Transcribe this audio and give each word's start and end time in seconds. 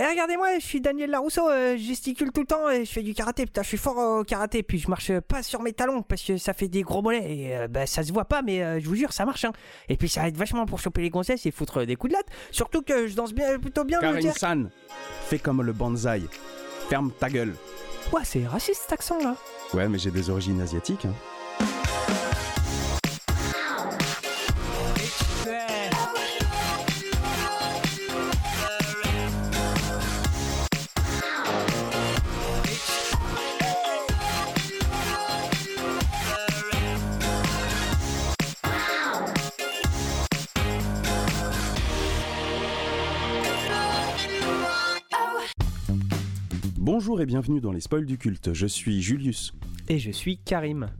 Eh, 0.00 0.04
regardez-moi, 0.04 0.58
je 0.58 0.64
suis 0.64 0.80
Daniel 0.80 1.10
Larousseau, 1.10 1.48
euh, 1.48 1.76
je 1.76 1.82
gesticule 1.82 2.32
tout 2.32 2.40
le 2.40 2.46
temps 2.46 2.68
et 2.68 2.84
je 2.84 2.90
fais 2.90 3.02
du 3.02 3.14
karaté. 3.14 3.46
Putain, 3.46 3.62
je 3.62 3.68
suis 3.68 3.76
fort 3.76 3.96
au 3.96 4.24
karaté. 4.24 4.64
Puis 4.64 4.78
je 4.80 4.88
marche 4.88 5.12
pas 5.20 5.42
sur 5.44 5.62
mes 5.62 5.72
talons 5.72 6.02
parce 6.02 6.22
que 6.22 6.36
ça 6.36 6.52
fait 6.52 6.66
des 6.66 6.82
gros 6.82 7.00
mollets. 7.00 7.32
Et 7.32 7.56
euh, 7.56 7.68
bah, 7.68 7.86
ça 7.86 8.02
se 8.02 8.12
voit 8.12 8.24
pas, 8.24 8.42
mais 8.42 8.60
euh, 8.62 8.80
je 8.80 8.88
vous 8.88 8.96
jure, 8.96 9.12
ça 9.12 9.24
marche. 9.24 9.44
Hein. 9.44 9.52
Et 9.88 9.96
puis 9.96 10.08
ça 10.08 10.26
aide 10.26 10.36
vachement 10.36 10.66
pour 10.66 10.80
choper 10.80 11.02
les 11.02 11.10
gonzesses 11.10 11.46
et 11.46 11.52
foutre 11.52 11.86
des 11.86 11.94
coups 11.94 12.12
de 12.12 12.16
latte. 12.18 12.26
Surtout 12.50 12.82
que 12.82 13.06
je 13.06 13.14
danse 13.14 13.32
bien, 13.32 13.56
plutôt 13.60 13.84
bien. 13.84 14.00
dire. 14.18 14.36
San, 14.36 14.68
fais 15.26 15.38
comme 15.38 15.62
le 15.62 15.72
bonsaï. 15.72 16.24
Ferme 16.88 17.12
ta 17.12 17.30
gueule. 17.30 17.54
Ouais, 18.12 18.22
c'est 18.24 18.44
raciste 18.46 18.82
cet 18.82 18.92
accent 18.94 19.18
là. 19.22 19.36
Ouais, 19.72 19.88
mais 19.88 19.98
j'ai 19.98 20.10
des 20.10 20.28
origines 20.28 20.60
asiatiques. 20.60 21.04
hein. 21.06 21.14
Bonjour 46.84 47.22
et 47.22 47.24
bienvenue 47.24 47.62
dans 47.62 47.72
les 47.72 47.80
spoils 47.80 48.04
du 48.04 48.18
culte. 48.18 48.52
Je 48.52 48.66
suis 48.66 49.00
Julius. 49.00 49.54
Et 49.88 49.98
je 49.98 50.10
suis 50.10 50.36
Karim. 50.36 50.90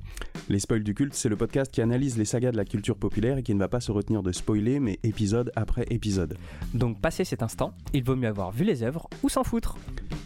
Les 0.48 0.58
spoils 0.58 0.82
du 0.82 0.94
culte, 0.94 1.12
c'est 1.12 1.28
le 1.28 1.36
podcast 1.36 1.70
qui 1.70 1.82
analyse 1.82 2.16
les 2.16 2.24
sagas 2.24 2.52
de 2.52 2.56
la 2.56 2.64
culture 2.64 2.96
populaire 2.96 3.36
et 3.36 3.42
qui 3.42 3.52
ne 3.52 3.58
va 3.58 3.68
pas 3.68 3.80
se 3.80 3.92
retenir 3.92 4.22
de 4.22 4.32
spoiler, 4.32 4.80
mais 4.80 4.98
épisode 5.02 5.52
après 5.56 5.84
épisode. 5.90 6.38
Donc, 6.72 7.02
passé 7.02 7.26
cet 7.26 7.42
instant, 7.42 7.74
il 7.92 8.02
vaut 8.02 8.16
mieux 8.16 8.28
avoir 8.28 8.50
vu 8.50 8.64
les 8.64 8.82
œuvres 8.82 9.10
ou 9.22 9.28
s'en 9.28 9.44
foutre. 9.44 9.76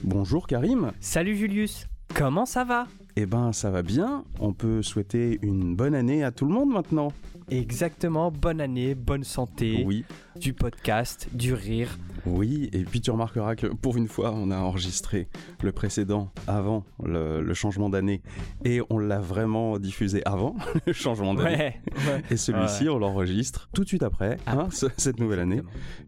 Bonjour 0.04 0.46
Karim. 0.46 0.92
Salut 1.00 1.36
Julius, 1.36 1.88
comment 2.15 2.46
ça 2.46 2.62
va? 2.62 2.87
Eh 3.16 3.26
ben, 3.26 3.52
ça 3.52 3.72
va 3.72 3.82
bien. 3.82 4.22
On 4.38 4.52
peut 4.52 4.80
souhaiter 4.82 5.40
une 5.43 5.74
bonne 5.74 5.96
année 5.96 6.22
à 6.22 6.30
tout 6.30 6.46
le 6.46 6.52
monde 6.52 6.70
maintenant. 6.70 7.12
Exactement, 7.51 8.30
bonne 8.30 8.60
année, 8.60 8.95
bonne 8.95 9.24
santé, 9.24 9.82
Oui, 9.87 10.04
du 10.38 10.52
podcast, 10.52 11.29
du 11.32 11.55
rire. 11.55 11.99
oui. 12.27 12.68
Et 12.73 12.85
puis 12.85 13.01
tu 13.01 13.10
remarqueras 13.10 13.55
que 13.57 13.66
pour 13.66 13.96
une 13.96 14.07
fois, 14.07 14.32
on 14.35 14.51
a 14.51 14.59
enregistré 14.59 15.29
le 15.63 15.73
précédent 15.73 16.30
avant 16.46 16.85
le, 17.02 17.40
le 17.40 17.55
changement 17.55 17.88
d'année 17.88 18.21
et 18.65 18.80
on 18.90 18.99
l'a 18.99 19.18
vraiment 19.21 19.79
diffusé 19.79 20.23
avant 20.27 20.57
le 20.87 20.93
changement 20.93 21.32
d'année. 21.35 21.57
Ouais, 21.57 21.80
ouais. 22.07 22.23
Et 22.30 22.37
celui-ci, 22.37 22.88
on 22.90 22.99
l'enregistre 22.99 23.68
tout 23.73 23.83
de 23.83 23.88
suite 23.88 24.02
après, 24.02 24.37
hein, 24.46 24.66
Après. 24.68 24.88
cette 24.99 25.18
nouvelle 25.18 25.40
année, 25.40 25.62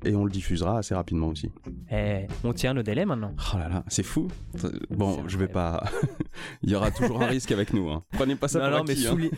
et 0.04 0.14
on 0.14 0.25
le 0.25 0.30
diffusera 0.30 0.78
assez 0.78 0.94
rapidement 0.94 1.28
aussi. 1.28 1.50
Eh, 1.91 2.27
on 2.44 2.52
tient 2.52 2.75
nos 2.75 2.82
délais 2.82 3.06
maintenant. 3.06 3.32
Oh 3.54 3.58
là 3.58 3.69
là, 3.69 3.84
c'est 3.88 4.02
fou. 4.02 4.28
Bon, 4.91 5.27
je 5.27 5.38
vais 5.38 5.48
pas. 5.48 5.84
Il 6.62 6.70
y 6.70 6.75
aura 6.75 6.91
toujours 6.91 7.22
un 7.22 7.27
risque 7.27 7.50
avec 7.52 7.72
nous. 7.72 7.88
Hein. 7.88 8.02
Prenez 8.12 8.36
pas 8.36 8.48
ça 8.48 8.58
non, 8.60 8.69
pour 8.69 8.78
non, 8.78 8.84
mais 8.86 8.92
acquis, 8.92 9.06
hein. 9.06 9.10
souli- 9.14 9.30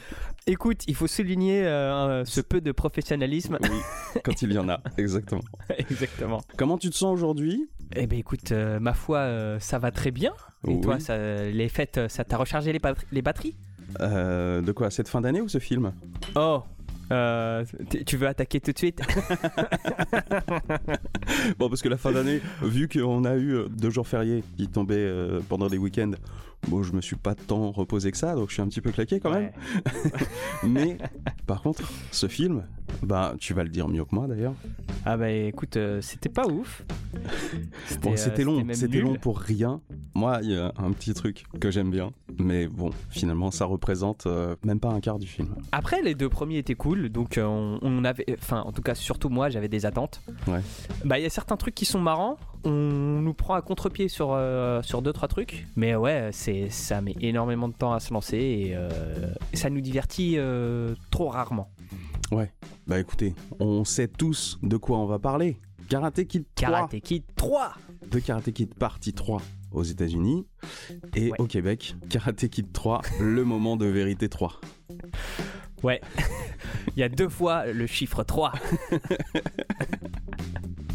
écoute, 0.47 0.83
il 0.89 0.95
faut 0.95 1.07
souligner 1.07 1.65
euh, 1.65 1.92
un- 1.95 2.25
ce 2.25 2.41
peu 2.41 2.61
de 2.61 2.73
professionnalisme. 2.73 3.59
Oui, 3.63 4.21
quand 4.25 4.43
il 4.43 4.53
y 4.53 4.59
en 4.59 4.69
a, 4.69 4.81
exactement. 4.99 5.43
Exactement. 5.79 6.41
Comment 6.57 6.79
tu 6.79 6.91
te 6.91 6.97
sens 6.97 7.13
aujourd'hui? 7.13 7.69
Eh 7.95 8.07
ben 8.07 8.19
écoute, 8.19 8.53
euh, 8.53 8.81
ma 8.81 8.95
foi, 8.95 9.19
euh, 9.19 9.59
ça 9.61 9.79
va 9.79 9.91
très 9.91 10.11
bien. 10.11 10.33
Et 10.67 10.75
Oui. 10.75 10.81
toi, 10.81 10.99
ça, 11.01 11.17
les 11.45 11.69
fêtes, 11.69 11.99
euh, 11.99 12.09
ça 12.09 12.25
t'a 12.25 12.37
rechargé 12.37 12.73
les, 12.73 12.79
batteries- 12.79 13.07
les 13.13 13.23
batteries? 13.23 13.55
De 14.01 14.73
quoi? 14.73 14.91
Cette 14.91 15.09
fin 15.09 15.21
d'année 15.21 15.41
ou 15.43 15.49
ce 15.49 15.59
film? 15.59 15.93
Oh 16.35 16.63
euh, 17.11 17.63
tu 18.07 18.17
veux 18.17 18.27
attaquer 18.27 18.59
tout 18.61 18.73
de 18.73 18.79
suite? 18.79 19.03
Bon, 21.59 21.69
parce 21.69 21.83
que 21.83 21.89
la 21.89 21.97
fin 21.99 22.13
d'année, 22.13 22.41
vu 22.63 22.89
qu'on 22.89 23.25
a 23.25 23.37
eu 23.37 23.65
deux 23.69 23.91
jours 23.91 24.07
fériés 24.07 24.43
qui 24.57 24.69
tombaient 24.69 24.95
euh, 24.97 25.41
pendant 25.49 25.69
les 25.69 25.79
week-ends, 25.79 26.13
bon, 26.69 26.83
je 26.83 26.93
me 26.93 27.01
suis 27.01 27.17
pas 27.17 27.35
tant 27.35 27.71
reposé 27.71 28.11
que 28.11 28.19
ça, 28.19 28.35
donc 28.35 28.49
je 28.49 28.55
suis 28.55 28.63
un 28.63 28.69
petit 28.69 28.81
peu 28.81 28.91
claqué 28.93 29.21
quand 29.21 29.31
même. 29.31 29.51
Ouais. 29.85 30.13
Mais 30.69 30.99
par 31.47 31.63
contre, 31.63 31.83
ce 32.11 32.29
film, 32.29 32.65
bah, 33.03 33.35
tu 33.39 33.55
vas 33.55 33.65
le 33.65 33.71
dire 33.71 33.89
mieux 33.89 34.05
que 34.05 34.15
moi 34.15 34.27
d'ailleurs. 34.27 34.55
Ah 35.05 35.17
bah 35.17 35.31
écoute, 35.31 35.77
euh, 35.77 36.01
c'était 36.01 36.29
pas 36.29 36.47
ouf. 36.47 36.85
Bon, 38.03 38.13
euh, 38.13 38.17
c'était 38.17 38.45
long, 38.45 38.65
c'était 38.73 39.01
long 39.01 39.17
pour 39.17 39.39
rien. 39.39 39.81
Moi, 40.15 40.41
il 40.43 40.51
y 40.51 40.57
a 40.57 40.73
un 40.77 40.93
petit 40.93 41.15
truc 41.15 41.45
que 41.61 41.71
j'aime 41.71 41.91
bien, 41.91 42.13
mais 42.39 42.67
bon, 42.67 42.91
finalement, 43.11 43.51
ça 43.51 43.65
représente 43.65 44.27
euh, 44.27 44.57
même 44.65 44.79
pas 44.79 44.91
un 44.91 45.01
quart 45.01 45.19
du 45.19 45.27
film. 45.27 45.55
Après, 45.73 46.03
les 46.03 46.15
deux 46.15 46.29
premiers 46.29 46.59
étaient 46.59 46.75
cool, 46.75 47.09
donc 47.09 47.39
euh, 47.39 47.45
on, 47.45 47.79
on 47.83 48.05
avait, 48.05 48.27
enfin, 48.39 48.61
en 48.61 48.73
tout 48.73 48.83
cas, 48.83 48.95
surtout 48.95 49.31
moi, 49.31 49.49
j'avais 49.49 49.69
des 49.69 49.87
attentes. 49.87 50.21
Ouais. 50.47 50.61
Bah, 51.05 51.19
il 51.19 51.23
y 51.23 51.27
a 51.27 51.31
certains 51.31 51.57
trucs 51.57 51.75
qui 51.75 51.85
sont 51.85 52.01
marrants. 52.01 52.37
On 52.65 52.71
nous 53.23 53.35
prend 53.35 53.55
à 53.55 53.63
contre-pied 53.63 54.09
sur 54.09 54.31
euh, 54.33 54.83
sur 54.83 55.03
deux 55.03 55.13
trois 55.13 55.29
trucs, 55.29 55.67
mais 55.77 55.97
ouais, 55.97 56.31
c'est 56.33 56.69
ça 56.71 57.01
met 57.01 57.17
énormément 57.21 57.69
de 57.69 57.75
temps 57.75 57.93
à 57.93 57.99
se 58.01 58.13
lancer 58.13 58.37
et 58.37 58.71
euh, 58.75 58.89
ça 59.53 59.69
nous 59.71 59.81
divertit 59.81 60.35
euh, 60.39 60.95
trop 61.11 61.29
rarement. 61.29 61.71
Bah 62.87 62.99
écoutez, 62.99 63.35
on 63.61 63.85
sait 63.85 64.09
tous 64.09 64.59
de 64.63 64.77
quoi 64.77 64.99
on 64.99 65.07
va 65.07 65.19
parler. 65.19 65.57
Karate 65.89 66.25
Kid 66.25 66.45
3, 66.55 66.69
Karate 66.71 67.01
Kid 67.01 67.23
3. 67.37 67.75
de 68.11 68.19
Karate 68.19 68.51
Kid 68.53 68.75
partie 68.75 69.13
3 69.13 69.43
aux 69.73 69.83
États-Unis 69.83 70.47
et 71.15 71.31
Ouais. 71.31 71.41
au 71.41 71.47
Québec, 71.47 71.95
Karate 72.09 72.49
Kid 72.49 72.73
3, 72.73 73.03
le 73.21 73.45
moment 73.45 73.77
de 73.77 73.87
vérité 73.87 74.29
3. 74.29 74.61
Ouais. 75.83 76.01
Il 76.97 77.01
y 77.01 77.03
a 77.03 77.09
deux 77.09 77.29
fois 77.29 77.67
le 77.67 77.87
chiffre 77.87 78.23
3. 78.23 78.53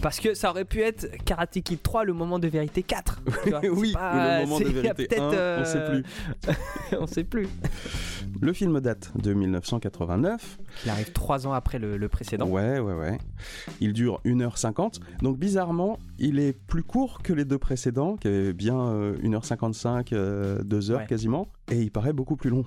Parce 0.01 0.19
que 0.19 0.35
ça 0.35 0.51
aurait 0.51 0.63
pu 0.65 0.81
être 0.81 1.07
Karate 1.25 1.59
Kid 1.61 1.81
3, 1.81 2.03
le 2.03 2.13
moment 2.13 2.37
de 2.37 2.47
vérité 2.47 2.83
4. 2.83 3.21
tu 3.43 3.49
vois. 3.49 3.61
oui, 3.71 3.93
pas- 3.93 4.41
le 4.41 4.45
moment 4.45 4.59
de 4.59 4.65
vérité 4.69 5.07
peut-être, 5.07 5.21
1, 5.23 5.61
on 5.61 5.65
sait 5.65 5.77
euh, 5.79 5.89
plus. 5.89 6.95
on 6.99 7.07
sait 7.07 7.23
plus. 7.23 7.47
Le 8.39 8.53
film 8.53 8.79
date 8.79 9.11
de 9.19 9.33
1989. 9.33 10.59
Il 10.85 10.91
arrive 10.91 11.11
trois 11.13 11.47
ans 11.47 11.53
après 11.53 11.79
le, 11.79 11.97
le 11.97 12.09
précédent. 12.09 12.47
Ouais, 12.47 12.79
ouais, 12.79 12.93
ouais. 12.93 13.17
Il 13.79 13.93
dure 13.93 14.21
1h50. 14.23 14.99
Donc 15.23 15.39
bizarrement, 15.39 15.97
il 16.19 16.39
est 16.39 16.53
plus 16.53 16.83
court 16.83 17.21
que 17.21 17.33
les 17.33 17.45
deux 17.45 17.57
précédents, 17.57 18.15
qui 18.17 18.27
avaient 18.27 18.53
bien 18.53 18.79
euh, 18.79 19.17
1h55, 19.23 20.09
2h 20.63 20.95
Ouais. 20.97 21.05
quasiment. 21.07 21.47
Et 21.71 21.81
il 21.81 21.91
paraît 21.91 22.13
beaucoup 22.13 22.35
plus 22.35 22.49
long. 22.49 22.65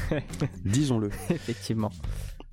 Disons-le. 0.64 1.08
Effectivement. 1.30 1.90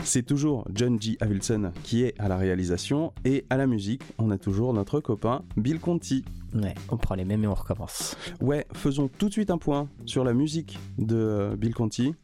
C'est 0.04 0.24
toujours 0.24 0.66
John 0.74 1.00
G. 1.02 1.18
Avildsen 1.20 1.72
qui 1.84 2.04
est 2.04 2.14
à 2.20 2.30
la 2.30 2.38
réalisation 2.38 3.12
et 3.26 3.46
à 3.50 3.58
la 3.58 3.68
musique. 3.68 4.02
On 4.18 4.32
a 4.32 4.38
toujours 4.38 4.74
notre 4.74 5.02
copain 5.02 5.44
Bill 5.58 5.80
Conti. 5.80 6.24
Ouais, 6.56 6.74
on 6.90 6.96
prend 6.98 7.16
les 7.16 7.26
mêmes 7.26 7.44
et 7.44 7.48
on 7.48 7.54
recommence. 7.54 8.16
Ouais, 8.40 8.66
faisons 8.74 9.10
tout 9.10 9.28
de 9.28 9.34
suite 9.34 9.52
un 9.52 9.58
point 9.58 9.90
sur 10.06 10.24
la 10.24 10.34
musique 10.34 10.80
de 10.98 11.16
euh, 11.18 11.56
Bill 11.58 11.74
Conti. 11.76 12.16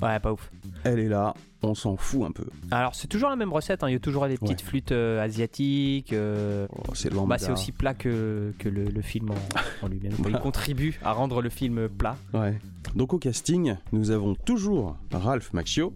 Ouais, 0.00 0.20
pas 0.20 0.32
ouf. 0.32 0.50
Elle 0.84 0.98
est 1.00 1.08
là, 1.08 1.34
on 1.64 1.74
s'en 1.74 1.96
fout 1.96 2.22
un 2.24 2.30
peu. 2.30 2.44
Alors, 2.70 2.94
c'est 2.94 3.06
toujours 3.08 3.30
la 3.30 3.36
même 3.36 3.52
recette. 3.52 3.82
hein. 3.82 3.88
Il 3.88 3.92
y 3.92 3.96
a 3.96 4.00
toujours 4.00 4.26
les 4.26 4.36
petites 4.38 4.60
Ouais. 4.60 4.64
flûtes 4.68 4.92
euh, 4.92 5.22
asiatiques. 5.22 6.12
euh, 6.12 6.66
Oh, 6.76 6.92
c'est 6.94 7.12
Bah, 7.12 7.38
c'est 7.38 7.50
aussi 7.52 7.72
plat 7.72 7.94
que, 7.94 8.52
que 8.58 8.68
le, 8.68 8.84
le 8.84 9.02
film 9.02 9.30
en, 9.30 9.84
en 9.86 9.88
lui-même. 9.88 10.12
Il 10.28 10.38
contribue 10.38 10.98
à 11.04 11.12
rendre 11.12 11.42
le 11.42 11.50
film 11.50 11.88
plat. 11.88 12.16
Ouais. 12.32 12.58
Donc 12.94 13.12
au 13.12 13.18
casting, 13.18 13.76
nous 13.92 14.10
avons 14.10 14.34
toujours 14.34 14.96
Ralph 15.12 15.52
Macchio, 15.52 15.92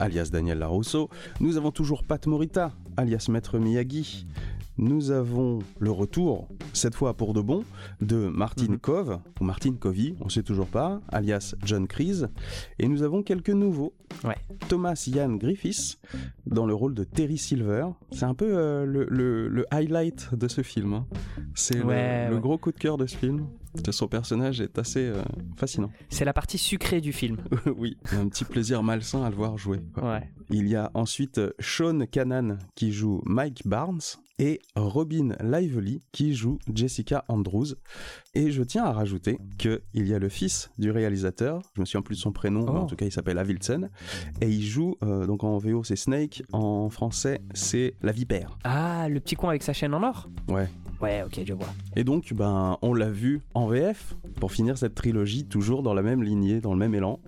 alias 0.00 0.28
Daniel 0.32 0.58
Larousseau. 0.58 1.08
Nous 1.40 1.56
avons 1.56 1.70
toujours 1.70 2.02
Pat 2.04 2.26
Morita, 2.26 2.72
alias 2.96 3.26
Maître 3.30 3.58
Miyagi. 3.58 4.26
Nous 4.76 5.10
avons 5.12 5.60
le 5.78 5.90
retour, 5.92 6.48
cette 6.72 6.94
fois 6.96 7.14
pour 7.16 7.32
de 7.32 7.40
bon, 7.40 7.62
de 8.00 8.26
Martin 8.28 8.66
Mhm. 8.72 8.78
Cove, 8.78 9.20
ou 9.40 9.44
Martin 9.44 9.74
Covey, 9.74 10.14
on 10.20 10.28
sait 10.28 10.42
toujours 10.42 10.66
pas, 10.66 11.00
alias 11.12 11.54
John 11.64 11.86
Kreese. 11.86 12.28
Et 12.80 12.88
nous 12.88 13.02
avons 13.02 13.22
quelques 13.22 13.50
nouveaux. 13.50 13.94
Ouais. 14.24 14.36
Thomas 14.68 15.00
Ian 15.06 15.34
Griffiths, 15.36 15.98
dans 16.46 16.66
le 16.66 16.74
rôle 16.74 16.94
de 16.94 17.04
Terry 17.04 17.38
Silver. 17.38 17.86
C'est 18.10 18.24
un 18.24 18.34
peu 18.34 18.56
euh, 18.56 18.84
le, 18.84 19.06
le- 19.08 19.48
le 19.48 19.64
highlight 19.72 20.34
de 20.34 20.48
ce 20.48 20.62
film. 20.62 20.92
hein. 20.94 21.06
C'est 21.54 21.78
le- 21.78 21.84
Ouais, 21.84 22.28
le, 22.28 22.34
ouais. 22.36 22.40
gros 22.40 22.58
coup 22.58 22.72
de 22.72 22.78
cœur 22.78 22.96
de 22.96 23.06
ce 23.06 23.16
film. 23.16 23.46
Son 23.90 24.06
personnage 24.06 24.60
est 24.60 24.78
assez 24.78 25.00
euh, 25.04 25.22
fascinant. 25.56 25.90
C'est 26.08 26.24
la 26.24 26.32
partie 26.32 26.58
sucrée 26.58 27.00
du 27.00 27.12
film. 27.12 27.38
oui, 27.76 27.96
un 28.12 28.28
petit 28.28 28.44
plaisir 28.44 28.82
malsain 28.84 29.22
à 29.24 29.30
le 29.30 29.36
voir 29.36 29.56
jouer. 29.58 29.80
Il 30.50 30.68
y 30.68 30.76
a 30.76 30.90
ensuite 30.94 31.38
euh, 31.38 31.52
Sean 31.60 32.06
Canan 32.10 32.58
qui 32.76 32.92
joue 32.92 33.20
Mike 33.24 33.62
Barnes 33.66 34.00
et 34.38 34.60
Robin 34.74 35.36
Lively 35.40 36.02
qui 36.12 36.34
joue 36.34 36.58
Jessica 36.72 37.24
Andrews. 37.28 37.74
Et 38.34 38.50
je 38.50 38.62
tiens 38.62 38.84
à 38.84 38.92
rajouter 38.92 39.38
qu'il 39.58 39.80
y 39.94 40.12
a 40.14 40.18
le 40.18 40.28
fils 40.28 40.70
du 40.78 40.90
réalisateur, 40.90 41.62
je 41.76 41.80
me 41.80 41.86
souviens 41.86 42.02
plus 42.02 42.16
de 42.16 42.20
son 42.20 42.32
prénom, 42.32 42.64
Oh. 42.68 42.72
mais 42.72 42.78
en 42.80 42.86
tout 42.86 42.96
cas 42.96 43.06
il 43.06 43.12
s'appelle 43.12 43.38
Avildsen, 43.38 43.90
et 44.40 44.48
il 44.48 44.62
joue, 44.62 44.96
euh, 45.02 45.26
donc 45.26 45.44
en 45.44 45.58
VO 45.58 45.84
c'est 45.84 45.96
Snake, 45.96 46.42
en 46.52 46.88
français 46.90 47.40
c'est 47.54 47.94
La 48.02 48.12
Vipère. 48.12 48.58
Ah, 48.64 49.08
le 49.08 49.20
petit 49.20 49.36
con 49.36 49.48
avec 49.48 49.62
sa 49.62 49.72
chaîne 49.72 49.94
en 49.94 50.02
or? 50.02 50.28
Ouais. 50.48 50.68
Ouais, 51.00 51.22
ok, 51.26 51.40
je 51.44 51.52
vois. 51.52 51.66
Et 51.96 52.04
donc, 52.04 52.32
ben, 52.32 52.78
on 52.80 52.94
l'a 52.94 53.10
vu 53.10 53.42
en 53.52 53.66
VF 53.66 54.14
pour 54.40 54.52
finir 54.52 54.78
cette 54.78 54.94
trilogie, 54.94 55.44
toujours 55.44 55.82
dans 55.82 55.92
la 55.92 56.02
même 56.02 56.22
lignée, 56.22 56.60
dans 56.60 56.72
le 56.72 56.78
même 56.78 56.94
élan. 56.94 57.18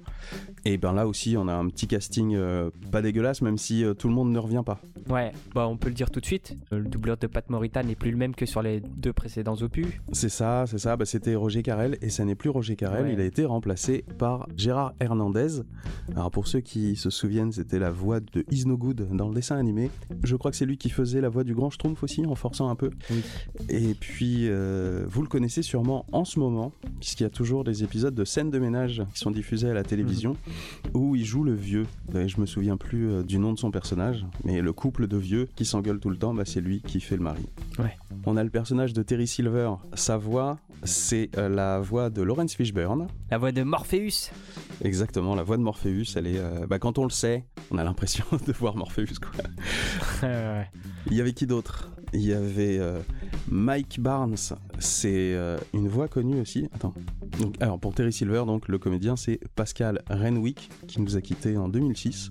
Et 0.65 0.79
ben 0.79 0.93
là 0.93 1.07
aussi, 1.07 1.37
on 1.37 1.47
a 1.47 1.53
un 1.53 1.69
petit 1.69 1.87
casting 1.87 2.35
euh, 2.35 2.71
pas 2.91 3.03
dégueulasse, 3.03 3.43
même 3.43 3.59
si 3.59 3.85
euh, 3.85 3.93
tout 3.93 4.09
le 4.09 4.15
monde 4.15 4.33
ne 4.33 4.39
revient 4.39 4.63
pas. 4.65 4.81
Ouais, 5.11 5.33
bah 5.55 5.69
on 5.69 5.77
peut 5.77 5.89
le 5.89 5.95
dire 5.95 6.11
tout 6.11 6.21
de 6.21 6.27
suite. 6.27 6.57
Le 6.73 6.83
doubleur 6.85 7.17
de 7.19 7.27
Pat 7.27 7.49
Morita 7.51 7.83
n'est 7.83 7.95
plus 7.97 8.11
le 8.11 8.17
même 8.17 8.35
que 8.35 8.47
sur 8.47 8.63
les 8.63 8.81
deux 8.81 9.13
précédents 9.13 9.57
opus. 9.61 9.87
C'est 10.13 10.29
ça, 10.31 10.65
c'est 10.67 10.79
ça. 10.79 10.96
Bah, 10.97 11.05
C'était 11.05 11.35
Roger 11.35 11.63
Carrel 11.63 11.99
et 12.03 12.11
ça 12.11 12.25
n'est 12.25 12.35
plus 12.35 12.51
Roger 12.51 12.77
Carrel. 12.77 13.07
Ouais. 13.07 13.13
Il 13.13 13.21
a 13.21 13.25
été 13.25 13.45
remplacé 13.45 14.05
par 14.19 14.49
Gérard 14.57 14.95
Hernandez. 15.01 15.63
Alors 16.15 16.31
pour 16.31 16.47
ceux 16.49 16.61
qui 16.61 16.97
se 16.97 17.11
souviennent, 17.11 17.53
c'était 17.53 17.79
la 17.79 17.91
voix 17.91 18.21
de 18.21 18.45
Is 18.51 18.67
No 18.67 18.77
Good 18.77 19.09
dans 19.13 19.29
le 19.29 19.35
dessin 19.35 19.57
animé. 19.57 19.91
Je 20.25 20.37
crois 20.37 20.51
que 20.51 20.57
c'est 20.57 20.67
lui 20.67 20.79
qui 20.79 20.91
faisait 20.91 21.21
la 21.21 21.29
voix 21.29 21.45
du 21.45 21.55
Grand 21.55 21.71
Schtroumpf 21.71 22.03
aussi, 22.03 22.25
en 22.27 22.35
forçant 22.35 22.69
un 22.69 22.75
peu. 22.75 22.91
Oui. 23.11 23.23
Et 23.69 23.95
puis, 23.95 24.49
euh, 24.49 25.05
vous 25.09 25.23
le 25.23 25.29
connaissez 25.29 25.63
sûrement 25.63 26.07
en 26.13 26.25
ce 26.25 26.39
moment, 26.39 26.73
puisqu'il 27.01 27.25
y 27.25 27.27
a 27.27 27.31
toujours 27.31 27.65
des 27.65 27.85
épisodes 27.85 28.15
de 28.15 28.25
scènes 28.25 28.51
de 28.51 28.59
ménage 28.59 29.03
qui 29.15 29.21
sont 29.21 29.31
diffusés 29.31 29.71
à 29.71 29.75
la 29.75 29.83
télévision, 29.83 30.37
où 30.95 31.17
il 31.17 31.25
joue 31.25 31.45
le 31.45 31.55
vieux. 31.55 31.87
Et 32.15 32.29
je 32.29 32.41
me 32.41 32.47
souviens 32.47 32.77
plus 32.77 33.11
euh, 33.11 33.23
du 33.23 33.39
nom 33.39 33.53
de 33.53 33.59
son 33.59 33.71
personnage, 33.71 34.27
mais 34.45 34.61
le 34.61 34.73
couple 34.73 35.07
de 35.07 35.17
vieux 35.17 35.49
qui 35.57 35.65
s'engueule 35.65 36.01
tout 36.01 36.11
le 36.11 36.17
temps, 36.17 36.35
bah, 36.35 36.45
c'est 36.45 36.61
lui 36.61 36.81
qui 36.81 37.01
fait 37.01 37.17
le 37.17 37.23
mari. 37.23 37.47
Ouais. 37.79 37.97
On 38.25 38.37
a 38.37 38.45
le 38.45 38.51
personnage 38.51 38.93
de 38.93 39.03
Terry 39.03 39.27
Silver. 39.27 39.73
Sa 39.95 40.17
voix, 40.17 40.59
c'est 40.87 41.31
euh, 41.37 41.49
la 41.49 41.81
voix 41.81 42.11
de 42.11 42.23
Lawrence 42.23 42.55
Fishburne. 42.55 43.09
La 43.31 43.39
voix 43.39 43.53
de 43.53 43.63
Morpheus. 43.63 44.31
Exactement, 44.83 45.35
la 45.35 45.43
voix 45.43 45.57
de 45.57 45.63
Morpheus. 45.63 46.17
Elle 46.17 46.27
est, 46.27 46.39
euh, 46.39 46.67
bah, 46.67 46.79
quand 46.79 46.99
on 46.99 47.05
le 47.05 47.11
sait, 47.11 47.45
on 47.71 47.79
a 47.79 47.85
l'impression 47.85 48.25
de 48.47 48.53
voir 48.53 48.77
Morpheus. 48.77 49.19
Quoi. 49.21 49.43
ouais. 50.29 50.71
Il 51.11 51.15
y 51.15 51.21
avait 51.21 51.33
qui 51.33 51.47
d'autre? 51.47 51.91
Il 52.13 52.23
y 52.23 52.33
avait 52.33 52.79
euh, 52.79 53.01
Mike 53.49 54.01
Barnes, 54.01 54.37
c'est 54.79 55.35
euh, 55.35 55.59
une 55.75 55.89
voix 55.89 56.09
connue 56.09 56.41
aussi. 56.41 56.69
Attends. 56.73 56.95
Donc, 57.41 57.57
alors 57.61 57.79
pour 57.81 57.95
Terry 57.95 58.13
Silver, 58.13 58.45
donc 58.47 58.69
le 58.69 58.79
comédien, 58.79 59.17
c'est 59.17 59.41
Pascal 59.55 60.03
Renwick 60.09 60.71
qui 60.87 61.01
nous 61.01 61.17
a 61.17 61.21
quittés 61.21 61.57
en 61.57 61.69
2006. 61.69 62.31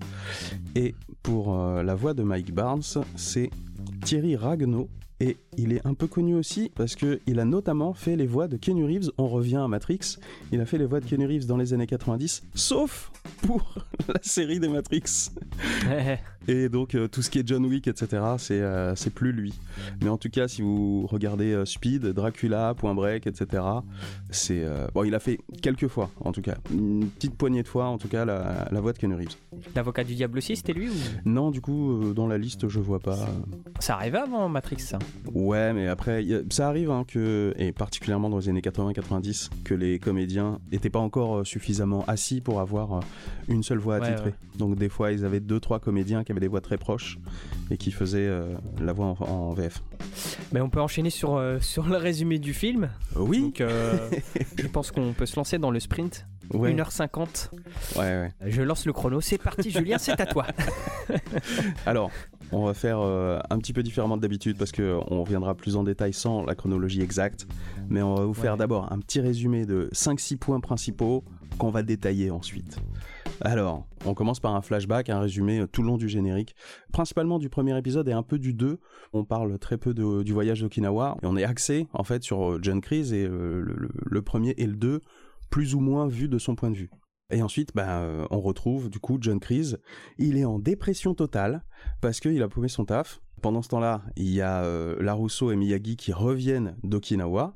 Et 0.75 0.95
pour 1.21 1.55
la 1.55 1.95
voix 1.95 2.13
de 2.13 2.23
Mike 2.23 2.53
Barnes, 2.53 2.83
c'est 3.15 3.49
Thierry 4.03 4.35
Ragno. 4.35 4.89
Et 5.19 5.37
il 5.57 5.71
est 5.71 5.85
un 5.85 5.93
peu 5.93 6.07
connu 6.07 6.35
aussi 6.35 6.71
parce 6.75 6.95
que 6.95 7.21
il 7.25 7.39
a 7.39 7.45
notamment 7.45 7.93
fait 7.93 8.15
les 8.15 8.27
voix 8.27 8.47
de 8.47 8.57
Keanu 8.57 8.85
Reeves. 8.85 9.11
On 9.17 9.27
revient 9.27 9.57
à 9.57 9.67
Matrix. 9.67 10.17
Il 10.51 10.59
a 10.59 10.65
fait 10.65 10.77
les 10.77 10.85
voix 10.85 10.99
de 10.99 11.05
Keanu 11.05 11.25
Reeves 11.25 11.45
dans 11.45 11.57
les 11.57 11.73
années 11.73 11.87
90, 11.87 12.43
sauf 12.53 13.11
pour 13.41 13.75
la 14.07 14.19
série 14.21 14.59
des 14.59 14.67
Matrix. 14.67 15.31
Et 16.47 16.69
donc 16.69 16.93
euh, 16.95 17.07
tout 17.07 17.21
ce 17.21 17.29
qui 17.29 17.39
est 17.39 17.47
John 17.47 17.65
Wick, 17.65 17.87
etc., 17.87 18.21
c'est 18.37 18.61
euh, 18.61 18.95
c'est 18.95 19.13
plus 19.13 19.31
lui. 19.31 19.53
Mais 20.01 20.09
en 20.09 20.17
tout 20.17 20.29
cas, 20.29 20.47
si 20.47 20.61
vous 20.61 21.07
regardez 21.07 21.53
euh, 21.53 21.65
Speed, 21.65 22.05
Dracula, 22.05 22.73
Point 22.75 22.93
Break, 22.93 23.25
etc., 23.25 23.63
c'est 24.29 24.65
bon. 24.93 25.03
Il 25.03 25.15
a 25.15 25.19
fait 25.19 25.39
quelques 25.61 25.87
fois, 25.87 26.09
en 26.19 26.31
tout 26.31 26.41
cas, 26.41 26.55
une 26.71 27.07
petite 27.07 27.35
poignée 27.35 27.63
de 27.63 27.67
fois, 27.67 27.85
en 27.85 27.97
tout 27.97 28.07
cas, 28.07 28.25
la, 28.25 28.67
la 28.71 28.81
voix 28.81 28.93
de 28.93 28.97
Keanu 28.97 29.15
Reeves. 29.15 29.35
L'avocat 29.75 30.03
du 30.03 30.15
diable 30.15 30.37
aussi, 30.37 30.55
c'était 30.55 30.73
lui 30.73 30.89
ou? 30.89 30.93
Non, 31.25 31.51
du 31.51 31.61
coup, 31.61 32.13
dans 32.13 32.27
la 32.27 32.37
liste, 32.37 32.67
je 32.67 32.79
vois 32.79 32.99
pas. 32.99 33.27
Ça 33.79 33.95
arrivait 33.95 34.19
avant 34.19 34.49
Matrix, 34.49 34.79
ça. 34.79 34.99
Ouais, 35.33 35.73
mais 35.73 35.87
après, 35.87 36.19
a- 36.33 36.41
ça 36.49 36.67
arrive 36.67 36.91
hein, 36.91 37.03
que, 37.07 37.53
et 37.57 37.71
particulièrement 37.71 38.29
dans 38.29 38.37
les 38.37 38.49
années 38.49 38.61
80-90, 38.61 39.49
que 39.63 39.73
les 39.73 39.97
comédiens 39.99 40.59
n'étaient 40.71 40.89
pas 40.89 40.99
encore 40.99 41.37
euh, 41.37 41.43
suffisamment 41.43 42.03
assis 42.07 42.41
pour 42.41 42.59
avoir 42.59 42.93
euh, 42.93 42.99
une 43.47 43.63
seule 43.63 43.79
voix 43.79 43.97
Ouais, 43.99 44.07
attitrée. 44.07 44.29
ouais. 44.29 44.57
Donc 44.59 44.77
des 44.77 44.89
fois, 44.89 45.11
ils 45.11 45.25
avaient 45.25 45.39
deux, 45.39 45.59
trois 45.59 45.79
comédiens 45.79 46.23
qui 46.23 46.31
avaient 46.31 46.41
des 46.41 46.47
voix 46.47 46.61
très 46.61 46.77
proches 46.77 47.17
et 47.71 47.77
qui 47.77 47.91
faisaient 47.91 48.19
euh, 48.27 48.53
la 48.79 48.93
voix 48.93 49.15
en, 49.19 49.25
en 49.25 49.53
VF. 49.53 49.81
Mais 50.53 50.61
on 50.61 50.69
peut 50.69 50.81
enchaîner 50.81 51.09
sur, 51.09 51.35
euh, 51.35 51.59
sur 51.61 51.87
le 51.87 51.97
résumé 51.97 52.37
du 52.39 52.53
film. 52.53 52.89
Oui, 53.15 53.41
Donc, 53.41 53.61
euh, 53.61 53.97
je 54.57 54.67
pense 54.67 54.91
qu'on 54.91 55.13
peut 55.13 55.25
se 55.25 55.35
lancer 55.35 55.57
dans 55.57 55.71
le 55.71 55.79
sprint. 55.79 56.27
ouais, 56.53 56.73
1h50. 56.73 57.49
ouais, 57.97 58.01
ouais. 58.01 58.31
Je 58.45 58.61
lance 58.61 58.85
le 58.85 58.93
chrono. 58.93 59.19
C'est 59.21 59.37
parti, 59.39 59.71
Julien, 59.71 59.97
c'est 59.97 60.19
à 60.21 60.25
toi. 60.27 60.45
Alors, 61.85 62.11
on 62.51 62.65
va 62.65 62.73
faire 62.73 62.99
euh, 62.99 63.39
un 63.49 63.57
petit 63.57 63.73
peu 63.73 63.83
différemment 63.83 64.17
de 64.17 64.21
d'habitude 64.21 64.57
parce 64.57 64.71
que 64.71 64.97
on 65.09 65.23
reviendra 65.23 65.55
plus 65.55 65.75
en 65.75 65.83
détail 65.83 66.13
sans 66.13 66.43
la 66.45 66.55
chronologie 66.55 67.01
exacte. 67.01 67.47
Mais 67.89 68.01
on 68.01 68.15
va 68.15 68.25
vous 68.25 68.33
faire 68.33 68.53
Ouais. 68.53 68.57
d'abord 68.59 68.91
un 68.91 68.99
petit 68.99 69.19
résumé 69.19 69.65
de 69.65 69.89
5-6 69.93 70.37
points 70.37 70.59
principaux 70.59 71.23
qu'on 71.57 71.69
va 71.69 71.83
détailler 71.83 72.31
ensuite. 72.31 72.77
Alors, 73.41 73.85
on 74.05 74.13
commence 74.13 74.39
par 74.39 74.55
un 74.55 74.61
flashback, 74.61 75.09
un 75.09 75.19
résumé 75.19 75.65
tout 75.71 75.81
le 75.81 75.87
long 75.87 75.97
du 75.97 76.07
générique, 76.07 76.55
principalement 76.93 77.37
du 77.39 77.49
premier 77.49 77.77
épisode 77.77 78.07
et 78.07 78.13
un 78.13 78.23
peu 78.23 78.39
du 78.39 78.53
2. 78.53 78.79
On 79.13 79.25
parle 79.25 79.57
très 79.59 79.77
peu 79.77 79.93
de- 79.93 80.23
du 80.23 80.31
voyage 80.33 80.61
d'Okinawa 80.61 81.17
et 81.21 81.25
on 81.25 81.35
est 81.35 81.43
axé 81.43 81.87
en 81.93 82.03
fait 82.03 82.23
sur 82.23 82.51
euh, 82.53 82.59
John 82.61 82.79
Kreese 82.81 83.11
et 83.13 83.25
euh, 83.25 83.61
le, 83.61 83.73
le- 83.75 83.89
le 84.05 84.21
premier 84.21 84.53
et 84.57 84.65
le 84.67 84.75
2, 84.75 85.01
plus 85.49 85.75
ou 85.75 85.79
moins 85.81 86.07
vu 86.07 86.27
de 86.29 86.37
son 86.37 86.55
point 86.55 86.71
de 86.71 86.77
vue. 86.77 86.89
Et 87.31 87.41
ensuite, 87.41 87.71
bah, 87.73 88.01
euh, 88.01 88.25
on 88.29 88.39
retrouve 88.39 88.89
du 88.89 88.99
coup 88.99 89.17
John 89.19 89.39
Kreese. 89.39 89.79
Il 90.17 90.37
est 90.37 90.45
en 90.45 90.59
dépression 90.59 91.15
totale 91.15 91.63
parce 92.01 92.19
qu'il 92.19 92.41
a 92.41 92.47
paumé 92.47 92.67
son 92.67 92.85
taf. 92.85 93.21
Pendant 93.41 93.61
ce 93.61 93.69
temps-là, 93.69 94.03
il 94.15 94.31
y 94.31 94.41
a 94.41 94.63
euh, 94.63 94.95
Larusso 95.01 95.51
et 95.51 95.55
Miyagi 95.55 95.97
qui 95.97 96.13
reviennent 96.13 96.77
d'Okinawa. 96.83 97.55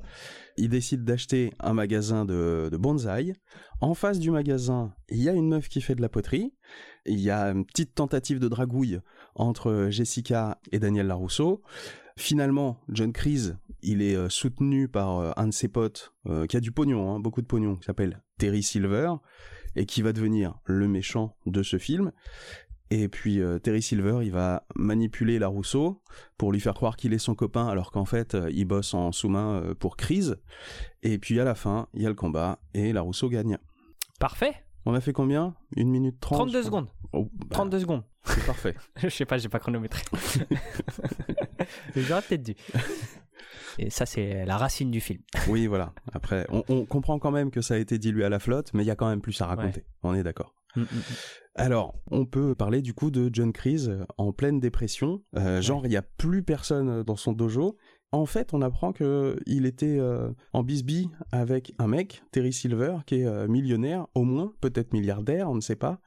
Ils 0.57 0.69
décident 0.69 1.03
d'acheter 1.03 1.53
un 1.59 1.73
magasin 1.73 2.25
de, 2.25 2.69
de 2.71 2.77
bonsaï. 2.77 3.33
En 3.79 3.93
face 3.93 4.19
du 4.19 4.29
magasin, 4.29 4.93
il 5.09 5.21
y 5.21 5.29
a 5.29 5.33
une 5.33 5.47
meuf 5.47 5.69
qui 5.69 5.81
fait 5.81 5.95
de 5.95 6.01
la 6.01 6.09
poterie. 6.09 6.53
Il 7.05 7.19
y 7.19 7.31
a 7.31 7.51
une 7.51 7.65
petite 7.65 7.95
tentative 7.95 8.39
de 8.39 8.47
dragouille 8.47 8.99
entre 9.35 9.87
Jessica 9.89 10.59
et 10.71 10.79
Daniel 10.79 11.07
Larusso. 11.07 11.61
Finalement, 12.17 12.81
John 12.89 13.13
Kreese, 13.13 13.55
il 13.81 14.01
est 14.01 14.15
euh, 14.15 14.29
soutenu 14.29 14.89
par 14.89 15.19
euh, 15.19 15.31
un 15.37 15.47
de 15.47 15.53
ses 15.53 15.69
potes 15.69 16.13
qui 16.47 16.57
a 16.57 16.59
du 16.59 16.71
pognon, 16.71 17.09
hein, 17.11 17.19
beaucoup 17.19 17.41
de 17.41 17.47
pognon, 17.47 17.77
qui 17.77 17.85
s'appelle 17.85 18.21
Terry 18.37 18.61
Silver, 18.61 19.13
et 19.79 19.85
qui 19.85 20.01
va 20.01 20.11
devenir 20.11 20.59
le 20.65 20.89
méchant 20.89 21.37
de 21.45 21.63
ce 21.63 21.77
film. 21.77 22.11
Et 22.91 23.07
puis 23.07 23.39
euh, 23.39 23.59
Terry 23.59 23.81
Silver, 23.81 24.19
il 24.23 24.31
va 24.31 24.65
manipuler 24.75 25.39
la 25.39 25.47
Rousseau 25.47 26.01
pour 26.37 26.51
lui 26.51 26.59
faire 26.59 26.73
croire 26.73 26.97
qu'il 26.97 27.13
est 27.13 27.19
son 27.19 27.33
copain, 27.33 27.65
alors 27.67 27.91
qu'en 27.91 28.03
fait, 28.03 28.35
euh, 28.35 28.51
il 28.51 28.65
bosse 28.65 28.93
en 28.93 29.13
sous-main 29.13 29.61
euh, 29.61 29.75
pour 29.75 29.95
Crise. 29.95 30.37
Et 31.01 31.17
puis 31.17 31.39
à 31.39 31.45
la 31.45 31.55
fin, 31.55 31.87
il 31.93 32.01
y 32.01 32.05
a 32.05 32.09
le 32.09 32.15
combat 32.15 32.59
et 32.73 32.91
la 32.91 33.01
Rousseau 33.01 33.29
gagne. 33.29 33.57
Parfait. 34.19 34.53
On 34.85 34.93
a 34.93 34.99
fait 34.99 35.13
combien? 35.13 35.55
Une 35.77 35.89
minute 35.89 36.19
trente 36.19 36.39
32 36.39 36.51
je 36.51 36.67
crois. 36.67 36.79
secondes. 36.81 36.89
Oh, 37.13 37.29
bah, 37.33 37.47
32 37.51 37.79
secondes. 37.79 38.03
C'est 38.25 38.45
parfait. 38.45 38.75
Je 38.97 39.07
sais 39.09 39.25
pas, 39.25 39.37
j'ai 39.37 39.49
pas 39.49 39.59
chronométré. 39.59 40.03
J'aurais 41.95 42.21
peut-être 42.21 42.43
dû. 42.43 42.55
Et 43.79 43.89
ça, 43.89 44.05
c'est 44.05 44.45
la 44.45 44.57
racine 44.57 44.91
du 44.91 44.99
film. 44.99 45.21
Oui, 45.47 45.67
voilà. 45.67 45.93
Après, 46.13 46.45
on, 46.49 46.63
on 46.67 46.85
comprend 46.85 47.17
quand 47.17 47.31
même 47.31 47.49
que 47.49 47.61
ça 47.61 47.75
a 47.75 47.77
été 47.77 47.97
dilué 47.97 48.25
à 48.25 48.29
la 48.29 48.39
flotte, 48.39 48.71
mais 48.73 48.83
il 48.83 48.87
y 48.87 48.91
a 48.91 48.95
quand 48.95 49.09
même 49.09 49.21
plus 49.21 49.39
à 49.41 49.45
raconter. 49.45 49.85
On 50.03 50.13
est 50.13 50.23
d'accord. 50.23 50.53
Mm, 50.75 50.81
mm, 50.81 50.85
Alors, 51.55 51.95
on 52.11 52.25
peut 52.25 52.55
parler 52.55 52.81
du 52.81 52.93
coup 52.93 53.09
de 53.09 53.29
John 53.31 53.53
Kreese 53.53 53.91
en 54.17 54.31
pleine 54.33 54.59
dépression. 54.59 55.23
Euh, 55.35 55.61
genre, 55.61 55.85
il 55.85 55.89
n'y 55.89 55.97
a 55.97 56.01
plus 56.01 56.43
personne 56.43 57.03
dans 57.03 57.15
son 57.15 57.31
dojo. 57.31 57.77
En 58.11 58.25
fait, 58.25 58.55
on 58.55 58.61
apprend 58.63 58.91
que 58.91 59.37
il 59.45 59.67
était 59.67 59.99
euh, 59.99 60.31
en 60.53 60.63
bisbille 60.63 61.09
avec 61.31 61.73
un 61.77 61.85
mec, 61.87 62.23
Terry 62.31 62.51
Silver, 62.51 62.97
qui 63.05 63.21
est 63.21 63.25
euh, 63.25 63.47
millionnaire, 63.47 64.07
au 64.15 64.23
moins, 64.23 64.51
peut-être 64.61 64.93
milliardaire, 64.93 65.47
on 65.47 65.53
ne 65.53 65.61
sait 65.61 65.75
pas, 65.75 65.99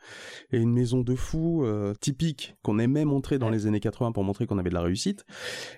et 0.51 0.59
une 0.59 0.73
maison 0.73 1.03
de 1.03 1.15
fous 1.15 1.63
euh, 1.65 1.95
typique 2.01 2.57
qu'on 2.63 2.81
aimait 2.81 3.05
montrer 3.05 3.39
dans 3.39 3.47
Ouais. 3.47 3.53
les 3.53 3.67
années 3.69 3.79
80 3.79 4.11
pour 4.11 4.25
montrer 4.25 4.47
qu'on 4.47 4.59
avait 4.59 4.71
de 4.71 4.75
la 4.75 4.83
réussite. 4.83 5.25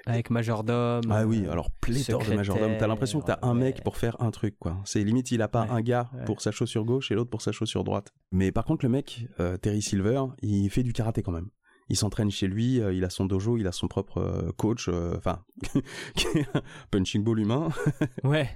Avec 0.07 0.31
majordome. 0.31 1.03
Ah 1.11 1.27
oui, 1.27 1.47
alors 1.47 1.71
pléthore 1.71 2.25
de 2.25 2.35
majordome. 2.35 2.73
T'as 2.79 2.87
l'impression 2.87 3.21
que 3.21 3.27
t'as 3.27 3.39
un 3.43 3.53
mec 3.53 3.77
ouais. 3.77 3.83
pour 3.83 3.99
faire 3.99 4.17
un 4.23 4.31
truc, 4.31 4.57
quoi. 4.59 4.79
C'est 4.87 5.05
limite, 5.05 5.31
il 5.31 5.43
a 5.43 5.49
pas 5.49 5.65
Ouais, 5.65 5.71
un 5.73 5.83
gars 5.83 6.11
pour 6.25 6.41
sa 6.41 6.53
chaussure 6.53 6.85
gauche 6.87 7.11
et 7.11 7.15
l'autre 7.15 7.31
pour 7.31 7.43
sa 7.43 7.53
chaussure 7.53 7.85
droite. 7.85 8.15
Mais 8.33 8.51
par 8.51 8.65
contre, 8.65 8.85
le 8.87 8.89
mec, 8.89 9.27
Terry 9.61 9.83
Silver, 9.83 10.23
il 10.41 10.71
fait 10.71 10.83
du 10.83 10.93
karaté 10.95 11.23
quand 11.23 11.33
même. 11.33 11.51
Il 11.91 11.97
s'entraîne 11.97 12.31
chez 12.31 12.47
lui, 12.47 12.81
euh, 12.81 12.95
il 12.95 13.05
a 13.05 13.11
son 13.11 13.27
dojo, 13.27 13.59
il 13.59 13.67
a 13.67 13.73
son 13.73 13.89
propre 13.89 14.19
euh, 14.19 14.53
coach, 14.57 14.89
euh, 14.89 15.15
enfin, 15.19 15.45
qui 16.17 16.27
est 16.39 16.47
un 16.55 16.63
punching 16.91 17.23
ball 17.23 17.39
humain. 17.39 17.69
Ouais. 18.23 18.31
ouais, 18.31 18.49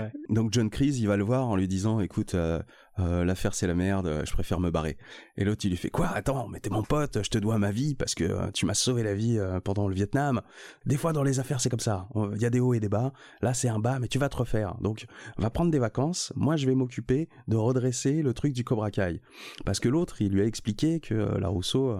ouais. 0.00 0.12
Donc 0.28 0.52
John 0.52 0.70
Kreese, 0.70 0.98
il 0.98 1.06
va 1.06 1.16
le 1.16 1.24
voir 1.24 1.46
en 1.46 1.56
lui 1.56 1.68
disant, 1.68 2.00
écoute, 2.00 2.34
euh, 2.34 2.60
euh, 2.98 3.24
l'affaire 3.24 3.54
c'est 3.54 3.66
la 3.66 3.74
merde, 3.74 4.06
euh, 4.06 4.22
je 4.24 4.32
préfère 4.32 4.60
me 4.60 4.70
barrer. 4.70 4.96
Et 5.36 5.44
l'autre, 5.44 5.64
il 5.64 5.70
lui 5.70 5.76
fait, 5.76 5.90
quoi 5.90 6.08
Attends, 6.08 6.48
mais 6.48 6.60
t'es 6.60 6.70
mon 6.70 6.82
pote, 6.82 7.18
je 7.22 7.28
te 7.30 7.38
dois 7.38 7.58
ma 7.58 7.70
vie 7.70 7.94
parce 7.94 8.14
que 8.14 8.24
euh, 8.24 8.50
tu 8.52 8.66
m'as 8.66 8.74
sauvé 8.74 9.02
la 9.02 9.14
vie 9.14 9.40
pendant 9.64 9.88
le 9.88 9.94
Vietnam. 9.94 10.42
Des 10.86 10.96
fois, 10.96 11.12
dans 11.12 11.22
les 11.22 11.40
affaires, 11.40 11.60
c'est 11.60 11.70
comme 11.70 11.80
ça. 11.80 12.08
Il 12.34 12.40
y 12.40 12.46
a 12.46 12.50
des 12.50 12.60
hauts 12.60 12.74
et 12.74 12.80
des 12.80 12.88
bas. 12.88 13.12
Là, 13.42 13.54
c'est 13.54 13.68
un 13.68 13.78
bas, 13.78 13.98
mais 13.98 14.08
tu 14.08 14.18
vas 14.18 14.28
te 14.28 14.36
refaire. 14.36 14.76
Donc, 14.80 15.06
va 15.38 15.50
prendre 15.50 15.70
des 15.70 15.78
vacances. 15.78 16.32
Moi, 16.36 16.56
je 16.56 16.66
vais 16.66 16.74
m'occuper 16.74 17.28
de 17.48 17.56
redresser 17.56 18.22
le 18.22 18.32
truc 18.34 18.52
du 18.52 18.64
Cobra 18.64 18.90
Kai. 18.90 19.20
Parce 19.64 19.80
que 19.80 19.88
l'autre, 19.88 20.22
il 20.22 20.32
lui 20.32 20.42
a 20.42 20.44
expliqué 20.44 21.00
que 21.00 21.14
la 21.14 21.48
Rousseau 21.48 21.96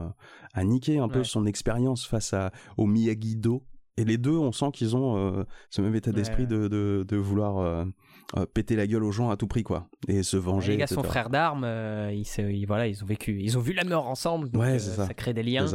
a 0.55 0.65
niqué 0.65 0.99
un 0.99 1.09
peu 1.09 1.25
son 1.25 1.47
expérience 1.47 2.07
face 2.07 2.33
à, 2.33 2.53
au 2.77 2.87
Miyagi-Do. 2.87 3.65
Et 3.97 4.05
les 4.05 4.19
deux, 4.19 4.37
on 4.37 4.51
sent 4.51 4.73
qu'ils 4.73 4.97
ont 4.97 5.17
euh, 5.17 5.45
ce 5.71 5.81
même 5.81 5.95
état 5.95 6.11
d'esprit 6.11 6.43
Ouais. 6.43 6.49
de, 6.49 6.67
de, 6.67 7.05
de 7.07 7.17
vouloir 7.17 7.59
euh, 7.59 7.85
euh, 8.37 8.47
péter 8.47 8.75
la 8.77 8.87
gueule 8.87 9.05
aux 9.05 9.13
gens 9.13 9.31
à 9.31 9.37
tout 9.37 9.47
prix, 9.47 9.63
quoi. 9.63 9.89
Et 10.09 10.23
se 10.23 10.37
venger. 10.37 10.73
les 10.73 10.79
gars 10.79 10.87
sont 10.87 10.97
etc. 11.01 11.09
frères 11.09 11.31
d'armes, 11.31 11.63
euh, 11.65 12.13
ils, 12.13 12.67
voilà, 12.67 12.87
ils 12.89 13.03
ont 13.03 13.07
vécu, 13.07 13.41
ils 13.41 13.57
ont 13.57 13.61
vu 13.61 13.73
la 13.73 13.85
mort 13.85 14.09
ensemble, 14.09 14.49
donc, 14.51 14.63
Ouais, 14.63 14.75
euh, 14.75 14.79
ça. 14.79 15.13
crée 15.15 15.33
des 15.35 15.43
liens. 15.43 15.67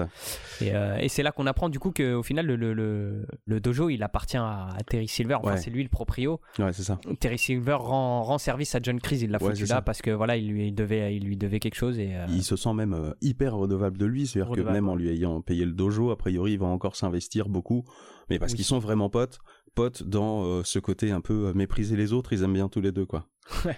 Et, 0.62 0.72
et 1.00 1.10
c'est 1.10 1.24
là 1.24 1.32
qu'on 1.32 1.46
apprend 1.48 1.70
du 1.70 1.80
coup 1.80 1.92
qu'au 1.92 2.24
final 2.24 2.46
le, 2.46 2.56
le, 2.56 2.74
le, 2.74 3.26
le 3.46 3.60
dojo 3.60 3.90
il 3.90 4.04
appartient 4.04 4.38
à, 4.38 4.70
à 4.78 4.84
Terry 4.86 5.08
Silver, 5.08 5.36
enfin 5.36 5.52
Ouais. 5.52 5.58
c'est 5.58 5.70
lui 5.70 5.84
le 5.84 5.90
proprio. 5.90 6.42
Ouais, 6.60 6.74
c'est 6.74 6.84
ça. 6.84 7.00
Terry 7.20 7.38
Silver 7.38 7.78
rend, 7.80 8.24
rend 8.24 8.38
service 8.38 8.76
à 8.76 8.80
John 8.82 9.00
Kreese, 9.00 9.22
il 9.24 9.32
l'a 9.32 9.40
foutu 9.40 9.62
là 9.62 9.68
ça. 9.68 9.82
parce 9.82 10.02
que 10.02 10.12
voilà 10.12 10.36
il 10.38 10.50
lui 10.50 10.72
devait, 10.72 11.16
il 11.16 11.24
lui 11.24 11.38
devait 11.38 11.60
quelque 11.60 11.76
chose 11.76 11.98
et 12.00 12.14
Il 12.30 12.44
se 12.44 12.56
sent 12.56 12.74
même 12.74 13.14
hyper 13.22 13.56
redevable 13.56 13.98
de 13.98 14.06
lui, 14.06 14.28
c'est-à-dire 14.28 14.54
que 14.56 14.62
même 14.62 14.90
en 14.90 14.96
lui 14.96 15.10
ayant 15.10 15.42
payé 15.42 15.66
le 15.66 15.72
dojo, 15.72 16.12
a 16.12 16.18
priori, 16.18 16.54
il 16.54 16.60
va 16.60 16.66
encore 16.68 16.96
s'investir 16.96 17.48
beaucoup, 17.50 17.86
mais 18.30 18.38
parce 18.40 18.52
Oui. 18.52 18.58
qu'ils 18.58 18.66
sont 18.66 18.80
vraiment 18.80 19.10
potes, 19.10 19.40
potes 19.80 20.04
dans 20.04 20.44
euh, 20.44 20.62
ce 20.66 20.78
côté 20.78 21.12
un 21.12 21.22
peu 21.22 21.48
euh, 21.48 21.54
mépriser 21.54 21.96
les 21.96 22.12
autres, 22.12 22.34
ils 22.34 22.44
aiment 22.44 22.52
bien 22.52 22.68
tous 22.68 22.82
les 22.82 22.92
deux, 22.92 23.06
quoi. 23.06 23.30
Ouais. 23.66 23.78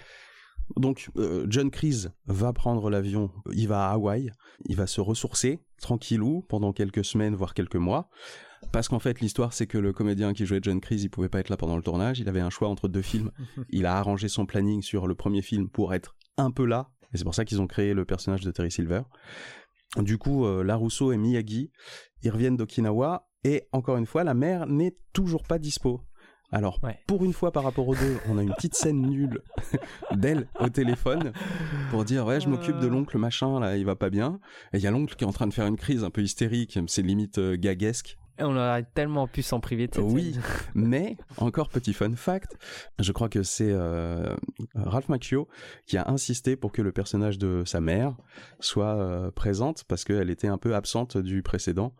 Donc, 0.76 1.10
euh, 1.16 1.46
John 1.48 1.70
Kreese 1.70 2.10
va 2.26 2.52
prendre 2.52 2.90
l'avion, 2.90 3.30
il 3.52 3.68
va 3.68 3.88
à 3.88 3.92
Hawaï, 3.92 4.32
il 4.64 4.74
va 4.74 4.88
se 4.88 5.00
ressourcer, 5.00 5.60
tranquillou, 5.80 6.44
pendant 6.48 6.72
quelques 6.72 7.04
semaines, 7.04 7.36
voire 7.36 7.54
quelques 7.54 7.76
mois, 7.76 8.08
parce 8.72 8.88
qu'en 8.88 8.98
fait, 8.98 9.20
l'histoire, 9.20 9.52
c'est 9.52 9.68
que 9.68 9.78
le 9.78 9.92
comédien 9.92 10.32
qui 10.32 10.44
jouait 10.44 10.58
John 10.60 10.80
Kreese, 10.80 11.04
il 11.04 11.08
pouvait 11.08 11.28
pas 11.28 11.38
être 11.38 11.50
là 11.50 11.56
pendant 11.56 11.76
le 11.76 11.82
tournage, 11.84 12.18
il 12.18 12.28
avait 12.28 12.40
un 12.40 12.50
choix 12.50 12.68
entre 12.68 12.88
deux 12.88 13.02
films, 13.02 13.30
il 13.70 13.86
a 13.86 13.96
arrangé 13.96 14.26
son 14.26 14.44
planning 14.44 14.82
sur 14.82 15.06
le 15.06 15.14
premier 15.14 15.42
film 15.42 15.68
pour 15.68 15.94
être 15.94 16.16
un 16.36 16.50
peu 16.50 16.64
là, 16.64 16.90
et 17.14 17.16
c'est 17.16 17.24
pour 17.24 17.34
ça 17.36 17.44
qu'ils 17.44 17.60
ont 17.60 17.68
créé 17.68 17.94
le 17.94 18.04
personnage 18.04 18.40
de 18.40 18.50
Terry 18.50 18.72
Silver. 18.72 19.02
Du 19.98 20.18
coup, 20.18 20.46
euh, 20.46 20.64
Larousseau 20.64 21.12
et 21.12 21.16
Miyagi, 21.16 21.70
ils 22.22 22.30
reviennent 22.30 22.56
d'Okinawa, 22.56 23.28
et 23.44 23.64
encore 23.72 23.96
une 23.96 24.06
fois, 24.06 24.24
la 24.24 24.34
mère 24.34 24.66
n'est 24.66 24.96
toujours 25.12 25.42
pas 25.44 25.58
dispo. 25.58 26.00
Alors, 26.54 26.78
Ouais. 26.82 26.98
pour 27.06 27.24
une 27.24 27.32
fois 27.32 27.50
par 27.50 27.64
rapport 27.64 27.88
aux 27.88 27.94
deux, 27.94 28.18
on 28.28 28.36
a 28.36 28.42
une 28.42 28.52
petite 28.52 28.74
scène 28.74 29.00
nulle 29.00 29.40
d'elle 30.14 30.48
au 30.60 30.68
téléphone 30.68 31.32
pour 31.90 32.04
dire 32.04 32.26
ouais 32.26 32.40
je 32.40 32.48
m'occupe 32.50 32.78
de 32.78 32.86
Euh. 32.88 32.90
l'oncle 32.90 33.16
machin 33.16 33.58
là 33.58 33.76
il 33.78 33.86
va 33.86 33.96
pas 33.96 34.10
bien 34.10 34.38
et 34.74 34.76
il 34.76 34.82
y 34.82 34.86
a 34.86 34.90
l'oncle 34.90 35.14
qui 35.16 35.24
est 35.24 35.26
en 35.26 35.32
train 35.32 35.46
de 35.46 35.54
faire 35.54 35.66
une 35.66 35.78
crise 35.78 36.04
un 36.04 36.10
peu 36.10 36.20
hystérique 36.22 36.78
c'est 36.88 37.00
limite 37.00 37.38
euh, 37.38 37.56
gaguesque 37.56 38.18
on 38.44 38.56
aurait 38.56 38.84
tellement 38.94 39.26
pu 39.26 39.42
s'en 39.42 39.60
priver 39.60 39.86
de 39.88 39.94
cette 39.94 40.04
Oui. 40.04 40.32
scène. 40.34 40.42
mais 40.74 41.16
encore 41.38 41.68
petit 41.68 41.92
fun 41.92 42.14
fact 42.14 42.56
je 42.98 43.12
crois 43.12 43.28
que 43.28 43.42
c'est 43.42 43.70
euh, 43.70 44.34
Ralph 44.74 45.08
Macchio 45.08 45.48
qui 45.86 45.96
a 45.96 46.08
insisté 46.08 46.56
pour 46.56 46.72
que 46.72 46.82
le 46.82 46.92
personnage 46.92 47.38
de 47.38 47.62
sa 47.66 47.80
mère 47.80 48.14
soit 48.60 48.96
euh, 48.96 49.30
présente 49.30 49.84
parce 49.84 50.04
qu'elle 50.04 50.30
était 50.30 50.48
un 50.48 50.58
peu 50.58 50.74
absente 50.74 51.16
du 51.16 51.42
précédent 51.42 51.94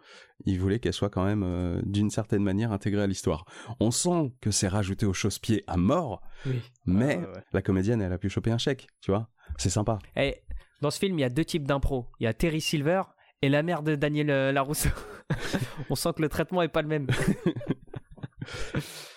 il 0.45 0.59
voulait 0.59 0.79
qu'elle 0.81 0.93
soit 0.93 1.11
quand 1.11 1.25
même 1.25 1.43
euh, 1.45 1.81
d'une 1.85 2.11
certaine 2.11 2.43
manière 2.43 2.73
intégrée 2.73 3.03
à 3.03 3.07
l'histoire 3.07 3.45
on 3.81 3.91
sent 3.91 4.33
que 4.41 4.51
c'est 4.51 4.69
rajouté 4.69 5.07
au 5.07 5.13
chausse-pied 5.13 5.65
à 5.67 5.77
mort 5.77 6.21
Oui. 6.47 6.61
mais 6.87 7.21
Ah, 7.23 7.33
ouais, 7.33 7.43
la 7.53 7.63
comédienne 7.63 8.03
elle 8.03 8.13
a 8.13 8.19
pu 8.19 8.29
choper 8.29 8.51
un 8.51 8.59
chèque 8.59 8.87
tu 9.01 9.11
vois 9.11 9.29
c'est 9.59 9.71
sympa 9.71 9.99
Et 10.17 10.43
dans 10.81 10.91
ce 10.91 10.99
film 10.99 11.19
il 11.19 11.23
y 11.23 11.25
a 11.25 11.29
deux 11.31 11.45
types 11.45 11.67
d'impro, 11.67 12.07
il 12.19 12.25
y 12.25 12.27
a 12.27 12.35
Terry 12.35 12.61
Silver 12.61 13.03
et 13.43 13.49
la 13.49 13.63
mère 13.63 13.83
de 13.83 13.95
Daniel 13.95 14.31
euh, 14.31 14.53
Larousseau. 14.53 14.91
on 15.91 15.95
sent 15.95 16.11
que 16.17 16.23
le 16.23 16.29
traitement 16.29 16.63
est 16.63 16.69
pas 16.69 16.83
le 16.83 16.89
même. 16.89 17.07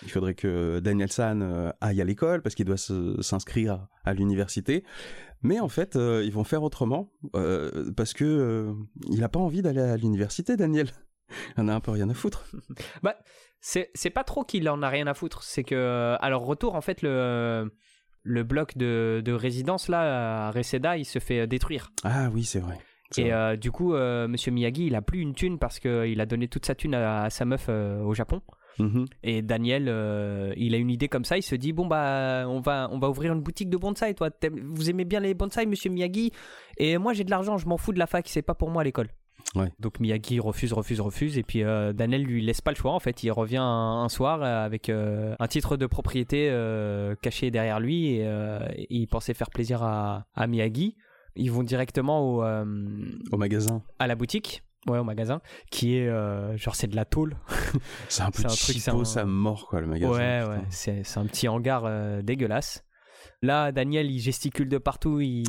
Il 0.02 0.10
faudrait 0.10 0.34
que 0.34 0.78
Daniel 0.78 1.10
San 1.10 1.42
euh, 1.42 1.70
aille 1.80 2.00
à 2.00 2.04
l'école 2.04 2.42
parce 2.42 2.54
qu'il 2.54 2.64
doit 2.64 2.76
s'inscrire 2.76 3.88
à 4.04 4.14
l'université. 4.14 4.84
Mais 5.42 5.60
en 5.60 5.68
fait, 5.68 5.96
euh, 5.96 6.22
ils 6.24 6.32
vont 6.32 6.44
faire 6.44 6.62
autrement 6.62 7.12
euh, 7.34 7.90
parce 7.96 8.12
que 8.12 8.24
euh, 8.24 8.72
il 9.10 9.22
a 9.22 9.28
pas 9.28 9.40
envie 9.40 9.62
d'aller 9.62 9.80
à 9.80 9.96
l'université, 9.96 10.56
Daniel. 10.56 10.90
Il 11.56 11.62
en 11.62 11.68
a 11.68 11.74
un 11.74 11.80
peu 11.80 11.90
rien 11.90 12.08
à 12.08 12.14
foutre. 12.14 12.44
C'est 13.58 13.90
c'est 13.94 14.10
pas 14.10 14.22
trop 14.22 14.44
qu'il 14.44 14.68
en 14.68 14.82
a 14.82 14.88
rien 14.88 15.06
à 15.06 15.14
foutre, 15.14 15.42
c'est 15.42 15.64
que 15.64 16.16
leur 16.28 16.42
retour 16.42 16.74
en 16.74 16.82
fait 16.82 17.00
le 17.02 17.72
le 18.22 18.42
bloc 18.44 18.76
de, 18.76 19.22
de 19.24 19.32
résidence 19.32 19.88
là 19.88 20.46
à 20.46 20.50
Reseda 20.50 20.98
il 20.98 21.06
se 21.06 21.18
fait 21.18 21.46
détruire. 21.46 21.90
Ah 22.04 22.28
oui, 22.32 22.44
c'est 22.44 22.60
vrai. 22.60 22.78
Et 23.16 23.32
euh, 23.32 23.56
du 23.56 23.70
coup, 23.70 23.94
euh, 23.94 24.26
Monsieur 24.28 24.50
Miyagi, 24.52 24.86
il 24.86 24.94
a 24.94 25.02
plus 25.02 25.20
une 25.20 25.34
thune 25.34 25.58
parce 25.58 25.78
qu'il 25.78 26.20
a 26.20 26.26
donné 26.26 26.48
toute 26.48 26.66
sa 26.66 26.74
thune 26.74 26.94
à, 26.94 27.22
à 27.22 27.30
sa 27.30 27.44
meuf 27.44 27.66
euh, 27.68 28.02
au 28.02 28.14
Japon. 28.14 28.42
Mhm. 28.78 29.06
Et 29.22 29.40
Daniel, 29.40 29.86
euh, 29.88 30.52
il 30.56 30.74
a 30.74 30.78
une 30.78 30.90
idée 30.90 31.08
comme 31.08 31.24
ça. 31.24 31.38
Il 31.38 31.42
se 31.42 31.54
dit 31.54 31.72
bon 31.72 31.86
bah, 31.86 32.44
on 32.48 32.60
va, 32.60 32.88
on 32.92 32.98
va 32.98 33.08
ouvrir 33.08 33.32
une 33.32 33.40
boutique 33.40 33.70
de 33.70 33.76
bonsaï. 33.76 34.14
Toi, 34.14 34.30
vous 34.64 34.90
aimez 34.90 35.04
bien 35.04 35.20
les 35.20 35.34
bonsaï, 35.34 35.66
Monsieur 35.66 35.90
Miyagi? 35.90 36.32
Et 36.76 36.98
moi, 36.98 37.12
j'ai 37.12 37.24
de 37.24 37.30
l'argent. 37.30 37.56
Je 37.56 37.66
m'en 37.66 37.78
fous 37.78 37.92
de 37.92 37.98
la 37.98 38.06
fac. 38.06 38.28
C'est 38.28 38.42
pas 38.42 38.54
pour 38.54 38.70
moi 38.70 38.84
l'école. 38.84 39.08
Ouais. 39.54 39.70
Donc 39.78 40.00
Miyagi 40.00 40.40
refuse, 40.40 40.72
refuse, 40.74 41.00
refuse. 41.00 41.38
Et 41.38 41.42
puis 41.42 41.62
euh, 41.62 41.92
Daniel 41.92 42.24
lui 42.24 42.44
laisse 42.44 42.60
pas 42.60 42.72
le 42.72 42.76
choix. 42.76 42.92
En 42.92 43.00
fait, 43.00 43.22
il 43.22 43.30
revient 43.30 43.56
un, 43.58 44.02
un 44.02 44.08
soir 44.08 44.42
avec 44.42 44.90
euh, 44.90 45.34
un 45.38 45.46
titre 45.46 45.76
de 45.78 45.86
propriété 45.86 46.48
euh, 46.50 47.14
caché 47.22 47.50
derrière 47.50 47.80
lui 47.80 48.08
et, 48.08 48.24
et 48.24 48.86
il 48.90 49.06
pensait 49.06 49.32
faire 49.32 49.48
plaisir 49.48 49.82
à, 49.82 50.26
à 50.34 50.46
Miyagi. 50.46 50.96
Ils 51.36 51.52
vont 51.52 51.62
directement 51.62 52.20
au, 52.20 52.42
euh, 52.42 52.64
Au 53.32 53.36
magasin, 53.36 53.82
à 53.98 54.06
la 54.06 54.14
boutique, 54.14 54.62
ouais, 54.88 54.98
au 54.98 55.04
magasin, 55.04 55.40
qui 55.70 55.96
est 55.96 56.08
euh, 56.08 56.56
genre 56.56 56.74
c'est 56.74 56.86
de 56.88 56.96
la 56.96 57.04
tôle. 57.04 57.36
c'est 58.08 58.22
un 58.22 58.30
peu 58.30 58.42
un 58.44 58.48
truc, 58.48 58.78
cheapo, 58.78 59.00
un- 59.00 59.04
ça 59.04 59.24
mort 59.24 59.68
quoi 59.68 59.80
le 59.80 59.86
magasin. 59.86 60.12
ouais, 60.12 60.40
putain. 60.40 60.92
ouais, 60.92 61.02
c'est 61.04 61.18
un 61.18 61.26
petit 61.26 61.48
hangar 61.48 61.82
euh, 61.84 62.22
dégueulasse. 62.22 62.82
Là, 63.42 63.70
Daniel, 63.70 64.10
il 64.10 64.18
gesticule 64.18 64.68
de 64.68 64.78
partout, 64.78 65.20
il, 65.20 65.44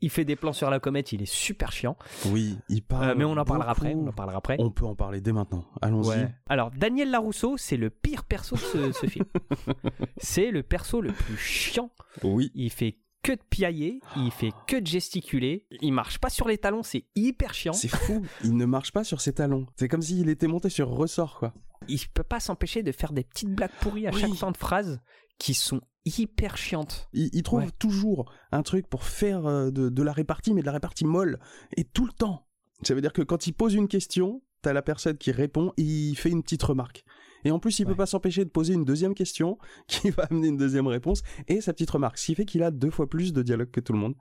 il, 0.00 0.10
fait 0.10 0.24
des 0.24 0.34
plans 0.34 0.52
sur 0.52 0.68
la 0.68 0.80
comète, 0.80 1.12
il 1.12 1.22
est 1.22 1.32
super 1.32 1.70
chiant. 1.70 1.96
Oui, 2.26 2.58
il 2.68 2.82
parle. 2.82 3.10
Euh, 3.10 3.14
mais 3.16 3.24
on 3.24 3.36
en 3.36 3.44
parlera 3.44 3.70
après. 3.70 3.94
On 3.94 4.08
en 4.08 4.12
parlera 4.12 4.38
après. 4.38 4.56
On 4.58 4.70
peut 4.70 4.84
en 4.84 4.96
parler 4.96 5.20
dès 5.20 5.32
maintenant. 5.32 5.64
Allons-y. 5.80 6.08
Ouais. 6.08 6.28
Alors, 6.48 6.72
Daniel 6.72 7.10
Larousseau, 7.10 7.56
c'est 7.56 7.76
le 7.76 7.90
pire 7.90 8.24
perso 8.24 8.56
de 8.56 8.60
ce, 8.60 8.92
ce 8.92 9.06
film. 9.06 9.26
c'est 10.16 10.50
le 10.50 10.62
perso 10.64 11.00
le 11.00 11.12
plus 11.12 11.36
chiant. 11.36 11.90
Oui. 12.24 12.50
Il 12.54 12.70
fait 12.70 12.96
que 13.22 13.32
de 13.32 13.40
piailler, 13.50 14.00
il 14.16 14.30
fait 14.30 14.52
que 14.66 14.76
de 14.76 14.86
gesticuler, 14.86 15.66
il 15.82 15.92
marche 15.92 16.18
pas 16.18 16.30
sur 16.30 16.46
les 16.48 16.58
talons, 16.58 16.82
c'est 16.82 17.04
hyper 17.16 17.52
chiant. 17.54 17.72
C'est 17.72 17.88
fou. 17.88 18.22
il 18.44 18.56
ne 18.56 18.64
marche 18.64 18.92
pas 18.92 19.04
sur 19.04 19.20
ses 19.20 19.32
talons. 19.32 19.66
C'est 19.76 19.88
comme 19.88 20.02
s'il 20.02 20.28
était 20.28 20.46
monté 20.46 20.68
sur 20.70 20.88
ressort 20.88 21.38
quoi. 21.38 21.52
il 21.88 21.98
peut 22.14 22.22
pas 22.22 22.40
s'empêcher 22.40 22.82
de 22.82 22.92
faire 22.92 23.12
des 23.12 23.24
petites 23.24 23.50
blagues 23.54 23.72
pourries 23.80 24.06
à 24.06 24.10
Oui. 24.14 24.20
chaque 24.20 24.34
fin 24.34 24.50
de 24.50 24.56
phrase 24.56 25.00
qui 25.38 25.54
sont 25.54 25.80
hyper 26.04 26.56
chiantes. 26.56 27.08
Il, 27.12 27.28
il 27.32 27.42
trouve 27.42 27.60
Ouais. 27.60 27.70
toujours 27.78 28.32
un 28.52 28.62
truc 28.62 28.86
pour 28.88 29.04
faire 29.04 29.46
euh, 29.46 29.70
de, 29.70 29.88
de 29.88 30.02
la 30.02 30.12
répartie, 30.12 30.54
mais 30.54 30.60
de 30.62 30.66
la 30.66 30.72
répartie 30.72 31.04
molle. 31.04 31.38
Et 31.76 31.84
tout 31.84 32.06
le 32.06 32.12
temps. 32.12 32.46
Ça 32.82 32.94
veut 32.94 33.00
dire 33.00 33.12
que 33.12 33.22
quand 33.22 33.46
il 33.46 33.52
pose 33.52 33.74
une 33.74 33.88
question, 33.88 34.42
t'as 34.62 34.72
la 34.72 34.82
personne 34.82 35.18
qui 35.18 35.30
répond 35.32 35.72
et 35.76 35.82
il 35.82 36.14
fait 36.16 36.30
une 36.30 36.42
petite 36.42 36.62
remarque. 36.62 37.04
Et 37.44 37.50
en 37.50 37.58
plus, 37.58 37.78
il 37.78 37.86
Ouais. 37.86 37.92
peut 37.92 37.96
pas 37.96 38.06
s'empêcher 38.06 38.44
de 38.44 38.50
poser 38.50 38.74
une 38.74 38.84
deuxième 38.84 39.14
question 39.14 39.58
qui 39.88 40.10
va 40.10 40.24
amener 40.30 40.48
une 40.48 40.56
deuxième 40.56 40.86
réponse 40.86 41.22
et 41.46 41.60
sa 41.60 41.72
petite 41.72 41.90
remarque. 41.90 42.18
Ce 42.18 42.26
qui 42.26 42.34
fait 42.34 42.44
qu'il 42.44 42.62
a 42.62 42.70
deux 42.70 42.90
fois 42.90 43.08
plus 43.08 43.32
de 43.32 43.42
dialogue 43.42 43.70
que 43.70 43.80
tout 43.80 43.92
le 43.92 43.98
monde. 43.98 44.14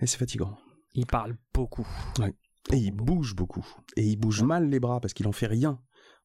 Et 0.00 0.06
c'est 0.06 0.18
fatigant. 0.18 0.56
Il 0.94 1.06
parle 1.06 1.36
beaucoup. 1.54 1.86
Et 2.72 2.76
il 2.76 2.90
bouge 2.92 3.34
beaucoup. 3.34 3.66
Et 3.96 4.02
il 4.04 4.16
bouge 4.16 4.42
mal 4.42 4.68
les 4.68 4.80
bras 4.80 5.00
parce 5.00 5.14
qu'il 5.14 5.26
en 5.28 5.32
fait 5.32 5.46
rien. 5.46 5.80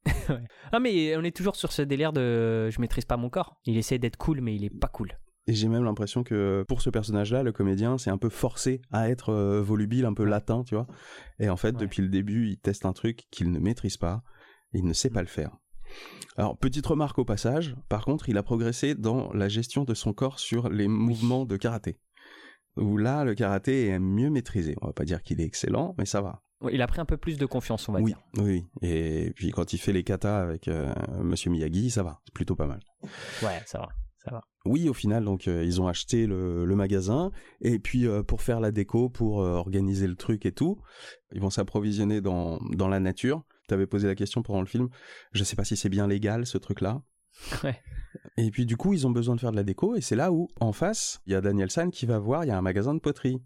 Ah 0.72 0.80
mais 0.80 1.16
on 1.18 1.24
est 1.24 1.36
toujours 1.36 1.56
sur 1.56 1.72
ce 1.72 1.82
délire 1.82 2.14
de 2.14 2.70
je 2.70 2.80
maîtrise 2.82 3.06
pas 3.06 3.18
mon 3.18 3.30
corps. 3.30 3.58
Il 3.66 3.78
essaie 3.78 3.98
d'être 3.98 4.18
cool 4.18 4.42
mais 4.42 4.56
il 4.56 4.64
est 4.64 4.70
pas 4.70 4.88
cool. 4.88 5.18
Et 5.48 5.54
j'ai 5.54 5.68
même 5.68 5.84
l'impression 5.84 6.24
que 6.24 6.64
pour 6.68 6.82
ce 6.82 6.90
personnage-là, 6.90 7.44
le 7.44 7.52
comédien, 7.52 8.00
c'est 8.00 8.10
un 8.10 8.18
peu 8.18 8.30
forcé 8.30 8.82
à 8.92 9.10
être 9.10 9.30
euh, 9.30 9.62
volubile, 9.62 10.06
un 10.06 10.14
peu 10.16 10.24
latin, 10.26 10.64
tu 10.64 10.74
vois. 10.74 10.88
Et 11.40 11.50
en 11.50 11.56
fait, 11.56 11.76
Ouais. 11.76 11.82
depuis 11.82 12.02
le 12.02 12.10
début, 12.10 12.48
il 12.50 12.58
teste 12.58 12.84
un 12.86 12.94
truc 12.94 13.26
qu'il 13.30 13.52
ne 13.52 13.60
maîtrise 13.60 13.98
pas. 13.98 14.24
Et 14.74 14.80
il 14.80 14.86
ne 14.86 14.94
sait 14.94 15.12
pas 15.12 15.22
le 15.22 15.28
faire. 15.28 15.56
Alors, 16.38 16.58
petite 16.58 16.86
remarque 16.86 17.18
au 17.20 17.26
passage, 17.26 17.76
par 17.90 18.04
contre, 18.04 18.30
il 18.30 18.38
a 18.38 18.44
progressé 18.44 18.94
dans 18.96 19.32
la 19.34 19.48
gestion 19.48 19.84
de 19.84 19.94
son 19.94 20.14
corps 20.14 20.40
sur 20.40 20.70
les 20.70 20.88
mouvements 20.88 21.46
de 21.46 21.58
karaté. 21.58 22.00
Où 22.78 22.98
là, 22.98 23.24
le 23.24 23.36
karaté 23.36 23.88
est 23.88 24.00
mieux 24.00 24.30
maîtrisé. 24.30 24.76
On 24.82 24.88
va 24.88 24.94
pas 24.94 25.06
dire 25.06 25.24
qu'il 25.24 25.40
est 25.40 25.46
excellent, 25.46 25.96
mais 25.98 26.06
ça 26.06 26.22
va. 26.22 26.42
Il 26.72 26.82
a 26.82 26.88
pris 26.88 27.00
un 27.00 27.06
peu 27.06 27.18
plus 27.18 27.38
de 27.38 27.46
confiance 27.46 27.88
on 27.90 27.94
va 27.94 28.00
oui, 28.00 28.14
dire. 28.14 28.20
oui. 28.38 28.66
Et 28.82 29.32
puis 29.36 29.52
quand 29.52 29.74
il 29.74 29.78
fait 29.78 29.94
les 29.94 30.04
katas 30.04 30.42
avec 30.42 30.68
euh, 30.68 30.94
Monsieur 31.22 31.52
Miyagi, 31.52 31.90
ça 31.92 32.02
va. 32.02 32.20
C'est 32.26 32.34
plutôt 32.34 32.56
pas 32.56 32.66
mal. 32.66 32.80
Ouais 33.44 33.62
ça 33.66 33.80
va. 33.80 33.90
Ça 34.24 34.32
va. 34.32 34.42
Oui, 34.66 34.90
au 34.90 34.94
final, 34.94 35.24
donc 35.24 35.48
euh, 35.48 35.64
ils 35.64 35.80
ont 35.82 35.88
acheté 35.88 36.26
le, 36.26 36.66
le 36.66 36.76
magasin 36.76 37.32
et 37.62 37.78
puis 37.78 38.08
euh, 38.08 38.24
pour 38.24 38.42
faire 38.42 38.60
la 38.60 38.72
déco, 38.72 39.10
pour 39.10 39.42
euh, 39.42 39.52
organiser 39.52 40.08
le 40.08 40.16
truc 40.16 40.46
et 40.46 40.52
tout, 40.52 40.82
ils 41.34 41.42
vont 41.42 41.52
s'approvisionner 41.52 42.22
dans, 42.22 42.58
dans 42.72 42.88
la 42.88 43.00
nature. 43.00 43.44
T'avais 43.68 43.88
posé 43.88 44.08
la 44.08 44.16
question 44.16 44.42
pendant 44.44 44.62
le 44.62 44.68
film. 44.68 44.90
Je 45.32 45.44
sais 45.44 45.56
pas 45.56 45.64
si 45.66 45.76
c'est 45.76 45.90
bien 45.90 46.08
légal 46.08 46.46
ce 46.46 46.58
truc-là. 46.58 47.02
Ouais. 47.64 47.82
Et 48.38 48.50
puis 48.50 48.66
du 48.66 48.78
coup, 48.78 48.94
ils 48.94 49.06
ont 49.06 49.12
besoin 49.12 49.36
de 49.36 49.42
faire 49.42 49.52
de 49.52 49.58
la 49.58 49.64
déco 49.64 49.96
et 49.96 50.02
c'est 50.02 50.16
là 50.16 50.32
où, 50.32 50.48
en 50.62 50.72
face, 50.72 51.20
il 51.26 51.34
y 51.34 51.36
a 51.36 51.42
Daniel 51.42 51.70
San 51.70 51.92
qui 51.92 52.06
va 52.06 52.18
voir, 52.18 52.46
il 52.46 52.48
y 52.48 52.52
a 52.52 52.58
un 52.58 52.62
magasin 52.62 52.94
de 52.94 53.00
poterie 53.00 53.42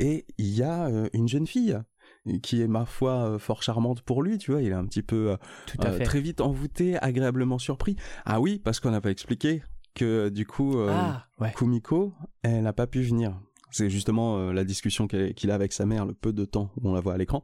et 0.00 0.26
il 0.38 0.48
y 0.48 0.62
a 0.62 0.86
euh, 0.86 1.08
une 1.12 1.28
jeune 1.28 1.46
fille 1.46 1.78
qui 2.42 2.62
est 2.62 2.68
ma 2.68 2.84
foi 2.84 3.12
euh, 3.30 3.38
fort 3.38 3.62
charmante 3.62 4.02
pour 4.02 4.22
lui, 4.22 4.38
tu 4.38 4.50
vois, 4.52 4.62
il 4.62 4.68
est 4.68 4.74
un 4.74 4.86
petit 4.86 5.02
peu 5.02 5.30
euh, 5.30 5.36
Tout 5.66 5.78
à 5.82 5.90
euh, 5.90 5.98
fait. 5.98 6.04
très 6.04 6.20
vite 6.20 6.40
envoûté, 6.40 6.96
agréablement 6.98 7.58
surpris. 7.58 7.96
Ah 8.24 8.40
oui, 8.40 8.58
parce 8.58 8.80
qu'on 8.80 8.90
n'a 8.90 9.00
pas 9.00 9.10
expliqué 9.10 9.62
que 9.94 10.28
du 10.28 10.46
coup, 10.46 10.78
euh, 10.78 10.90
Ah 10.92 11.26
ouais. 11.38 11.52
Kumiko, 11.56 12.12
elle 12.42 12.62
n'a 12.62 12.72
pas 12.72 12.86
pu 12.86 13.02
venir. 13.02 13.38
C'est 13.72 13.90
justement 13.90 14.38
euh, 14.38 14.52
la 14.52 14.64
discussion 14.64 15.06
qu'il 15.08 15.50
a 15.50 15.54
avec 15.54 15.72
sa 15.72 15.86
mère, 15.86 16.06
le 16.06 16.14
peu 16.14 16.32
de 16.32 16.44
temps 16.44 16.70
où 16.76 16.88
on 16.90 16.94
la 16.94 17.00
voit 17.00 17.14
à 17.14 17.16
l'écran. 17.16 17.42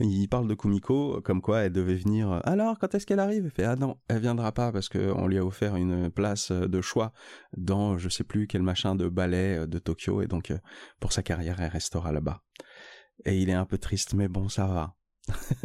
Il 0.00 0.28
parle 0.28 0.48
de 0.48 0.54
Kumiko, 0.54 1.20
comme 1.22 1.40
quoi 1.40 1.60
elle 1.60 1.72
devait 1.72 1.94
venir. 1.94 2.30
euh, 2.30 2.40
Alors, 2.44 2.78
quand 2.78 2.94
est-ce 2.94 3.06
qu'elle 3.06 3.20
arrive? 3.20 3.44
Elle 3.46 3.50
fait 3.52 3.64
Ah 3.64 3.76
non, 3.76 3.96
elle 4.08 4.20
viendra 4.20 4.52
pas 4.52 4.72
parce 4.72 4.88
qu'on 4.88 5.26
lui 5.26 5.38
a 5.38 5.44
offert 5.44 5.76
une 5.76 6.10
place 6.10 6.50
euh, 6.50 6.66
de 6.68 6.80
choix 6.80 7.12
dans 7.56 7.96
je 7.96 8.08
sais 8.08 8.24
plus 8.24 8.46
quel 8.46 8.62
machin 8.62 8.94
de 8.94 9.08
ballet 9.08 9.66
de 9.66 9.78
Tokyo 9.78 10.20
et 10.20 10.26
donc 10.26 10.52
pour 11.00 11.12
sa 11.12 11.22
carrière, 11.22 11.60
elle 11.60 11.70
restera 11.70 12.12
là-bas. 12.12 12.42
Et 13.24 13.38
il 13.38 13.48
est 13.48 13.54
un 13.54 13.64
peu 13.64 13.78
triste, 13.78 14.14
mais 14.14 14.28
bon, 14.28 14.48
ça 14.48 14.66
va. 14.66 14.94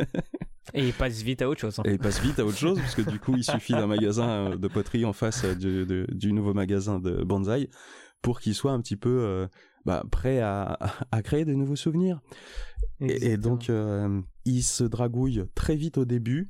Et 0.74 0.88
il 0.88 0.94
passe 0.94 1.22
vite 1.22 1.42
à 1.42 1.50
autre 1.50 1.60
chose. 1.62 1.78
hein. 1.80 1.84
Et 1.86 1.92
il 1.94 2.00
passe 2.00 2.20
vite 2.22 2.40
à 2.40 2.46
autre 2.46 2.58
chose, 2.58 2.80
parce 2.80 2.96
que 2.96 3.02
du 3.02 3.20
coup, 3.20 3.36
il 3.36 3.44
suffit 3.44 3.74
d'un 3.74 3.86
magasin 3.86 4.56
de 4.56 4.68
poterie 4.68 5.06
en 5.06 5.14
face 5.14 5.44
du, 5.46 5.86
de- 5.86 6.08
du 6.10 6.32
nouveau 6.34 6.54
magasin 6.54 7.00
de 7.00 7.24
bonsaï 7.24 7.70
pour 8.22 8.40
qu'il 8.40 8.56
soit 8.56 8.72
un 8.72 8.80
petit 8.82 8.96
peu 8.96 9.10
euh, 9.10 9.48
bah, 9.86 10.04
prêt 10.12 10.40
à, 10.40 10.78
à 11.12 11.22
créer 11.22 11.46
de 11.46 11.54
nouveaux 11.54 11.76
souvenirs. 11.76 12.22
Et, 13.00 13.38
donc, 13.38 13.70
euh, 13.70 14.22
il 14.46 14.64
se 14.64 14.84
dragouille 14.84 15.46
très 15.56 15.76
vite 15.76 15.98
au 15.98 16.06
début, 16.06 16.50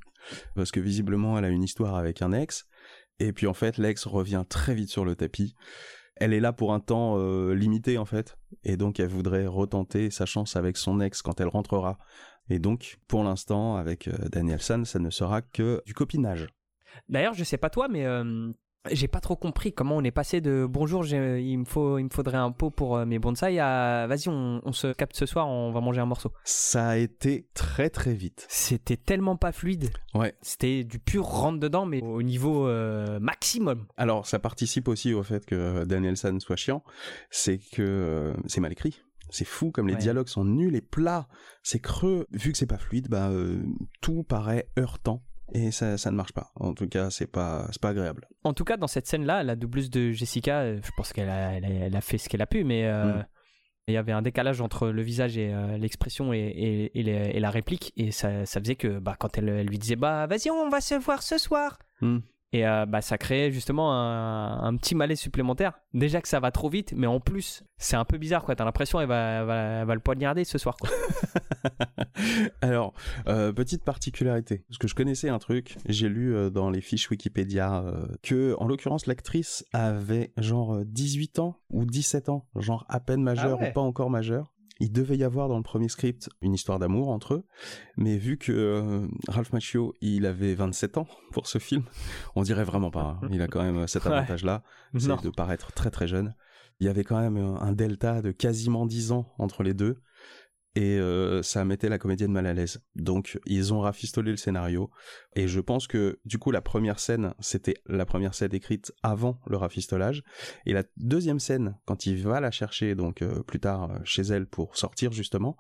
parce 0.56 0.72
que 0.72 0.80
visiblement, 0.80 1.38
elle 1.38 1.46
a 1.46 1.50
une 1.50 1.64
histoire 1.64 1.96
avec 1.96 2.22
un 2.22 2.32
ex. 2.32 2.68
Et 3.20 3.34
puis, 3.34 3.48
en 3.48 3.54
fait, 3.54 3.78
l'ex 3.78 4.06
revient 4.06 4.44
très 4.48 4.76
vite 4.76 4.90
sur 4.90 5.06
le 5.06 5.16
tapis. 5.16 5.56
Elle 6.16 6.34
est 6.34 6.40
là 6.40 6.54
pour 6.54 6.74
un 6.74 6.80
temps 6.80 7.16
euh, 7.18 7.54
limité, 7.54 7.98
en 7.98 8.06
fait. 8.06 8.38
Et 8.64 8.78
donc, 8.78 9.00
elle 9.00 9.08
voudrait 9.08 9.48
retenter 9.48 10.12
sa 10.12 10.26
chance 10.26 10.56
avec 10.56 10.78
son 10.78 11.00
ex 11.00 11.22
quand 11.22 11.42
elle 11.42 11.48
rentrera. 11.48 11.98
Et 12.50 12.60
donc, 12.60 13.00
pour 13.08 13.24
l'instant, 13.24 13.76
avec 13.78 14.08
euh, 14.08 14.30
Daniel 14.30 14.62
San, 14.62 14.86
ça 14.86 15.00
ne 15.00 15.10
sera 15.10 15.42
que 15.42 15.82
du 15.86 15.94
copinage. 15.94 16.48
D'ailleurs, 17.10 17.34
je 17.34 17.44
sais 17.44 17.58
pas 17.58 17.70
toi, 17.70 17.88
mais 17.88 18.06
euh, 18.06 18.52
j'ai 18.92 19.08
pas 19.08 19.22
trop 19.22 19.36
compris 19.36 19.72
comment 19.74 19.96
on 19.98 20.04
est 20.04 20.12
passé 20.12 20.42
de 20.42 20.68
bonjour, 20.70 21.06
il 21.06 21.58
me 21.60 21.66
faut, 21.66 21.98
il 21.98 22.04
me 22.06 22.10
faudrait 22.10 22.38
un 22.38 22.52
pot 22.52 22.70
pour 22.70 22.98
euh, 22.98 23.06
mes 23.06 23.18
bonsaïs 23.20 23.60
à 23.60 24.06
vas-y, 24.08 24.28
on, 24.28 24.62
on 24.64 24.72
se 24.74 24.88
capte 24.94 25.16
ce 25.16 25.26
soir, 25.26 25.48
on 25.48 25.72
va 25.72 25.80
manger 25.82 26.02
un 26.02 26.06
morceau. 26.06 26.32
Ça 26.44 26.90
a 26.90 26.98
été 26.98 27.48
très 27.54 27.90
très 27.90 28.14
vite. 28.14 28.46
C'était 28.50 28.98
tellement 28.98 29.38
pas 29.38 29.52
fluide. 29.52 29.90
Ouais. 30.14 30.36
C'était 30.42 30.84
du 30.84 31.00
pur 31.00 31.24
rentre 31.26 31.60
dedans, 31.60 31.86
mais 31.86 32.02
au 32.02 32.22
niveau 32.22 32.68
euh, 32.68 33.20
maximum. 33.20 33.86
Alors, 33.98 34.28
ça 34.28 34.40
participe 34.40 34.88
aussi 34.88 35.14
au 35.14 35.24
fait 35.24 35.46
que 35.46 35.86
Daniel 35.86 36.18
San 36.18 36.40
soit 36.40 36.56
chiant, 36.58 36.84
c'est 37.30 37.58
que 37.60 37.82
euh, 37.82 38.34
c'est 38.48 38.60
mal 38.62 38.72
écrit. 38.72 39.02
C'est 39.30 39.46
fou 39.46 39.72
comme 39.72 39.88
les 39.88 39.94
Ouais. 39.96 40.00
dialogues 40.00 40.28
sont 40.28 40.46
nuls 40.46 40.76
et 40.76 40.82
plats, 40.82 41.28
c'est 41.64 41.80
creux. 41.80 42.28
Vu 42.32 42.52
que 42.52 42.58
c'est 42.58 42.68
pas 42.68 42.78
fluide, 42.78 43.08
bah 43.10 43.30
euh, 43.30 43.64
tout 44.02 44.24
paraît 44.24 44.68
heurtant 44.78 45.24
et 45.54 45.72
ça, 45.72 45.98
ça 45.98 46.12
ne 46.12 46.16
marche 46.18 46.34
pas. 46.34 46.52
En 46.56 46.74
tout 46.74 46.88
cas, 46.88 47.10
c'est 47.10 47.28
pas 47.28 47.68
c'est 47.72 47.82
pas 47.82 47.90
agréable. 47.90 48.28
En 48.44 48.54
tout 48.54 48.64
cas, 48.66 48.76
dans 48.78 48.88
cette 48.88 49.08
scène-là, 49.08 49.44
la 49.44 49.56
doubleuse 49.56 49.90
de 49.90 50.12
Jessica, 50.12 50.60
euh, 50.62 50.80
je 50.84 50.92
pense 50.98 51.14
qu'elle 51.14 51.30
a, 51.30 51.54
elle 51.54 51.66
a, 51.66 51.70
elle 51.70 51.96
a 51.96 52.02
fait 52.02 52.18
ce 52.18 52.28
qu'elle 52.30 52.42
a 52.42 52.48
pu, 52.48 52.64
mais 52.64 52.86
euh, 52.86 53.14
Mm. 53.14 53.26
il 53.90 53.94
y 53.94 53.98
avait 53.98 54.12
un 54.14 54.22
décalage 54.22 54.62
entre 54.62 54.88
le 54.90 55.02
visage 55.02 55.38
et 55.38 55.54
euh, 55.54 55.78
l'expression 55.78 56.34
et, 56.34 56.38
et, 56.40 57.00
et 57.00 57.04
les- 57.04 57.32
et 57.36 57.40
la 57.40 57.50
réplique, 57.50 57.94
et 57.98 58.12
ça, 58.12 58.46
ça 58.46 58.60
faisait 58.60 58.76
que 58.76 59.00
bah, 59.00 59.16
quand 59.20 59.38
elle, 59.38 59.50
elle 59.50 59.68
lui 59.68 59.78
disait 59.80 59.96
bah 59.98 60.26
vas-y, 60.28 60.50
on 60.50 60.70
va 60.70 60.82
se 60.82 60.96
voir 60.96 61.22
ce 61.24 61.38
soir. 61.38 61.78
Mm. 62.02 62.20
Et 62.54 62.68
euh, 62.68 62.86
bah, 62.86 63.02
ça 63.02 63.18
créait 63.18 63.52
justement 63.52 63.94
un, 63.94 64.64
un 64.64 64.78
petit 64.78 64.94
malaise 64.94 65.20
supplémentaire. 65.20 65.74
Déjà 65.94 66.22
que 66.22 66.28
ça 66.28 66.40
va 66.40 66.52
trop 66.52 66.70
vite, 66.70 66.94
mais 66.96 67.08
en 67.08 67.20
plus, 67.20 67.64
c'est 67.78 67.96
un 67.96 68.06
peu 68.06 68.18
bizarre 68.20 68.44
quoi. 68.44 68.56
T'as 68.56 68.64
l'impression 68.64 69.00
qu'elle 69.00 69.08
va, 69.08 69.40
elle 69.40 69.46
va, 69.46 69.56
elle 69.82 69.88
va 69.88 69.94
le 69.96 70.00
poignarder 70.00 70.44
ce 70.44 70.58
soir. 70.60 70.78
Quoi. 70.78 70.90
Alors, 72.62 72.94
euh, 73.28 73.52
petite 73.52 73.84
particularité, 73.84 74.64
parce 74.70 74.78
que 74.78 74.88
je 74.88 74.96
connaissais 74.96 75.30
un 75.30 75.40
truc, 75.40 75.78
j'ai 75.88 76.10
lu 76.10 76.36
euh, 76.36 76.50
dans 76.50 76.70
les 76.70 76.82
fiches 76.82 77.10
Wikipédia 77.10 77.84
que, 78.22 78.56
en 78.60 78.68
l'occurrence, 78.68 79.08
l'actrice 79.08 79.66
avait 79.74 80.32
genre 80.38 80.76
euh, 80.76 80.84
18 80.86 81.40
ans 81.40 81.60
ou 81.70 81.86
17 81.86 82.30
ans, 82.30 82.46
genre 82.56 82.86
à 82.88 83.00
peine 83.00 83.24
majeure 83.24 83.58
Ah 83.60 83.64
ouais. 83.64 83.70
ou 83.72 83.74
pas 83.74 83.82
encore 83.82 84.10
majeure. 84.10 84.53
Il 84.84 84.92
devait 84.92 85.16
y 85.18 85.24
avoir 85.24 85.48
dans 85.48 85.56
le 85.58 85.64
premier 85.64 85.88
script 85.88 86.30
une 86.42 86.54
histoire 86.54 86.78
d'amour 86.78 87.08
entre 87.10 87.36
eux, 87.36 87.44
mais 87.96 88.18
vu 88.18 88.38
que 88.38 88.52
euh, 88.52 89.08
Ralph 89.30 89.54
Macchio, 89.54 89.94
il 90.02 90.26
avait 90.26 90.56
27 90.56 90.98
ans 90.98 91.08
pour 91.32 91.48
ce 91.48 91.58
film, 91.58 91.84
on 92.36 92.42
dirait 92.44 92.66
vraiment 92.66 92.92
pas. 92.92 93.18
hein. 93.22 93.30
Il 93.32 93.42
a 93.42 93.48
quand 93.48 93.64
même 93.64 93.88
cet 93.88 94.04
Ouais. 94.08 94.12
avantage-là, 94.12 94.62
c'est 94.98 95.22
de 95.24 95.30
paraître 95.30 95.72
très 95.72 95.90
très 95.90 96.08
jeune. 96.08 96.36
Il 96.82 96.86
y 96.88 96.90
avait 96.90 97.04
quand 97.06 97.20
même 97.20 97.38
un 97.38 97.56
un 97.62 97.72
delta 97.72 98.22
de 98.22 98.32
quasiment 98.32 98.86
10 98.86 99.12
ans 99.14 99.32
entre 99.38 99.64
les 99.64 99.74
deux 99.74 100.02
et 100.76 100.98
euh, 101.00 101.44
ça 101.44 101.64
mettait 101.66 101.88
la 101.88 102.00
comédienne 102.00 102.32
mal 102.32 102.48
à 102.48 102.54
l'aise. 102.54 102.82
Donc 102.96 103.40
ils 103.46 103.74
ont 103.74 103.80
rafistolé 103.80 104.32
le 104.32 104.38
scénario 104.38 104.90
et 105.36 105.48
je 105.48 105.60
pense 105.60 105.88
que 105.88 106.20
du 106.26 106.38
coup 106.38 106.52
la 106.52 106.62
première 106.62 107.00
scène 107.00 107.34
c'était 107.40 107.76
la 107.88 108.06
première 108.06 108.34
scène 108.34 108.54
écrite 108.54 108.92
avant 109.04 109.40
le 109.48 109.58
rafistolage. 109.58 110.24
Et 110.66 110.74
la 110.74 110.84
deuxième 110.98 111.40
scène 111.40 111.76
quand 111.86 112.06
il 112.06 112.22
va 112.24 112.40
la 112.40 112.52
chercher 112.52 112.96
donc 112.96 113.22
euh, 113.22 113.42
plus 113.44 113.60
tard 113.60 113.92
euh, 113.92 113.98
chez 114.04 114.22
elle 114.24 114.46
pour 114.46 114.76
sortir 114.78 115.12
justement 115.12 115.58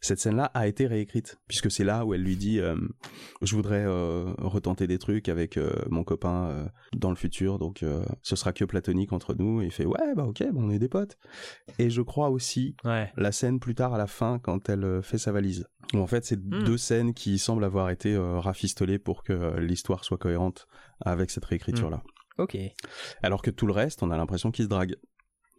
cette 0.00 0.18
scène 0.18 0.36
là 0.36 0.46
a 0.54 0.66
été 0.66 0.86
réécrite. 0.86 1.38
Puisque 1.48 1.70
c'est 1.70 1.84
là 1.84 2.04
où 2.04 2.14
elle 2.14 2.22
lui 2.22 2.36
dit 2.36 2.60
euh, 2.60 2.76
je 3.42 3.54
voudrais 3.54 3.86
retenter 3.86 4.86
des 4.86 4.98
trucs 4.98 5.28
avec 5.28 5.58
mon 5.90 6.04
copain 6.04 6.70
dans 6.94 7.10
le 7.10 7.16
futur. 7.16 7.58
Donc 7.58 7.84
ce 8.22 8.36
sera 8.36 8.52
que 8.52 8.64
platonique 8.64 9.12
entre 9.12 9.34
nous 9.34 9.62
et 9.62 9.66
il 9.66 9.70
fait 9.72 9.84
ouais 9.86 10.14
bah 10.16 10.24
ok 10.24 10.42
bon, 10.52 10.64
on 10.64 10.70
est 10.70 10.78
des 10.78 10.88
potes 10.88 11.18
et 11.78 11.90
je 11.90 12.02
crois 12.02 12.30
aussi 12.30 12.76
Ouais. 12.84 13.12
la 13.16 13.32
scène 13.32 13.60
plus 13.60 13.74
tard 13.74 13.94
à 13.94 13.98
la 13.98 14.06
fin 14.06 14.38
quand 14.38 14.68
elle 14.68 15.00
fait 15.02 15.18
sa 15.18 15.32
valise. 15.32 15.66
Où 15.94 15.98
en 15.98 16.06
fait 16.06 16.24
c'est 16.24 16.38
Hmm. 16.38 16.64
deux 16.64 16.78
scènes 16.78 17.14
qui 17.14 17.38
semblent 17.38 17.64
avoir 17.64 17.90
été 17.90 18.14
euh, 18.14 18.38
rafistolées 18.40 18.98
pour 18.98 19.22
que 19.22 19.32
euh, 19.32 19.60
l'histoire 19.60 20.04
soit 20.04 20.18
cohérente 20.18 20.66
avec 21.04 21.30
cette 21.30 21.44
réécriture 21.44 21.90
là. 21.90 22.02
Ok. 22.38 22.56
Alors 23.22 23.42
que 23.42 23.50
tout 23.50 23.66
le 23.66 23.72
reste, 23.72 24.02
on 24.02 24.10
a 24.10 24.16
l'impression 24.16 24.50
qu'ils 24.50 24.64
se 24.64 24.70
draguent. 24.70 24.96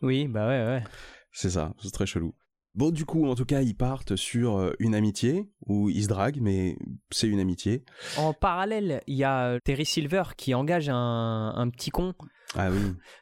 Oui, 0.01 0.27
bah 0.27 0.47
ouais, 0.47 0.65
ouais. 0.65 0.83
C'est 1.31 1.51
ça, 1.51 1.73
c'est 1.81 1.91
très 1.91 2.05
chelou. 2.05 2.33
Bon, 2.75 2.89
du 2.89 3.05
coup, 3.05 3.27
en 3.27 3.35
tout 3.35 3.45
cas, 3.45 3.61
ils 3.61 3.75
partent 3.75 4.15
sur 4.15 4.57
euh, 4.57 4.73
une 4.79 4.95
amitié 4.95 5.47
où 5.67 5.91
ils 5.91 6.03
se 6.03 6.07
draguent, 6.07 6.39
mais 6.41 6.75
c'est 7.11 7.27
une 7.27 7.39
amitié. 7.39 7.85
En 8.17 8.33
parallèle, 8.33 9.03
il 9.05 9.15
y 9.15 9.23
a 9.23 9.59
Terry 9.63 9.85
Silver 9.85 10.23
qui 10.35 10.55
engage 10.55 10.89
un, 10.89 11.53
un 11.55 11.69
petit 11.69 11.91
con. 11.91 12.15
Ah 12.55 12.69
oui, 12.71 12.77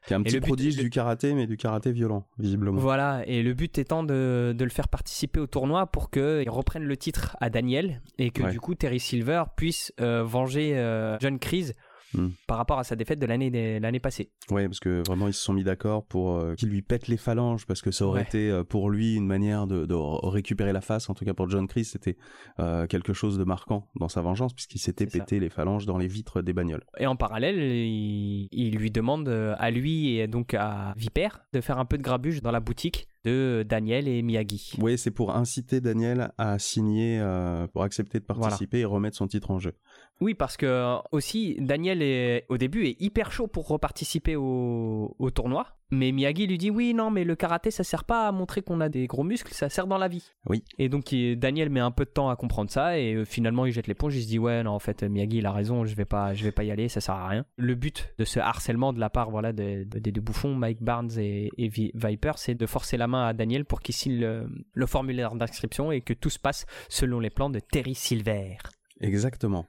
qui 0.08 0.14
est 0.14 0.16
un 0.18 0.22
Et 0.22 0.24
petit 0.24 0.40
but- 0.40 0.48
prodige 0.48 0.78
le- 0.78 0.84
du 0.84 0.90
karaté, 0.90 1.34
mais 1.34 1.48
du 1.48 1.56
karaté 1.58 1.92
violent, 1.92 2.28
visiblement. 2.38 2.80
Voilà, 2.80 3.24
et 3.28 3.42
le 3.44 3.54
but 3.54 3.78
étant 3.78 4.04
de, 4.04 4.54
de 4.58 4.64
le 4.64 4.70
faire 4.70 4.88
participer 4.90 5.40
au 5.40 5.48
tournoi 5.48 5.88
pour 5.88 6.10
qu'il 6.12 6.50
reprenne 6.50 6.84
le 6.84 6.98
titre 6.98 7.38
à 7.40 7.50
Daniel 7.50 8.02
et 8.18 8.32
que 8.32 8.44
Ouais. 8.44 8.52
du 8.52 8.60
coup 8.60 8.76
Terry 8.76 9.00
Silver 9.00 9.44
puisse 9.56 9.94
euh, 10.02 10.24
venger 10.24 10.78
euh, 10.78 11.18
John 11.22 11.40
Kreese 11.40 11.74
Hmm. 12.14 12.30
par 12.48 12.58
rapport 12.58 12.78
à 12.80 12.84
sa 12.84 12.96
défaite 12.96 13.20
de 13.20 13.26
l'année 13.26 13.80
l'année 13.80 14.00
passée. 14.02 14.32
Ouais, 14.50 14.68
parce 14.68 14.80
que 14.82 15.02
vraiment 15.08 15.28
ils 15.28 15.34
se 15.34 15.42
sont 15.44 15.54
mis 15.54 15.64
d'accord 15.64 16.06
pour 16.06 16.36
euh, 16.36 16.56
qu'il 16.56 16.70
lui 16.70 16.82
pète 16.82 17.08
les 17.08 17.16
phalanges, 17.18 17.66
parce 17.66 17.82
que 17.82 17.92
ça 17.92 18.06
aurait 18.06 18.22
Ouais. 18.22 18.28
été 18.28 18.50
euh, 18.52 18.64
pour 18.66 18.90
lui 18.90 19.16
une 19.16 19.26
manière 19.26 19.66
de, 19.68 19.86
récupérer 20.28 20.74
la 20.74 20.82
face. 20.82 21.10
En 21.10 21.14
tout 21.14 21.24
cas 21.26 21.34
pour 21.34 21.50
John 21.50 21.68
Chris, 21.68 21.86
c'était 21.86 22.18
euh, 22.60 22.86
quelque 22.88 23.14
chose 23.14 23.38
de 23.38 23.44
marquant 23.46 23.88
dans 23.96 24.10
sa 24.10 24.22
vengeance, 24.22 24.54
puisqu'il 24.54 24.80
s'était 24.80 25.08
ça. 25.10 25.20
pété 25.20 25.40
les 25.40 25.50
phalanges 25.50 25.86
dans 25.86 25.98
les 25.98 26.08
vitres 26.08 26.42
des 26.42 26.54
bagnoles. 26.54 26.84
Et 27.00 27.08
en 27.08 27.16
parallèle, 27.16 27.58
il, 27.60 28.48
il 28.52 28.76
lui 28.76 28.92
demande 28.92 29.30
à 29.30 29.72
lui 29.72 30.18
et 30.18 30.28
donc 30.28 30.54
à 30.54 30.94
Viper 30.98 31.30
de 31.54 31.62
faire 31.62 31.78
un 31.80 31.86
peu 31.86 31.98
de 31.98 32.04
grabuge 32.04 32.42
dans 32.42 32.52
la 32.52 32.60
boutique 32.60 33.08
de 33.24 33.64
Daniel 33.68 34.08
et 34.08 34.22
Miyagi. 34.24 34.74
Oui, 34.82 34.98
c'est 34.98 35.12
pour 35.12 35.36
inciter 35.36 35.80
Daniel 35.80 36.32
à 36.40 36.58
signer, 36.58 37.20
euh, 37.22 37.68
pour 37.68 37.84
accepter 37.84 38.20
de 38.20 38.26
Voilà. 38.28 38.42
participer 38.50 38.80
et 38.80 38.86
remettre 38.86 39.16
son 39.16 39.28
titre 39.28 39.52
en 39.52 39.60
jeu. 39.60 39.74
Oui, 40.22 40.36
parce 40.36 40.56
que 40.56 40.66
euh, 40.68 40.98
aussi 41.12 41.56
Daniel 41.60 42.02
est 42.04 42.46
au 42.48 42.58
début 42.58 42.86
est 42.86 43.02
hyper 43.02 43.32
chaud 43.32 43.48
pour 43.48 43.68
reparticiper 43.68 44.36
au, 44.36 45.16
au 45.18 45.32
tournoi, 45.32 45.66
mais 45.90 46.12
Miyagi 46.12 46.46
lui 46.46 46.58
dit 46.60 46.70
oui 46.70 46.94
non 46.94 47.10
mais 47.10 47.24
le 47.24 47.36
karaté 47.36 47.72
ça 47.72 47.84
sert 47.84 48.04
pas 48.04 48.28
à 48.28 48.32
montrer 48.32 48.62
qu'on 48.62 48.80
a 48.82 48.88
des 48.88 49.08
gros 49.08 49.24
muscles, 49.24 49.52
ça 49.54 49.68
sert 49.68 49.88
dans 49.88 49.98
la 49.98 50.08
vie. 50.08 50.32
Oui. 50.48 50.64
Et 50.78 50.90
donc 50.90 51.12
il- 51.12 51.38
Daniel 51.40 51.70
met 51.72 51.80
un 51.80 51.90
peu 51.92 52.06
de 52.06 52.12
temps 52.12 52.30
à 52.30 52.36
comprendre 52.36 52.70
ça 52.70 53.00
et 53.00 53.16
euh, 53.16 53.26
finalement 53.26 53.66
il 53.66 53.72
jette 53.74 53.88
l'éponge, 53.88 54.16
il 54.16 54.22
se 54.22 54.28
dit 54.28 54.38
ouais 54.40 54.62
non 54.62 54.72
en 54.72 54.80
fait 54.80 55.02
Miyagi 55.04 55.38
il 55.40 55.46
a 55.48 55.52
raison, 55.52 55.86
je 55.86 55.96
vais 55.96 56.06
pas 56.06 56.36
je 56.36 56.44
vais 56.44 56.52
pas 56.52 56.64
y 56.64 56.70
aller, 56.72 56.88
ça 56.88 57.02
sert 57.02 57.16
à 57.16 57.28
rien. 57.28 57.44
Le 57.58 57.74
but 57.74 58.14
de 58.20 58.24
ce 58.24 58.40
harcèlement 58.40 58.94
de 58.94 59.00
la 59.00 59.10
part 59.10 59.32
voilà 59.32 59.54
de- 59.54 59.86
de- 59.86 59.98
des 60.00 60.12
deux 60.12 60.22
bouffons 60.22 60.54
Mike 60.54 60.84
Barnes 60.84 61.18
et, 61.18 61.50
et 61.58 61.68
Vi- 61.68 61.92
Viper, 61.96 62.34
c'est 62.36 62.54
de 62.56 62.66
forcer 62.68 62.96
la 62.96 63.08
main 63.08 63.26
à 63.26 63.34
Daniel 63.34 63.66
pour 63.66 63.80
qu'il 63.82 63.96
signe 63.96 64.20
le, 64.20 64.48
le 64.74 64.86
formulaire 64.86 65.34
d'inscription 65.34 65.92
et 65.92 66.02
que 66.02 66.14
tout 66.14 66.30
se 66.30 66.40
passe 66.40 66.68
selon 66.90 67.20
les 67.20 67.32
plans 67.32 67.50
de 67.50 67.60
Terry 67.60 67.96
Silver. 67.96 68.58
Exactement. 69.02 69.68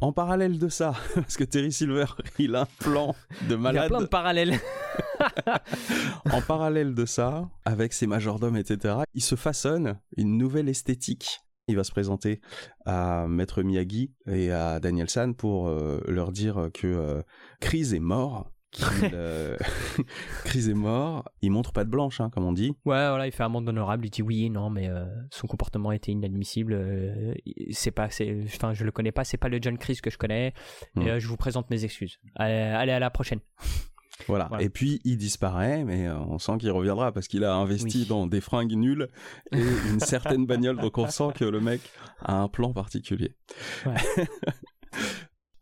En 0.00 0.12
parallèle 0.12 0.58
de 0.58 0.68
ça, 0.68 0.94
parce 1.14 1.36
que 1.36 1.44
Terry 1.44 1.70
Silver, 1.70 2.06
il 2.38 2.56
a 2.56 2.62
un 2.62 2.68
plan 2.78 3.14
de 3.42 3.44
Il 3.44 3.50
y 3.50 3.54
a 3.54 3.58
malade. 3.58 3.88
plein 3.88 4.00
de 4.00 4.06
parallèles. 4.06 4.58
En 6.32 6.40
parallèle 6.40 6.94
de 6.94 7.04
ça, 7.04 7.50
avec 7.66 7.92
ses 7.92 8.06
majordomes, 8.06 8.56
etc., 8.56 9.00
il 9.14 9.22
se 9.22 9.34
façonne 9.34 10.00
une 10.16 10.38
nouvelle 10.38 10.68
esthétique. 10.68 11.40
Il 11.68 11.76
va 11.76 11.84
se 11.84 11.92
présenter 11.92 12.40
à 12.86 13.26
Maître 13.28 13.62
Miyagi 13.62 14.14
et 14.26 14.50
à 14.50 14.80
Daniel 14.80 15.10
San 15.10 15.34
pour 15.34 15.68
euh, 15.68 16.00
leur 16.08 16.32
dire 16.32 16.70
que 16.72 16.86
euh, 16.86 17.22
Chris 17.60 17.94
est 17.94 18.00
mort. 18.00 18.50
Euh, 19.12 19.56
Chris 20.44 20.70
est 20.70 20.74
mort. 20.74 21.28
Il 21.42 21.50
montre 21.50 21.72
pas 21.72 21.84
de 21.84 21.90
blanche, 21.90 22.20
hein, 22.20 22.30
comme 22.30 22.44
on 22.44 22.52
dit. 22.52 22.70
Ouais, 22.84 23.08
voilà, 23.08 23.26
il 23.26 23.32
fait 23.32 23.42
un 23.42 23.48
monde 23.48 23.68
honorable. 23.68 24.06
Il 24.06 24.10
dit 24.10 24.22
oui, 24.22 24.48
non, 24.50 24.70
mais 24.70 24.88
euh, 24.88 25.04
son 25.30 25.46
comportement 25.46 25.92
était 25.92 26.12
inadmissible. 26.12 26.72
euh, 26.74 27.34
c'est 27.70 27.90
pas, 27.90 28.10
c'est, 28.10 28.42
enfin, 28.44 28.72
je 28.74 28.84
le 28.84 28.92
connais 28.92 29.12
pas. 29.12 29.24
C'est 29.24 29.36
pas 29.38 29.48
le 29.48 29.58
John 29.60 29.76
Chris 29.78 29.98
que 30.02 30.10
je 30.10 30.18
connais. 30.18 30.54
Mm. 30.94 31.02
Et 31.02 31.10
euh, 31.10 31.20
je 31.20 31.26
vous 31.26 31.36
présente 31.36 31.70
mes 31.70 31.84
excuses. 31.84 32.18
Allez, 32.36 32.92
à 32.92 32.98
la 32.98 33.10
prochaine. 33.10 33.40
Voilà. 34.28 34.48
Voilà. 34.48 34.62
Et 34.62 34.68
puis 34.68 35.00
il 35.04 35.16
disparaît, 35.16 35.82
mais 35.82 36.10
on 36.10 36.38
sent 36.38 36.58
qu'il 36.58 36.70
reviendra 36.72 37.10
parce 37.10 37.26
qu'il 37.26 37.42
a 37.42 37.54
investi 37.54 38.00
Oui. 38.00 38.06
dans 38.06 38.26
des 38.26 38.42
fringues 38.42 38.74
nulles 38.74 39.08
et 39.50 39.62
une 39.90 39.98
certaine 40.00 40.44
bagnole. 40.44 40.76
Donc 40.76 40.98
on 40.98 41.08
sent 41.08 41.28
que 41.36 41.46
le 41.46 41.58
mec 41.58 41.80
a 42.20 42.34
un 42.34 42.48
plan 42.48 42.74
particulier. 42.74 43.34
Ouais. 43.86 44.26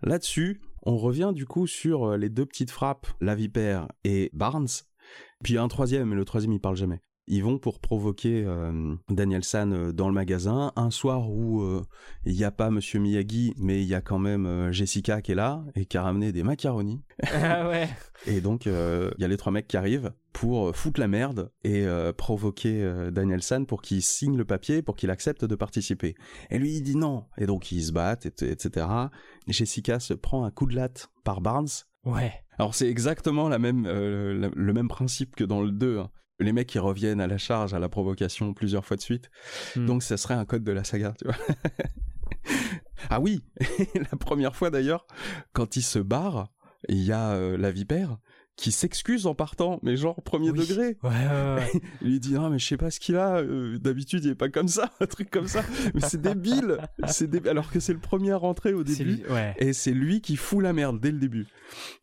Là-dessus, 0.03 0.61
on 0.83 0.97
revient 0.97 1.33
du 1.35 1.47
coup 1.47 1.67
sur 1.67 2.05
euh, 2.05 2.17
les 2.17 2.29
deux 2.29 2.47
petites 2.47 2.71
frappes, 2.71 3.07
la 3.21 3.35
vipère 3.35 3.89
et 4.05 4.31
Barnes. 4.33 4.69
Puis 5.43 5.55
il 5.55 5.57
y 5.57 5.59
a 5.59 5.63
un 5.63 5.69
troisième, 5.69 6.09
mais 6.09 6.17
le 6.17 6.25
troisième 6.25 6.53
il 6.53 6.61
parle 6.61 6.77
jamais. 6.77 7.01
Ils 7.31 7.45
vont 7.45 7.59
pour 7.59 7.79
provoquer 7.79 8.43
euh, 8.47 8.95
Daniel 9.11 9.45
San 9.45 9.73
euh, 9.73 9.93
dans 9.93 10.09
le 10.09 10.15
magasin 10.15 10.73
un 10.77 10.91
soir 10.91 11.31
où 11.31 11.61
euh, 11.63 11.83
il 12.25 12.35
n'y 12.35 12.45
a 12.45 12.51
pas 12.51 12.71
Monsieur 12.71 12.99
Miyagi, 13.01 13.53
mais 13.59 13.83
il 13.83 13.87
y 13.87 13.95
a 13.95 14.01
quand 14.01 14.19
même 14.19 14.47
euh, 14.47 14.73
Jessica 14.73 15.21
qui 15.21 15.33
est 15.33 15.35
là 15.35 15.63
et 15.75 15.85
qui 15.85 15.99
a 15.99 16.03
ramené 16.03 16.33
des 16.33 16.43
macaronis. 16.43 17.03
Ah 17.33 17.69
ouais. 17.69 17.89
Et 18.27 18.41
donc, 18.41 18.67
euh, 18.67 19.11
il 19.19 19.23
y 19.23 19.25
a 19.25 19.29
les 19.29 19.37
trois 19.37 19.53
mecs 19.53 19.69
qui 19.69 19.77
arrivent 19.77 20.13
pour 20.33 20.69
euh, 20.69 20.73
foutre 20.73 20.99
la 21.01 21.07
merde 21.07 21.53
et 21.65 21.85
euh, 21.87 22.13
provoquer 22.13 22.83
euh, 22.83 23.11
Daniel 23.11 23.43
San 23.43 23.65
pour 23.67 23.81
qu'il 23.83 24.03
signe 24.03 24.37
le 24.37 24.45
papier, 24.45 24.83
pour 24.83 24.97
qu'il 24.97 25.11
accepte 25.11 25.45
de 25.45 25.55
participer. 25.55 26.15
Et 26.51 26.59
lui, 26.59 26.77
il 26.77 26.83
dit 26.83 26.97
non. 26.97 27.27
Et 27.37 27.47
donc, 27.47 27.71
ils 27.71 27.83
se 27.85 27.93
battent, 27.93 28.27
et- 28.27 28.51
etc. 28.51 28.87
Jessica 29.47 30.01
se 30.01 30.15
prend 30.15 30.45
un 30.45 30.51
coup 30.51 30.67
de 30.67 30.75
latte 30.75 31.11
par 31.25 31.41
Barnes. 31.41 31.69
Ouais. 32.05 32.33
Alors, 32.59 32.75
c'est 32.75 32.89
exactement 32.89 33.49
la 33.49 33.59
même, 33.59 33.85
euh, 33.87 34.35
la- 34.35 34.51
le 34.55 34.73
même 34.73 34.89
principe 34.89 35.37
que 35.37 35.45
dans 35.45 35.61
le 35.63 35.71
2. 35.71 35.99
hein. 35.99 36.11
Les 36.41 36.53
mecs 36.53 36.69
qui 36.69 36.79
reviennent 36.79 37.21
à 37.21 37.27
la 37.27 37.39
charge, 37.39 37.75
à 37.75 37.79
la 37.79 37.89
provocation 37.89 38.55
plusieurs 38.55 38.85
fois 38.85 38.97
de 38.97 39.03
suite. 39.03 39.31
Hmm. 39.75 39.87
Donc, 39.87 40.03
ça 40.03 40.17
serait 40.17 40.35
un 40.35 40.45
code 40.45 40.65
de 40.65 40.73
la 40.73 40.85
saga, 40.85 41.15
tu 41.19 41.25
vois. 41.25 41.37
ah 43.11 43.21
oui, 43.21 43.45
la 43.95 44.17
première 44.19 44.55
fois 44.55 44.71
d'ailleurs, 44.71 45.07
quand 45.53 45.77
il 45.77 45.83
se 45.83 45.99
barre, 45.99 46.53
il 46.89 47.03
y 47.03 47.13
a 47.13 47.33
euh, 47.33 47.57
la 47.57 47.71
vipère 47.71 48.19
qui 48.59 48.73
s'excuse 48.73 49.27
en 49.27 49.35
partant, 49.37 49.79
mais 49.85 49.97
genre 49.97 50.21
premier 50.23 50.51
Oui. 50.51 50.59
degré. 50.59 50.97
Ouais, 51.05 51.11
ouais, 51.11 51.55
ouais. 51.55 51.81
Il 52.03 52.09
lui 52.11 52.21
dit 52.21 52.35
non 52.35 52.51
mais 52.51 52.59
je 52.59 52.67
sais 52.67 52.77
pas 52.77 52.91
ce 52.91 52.99
qu'il 52.99 53.15
a, 53.17 53.37
euh, 53.37 53.79
d'habitude 53.79 54.25
il 54.25 54.33
est 54.33 54.35
pas 54.35 54.49
comme 54.49 54.67
ça, 54.69 54.91
un 55.01 55.07
truc 55.07 55.31
comme 55.31 55.47
ça. 55.47 55.63
Mais 55.95 56.01
c'est 56.01 56.21
débile, 56.21 56.79
c'est 57.07 57.47
alors 57.47 57.71
que 57.71 57.79
c'est 57.81 57.93
le 57.93 58.01
premier 58.01 58.33
à 58.33 58.37
rentrer 58.37 58.75
au 58.75 58.83
début. 58.85 59.23
Et 59.59 59.73
c'est 59.73 59.93
lui 59.93 60.21
qui 60.21 60.37
fout 60.37 60.63
la 60.63 60.73
merde 60.73 61.01
dès 61.01 61.13
le 61.13 61.19
début. 61.19 61.47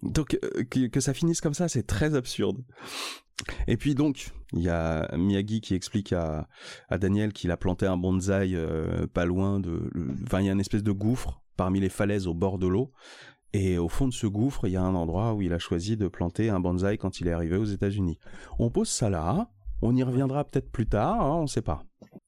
Donc 0.02 0.40
euh, 0.44 0.64
que, 0.64 0.88
que 0.88 1.00
ça 1.02 1.14
finisse 1.14 1.42
comme 1.42 1.54
ça, 1.54 1.68
c'est 1.68 1.86
très 1.86 2.16
absurde. 2.16 2.64
Et 3.68 3.76
puis 3.76 3.94
donc, 3.96 4.30
il 4.54 4.62
y 4.62 4.70
a 4.70 5.14
Miyagi 5.18 5.60
qui 5.60 5.76
explique 5.76 6.14
à, 6.14 6.48
à 6.88 6.98
Daniel 6.98 7.34
qu'il 7.34 7.52
a 7.52 7.58
planté 7.58 7.86
un 7.86 7.98
bonsaï 7.98 8.56
euh, 8.56 9.08
pas 9.08 9.26
loin 9.26 9.60
de... 9.60 9.92
Enfin, 10.24 10.40
il 10.40 10.46
y 10.46 10.50
a 10.50 10.54
une 10.54 10.62
espèce 10.62 10.84
de 10.84 10.92
gouffre 10.94 11.42
parmi 11.58 11.82
les 11.82 11.90
falaises 11.90 12.28
au 12.28 12.34
bord 12.34 12.58
de 12.60 12.68
l'eau. 12.68 12.94
Et 13.56 13.78
au 13.78 13.88
fond 13.88 14.10
de 14.10 14.14
ce 14.14 14.28
gouffre, 14.28 14.68
il 14.68 14.74
y 14.74 14.76
a 14.76 14.82
un 14.82 14.96
endroit 14.96 15.34
où 15.34 15.42
il 15.42 15.54
a 15.54 15.60
choisi 15.60 15.96
de 15.96 16.10
planter 16.10 16.50
un 16.50 16.60
bonsaï 16.60 16.98
quand 16.98 17.22
il 17.22 17.30
est 17.30 17.32
arrivé 17.32 17.56
aux 17.56 17.64
États-Unis. 17.64 18.20
On 18.60 18.70
pose 18.70 18.90
ça 18.90 19.10
là, 19.10 19.48
on 19.82 19.96
y 19.96 20.04
reviendra 20.04 20.44
peut-être 20.44 20.70
plus 20.70 20.88
tard, 20.88 21.22
hein, 21.22 21.38
on 21.38 21.48
sait 21.48 21.62
pas. 21.62 21.86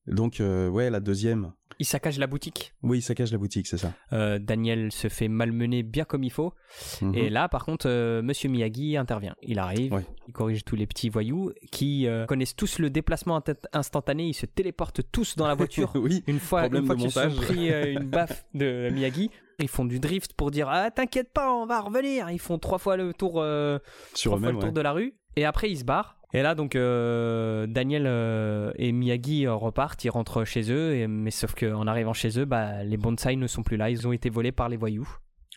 Donc, 0.08 0.40
euh, 0.40 0.70
ouais, 0.70 0.90
la 0.90 1.02
deuxième. 1.02 1.52
Il 1.80 1.86
saccage 1.86 2.18
la 2.18 2.26
boutique. 2.28 2.74
Oui, 2.82 3.02
ça 3.02 3.14
cache 3.14 3.32
la 3.32 3.38
boutique, 3.38 3.68
c'est 3.68 3.78
ça. 3.78 3.94
Euh, 4.12 4.40
Daniel 4.40 4.92
se 4.92 5.10
fait 5.10 5.28
malmener 5.28 5.84
bien 5.84 6.06
comme 6.06 6.24
il 6.24 6.32
faut. 6.32 6.54
Mhm. 7.02 7.14
Et 7.16 7.30
là, 7.30 7.48
par 7.50 7.66
contre, 7.66 7.88
euh, 7.88 8.22
Monsieur 8.24 8.50
Miyagi 8.50 8.98
intervient. 8.98 9.36
Il 9.44 9.60
arrive, 9.60 10.04
il 10.28 10.34
corrige 10.34 10.64
tous 10.66 10.76
les 10.76 10.88
petits 10.88 11.10
voyous 11.10 11.52
qui 11.72 12.08
euh, 12.08 12.26
connaissent 12.26 12.56
tous 12.56 12.80
le 12.80 12.90
déplacement 12.90 13.40
insta- 13.40 13.68
instantané. 13.74 14.28
Ils 14.28 14.34
se 14.34 14.48
téléportent 14.48 15.02
tous 15.12 15.36
dans 15.36 15.48
la 15.48 15.54
voiture. 15.54 15.92
oui, 15.96 16.24
Une 16.28 16.40
fois, 16.40 16.66
une 16.68 16.96
qu'ils 16.96 17.12
se 17.12 17.22
sont 17.22 17.36
pris 17.36 17.72
euh, 17.72 17.94
une 18.00 18.10
baffe 18.10 18.46
de 18.56 18.90
Miyagi, 18.92 19.30
ils 19.60 19.68
font 19.68 19.86
du 19.86 20.00
drift 20.00 20.34
pour 20.34 20.50
dire 20.52 20.70
Ah, 20.70 20.90
t'inquiète 20.92 21.32
pas, 21.32 21.54
on 21.54 21.66
va 21.68 21.82
revenir. 21.82 22.30
Ils 22.32 22.40
font 22.40 22.58
trois 22.58 22.80
fois 22.80 22.98
le 22.98 23.14
tour, 23.14 23.36
euh, 23.38 23.78
sur 24.14 24.32
trois 24.32 24.40
fois 24.40 24.52
le 24.52 24.58
tour 24.58 24.70
ouais. 24.70 24.72
de 24.74 24.82
la 24.82 24.92
rue. 24.94 25.14
Et 25.36 25.46
après, 25.46 25.70
ils 25.70 25.78
se 25.78 25.84
barrent. 25.84 26.17
Et 26.34 26.42
là, 26.42 26.56
donc, 26.56 26.76
euh, 26.76 27.68
Daniel 27.68 28.04
euh, 28.06 28.72
et 28.76 28.92
Miyagi 28.92 29.46
euh, 29.46 29.54
repartent, 29.56 30.04
ils 30.04 30.10
rentrent 30.10 30.44
chez 30.44 30.72
eux. 30.72 30.96
Et, 30.96 31.08
mais 31.08 31.32
sauf 31.32 31.56
qu'en 31.56 31.88
arrivant 31.88 32.14
chez 32.14 32.38
eux, 32.40 32.46
bah, 32.46 32.84
les 32.84 32.98
bonsaïs 32.98 33.38
ne 33.38 33.48
sont 33.48 33.64
plus 33.64 33.78
là. 33.78 33.90
Ils 33.90 34.08
ont 34.08 34.12
été 34.12 34.30
volés 34.30 34.52
par 34.52 34.68
les 34.70 34.78
voyous. 34.78 35.08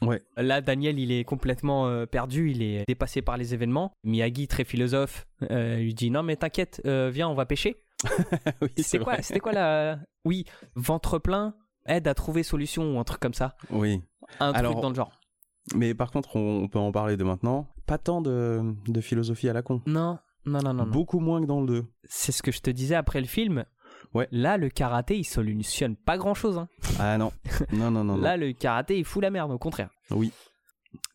Ouais. 0.00 0.22
Là, 0.37 0.61
Daniel, 0.61 0.98
il 0.98 1.12
est 1.12 1.24
complètement 1.24 1.87
euh, 1.88 2.06
perdu, 2.06 2.50
il 2.52 2.62
est 2.62 2.85
dépassé 2.87 3.20
par 3.20 3.37
les 3.37 3.52
événements. 3.52 3.92
Miyagi, 4.04 4.48
très 4.48 4.64
philosophe, 4.64 5.26
lui 5.50 5.92
dit 5.92 6.11
non 6.11 6.22
mais 6.22 6.37
t'inquiète, 6.37 6.80
viens, 6.87 7.28
on 7.28 7.35
va 7.35 7.44
pêcher. 7.46 7.76
Oui, 8.62 8.70
c'est 8.78 8.98
C'était 9.20 9.40
quoi, 9.40 9.52
la 9.52 9.98
Oui, 10.24 10.46
ventre 10.74 11.18
plein 11.18 11.54
aide 11.85 12.09
à 12.09 12.14
trouver 12.14 12.42
solution 12.42 12.96
ou 12.96 12.98
un 12.98 13.04
truc 13.04 13.20
comme 13.20 13.35
ça, 13.35 13.56
Oui. 13.70 14.00
un 14.38 14.52
Alors, 14.52 14.72
truc 14.72 14.83
dans 14.83 14.88
le 14.88 14.94
genre. 14.94 15.12
Mais 15.74 15.92
par 15.92 16.11
contre, 16.11 16.37
on, 16.37 16.62
on 16.62 16.68
peut 16.68 16.78
en 16.78 16.92
parler 16.92 17.18
de 17.18 17.24
maintenant. 17.24 17.68
Pas 17.87 17.98
tant 17.98 18.22
de, 18.22 18.62
de 18.88 19.00
philosophie 19.02 19.50
à 19.50 19.52
la 19.52 19.61
con. 19.61 19.83
Non, 19.85 20.18
non, 20.46 20.61
non, 20.62 20.74
non. 20.74 20.87
non. 20.87 20.90
Beaucoup 20.90 21.20
moins 21.20 21.40
que 21.40 21.46
dans 21.46 21.61
le 21.61 21.66
2. 21.66 21.85
C'est 22.05 22.33
ce 22.33 22.42
que 22.42 22.53
je 22.53 22.61
te 22.61 22.70
disais 22.70 22.94
après 22.94 23.20
le 23.20 23.26
film. 23.26 23.64
Ouais. 24.14 24.29
Là, 24.33 24.57
le 24.57 24.68
karaté, 24.70 25.16
il 25.18 25.24
solutionne 25.24 25.96
pas 25.96 26.18
grand 26.18 26.35
chose. 26.35 26.59
Hein. 26.59 26.68
Ah 26.98 27.18
non. 27.18 27.33
Non, 27.72 27.90
non, 27.90 28.05
non. 28.05 28.16
non. 28.16 28.22
Là, 28.22 28.37
le 28.37 28.53
karaté, 28.53 28.98
il 28.98 29.05
fout 29.05 29.22
la 29.22 29.31
merde, 29.31 29.50
au 29.53 29.59
contraire. 29.59 29.90
Oui. 30.11 30.33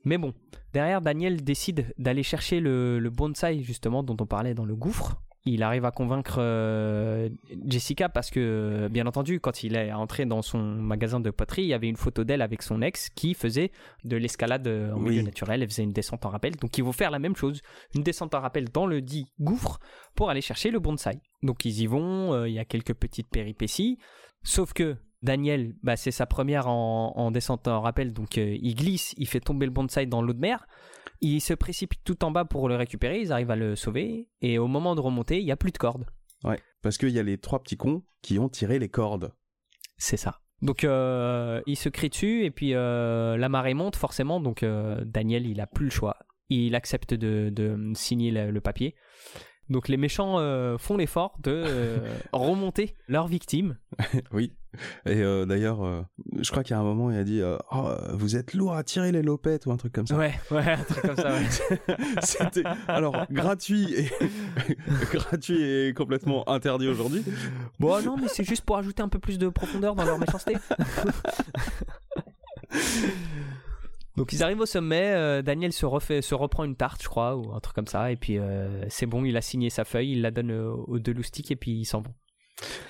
Mais 0.05 0.17
bon, 0.17 0.33
derrière, 0.73 1.01
Daniel 1.01 1.43
décide 1.43 1.93
d'aller 1.97 2.23
chercher 2.23 2.59
le, 2.59 2.99
le 2.99 3.09
bonsaï, 3.09 3.63
justement, 3.63 4.03
dont 4.03 4.15
on 4.19 4.25
parlait 4.25 4.53
dans 4.53 4.65
le 4.65 4.75
gouffre. 4.75 5.21
Il 5.47 5.61
arrive 5.61 5.85
à 5.85 5.91
convaincre 5.91 6.37
euh, 6.39 7.29
Jessica 7.67 8.09
parce 8.09 8.31
que, 8.31 8.87
bien 8.91 9.05
entendu, 9.05 9.39
quand 9.39 9.63
il 9.63 9.75
est 9.75 9.91
entré 9.93 10.25
dans 10.25 10.41
son 10.41 10.57
magasin 10.59 11.19
de 11.19 11.29
poterie, 11.29 11.61
il 11.61 11.67
y 11.67 11.73
avait 11.75 11.87
une 11.87 11.97
photo 11.97 12.23
d'elle 12.23 12.41
avec 12.41 12.63
son 12.63 12.81
ex 12.81 13.09
qui 13.09 13.35
faisait 13.35 13.71
de 14.03 14.17
l'escalade 14.17 14.67
en 14.67 14.97
milieu 14.99 15.19
Oui. 15.19 15.23
naturel. 15.23 15.61
Elle 15.61 15.69
faisait 15.69 15.83
une 15.83 15.93
descente 15.93 16.25
en 16.25 16.29
rappel. 16.29 16.55
Donc, 16.55 16.75
ils 16.79 16.83
vont 16.83 16.91
faire 16.93 17.11
la 17.11 17.19
même 17.19 17.35
chose, 17.35 17.61
une 17.93 18.01
descente 18.01 18.33
en 18.33 18.41
rappel 18.41 18.69
dans 18.71 18.87
le 18.87 19.01
dit 19.01 19.27
gouffre 19.39 19.79
pour 20.15 20.31
aller 20.31 20.41
chercher 20.41 20.71
le 20.71 20.79
bonsaï. 20.79 21.19
Donc, 21.43 21.63
ils 21.63 21.79
y 21.81 21.85
vont. 21.85 22.33
euh, 22.33 22.49
Il 22.49 22.53
y 22.55 22.59
a 22.59 22.65
quelques 22.65 22.95
petites 22.95 23.29
péripéties. 23.29 23.99
Sauf 24.41 24.73
que 24.73 24.95
Daniel, 25.21 25.73
bah, 25.83 25.95
c'est 25.95 26.11
sa 26.11 26.25
première 26.25 26.67
en, 26.67 27.13
en 27.15 27.29
descente 27.31 27.67
en 27.67 27.81
rappel, 27.81 28.13
donc 28.13 28.37
euh, 28.37 28.57
il 28.61 28.75
glisse, 28.75 29.13
il 29.17 29.27
fait 29.27 29.39
tomber 29.39 29.65
le 29.65 29.71
bonsaï 29.71 30.05
dans 30.07 30.21
l'eau 30.21 30.33
de 30.33 30.39
mer. 30.39 30.67
Il 31.27 31.41
se 31.41 31.55
précipite 31.55 32.01
tout 32.03 32.23
en 32.23 32.29
bas 32.29 32.45
pour 32.45 32.69
le 32.69 32.75
récupérer, 32.75 33.19
ils 33.19 33.31
arrivent 33.31 33.49
à 33.49 33.55
le 33.55 33.75
sauver, 33.75 34.29
et 34.41 34.59
au 34.59 34.67
moment 34.67 34.93
de 34.93 35.01
remonter, 35.01 35.39
il 35.39 35.45
n'y 35.45 35.51
a 35.51 35.57
plus 35.57 35.71
de 35.71 35.77
corde. 35.79 36.05
Ouais. 36.43 36.59
Parce 36.83 36.99
qu'il 36.99 37.09
y 37.09 37.17
a 37.17 37.23
les 37.23 37.39
trois 37.39 37.63
petits 37.63 37.77
cons 37.77 38.03
qui 38.21 38.37
ont 38.37 38.47
tiré 38.47 38.77
les 38.77 38.89
cordes. 38.89 39.33
C'est 39.97 40.17
ça. 40.17 40.41
Donc 40.61 40.83
euh, 40.83 41.63
il 41.65 41.77
se 41.77 41.89
crie 41.89 42.09
dessus, 42.09 42.45
et 42.45 42.51
puis 42.51 42.75
euh, 42.75 43.37
la 43.37 43.49
marée 43.49 43.73
monte 43.73 43.95
forcément, 43.95 44.39
donc 44.39 44.61
euh, 44.61 45.03
Daniel, 45.03 45.47
il 45.47 45.59
a 45.61 45.65
plus 45.65 45.85
le 45.85 45.89
choix. 45.91 46.15
Il 46.49 46.75
accepte 46.75 47.15
de, 47.15 47.49
de 47.49 47.75
signer 47.95 48.29
le, 48.29 48.51
le 48.51 48.61
papier. 48.61 48.93
Donc 49.69 49.87
les 49.87 49.97
méchants 49.97 50.37
euh, 50.37 50.77
font 50.77 50.95
l'effort 50.95 51.39
de 51.41 52.03
remonter 52.33 52.93
leur 53.07 53.27
victime. 53.27 53.79
oui. 54.31 54.53
Et 55.05 55.21
euh, 55.21 55.45
d'ailleurs, 55.45 55.83
euh, 55.83 56.01
je 56.39 56.49
crois 56.51 56.63
qu'il 56.63 56.71
y 56.71 56.77
a 56.77 56.79
un 56.79 56.83
moment, 56.83 57.11
il 57.11 57.17
a 57.17 57.23
dit 57.23 57.41
euh, 57.41 57.57
Oh, 57.71 57.89
Vous 58.13 58.35
êtes 58.35 58.53
lourd 58.53 58.73
à 58.73 58.83
tirer 58.83 59.11
les 59.11 59.21
lopettes 59.21 59.65
ou 59.65 59.71
un 59.71 59.77
truc 59.77 59.93
comme 59.93 60.07
ça. 60.07 60.17
Ouais, 60.17 60.33
ouais, 60.51 60.71
un 60.71 60.83
truc 60.83 61.01
comme 61.01 61.15
ça, 61.15 61.33
ouais. 61.33 61.95
C'était 62.21 62.63
alors 62.87 63.25
gratuit 63.31 63.93
et 63.93 64.09
gratuit 65.11 65.61
et 65.61 65.93
complètement 65.93 66.47
interdit 66.49 66.87
aujourd'hui. 66.87 67.23
Bon, 67.79 68.01
non, 68.03 68.17
mais 68.17 68.27
c'est 68.27 68.43
juste 68.43 68.63
pour 68.63 68.77
ajouter 68.77 69.03
un 69.03 69.09
peu 69.09 69.19
plus 69.19 69.37
de 69.37 69.49
profondeur 69.49 69.95
dans 69.95 70.05
leur 70.05 70.19
méchanceté. 70.19 70.55
Donc 74.15 74.31
ils 74.31 74.43
arrivent 74.43 74.61
au 74.61 74.65
sommet, 74.65 75.11
euh, 75.13 75.41
Daniel 75.41 75.73
se, 75.73 75.85
refait, 75.85 76.21
se 76.21 76.33
reprend 76.33 76.63
une 76.63 76.75
tarte, 76.75 77.03
je 77.03 77.09
crois, 77.09 77.35
ou 77.35 77.53
un 77.53 77.59
truc 77.59 77.75
comme 77.75 77.87
ça, 77.87 78.11
et 78.11 78.15
puis 78.15 78.37
euh, 78.37 78.85
c'est 78.87 79.05
bon, 79.05 79.25
il 79.25 79.35
a 79.35 79.41
signé 79.41 79.69
sa 79.69 79.83
feuille, 79.83 80.13
il 80.13 80.21
la 80.21 80.31
donne 80.31 80.51
aux 80.51 80.99
deux 80.99 81.13
loustiques, 81.13 81.51
et 81.51 81.57
puis 81.57 81.71
ils 81.71 81.85
s'en 81.85 82.01
vont. 82.01 82.13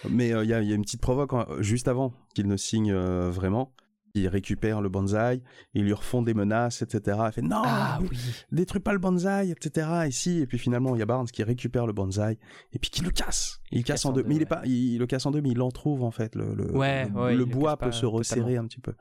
Mais 0.09 0.33
euh, 0.33 0.43
il 0.43 0.49
y, 0.49 0.53
a, 0.53 0.61
il 0.61 0.69
y 0.69 0.71
a 0.71 0.75
une 0.75 0.83
petite 0.83 1.01
provoque 1.01 1.33
hein, 1.33 1.45
juste 1.59 1.87
avant 1.87 2.13
qu'il 2.33 2.47
ne 2.47 2.57
signe 2.57 2.91
euh, 2.91 3.29
vraiment. 3.29 3.71
Il 4.17 4.29
récupère 4.29 4.79
le 4.79 4.87
bonsaï, 4.87 5.41
ils 5.73 5.83
lui 5.83 5.91
refont 5.91 6.21
des 6.21 6.33
menaces, 6.33 6.81
etc. 6.81 7.17
Il 7.25 7.31
fait 7.33 7.41
non, 7.41 7.63
Ah 7.65 7.99
oui 8.01 8.17
détruis 8.49 8.79
pas 8.79 8.93
le 8.93 8.99
bonsaï, 8.99 9.51
etc. 9.51 9.89
Ici, 10.07 10.39
et 10.39 10.47
puis 10.47 10.57
finalement, 10.57 10.95
il 10.95 10.99
y 10.99 11.01
a 11.01 11.05
Barnes 11.05 11.27
qui 11.27 11.43
récupère 11.43 11.85
le 11.85 11.91
bonsaï 11.91 12.37
et 12.71 12.79
puis 12.79 12.89
qui 12.89 13.01
le 13.01 13.09
casse. 13.11 13.59
Il 13.73 13.79
le 13.79 13.83
casse 13.83 14.05
en 14.05 14.13
deux. 14.13 14.23
Mais 14.25 14.37
il 14.37 14.41
est 14.41 14.45
pas, 14.45 14.61
il, 14.63 14.93
il 14.93 14.99
le 14.99 15.05
casse 15.05 15.25
en 15.25 15.31
deux, 15.31 15.41
mais 15.41 15.49
il 15.49 15.61
en 15.61 15.69
trouve 15.69 16.01
en 16.01 16.11
fait. 16.11 16.33
Le, 16.35 16.55
le, 16.55 16.71
Ouais, 16.71 17.09
le, 17.09 17.43
ouais, 17.43 17.45
bois 17.45 17.75
peut 17.75 17.91
se 17.91 18.05
resserrer 18.05 18.39
totalement. 18.41 18.61
un 18.63 18.67
petit 18.67 18.79
peu. 18.79 18.93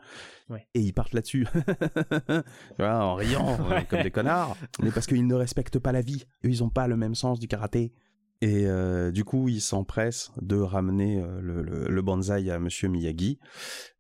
Ouais. 0.51 0.67
Et 0.75 0.81
ils 0.81 0.93
partent 0.93 1.15
là-dessus, 1.15 1.47
en 2.81 3.15
riant 3.15 3.57
euh, 3.71 3.81
comme 3.89 4.03
des 4.03 4.11
connards. 4.11 4.57
Mais 4.83 4.91
parce 4.91 5.07
qu'ils 5.07 5.27
ne 5.29 5.35
respectent 5.35 5.79
pas 5.79 5.93
la 5.93 6.01
vie. 6.01 6.25
Eux, 6.45 6.49
ils 6.49 6.65
ont 6.65 6.71
pas 6.71 6.89
le 6.89 6.97
même 6.97 7.15
sens 7.15 7.39
du 7.39 7.47
karaté. 7.47 7.93
Et 8.45 8.67
euh, 8.67 9.11
du 9.11 9.25
coup, 9.25 9.49
ils 9.49 9.63
s'empressent 9.63 10.31
de 10.43 10.57
ramener 10.57 11.19
euh, 11.19 11.41
le, 11.41 11.63
le, 11.63 11.89
le 11.89 12.03
bonsaï 12.03 12.51
à 12.51 12.59
Monsieur 12.59 12.91
Miyagi. 12.91 13.39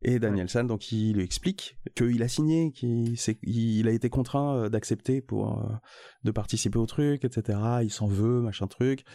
Et 0.02 0.18
Danielson, 0.18 0.64
donc, 0.64 0.92
il 0.92 1.14
lui 1.14 1.24
explique 1.24 1.78
qu'il 1.96 2.22
a 2.22 2.28
signé, 2.28 2.70
qu'il 2.70 3.16
il 3.42 3.88
a 3.88 3.90
été 3.90 4.10
contraint 4.10 4.54
euh, 4.54 4.68
d'accepter 4.68 5.22
pour 5.22 5.60
euh, 5.60 5.72
de 6.24 6.30
participer 6.30 6.78
au 6.78 6.84
truc, 6.84 7.24
etc. 7.24 7.58
Il 7.84 7.90
s'en 7.90 8.06
veut, 8.06 8.42
machin 8.42 8.66
truc. 8.66 9.06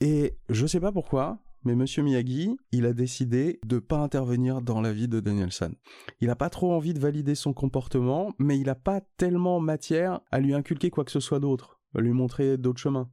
Et 0.00 0.38
je 0.48 0.66
sais 0.66 0.80
pas 0.80 0.92
pourquoi, 0.92 1.40
mais 1.64 1.74
Monsieur 1.74 2.02
Miyagi, 2.02 2.56
il 2.72 2.86
a 2.86 2.94
décidé 2.94 3.60
de 3.66 3.78
pas 3.78 3.98
intervenir 3.98 4.62
dans 4.62 4.80
la 4.80 4.94
vie 4.94 5.08
de 5.08 5.20
Danielson. 5.20 5.74
Il 6.22 6.30
a 6.30 6.36
pas 6.36 6.48
trop 6.48 6.72
envie 6.72 6.94
de 6.94 7.00
valider 7.00 7.34
son 7.34 7.52
comportement, 7.52 8.32
mais 8.38 8.58
il 8.58 8.70
a 8.70 8.74
pas 8.74 9.02
tellement 9.18 9.60
matière 9.60 10.22
à 10.30 10.40
lui 10.40 10.54
inculquer 10.54 10.88
quoi 10.88 11.04
que 11.04 11.12
ce 11.12 11.20
soit 11.20 11.40
d'autre, 11.40 11.82
à 11.94 12.00
lui 12.00 12.12
montrer 12.12 12.56
d'autres 12.56 12.80
chemins. 12.80 13.10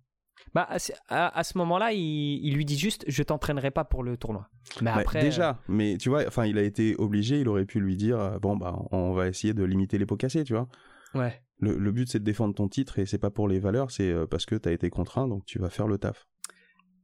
Bah, 0.53 0.65
à, 0.69 0.79
ce- 0.79 0.91
à- 1.09 1.43
ce 1.43 1.57
moment-là, 1.57 1.93
il, 1.93 1.99
il 2.45 2.53
lui 2.55 2.65
dit 2.65 2.77
juste 2.77 3.03
Je 3.07 3.23
t'entraînerai 3.23 3.71
pas 3.71 3.83
pour 3.85 4.03
le 4.03 4.17
tournoi. 4.17 4.49
Mais 4.81 4.91
Ouais, 4.93 5.01
après. 5.01 5.21
déjà, 5.21 5.59
mais 5.67 5.97
tu 5.97 6.09
vois, 6.09 6.23
enfin, 6.27 6.45
il 6.45 6.57
a 6.57 6.61
été 6.63 6.95
obligé, 6.97 7.39
il 7.39 7.47
aurait 7.47 7.65
pu 7.65 7.79
lui 7.79 7.95
dire, 7.97 8.19
euh, 8.19 8.39
bon 8.39 8.57
bah, 8.57 8.77
on 8.91 9.13
va 9.13 9.27
essayer 9.27 9.53
de 9.53 9.63
limiter 9.63 9.97
les 9.97 10.05
pots 10.05 10.17
cassés, 10.17 10.43
tu 10.43 10.53
vois. 10.53 10.67
euh, 11.15 11.19
Ouais. 11.19 11.41
Le, 11.59 11.77
le 11.77 11.91
but 11.91 12.09
c'est 12.09 12.19
de 12.19 12.23
défendre 12.23 12.55
ton 12.55 12.67
titre 12.67 12.97
et 12.99 13.05
c'est 13.05 13.17
pas 13.19 13.29
pour 13.29 13.47
les 13.47 13.59
valeurs, 13.59 13.91
c'est 13.91 14.09
euh, 14.11 14.25
parce 14.25 14.45
que 14.45 14.55
t'as 14.55 14.71
été 14.71 14.89
contraint, 14.89 15.27
donc 15.27 15.45
tu 15.45 15.59
vas 15.59 15.69
faire 15.69 15.87
le 15.87 15.97
taf. 15.97 16.27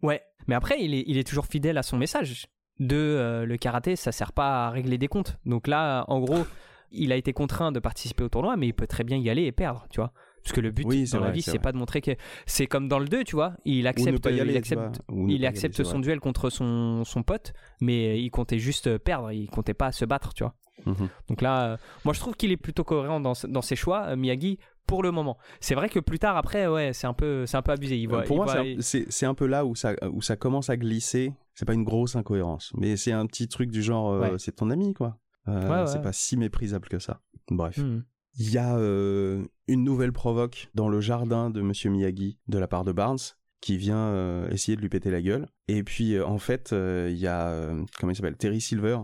Ouais. 0.02 0.22
Mais 0.48 0.56
après, 0.56 0.78
il 0.82 0.94
est, 0.94 1.04
il 1.08 1.18
est 1.18 1.28
toujours 1.28 1.46
fidèle 1.46 1.78
à 1.78 1.84
son 1.84 1.98
message. 1.98 2.48
De 2.80 2.96
euh, 2.96 3.46
le 3.46 3.58
karaté, 3.58 3.96
ça 3.96 4.12
sert 4.12 4.32
pas 4.34 4.68
à 4.68 4.70
régler 4.70 4.98
des 4.98 5.08
comptes. 5.08 5.38
Donc 5.46 5.68
là, 5.68 6.06
en 6.08 6.20
gros, 6.20 6.46
il 6.92 7.12
a 7.12 7.16
été 7.16 7.34
contraint 7.34 7.72
de 7.72 7.80
participer 7.80 8.24
au 8.24 8.30
tournoi, 8.30 8.56
mais 8.56 8.68
il 8.68 8.74
peut 8.74 8.86
très 8.88 9.04
bien 9.04 9.18
y 9.18 9.30
aller 9.30 9.44
et 9.44 9.52
perdre, 9.52 9.88
tu 9.90 10.00
vois. 10.00 10.14
Parce 10.48 10.56
que 10.56 10.62
le 10.62 10.72
but 10.72 10.86
Oui, 10.88 11.04
dans 11.12 11.20
la 11.20 11.32
vie, 11.32 11.42
c'est 11.42 11.60
pas 11.60 11.72
de 11.72 11.78
montrer 11.78 12.02
que. 12.02 12.12
C'est 12.46 12.68
comme 12.68 12.88
dans 12.88 13.00
le 13.00 13.08
2, 13.08 13.24
tu 13.24 13.36
vois. 13.36 13.54
Il 13.66 13.86
accepte, 13.88 14.26
aller, 14.26 14.38
il 14.38 14.58
accepte, 14.58 15.02
il 15.28 15.46
aller, 15.46 15.84
son 15.84 16.00
duel 16.00 16.20
contre 16.20 16.50
son, 16.50 17.04
son 17.04 17.24
pote, 17.24 17.54
mais 17.82 18.22
il 18.22 18.30
comptait 18.32 18.60
juste 18.60 18.98
perdre. 18.98 19.32
Il 19.32 19.48
comptait 19.50 19.74
pas 19.74 19.92
se 19.92 20.06
battre, 20.06 20.34
tu 20.34 20.44
vois. 20.44 20.56
Mhm. 20.86 21.10
Donc 21.28 21.42
là, 21.42 21.66
euh, 21.74 21.78
moi 22.06 22.14
je 22.14 22.20
trouve 22.20 22.36
qu'il 22.36 22.52
est 22.52 22.58
plutôt 22.58 22.84
cohérent 22.84 23.20
dans, 23.20 23.34
dans 23.50 23.62
ses 23.62 23.76
choix, 23.76 24.06
euh, 24.10 24.16
Miyagi, 24.16 24.60
pour 24.86 25.04
le 25.04 25.12
moment. 25.12 25.38
C'est 25.60 25.76
vrai 25.76 25.90
que 25.90 26.00
plus 26.00 26.20
tard, 26.20 26.38
après, 26.38 26.68
ouais, 26.68 26.94
c'est 26.94 27.08
un 27.08 27.14
peu, 27.14 27.46
c'est 27.46 27.58
un 27.58 27.62
peu 27.62 27.72
abusé. 27.72 27.98
Il 27.98 28.08
voit, 28.08 28.22
pour 28.22 28.38
il 28.38 28.44
moi, 28.44 28.64
c'est 28.82 29.26
un- 29.26 29.34
peu 29.34 29.48
là 29.48 29.66
où 29.66 29.76
ça, 29.76 29.94
où 30.12 30.22
ça 30.22 30.36
commence 30.38 30.70
à 30.70 30.78
glisser. 30.78 31.34
C'est 31.56 31.66
pas 31.66 31.74
une 31.74 31.84
grosse 31.84 32.16
incohérence, 32.16 32.72
mais 32.78 32.96
c'est 32.96 33.12
un 33.12 33.26
petit 33.26 33.48
truc 33.48 33.70
du 33.72 33.82
genre, 33.82 34.12
euh, 34.14 34.20
Ouais. 34.22 34.32
c'est 34.38 34.56
ton 34.56 34.70
ami, 34.70 34.94
quoi. 34.94 35.18
Euh, 35.48 35.68
Ouais, 35.68 35.82
ouais. 35.82 35.88
C'est 35.88 36.02
pas 36.02 36.14
si 36.14 36.38
méprisable 36.38 36.88
que 36.88 37.00
ça. 37.00 37.20
Bref. 37.50 37.78
Hmm. 37.80 38.04
Il 38.38 38.52
y 38.52 38.58
a 38.58 38.78
euh, 38.78 39.44
une 39.68 39.84
nouvelle 39.84 40.12
provoque 40.12 40.70
dans 40.76 40.90
le 40.90 41.02
jardin 41.02 41.50
de 41.50 41.62
Monsieur 41.62 41.90
Miyagi 41.90 42.40
de 42.48 42.58
la 42.60 42.68
part 42.68 42.84
de 42.84 42.92
Barnes 42.92 43.18
qui 43.62 43.78
vient 43.78 43.98
euh, 43.98 44.48
essayer 44.50 44.76
de 44.76 44.82
lui 44.82 44.90
péter 44.90 45.10
la 45.10 45.22
gueule. 45.22 45.48
Et 45.68 45.84
puis 45.84 46.16
euh, 46.16 46.26
en 46.26 46.38
fait, 46.38 46.70
il 46.74 47.18
y 47.18 47.28
a 47.28 47.74
comment 48.00 48.12
il 48.12 48.16
s'appelle 48.16 48.38
Terry 48.38 48.62
Silver 48.62 49.00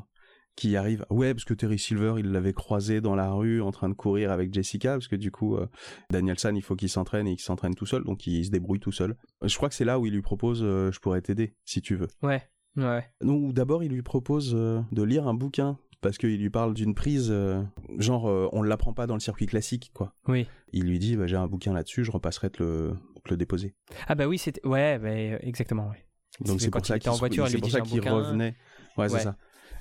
qui 0.56 0.78
arrive. 0.78 1.06
Ouais, 1.10 1.34
parce 1.34 1.46
que 1.46 1.54
Terry 1.54 1.80
Silver, 1.80 2.16
il 2.18 2.32
l'avait 2.32 2.54
croisé 2.54 3.02
dans 3.02 3.16
la 3.16 3.32
rue 3.32 3.62
en 3.62 3.72
train 3.72 3.90
de 3.90 3.94
courir 3.94 4.32
avec 4.32 4.54
Jessica 4.54 4.94
parce 4.94 5.08
que 5.08 5.16
du 5.16 5.32
coup 5.32 5.56
euh, 5.56 5.68
Danielson, 6.12 6.54
il 6.56 6.62
faut 6.62 6.76
qu'il 6.76 6.90
s'entraîne 6.90 7.28
et 7.28 7.36
qu'il 7.36 7.44
s'entraîne 7.44 7.76
tout 7.76 7.86
seul, 7.86 8.04
donc 8.04 8.28
il 8.28 8.46
se 8.46 8.52
débrouille 8.52 8.80
tout 8.80 8.92
seul. 8.92 9.16
Je 9.42 9.56
crois 9.56 9.70
que 9.70 9.76
c'est 9.76 9.86
là 9.86 10.00
où 10.00 10.06
il 10.06 10.14
lui 10.14 10.22
propose 10.22 10.62
euh, 10.64 10.92
je 10.92 11.00
pourrais 11.00 11.22
t'aider 11.22 11.56
si 11.66 11.82
tu 11.82 11.96
veux. 11.96 12.08
Ouais, 12.22 12.44
ouais. 12.78 13.06
Ou 13.24 13.52
d'abord 13.54 13.84
il 13.84 13.92
lui 13.92 14.04
propose 14.04 14.54
euh, 14.56 14.82
de 14.92 15.04
lire 15.04 15.28
un 15.28 15.34
bouquin 15.34 15.78
parce 16.04 16.18
qu'il 16.20 16.40
lui 16.40 16.50
parle 16.52 16.74
d'une 16.76 16.94
prise 16.94 17.30
euh, 17.32 17.64
genre 17.98 18.30
euh, 18.30 18.48
on 18.52 18.62
l'apprend 18.62 18.94
pas 18.94 19.08
dans 19.08 19.16
le 19.16 19.20
circuit 19.20 19.48
classique 19.48 19.92
quoi. 19.94 20.14
Oui. 20.28 20.48
Il 20.72 20.84
lui 20.86 21.00
dit 21.00 21.16
bah, 21.16 21.26
j'ai 21.26 21.38
un 21.38 21.48
bouquin 21.48 21.74
là-dessus, 21.74 22.04
je 22.04 22.12
repasserai 22.12 22.52
te 22.52 22.62
le, 22.62 22.94
te 23.24 23.32
le 23.32 23.38
déposer. 23.38 23.74
Ah 24.08 24.16
bah 24.16 24.28
oui, 24.28 24.38
c'était, 24.38 24.66
ouais, 24.68 25.00
bah, 25.00 25.38
exactement. 25.42 25.90
Ouais. 25.90 26.06
Donc 26.42 26.62
c'est 26.62 26.70
pour 26.70 26.86
ça 26.86 27.00
qu'il 27.00 27.10
en 27.10 27.16
voiture, 27.16 27.48
c'est 27.48 27.58
pour 27.58 27.72
ça 27.72 27.82
qu'il 27.82 28.08
revenait. 28.08 28.56
Ouais, 28.98 29.10
c'est 29.10 29.20
ça. 29.20 29.36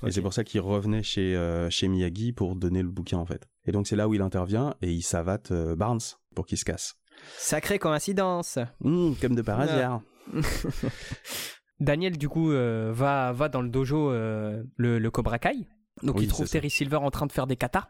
Et 0.05 0.11
c'est 0.11 0.21
pour 0.21 0.33
ça 0.33 0.43
qu'il 0.43 0.59
revenait 0.59 1.03
chez 1.03 1.35
euh, 1.35 1.69
chez 1.69 1.87
Miyagi 1.87 2.33
pour 2.33 2.55
donner 2.55 2.81
le 2.81 2.89
bouquin 2.89 3.17
en 3.17 3.25
fait. 3.25 3.47
Et 3.65 3.71
donc 3.71 3.87
c'est 3.87 3.95
là 3.95 4.07
où 4.07 4.13
il 4.13 4.21
intervient 4.21 4.75
et 4.81 4.91
il 4.91 5.01
savate 5.01 5.51
euh, 5.51 5.75
Barnes 5.75 6.01
pour 6.35 6.45
qu'il 6.45 6.57
se 6.57 6.65
casse. 6.65 6.95
Sacrée 7.37 7.79
coïncidence. 7.79 8.59
Hum, 8.83 9.15
comme 9.21 9.35
de 9.35 9.41
par 9.41 9.59
hasard. 9.61 10.01
Daniel, 11.79 12.17
du 12.17 12.29
coup, 12.29 12.51
euh, 12.51 12.91
va, 12.93 13.31
va 13.33 13.49
dans 13.49 13.61
le 13.61 13.69
dojo, 13.69 14.11
le, 14.11 14.63
le 14.77 15.11
Cobra 15.11 15.39
Kai. 15.39 15.67
Donc 16.03 16.17
Oui, 16.17 16.23
il 16.23 16.27
trouve. 16.27 16.49
Terry 16.49 16.69
Silver 16.69 16.97
en 16.97 17.09
train 17.11 17.25
de 17.25 17.31
faire 17.31 17.47
des 17.47 17.55
katas. 17.55 17.87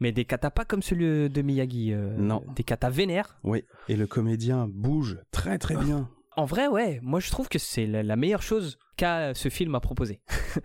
Mais 0.00 0.12
des 0.12 0.24
katas 0.26 0.50
pas 0.50 0.64
comme 0.64 0.82
celui 0.82 1.30
de 1.30 1.42
Miyagi. 1.42 1.92
euh, 1.92 2.14
Non. 2.18 2.44
Des 2.54 2.62
katas 2.62 2.90
vénères. 2.90 3.38
Oui. 3.42 3.64
Et 3.88 3.96
le 3.96 4.06
comédien 4.06 4.68
bouge 4.68 5.18
très 5.30 5.58
très 5.58 5.76
bien. 5.76 6.10
En 6.36 6.44
vrai, 6.44 6.68
ouais, 6.68 7.00
moi 7.02 7.18
je 7.20 7.30
trouve 7.30 7.48
que 7.48 7.58
c'est 7.58 7.86
la, 7.86 8.02
la 8.02 8.16
meilleure 8.16 8.42
chose 8.42 8.78
qu'a 8.98 9.32
ce 9.32 9.48
film 9.48 9.74
à 9.74 9.80
proposer. 9.80 10.20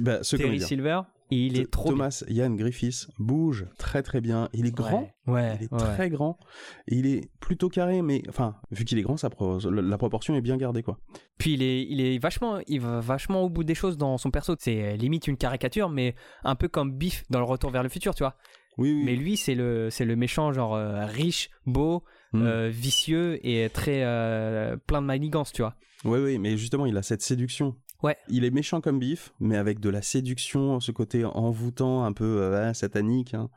Bah, 0.00 0.22
ce 0.22 0.36
Terry 0.36 0.48
comédien. 0.50 0.66
Silver, 0.66 1.00
il 1.30 1.58
est 1.58 1.70
trop 1.70 1.90
Thomas 1.90 2.22
Ian 2.28 2.50
Griffiths 2.50 3.08
bouge 3.18 3.66
très 3.78 4.02
très 4.02 4.20
bien. 4.20 4.48
Il 4.52 4.66
est 4.66 4.70
grand. 4.74 5.10
Ouais, 5.26 5.56
Il 5.58 5.64
est 5.64 5.72
ouais. 5.72 5.78
très 5.78 6.10
grand. 6.10 6.38
Il 6.86 7.06
est 7.06 7.30
plutôt 7.40 7.68
carré, 7.68 8.02
mais 8.02 8.22
enfin, 8.28 8.56
vu 8.70 8.84
qu'il 8.84 8.98
est 8.98 9.02
grand, 9.02 9.16
ça 9.16 9.30
pro- 9.30 9.58
la 9.70 9.98
proportion 9.98 10.34
est 10.34 10.40
bien 10.42 10.56
gardée, 10.56 10.82
quoi. 10.82 10.98
Puis 11.38 11.54
il 11.54 11.62
est, 11.62 11.82
il 11.88 12.00
est 12.00 12.18
vachement, 12.18 12.58
il 12.66 12.80
va 12.80 13.00
vachement 13.00 13.42
au 13.42 13.48
bout 13.48 13.64
des 13.64 13.74
choses 13.74 13.96
dans 13.96 14.18
son 14.18 14.30
perso. 14.30 14.54
C'est 14.58 14.82
euh, 14.82 14.96
limite 14.96 15.26
une 15.26 15.36
caricature, 15.36 15.88
mais 15.88 16.14
un 16.44 16.54
peu 16.54 16.68
comme 16.68 16.92
Biff 16.92 17.24
dans 17.30 17.38
le 17.38 17.44
Retour 17.46 17.70
vers 17.70 17.82
le 17.82 17.88
futur, 17.88 18.14
tu 18.14 18.22
vois. 18.22 18.36
Oui, 18.76 18.92
oui. 18.92 19.02
Mais 19.04 19.16
lui, 19.16 19.36
c'est 19.36 19.54
le, 19.54 19.88
c'est 19.90 20.04
le 20.04 20.16
méchant 20.16 20.52
genre 20.52 20.74
euh, 20.74 21.04
riche, 21.06 21.50
beau, 21.66 22.04
Mm. 22.32 22.42
euh, 22.42 22.68
vicieux 22.68 23.38
et 23.46 23.68
très 23.70 24.02
euh, 24.02 24.76
plein 24.88 25.00
de 25.00 25.06
manigances, 25.06 25.52
tu 25.52 25.62
vois. 25.62 25.76
Oui, 26.04 26.18
oui, 26.18 26.38
mais 26.38 26.56
justement, 26.56 26.84
il 26.84 26.96
a 26.96 27.02
cette 27.04 27.22
séduction. 27.22 27.76
Ouais. 28.04 28.18
Il 28.28 28.44
est 28.44 28.50
méchant 28.50 28.82
comme 28.82 28.98
Biff, 28.98 29.32
mais 29.40 29.56
avec 29.56 29.80
de 29.80 29.88
la 29.88 30.02
séduction, 30.02 30.78
ce 30.78 30.92
côté 30.92 31.24
envoûtant, 31.24 32.04
un 32.04 32.12
peu 32.12 32.42
euh, 32.42 32.74
satanique. 32.74 33.32
hein. 33.32 33.48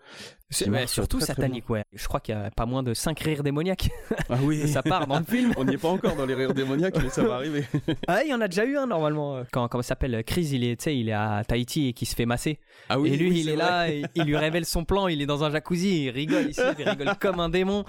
Surtout 0.49 1.17
très, 1.17 1.25
très 1.25 1.33
satanique, 1.33 1.69
ouais. 1.69 1.83
Je 1.91 2.07
crois 2.07 2.21
qu'il 2.21 2.33
y 2.33 2.37
a 2.37 2.49
pas 2.51 2.65
moins 2.65 2.81
de 2.81 2.93
5 2.93 3.19
rires 3.19 3.43
démoniaques 3.43 3.89
Ah 4.29 4.37
oui, 4.41 4.65
sa 4.69 4.81
part 4.81 5.05
dans 5.05 5.19
le 5.19 5.25
film. 5.25 5.53
on 5.57 5.65
n'y 5.65 5.73
est 5.73 5.77
pas 5.77 5.89
encore 5.89 6.15
dans 6.15 6.25
les 6.25 6.33
rires 6.33 6.53
démoniaques, 6.53 6.95
mais 7.03 7.09
ça 7.09 7.23
va 7.23 7.35
arriver. 7.35 7.65
Ah, 8.07 8.23
il 8.23 8.29
y 8.29 8.33
en 8.33 8.39
a 8.39 8.47
déjà 8.47 8.63
eu 8.63 8.77
un 8.77 8.87
normalement. 8.87 9.43
Quand, 9.51 9.67
comment 9.67 9.81
ça 9.81 9.89
s'appelle 9.89 10.23
Chris, 10.23 10.49
il 10.53 10.63
est, 10.63 10.85
il 10.85 11.09
est 11.09 11.13
à 11.13 11.43
Tahiti 11.45 11.89
et 11.89 11.93
qui 11.93 12.05
se 12.05 12.15
fait 12.15 12.25
masser. 12.25 12.57
Ah 12.87 12.95
et 13.03 13.17
lui, 13.17 13.29
oui, 13.29 13.41
il 13.41 13.49
est 13.49 13.57
là, 13.57 13.89
et 13.89 14.03
il 14.15 14.23
lui 14.23 14.37
révèle 14.37 14.63
son 14.63 14.85
plan. 14.85 15.09
Il 15.09 15.21
est 15.21 15.25
dans 15.25 15.43
un 15.43 15.51
jacuzzi, 15.51 16.05
il 16.05 16.09
rigole 16.11 16.49
ici, 16.49 16.61
il 16.79 16.87
rigole 16.87 17.15
comme 17.19 17.41
un 17.41 17.49
démon. 17.49 17.83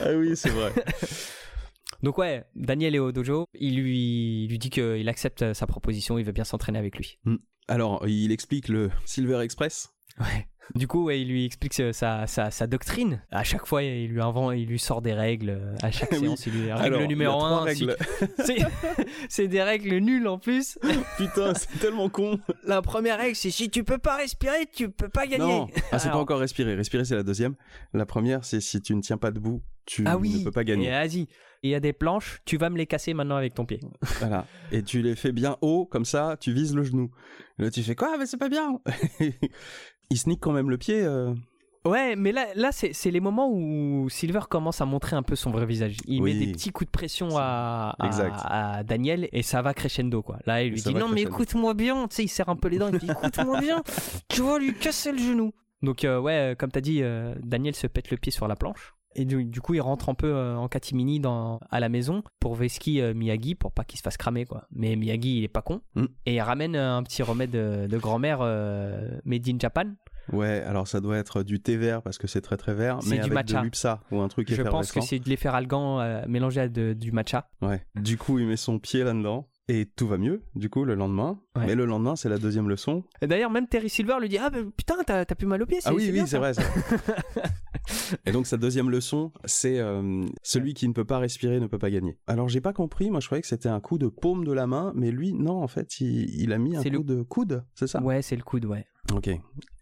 Ah 0.00 0.08
oui, 0.16 0.34
c'est 0.34 0.50
vrai. 0.50 0.72
Donc 2.02 2.18
ouais, 2.18 2.44
Daniel 2.54 2.94
est 2.94 2.98
au 2.98 3.12
dojo. 3.12 3.46
Il 3.54 3.76
lui, 3.80 4.44
il 4.44 4.48
lui 4.50 4.58
dit 4.58 4.70
qu'il 4.70 5.08
accepte 5.08 5.52
sa 5.52 5.66
proposition, 5.66 6.18
il 6.18 6.24
veut 6.24 6.32
bien 6.32 6.44
s'entraîner 6.44 6.78
avec 6.78 6.96
lui. 6.96 7.18
Alors, 7.68 8.06
il 8.08 8.32
explique 8.32 8.68
le 8.68 8.90
Silver 9.04 9.40
Express. 9.40 9.90
Ouais. 10.20 10.46
Du 10.76 10.86
coup, 10.86 11.04
ouais, 11.04 11.20
il 11.20 11.28
lui 11.28 11.44
explique 11.44 11.74
sa, 11.74 11.92
sa, 11.92 12.26
sa 12.26 12.66
doctrine. 12.66 13.22
À 13.30 13.42
chaque 13.44 13.66
fois, 13.66 13.82
il 13.82 14.08
lui 14.08 14.20
invente, 14.20 14.54
il 14.56 14.66
lui 14.66 14.78
sort 14.78 15.02
des 15.02 15.12
règles. 15.12 15.74
À 15.82 15.90
chaque 15.90 16.10
Oui. 16.12 16.20
séance, 16.20 16.46
il 16.46 16.52
lui 16.52 16.72
règle 16.72 16.94
Alors, 16.94 17.08
numéro 17.08 17.38
trois 17.38 17.60
1. 17.62 17.64
règles. 17.64 17.96
C'est 19.28 19.48
des 19.48 19.62
règles 19.62 19.96
nulles 19.98 20.28
en 20.28 20.38
plus. 20.38 20.78
Putain, 21.18 21.54
c'est 21.54 21.78
tellement 21.78 22.08
con. 22.08 22.38
La 22.64 22.80
première 22.82 23.18
règle, 23.18 23.36
c'est 23.36 23.50
si 23.50 23.70
tu 23.70 23.84
peux 23.84 23.98
pas 23.98 24.16
respirer, 24.16 24.66
tu 24.72 24.90
peux 24.90 25.08
pas 25.08 25.26
gagner. 25.26 25.44
Non, 25.44 25.68
ah, 25.90 25.98
c'est 25.98 26.10
pas 26.10 26.16
encore 26.16 26.38
respirer. 26.40 26.74
Respirer, 26.74 27.04
c'est 27.04 27.16
la 27.16 27.22
deuxième. 27.22 27.54
La 27.92 28.06
première, 28.06 28.44
c'est 28.44 28.60
si 28.60 28.80
tu 28.80 28.94
ne 28.94 29.00
tiens 29.00 29.18
pas 29.18 29.30
debout, 29.30 29.62
tu 29.86 30.04
Ah 30.06 30.16
oui. 30.18 30.38
ne 30.38 30.44
peux 30.44 30.50
pas 30.50 30.64
gagner. 30.64 30.90
vas-y. 30.90 31.26
Il 31.64 31.70
y 31.70 31.74
a 31.76 31.80
des 31.80 31.92
planches, 31.92 32.40
tu 32.44 32.56
vas 32.56 32.70
me 32.70 32.76
les 32.76 32.86
casser 32.86 33.14
maintenant 33.14 33.36
avec 33.36 33.54
ton 33.54 33.64
pied. 33.66 33.80
Voilà. 34.18 34.46
Et 34.72 34.82
tu 34.82 35.00
les 35.02 35.14
fais 35.14 35.30
bien 35.32 35.56
haut, 35.60 35.86
comme 35.86 36.04
ça, 36.04 36.36
tu 36.40 36.52
vises 36.52 36.74
le 36.74 36.82
genou. 36.82 37.10
Et 37.58 37.62
là, 37.62 37.70
tu 37.70 37.82
fais 37.82 37.94
quoi? 37.94 38.16
Mais 38.18 38.26
c'est 38.26 38.36
pas 38.36 38.48
bien. 38.48 38.80
il 40.10 40.18
sneak 40.18 40.40
quand 40.40 40.52
même 40.52 40.70
le 40.70 40.78
pied. 40.78 41.02
euh. 41.02 41.34
Ouais, 41.84 42.14
mais 42.14 42.30
là, 42.30 42.46
là 42.54 42.70
c'est 42.70 42.92
c'est 42.92 43.10
les 43.10 43.18
moments 43.18 43.50
où 43.50 44.08
Silver 44.08 44.42
commence 44.48 44.80
à 44.80 44.84
montrer 44.84 45.16
un 45.16 45.24
peu 45.24 45.34
son 45.34 45.50
vrai 45.50 45.66
visage. 45.66 45.96
Il 46.06 46.22
Oui. 46.22 46.32
met 46.38 46.46
des 46.46 46.52
petits 46.52 46.70
coups 46.70 46.86
de 46.86 46.92
pression 46.92 47.30
à, 47.36 47.96
à, 47.98 48.84
Daniel 48.84 49.28
et 49.32 49.42
ça 49.42 49.62
va 49.62 49.74
crescendo 49.74 50.22
quoi. 50.22 50.38
Là, 50.46 50.62
il 50.62 50.70
lui 50.70 50.80
Ça 50.80 50.90
dit 50.90 50.94
non 50.96 51.08
mais 51.08 51.22
crescendo. 51.22 51.34
écoute-moi 51.34 51.74
bien, 51.74 52.06
tu 52.06 52.14
sais, 52.16 52.22
il 52.24 52.28
serre 52.28 52.50
un 52.50 52.56
peu 52.56 52.68
les 52.68 52.78
dents, 52.78 52.88
il 52.92 52.98
dit 53.00 53.10
écoute-moi 53.10 53.60
bien, 53.60 53.82
tu 54.28 54.42
vas 54.42 54.60
lui 54.60 54.74
casser 54.74 55.10
le 55.10 55.18
genou. 55.18 55.52
Donc 55.82 56.04
euh, 56.04 56.20
ouais, 56.20 56.52
euh, 56.52 56.54
comme 56.54 56.70
t'as 56.70 56.80
dit, 56.80 57.02
euh, 57.02 57.34
Daniel 57.42 57.74
se 57.74 57.88
pète 57.88 58.12
le 58.12 58.16
pied 58.16 58.30
sur 58.30 58.46
la 58.46 58.54
planche. 58.54 58.94
Et 59.14 59.24
du, 59.24 59.44
du 59.44 59.60
coup, 59.60 59.74
il 59.74 59.80
rentre 59.80 60.08
un 60.08 60.14
peu 60.14 60.32
euh, 60.32 60.56
en 60.56 60.68
catimini 60.68 61.20
dans, 61.20 61.60
à 61.70 61.80
la 61.80 61.88
maison 61.88 62.22
pour 62.40 62.54
Veski 62.54 63.00
euh, 63.00 63.14
Miyagi 63.14 63.54
pour 63.54 63.72
pas 63.72 63.84
qu'il 63.84 63.98
se 63.98 64.02
fasse 64.02 64.16
cramer 64.16 64.44
quoi. 64.46 64.64
Mais 64.72 64.96
Miyagi, 64.96 65.38
il 65.38 65.44
est 65.44 65.48
pas 65.48 65.62
con 65.62 65.80
Mm. 65.94 66.04
et 66.26 66.34
il 66.34 66.40
ramène 66.40 66.76
euh, 66.76 66.96
un 66.96 67.02
petit 67.02 67.22
remède 67.22 67.50
de, 67.50 67.86
de 67.88 67.98
grand-mère 67.98 68.38
euh, 68.42 69.08
made 69.24 69.48
in 69.48 69.58
Japan. 69.58 69.84
Ouais, 70.32 70.62
alors 70.66 70.86
ça 70.86 71.00
doit 71.00 71.16
être 71.18 71.42
du 71.42 71.60
thé 71.60 71.76
vert 71.76 72.00
parce 72.00 72.16
que 72.16 72.26
c'est 72.28 72.40
très 72.40 72.56
très 72.56 72.74
vert, 72.74 72.98
C'est 73.02 73.10
mais 73.10 73.16
du 73.16 73.22
avec 73.22 73.32
matcha. 73.34 73.58
de 73.58 73.64
l'UPSA 73.64 74.00
ou 74.12 74.20
un 74.20 74.28
truc 74.28 74.52
Je 74.52 74.62
pense 74.62 74.92
que 74.92 75.00
c'est 75.00 75.18
de 75.18 75.28
l'efferalgan 75.28 75.98
euh, 76.00 76.22
mélangé 76.28 76.60
à 76.60 76.68
de- 76.68 76.92
du 76.92 77.10
matcha. 77.12 77.48
Ouais. 77.60 77.84
Du 77.96 78.16
coup, 78.16 78.38
il 78.38 78.46
met 78.46 78.56
son 78.56 78.78
pied 78.78 79.02
là-dedans 79.02 79.48
et 79.68 79.84
tout 79.86 80.06
va 80.06 80.18
mieux. 80.18 80.42
Du 80.54 80.70
coup, 80.70 80.84
le 80.84 80.94
lendemain. 80.94 81.40
Ouais. 81.56 81.66
Mais 81.66 81.74
le 81.74 81.86
lendemain, 81.86 82.14
c'est 82.16 82.28
la 82.28 82.38
deuxième 82.38 82.68
leçon. 82.68 83.02
Et 83.20 83.26
D'ailleurs, 83.26 83.50
même 83.50 83.66
Terry 83.66 83.88
Silver 83.90 84.14
lui 84.20 84.28
dit 84.28 84.38
Ah, 84.38 84.48
bah, 84.50 84.58
putain, 84.76 84.94
t'as 85.04 85.24
plus 85.24 85.46
mal 85.46 85.60
au 85.62 85.66
pied. 85.66 85.78
Ah 85.84 85.92
oui, 85.92 86.08
oui, 86.12 86.22
c'est 86.26 86.38
vrai. 86.38 86.54
ça. 86.54 86.62
et 88.26 88.32
donc 88.32 88.46
sa 88.46 88.56
deuxième 88.56 88.90
leçon, 88.90 89.32
c'est 89.44 89.78
euh, 89.78 90.24
celui 90.42 90.74
qui 90.74 90.86
ne 90.88 90.92
peut 90.92 91.04
pas 91.04 91.18
respirer 91.18 91.60
ne 91.60 91.66
peut 91.66 91.78
pas 91.78 91.90
gagner. 91.90 92.18
Alors 92.26 92.48
j'ai 92.48 92.60
pas 92.60 92.72
compris. 92.72 93.10
Moi, 93.10 93.20
je 93.20 93.26
croyais 93.26 93.42
que 93.42 93.48
c'était 93.48 93.68
un 93.68 93.80
coup 93.80 93.98
de 93.98 94.08
paume 94.08 94.44
de 94.44 94.52
la 94.52 94.66
main, 94.66 94.92
mais 94.94 95.10
lui, 95.10 95.32
non, 95.32 95.62
en 95.62 95.68
fait, 95.68 96.00
il, 96.00 96.28
il 96.40 96.52
a 96.52 96.58
mis 96.58 96.76
un 96.76 96.82
coup 96.82 96.88
le- 96.90 97.02
de 97.04 97.22
coude, 97.22 97.64
c'est 97.74 97.86
ça? 97.86 98.02
Ouais, 98.02 98.22
c'est 98.22 98.36
le 98.36 98.42
coude, 98.42 98.64
ouais. 98.66 98.86
Ok. 99.12 99.30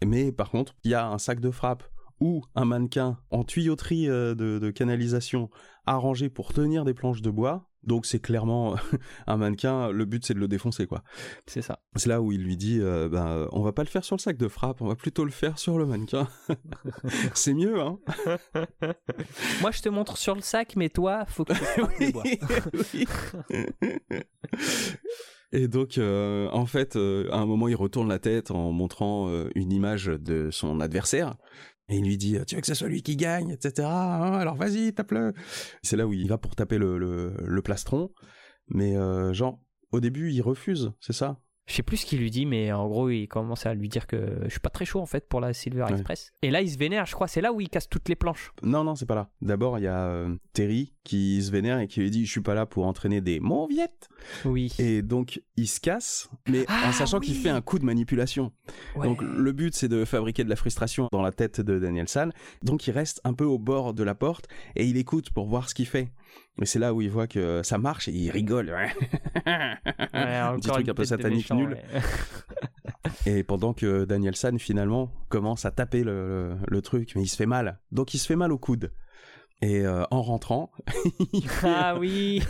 Mais 0.04 0.32
par 0.32 0.50
contre, 0.50 0.74
il 0.84 0.90
y 0.90 0.94
a 0.94 1.06
un 1.08 1.18
sac 1.18 1.40
de 1.40 1.50
frappe 1.50 1.84
ou 2.20 2.42
un 2.54 2.64
mannequin 2.64 3.18
en 3.30 3.44
tuyauterie 3.44 4.08
euh, 4.08 4.34
de, 4.34 4.58
de 4.58 4.70
canalisation 4.70 5.50
arrangé 5.86 6.28
pour 6.28 6.52
tenir 6.52 6.84
des 6.84 6.94
planches 6.94 7.22
de 7.22 7.30
bois. 7.30 7.69
Donc 7.82 8.06
c'est 8.06 8.20
clairement 8.20 8.76
un 9.26 9.36
mannequin, 9.36 9.90
le 9.90 10.04
but 10.04 10.24
c'est 10.24 10.34
de 10.34 10.38
le 10.38 10.48
défoncer 10.48 10.86
quoi. 10.86 11.02
C'est 11.46 11.62
ça. 11.62 11.80
C'est 11.96 12.08
là 12.08 12.20
où 12.20 12.32
il 12.32 12.42
lui 12.42 12.56
dit 12.56 12.78
euh, 12.80 13.08
ben, 13.08 13.48
on 13.52 13.62
va 13.62 13.72
pas 13.72 13.82
le 13.82 13.88
faire 13.88 14.04
sur 14.04 14.16
le 14.16 14.20
sac 14.20 14.36
de 14.36 14.48
frappe, 14.48 14.80
on 14.82 14.86
va 14.86 14.96
plutôt 14.96 15.24
le 15.24 15.30
faire 15.30 15.58
sur 15.58 15.78
le 15.78 15.86
mannequin. 15.86 16.28
c'est 17.34 17.54
mieux 17.54 17.80
hein. 17.80 17.98
Moi 19.60 19.70
je 19.70 19.80
te 19.82 19.88
montre 19.88 20.16
sur 20.16 20.34
le 20.34 20.42
sac 20.42 20.76
mais 20.76 20.88
toi 20.88 21.24
faut 21.26 21.44
que 21.44 21.54
tu. 22.90 23.06
Et 25.52 25.66
donc, 25.66 25.98
euh, 25.98 26.48
en 26.52 26.66
fait, 26.66 26.94
euh, 26.94 27.28
à 27.32 27.38
un 27.38 27.46
moment, 27.46 27.66
il 27.66 27.74
retourne 27.74 28.08
la 28.08 28.20
tête 28.20 28.52
en 28.52 28.70
montrant 28.70 29.28
euh, 29.28 29.50
une 29.56 29.72
image 29.72 30.06
de 30.06 30.50
son 30.52 30.80
adversaire. 30.80 31.34
Et 31.90 31.96
il 31.96 32.04
lui 32.04 32.16
dit, 32.16 32.38
tu 32.46 32.54
veux 32.54 32.60
que 32.60 32.66
ce 32.66 32.74
soit 32.74 32.88
lui 32.88 33.02
qui 33.02 33.16
gagne, 33.16 33.50
etc. 33.50 33.88
hein, 33.88 34.34
alors 34.34 34.54
vas-y, 34.54 34.92
tape-le. 34.94 35.34
C'est 35.82 35.96
là 35.96 36.06
où 36.06 36.12
il 36.12 36.28
va 36.28 36.38
pour 36.38 36.54
taper 36.54 36.78
le, 36.78 37.60
plastron. 37.64 38.12
Mais 38.68 38.96
euh, 38.96 39.32
genre, 39.32 39.60
au 39.90 39.98
début, 39.98 40.30
il 40.30 40.40
refuse, 40.40 40.92
c'est 41.00 41.12
ça? 41.12 41.40
Je 41.66 41.74
sais 41.76 41.82
plus 41.84 41.98
ce 41.98 42.06
qu'il 42.06 42.18
lui 42.18 42.30
dit, 42.32 42.46
mais 42.46 42.72
en 42.72 42.88
gros, 42.88 43.10
il 43.10 43.28
commence 43.28 43.64
à 43.64 43.74
lui 43.74 43.88
dire 43.88 44.08
que 44.08 44.40
je 44.44 44.48
suis 44.48 44.58
pas 44.58 44.70
très 44.70 44.84
chaud 44.84 44.98
en 45.00 45.06
fait 45.06 45.28
pour 45.28 45.40
la 45.40 45.52
Silver 45.52 45.84
Ouais. 45.84 45.92
Express. 45.92 46.32
Et 46.42 46.50
là, 46.50 46.62
il 46.62 46.70
se 46.70 46.76
vénère, 46.76 47.06
je 47.06 47.14
crois. 47.14 47.28
C'est 47.28 47.40
là 47.40 47.52
où 47.52 47.60
il 47.60 47.68
casse 47.68 47.88
toutes 47.88 48.08
les 48.08 48.16
planches. 48.16 48.50
Non, 48.64 48.82
non, 48.82 48.96
c'est 48.96 49.06
pas 49.06 49.14
là. 49.14 49.28
D'abord, 49.40 49.78
il 49.78 49.82
y 49.82 49.86
a 49.86 50.06
euh, 50.08 50.34
Terry 50.52 50.92
qui 51.04 51.40
se 51.42 51.52
vénère 51.52 51.78
et 51.78 51.86
qui 51.86 52.00
lui 52.00 52.10
dit, 52.10 52.26
je 52.26 52.30
suis 52.30 52.40
pas 52.40 52.54
là 52.54 52.66
pour 52.66 52.86
entraîner 52.86 53.20
des 53.20 53.38
mauviettes. 53.38 54.08
Oui. 54.44 54.72
Et 54.80 55.02
donc, 55.02 55.40
il 55.56 55.68
se 55.68 55.78
casse, 55.78 56.28
mais 56.48 56.62
en 56.62 56.88
Ah, 56.88 56.92
sachant 56.92 57.20
qu'il 57.20 57.34
fait 57.36 57.48
un 57.50 57.60
coup 57.60 57.78
de 57.78 57.84
manipulation. 57.84 58.52
Ouais. 58.96 59.06
Donc 59.06 59.22
le 59.22 59.52
but 59.52 59.74
c'est 59.74 59.88
de 59.88 60.04
fabriquer 60.04 60.42
de 60.44 60.48
la 60.50 60.56
frustration 60.56 61.08
dans 61.12 61.22
la 61.22 61.30
tête 61.32 61.60
de 61.60 61.78
Daniel 61.78 62.08
San. 62.08 62.32
Donc 62.62 62.86
il 62.86 62.90
reste 62.92 63.20
un 63.24 63.32
peu 63.34 63.44
au 63.44 63.58
bord 63.58 63.94
de 63.94 64.02
la 64.02 64.14
porte 64.14 64.48
et 64.76 64.86
il 64.86 64.96
écoute 64.96 65.30
pour 65.30 65.46
voir 65.46 65.68
ce 65.68 65.74
qu'il 65.74 65.86
fait. 65.86 66.10
Et 66.60 66.66
c'est 66.66 66.78
là 66.78 66.92
où 66.92 67.00
il 67.00 67.10
voit 67.10 67.26
que 67.26 67.62
ça 67.62 67.78
marche 67.78 68.08
et 68.08 68.12
il 68.12 68.30
rigole. 68.30 68.70
Ouais, 68.70 68.90
un 69.46 70.56
petit 70.56 70.68
encore 70.68 70.74
truc 70.74 70.88
un 70.90 70.94
peu 70.94 71.04
satanique 71.04 71.50
méchant, 71.50 71.54
nul. 71.56 71.70
ouais. 71.70 72.00
Et 73.26 73.42
pendant 73.44 73.72
que 73.72 74.04
Daniel 74.04 74.36
San 74.36 74.58
finalement 74.58 75.10
commence 75.30 75.64
à 75.64 75.70
taper 75.70 76.04
le, 76.04 76.12
le- 76.12 76.56
le 76.68 76.82
truc, 76.82 77.12
mais 77.16 77.22
il 77.22 77.28
se 77.28 77.36
fait 77.36 77.46
mal. 77.46 77.80
Donc 77.92 78.12
il 78.14 78.18
se 78.18 78.26
fait 78.26 78.36
mal 78.36 78.52
au 78.52 78.58
coude. 78.58 78.92
Et 79.62 79.80
euh, 79.86 80.04
en 80.10 80.22
rentrant, 80.22 80.70
il 81.32 81.48
fait- 81.48 81.66
ah 81.68 81.96
oui. 81.98 82.42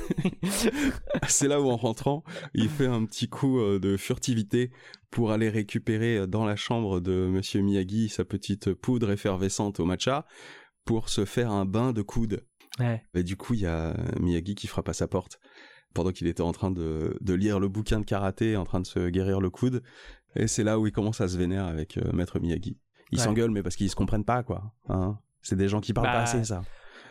c'est 1.28 1.48
là 1.48 1.60
où 1.60 1.68
en 1.70 1.76
rentrant, 1.76 2.24
il 2.54 2.68
fait 2.68 2.86
un 2.86 3.04
petit 3.04 3.28
coup 3.28 3.58
euh, 3.60 3.78
de 3.80 3.96
furtivité 3.96 4.70
pour 5.10 5.30
aller 5.32 5.48
récupérer 5.48 6.18
euh, 6.18 6.26
dans 6.26 6.44
la 6.44 6.56
chambre 6.56 7.00
de 7.00 7.26
Monsieur 7.28 7.62
Miyagi 7.62 8.08
sa 8.08 8.24
petite 8.24 8.74
poudre 8.74 9.10
effervescente 9.10 9.80
au 9.80 9.84
matcha 9.84 10.24
pour 10.84 11.08
se 11.08 11.24
faire 11.24 11.50
un 11.50 11.64
bain 11.64 11.92
de 11.92 12.02
coude. 12.02 12.44
Ouais. 12.80 13.04
Et 13.14 13.22
du 13.22 13.36
coup, 13.36 13.54
il 13.54 13.60
y 13.60 13.66
a 13.66 13.94
Miyagi 14.18 14.54
qui 14.54 14.66
frappe 14.66 14.88
à 14.88 14.92
sa 14.92 15.06
porte 15.08 15.38
pendant 15.94 16.10
qu'il 16.12 16.26
était 16.26 16.42
en 16.42 16.52
train 16.52 16.70
de, 16.70 17.16
de 17.20 17.34
lire 17.34 17.58
le 17.60 17.68
bouquin 17.68 17.98
de 18.00 18.04
karaté, 18.04 18.56
en 18.56 18.64
train 18.64 18.80
de 18.80 18.86
se 18.86 19.08
guérir 19.08 19.40
le 19.40 19.50
coude. 19.50 19.82
Et 20.36 20.46
c'est 20.46 20.62
là 20.64 20.78
où 20.78 20.86
il 20.86 20.92
commence 20.92 21.20
à 21.20 21.28
se 21.28 21.36
vénérer 21.36 21.68
avec 21.68 21.98
euh, 21.98 22.12
Maître 22.12 22.38
Miyagi. 22.38 22.78
Ils 23.12 23.18
Ouais. 23.18 23.24
s'engueulent, 23.24 23.50
mais 23.50 23.62
parce 23.62 23.74
qu'ils 23.76 23.90
se 23.90 23.96
comprennent 23.96 24.24
pas, 24.24 24.42
quoi. 24.44 24.72
Hein 24.88 25.18
c'est 25.42 25.56
des 25.56 25.68
gens 25.68 25.80
qui 25.80 25.92
parlent 25.92 26.06
Bah, 26.06 26.12
pas 26.12 26.22
assez, 26.22 26.44
ça. 26.44 26.62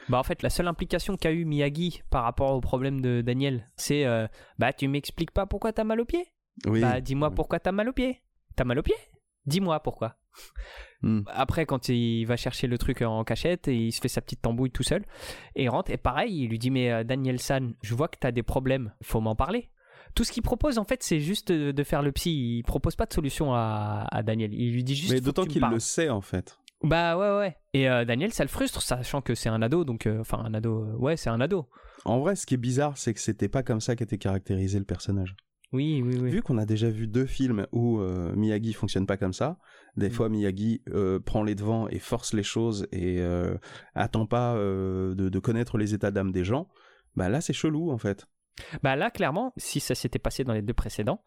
Bah 0.08 0.18
en 0.18 0.24
fait, 0.24 0.42
la 0.44 0.50
seule 0.50 0.68
implication 0.68 1.18
qu'a 1.18 1.32
eu 1.32 1.46
Miyagi 1.46 2.02
par 2.10 2.24
rapport 2.24 2.54
au 2.54 2.62
problème 2.62 3.02
de 3.02 3.22
Daniel, 3.22 3.70
c'est 3.76 4.06
euh, 4.06 4.28
bah 4.58 4.72
tu 4.74 4.88
m'expliques 4.88 5.32
pas 5.32 5.46
pourquoi 5.46 5.74
t'as 5.74 5.84
mal 5.84 6.00
au 6.00 6.06
pied. 6.06 6.26
Oui. 6.66 6.82
Bah 6.82 7.02
dis-moi 7.02 7.30
Oui. 7.30 7.36
pourquoi 7.36 7.60
t'as 7.60 7.72
mal 7.72 7.90
au 7.90 7.94
pied. 7.94 8.22
T'as 8.56 8.64
mal 8.64 8.80
au 8.80 8.82
pied 8.84 8.96
Dis-moi 9.46 9.80
pourquoi. 9.82 10.16
Hmm. 11.02 11.22
Après, 11.28 11.66
quand 11.66 11.88
il 11.90 12.26
va 12.26 12.36
chercher 12.36 12.68
le 12.68 12.78
truc 12.78 13.02
en 13.02 13.24
cachette, 13.24 13.68
et 13.68 13.76
il 13.76 13.92
se 13.92 14.02
fait 14.02 14.08
sa 14.10 14.22
petite 14.22 14.42
tambouille 14.42 14.72
tout 14.72 14.84
seul, 14.84 15.04
et 15.56 15.64
il 15.64 15.70
rentre, 15.70 15.92
et 15.92 15.98
pareil, 15.98 16.44
il 16.44 16.50
lui 16.50 16.60
dit 16.60 16.72
Mais 16.72 16.92
euh, 16.92 17.04
Daniel 17.04 17.40
San, 17.40 17.74
je 17.82 17.96
vois 17.96 18.08
que 18.10 18.18
t'as 18.20 18.32
des 18.32 18.44
problèmes, 18.44 18.94
faut 19.02 19.22
m'en 19.22 19.36
parler. 19.36 19.70
Tout 20.16 20.24
ce 20.24 20.32
qu'il 20.32 20.44
propose, 20.44 20.78
en 20.80 20.86
fait, 20.86 21.04
c'est 21.04 21.20
juste 21.20 21.52
de, 21.52 21.84
faire 21.84 22.02
le 22.02 22.12
psy. 22.12 22.58
Il 22.58 22.64
propose 22.64 22.96
pas 22.96 23.06
de 23.06 23.14
solution 23.14 23.54
à, 23.54 24.08
à 24.12 24.24
Daniel. 24.24 24.54
Il 24.54 24.74
lui 24.74 24.84
dit 24.84 24.96
juste. 24.96 25.14
Mais 25.14 25.22
d'autant 25.22 25.46
qu'il 25.46 25.62
le 25.62 25.80
sait, 25.80 26.10
en 26.10 26.22
fait. 26.22 26.58
Bah 26.82 27.18
ouais, 27.18 27.38
ouais. 27.38 27.58
Et 27.74 27.90
euh, 27.90 28.06
Daniel, 28.06 28.32
ça 28.34 28.44
le 28.44 28.50
frustre, 28.50 28.82
sachant 28.82 29.22
que 29.22 29.36
c'est 29.36 29.50
un 29.50 29.62
ado, 29.62 29.84
donc. 29.84 30.08
euh, 30.08 30.20
Enfin, 30.22 30.40
un 30.40 30.54
ado. 30.54 30.84
euh, 30.84 30.96
ouais, 30.96 31.18
c'est 31.18 31.30
un 31.30 31.42
ado. 31.42 31.68
En 32.06 32.20
vrai, 32.20 32.36
ce 32.36 32.46
qui 32.46 32.54
est 32.54 32.58
bizarre, 32.58 32.98
c'est 32.98 33.14
que 33.14 33.20
c'était 33.20 33.50
pas 33.50 33.64
comme 33.64 33.82
ça 33.82 33.96
qu'était 33.96 34.18
caractérisé 34.18 34.80
le 34.80 34.86
personnage. 34.86 35.36
Oui, 35.74 36.02
oui, 36.04 36.18
oui. 36.20 36.32
Vu 36.32 36.42
qu'on 36.42 36.58
a 36.58 36.66
déjà 36.66 36.90
vu 36.90 37.06
deux 37.06 37.28
films 37.28 37.68
où 37.72 38.00
Miyagi 38.36 38.74
fonctionne 38.74 39.06
pas 39.06 39.18
comme 39.18 39.34
ça, 39.34 39.60
des 40.00 40.10
Mm. 40.10 40.14
fois 40.14 40.30
Miyagi 40.30 40.82
euh, 40.90 41.20
prend 41.20 41.44
les 41.44 41.56
devants 41.56 41.88
et 41.90 42.00
force 42.00 42.34
les 42.34 42.44
choses 42.44 42.88
et 42.92 43.20
euh, 43.20 43.56
attend 43.96 44.26
pas 44.26 44.56
euh, 44.56 45.14
de, 45.14 45.30
de 45.30 45.40
connaître 45.40 45.78
les 45.78 45.94
états 45.94 46.12
d'âme 46.12 46.32
des 46.32 46.44
gens, 46.44 46.68
bah 47.16 47.30
là 47.30 47.42
c'est 47.42 47.54
chelou 47.54 47.92
en 47.92 47.98
fait. 47.98 48.28
Bah 48.84 48.96
là, 48.98 49.10
clairement, 49.10 49.54
si 49.56 49.80
ça 49.80 49.96
s'était 49.96 50.20
passé 50.20 50.44
dans 50.44 50.52
les 50.54 50.62
deux 50.62 50.74
précédents, 50.74 51.24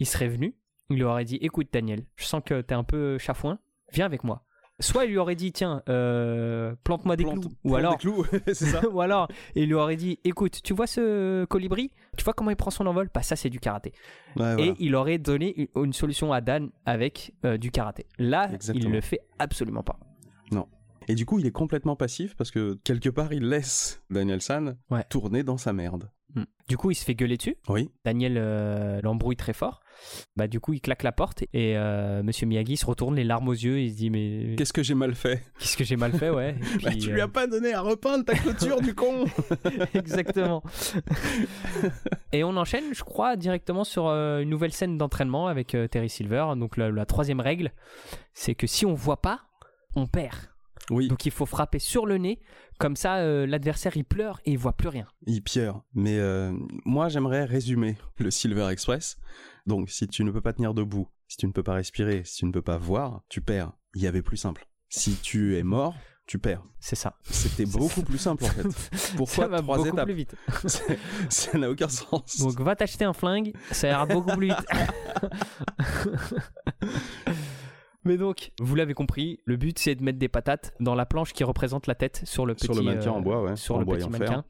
il 0.00 0.06
serait 0.06 0.26
venu, 0.28 0.56
il 0.90 0.96
lui 0.96 1.04
aurait 1.04 1.24
dit 1.24 1.36
Écoute, 1.40 1.68
Daniel, 1.72 2.04
je 2.16 2.24
sens 2.24 2.42
que 2.44 2.60
t'es 2.60 2.74
un 2.74 2.82
peu 2.82 3.18
chafouin, 3.18 3.60
viens 3.92 4.06
avec 4.06 4.24
moi. 4.24 4.44
Soit 4.82 5.04
il 5.06 5.10
lui 5.12 5.18
aurait 5.18 5.34
dit 5.36 5.52
Tiens, 5.52 5.82
euh, 5.88 6.74
plante-moi 6.84 7.16
des 7.16 7.24
Plante- 7.24 7.40
clous. 7.40 7.52
Ou 7.64 7.76
alors, 7.76 7.92
des 7.92 7.98
clous, 7.98 8.24
c'est 8.48 8.54
ça. 8.66 8.82
ou 8.92 9.00
alors, 9.00 9.28
il 9.54 9.66
lui 9.66 9.74
aurait 9.74 9.96
dit 9.96 10.18
Écoute, 10.24 10.60
tu 10.62 10.74
vois 10.74 10.86
ce 10.86 11.44
colibri? 11.46 11.90
Tu 12.16 12.24
vois 12.24 12.34
comment 12.34 12.50
il 12.50 12.56
prend 12.56 12.70
son 12.70 12.86
envol? 12.86 13.08
Bah, 13.14 13.22
ça, 13.22 13.36
c'est 13.36 13.48
du 13.50 13.60
karaté. 13.60 13.92
Ouais, 14.36 14.54
voilà. 14.54 14.62
Et 14.62 14.74
il 14.78 14.94
aurait 14.94 15.18
donné 15.18 15.70
une- 15.76 15.92
solution 15.92 16.32
à 16.32 16.40
Dan 16.40 16.70
avec 16.84 17.32
euh, 17.44 17.56
du 17.56 17.70
karaté. 17.70 18.06
Là, 18.18 18.50
Exactement. 18.52 18.86
il 18.88 18.92
le 18.92 19.00
fait 19.00 19.20
absolument 19.38 19.82
pas. 19.82 19.98
Et 21.08 21.16
du 21.16 21.26
coup, 21.26 21.40
il 21.40 21.46
est 21.46 21.50
complètement 21.52 21.96
passif 21.96 22.36
parce 22.36 22.52
que 22.52 22.74
quelque 22.84 23.08
part, 23.08 23.32
il 23.32 23.48
laisse 23.48 24.04
Daniel 24.08 24.40
San 24.40 24.76
Ouais. 24.88 25.02
tourner 25.10 25.42
dans 25.42 25.56
sa 25.56 25.72
merde. 25.72 26.08
Du 26.68 26.76
coup, 26.76 26.92
il 26.92 26.94
se 26.94 27.04
fait 27.04 27.16
gueuler 27.16 27.36
dessus. 27.36 27.56
Oui. 27.68 27.90
Daniel 28.04 28.36
euh, 28.38 29.00
l'embrouille 29.02 29.34
très 29.36 29.52
fort. 29.52 29.81
Bah, 30.36 30.46
du 30.48 30.60
coup, 30.60 30.72
il 30.72 30.80
claque 30.80 31.02
la 31.02 31.12
porte 31.12 31.42
et 31.52 31.76
euh, 31.76 32.22
Monsieur 32.22 32.46
Miyagi 32.46 32.76
se 32.76 32.86
retourne, 32.86 33.14
les 33.16 33.24
larmes 33.24 33.48
aux 33.48 33.52
yeux. 33.52 33.80
Il 33.80 33.90
se 33.92 33.96
dit 33.96 34.10
Mais 34.10 34.54
Qu'est-ce 34.56 34.72
que 34.72 34.82
j'ai 34.82 34.94
mal 34.94 35.14
fait? 35.14 35.42
Qu'est-ce 35.58 35.76
que 35.76 35.84
j'ai 35.84 35.96
mal 35.96 36.12
fait, 36.12 36.30
ouais? 36.30 36.56
Et 36.80 36.84
Bah, 36.84 36.90
Tu 37.00 37.10
euh, 37.10 37.14
lui 37.14 37.20
as 37.20 37.28
pas 37.28 37.46
donné 37.46 37.72
à 37.72 37.80
repeindre 37.80 38.24
ta 38.24 38.34
clôture 38.34 38.80
du 38.80 38.94
con 38.94 39.24
Exactement. 39.94 40.62
et 42.32 42.44
on 42.44 42.56
enchaîne, 42.56 42.94
je 42.94 43.02
crois, 43.02 43.36
directement 43.36 43.84
sur 43.84 44.08
euh, 44.08 44.40
une 44.40 44.50
nouvelle 44.50 44.72
scène 44.72 44.98
d'entraînement 44.98 45.46
avec 45.48 45.74
euh, 45.74 45.86
Terry 45.88 46.08
Silver. 46.08 46.46
Donc, 46.56 46.76
la, 46.76 46.90
la 46.90 47.06
troisième 47.06 47.40
règle, 47.40 47.72
c'est 48.34 48.54
que 48.54 48.66
si 48.66 48.86
on 48.86 48.94
voit 48.94 49.20
pas, 49.20 49.40
on 49.96 50.06
perd. 50.06 50.36
Oui, 50.90 51.08
Donc, 51.08 51.26
il 51.26 51.32
faut 51.32 51.46
frapper 51.46 51.78
sur 51.78 52.06
le 52.06 52.18
nez. 52.18 52.40
Comme 52.82 52.96
ça, 52.96 53.18
euh, 53.18 53.46
l'adversaire, 53.46 53.96
il 53.96 54.04
pleure 54.04 54.40
et 54.44 54.50
il 54.50 54.58
voit 54.58 54.72
plus 54.72 54.88
rien. 54.88 55.06
il 55.26 55.40
pierre. 55.40 55.80
Mais 55.94 56.18
euh, 56.18 56.52
moi, 56.84 57.08
j'aimerais 57.08 57.44
résumer 57.44 57.96
le 58.18 58.30
Silver 58.30 58.68
Express. 58.70 59.18
Donc, 59.66 59.88
si 59.88 60.08
tu 60.08 60.24
ne 60.24 60.32
peux 60.32 60.40
pas 60.40 60.52
tenir 60.52 60.74
debout, 60.74 61.08
si 61.28 61.36
tu 61.36 61.46
ne 61.46 61.52
peux 61.52 61.62
pas 61.62 61.74
respirer, 61.74 62.22
si 62.24 62.38
tu 62.38 62.46
ne 62.46 62.50
peux 62.50 62.60
pas 62.60 62.78
voir, 62.78 63.22
tu 63.28 63.40
perds. 63.40 63.72
Il 63.94 64.02
y 64.02 64.06
avait 64.08 64.22
plus 64.22 64.36
simple. 64.36 64.66
Si 64.88 65.14
tu 65.14 65.56
es 65.56 65.62
mort, 65.62 65.94
tu 66.26 66.38
perds. 66.38 66.64
C'est 66.80 66.96
ça. 66.96 67.16
C'était 67.22 67.66
beaucoup 67.66 68.02
plus 68.02 68.18
simple 68.18 68.44
en 68.44 68.48
fait. 68.48 69.14
Pourquoi 69.16 69.44
ça 69.44 69.48
va 69.48 69.60
trois 69.60 69.76
beaucoup 69.76 69.88
étapes 69.88 70.04
plus 70.04 70.14
vite. 70.14 70.34
Ça 71.28 71.58
n'a 71.58 71.70
aucun 71.70 71.88
sens. 71.88 72.38
Donc 72.38 72.60
va 72.60 72.74
t'acheter 72.74 73.04
un 73.04 73.12
flingue, 73.12 73.52
ça 73.70 73.88
ira 73.88 74.06
beaucoup 74.06 74.34
plus 74.36 74.48
vite. 74.48 74.56
Mais 78.12 78.18
donc, 78.18 78.52
vous 78.60 78.74
l'avez 78.74 78.92
compris, 78.92 79.40
le 79.46 79.56
but 79.56 79.78
c'est 79.78 79.94
de 79.94 80.02
mettre 80.04 80.18
des 80.18 80.28
patates 80.28 80.74
dans 80.80 80.94
la 80.94 81.06
planche 81.06 81.32
qui 81.32 81.44
représente 81.44 81.86
la 81.86 81.94
tête 81.94 82.20
sur 82.24 82.44
le 82.44 82.54
petit 82.54 82.66
Sur 82.66 82.74
le 82.74 82.82
mannequin 82.82 83.10
euh, 83.10 83.14
en 83.14 83.20
bois, 83.22 83.42
ouais. 83.42 83.56
sur 83.56 83.76
en 83.76 83.78
le 83.78 83.86
bois 83.86 83.96
petit 83.96 84.02
fer. 84.10 84.18
mannequin. 84.18 84.44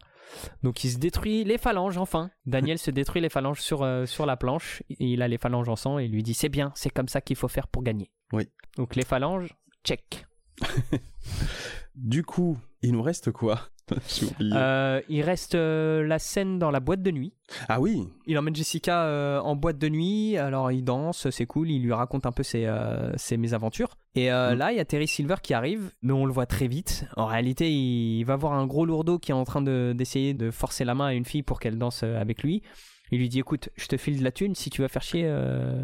Donc 0.65 0.83
il 0.83 0.91
se 0.91 0.99
détruit 0.99 1.45
les 1.45 1.59
phalanges 1.59 1.97
enfin. 1.97 2.33
Daniel 2.47 2.79
se 2.79 2.91
détruit 2.91 3.23
les 3.23 3.29
phalanges 3.29 3.61
sur, 3.61 3.85
euh, 3.85 4.05
sur 4.05 4.27
la 4.27 4.37
planche. 4.37 4.83
Et 4.91 5.07
il 5.13 5.23
a 5.23 5.29
les 5.29 5.39
phalanges 5.39 5.69
en 5.69 5.77
sang 5.77 6.01
et 6.01 6.07
il 6.07 6.11
lui 6.11 6.25
dit 6.25 6.35
c'est 6.35 6.49
bien, 6.49 6.73
c'est 6.75 6.91
comme 6.91 7.07
ça 7.07 7.21
qu'il 7.21 7.37
faut 7.37 7.47
faire 7.47 7.69
pour 7.69 7.85
gagner. 7.85 8.11
Oui. 8.33 8.49
Donc 8.77 8.97
les 8.97 9.05
phalanges, 9.05 9.55
check. 9.85 10.27
Du 11.95 12.23
coup, 12.25 12.57
il 12.83 12.93
nous 12.93 13.03
reste 13.03 13.31
quoi? 13.33 13.61
Euh, 14.41 15.03
il 15.11 15.21
reste 15.23 15.55
euh, 15.55 16.07
la 16.07 16.19
scène 16.19 16.59
dans 16.59 16.71
la 16.71 16.81
boîte 16.81 17.03
de 17.03 17.11
nuit. 17.11 17.35
Ah 17.69 17.79
oui, 17.79 18.09
Il 18.27 18.39
emmène 18.39 18.55
Jessica 18.57 19.05
euh, 19.05 19.39
en 19.41 19.55
boîte 19.55 19.77
de 19.77 19.89
nuit, 19.91 20.39
alors 20.39 20.73
il 20.73 20.83
danse, 20.83 21.29
c'est 21.29 21.45
cool, 21.45 21.71
il 21.71 21.83
lui 21.83 21.93
raconte 21.93 22.25
un 22.25 22.33
peu 22.33 22.43
ses, 22.43 22.67
ses 23.17 23.37
mésaventures. 23.37 23.97
Et 24.15 24.31
Mm. 24.31 24.55
là, 24.55 24.73
il 24.73 24.77
y 24.77 24.81
a 24.81 24.85
Terry 24.87 25.07
Silver 25.09 25.35
qui 25.43 25.53
arrive, 25.53 25.91
mais 26.01 26.13
on 26.15 26.25
le 26.25 26.33
voit 26.33 26.47
très 26.47 26.69
vite. 26.69 27.05
En 27.17 27.27
réalité, 27.27 27.71
il 27.71 28.23
va 28.25 28.37
voir 28.37 28.55
un 28.55 28.67
gros 28.67 28.87
lourdeau 28.87 29.19
qui 29.19 29.33
est 29.33 29.35
en 29.35 29.45
train 29.45 29.61
de- 29.61 29.93
d'essayer 29.95 30.33
de, 30.33 30.51
forcer 30.51 30.85
la 30.87 30.95
main 30.95 31.07
à 31.09 31.13
une 31.13 31.27
fille 31.27 31.43
pour 31.43 31.61
qu'elle 31.61 31.77
danse 31.77 32.03
avec 32.03 32.43
lui. 32.43 32.63
Il 33.11 33.19
lui 33.19 33.29
dit 33.29 33.41
écoute, 33.41 33.69
je 33.77 33.89
te 33.89 33.99
file 33.99 34.19
de 34.21 34.25
la 34.25 34.33
thune 34.33 34.55
si 34.55 34.71
tu 34.71 34.81
vas 34.81 34.89
faire 34.89 35.03
chier 35.03 35.31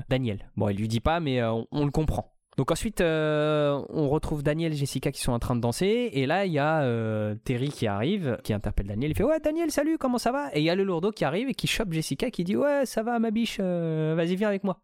Daniel. 0.09 0.51
Bon, 0.57 0.71
il 0.71 0.77
lui 0.79 0.89
dit 0.89 1.01
pas, 1.01 1.21
mais 1.21 1.43
on, 1.43 1.67
on 1.73 1.85
le 1.85 1.91
comprend. 1.91 2.33
Donc 2.59 2.73
ensuite, 2.73 3.01
euh, 3.01 3.81
on 3.89 4.09
retrouve 4.09 4.43
Daniel 4.43 4.73
et 4.73 4.77
Jessica 4.77 5.13
qui 5.13 5.21
sont 5.21 5.31
en 5.31 5.39
train 5.39 5.55
de 5.55 5.61
danser. 5.61 6.11
Et 6.13 6.27
là, 6.27 6.45
il 6.45 6.53
y 6.53 6.59
a 6.59 6.83
euh, 6.83 7.37
Terry 7.45 7.69
qui 7.69 7.87
arrive, 7.87 8.37
qui 8.43 8.53
interpelle 8.53 8.89
Daniel. 8.89 9.13
Il 9.13 9.17
fait 9.17 9.23
Ouais, 9.23 9.39
Daniel, 9.39 9.71
salut, 9.71 9.97
comment 9.97 10.19
ça 10.19 10.33
va? 10.33 10.51
Et 10.53 10.59
il 10.59 10.65
y 10.65 10.71
a 10.71 10.75
le 10.75 10.83
lourdeau 10.83 11.13
qui 11.13 11.25
arrive 11.25 11.49
et 11.49 11.55
qui 11.55 11.69
chope 11.69 11.93
Jessica 11.93 12.33
qui 12.33 12.43
dit 12.43 12.57
Ouais, 12.57 12.85
ça 12.85 13.05
va, 13.05 13.21
ma 13.21 13.31
biche, 13.31 13.59
euh, 13.61 14.15
vas-y, 14.17 14.35
viens 14.35 14.49
avec 14.49 14.65
moi. 14.65 14.81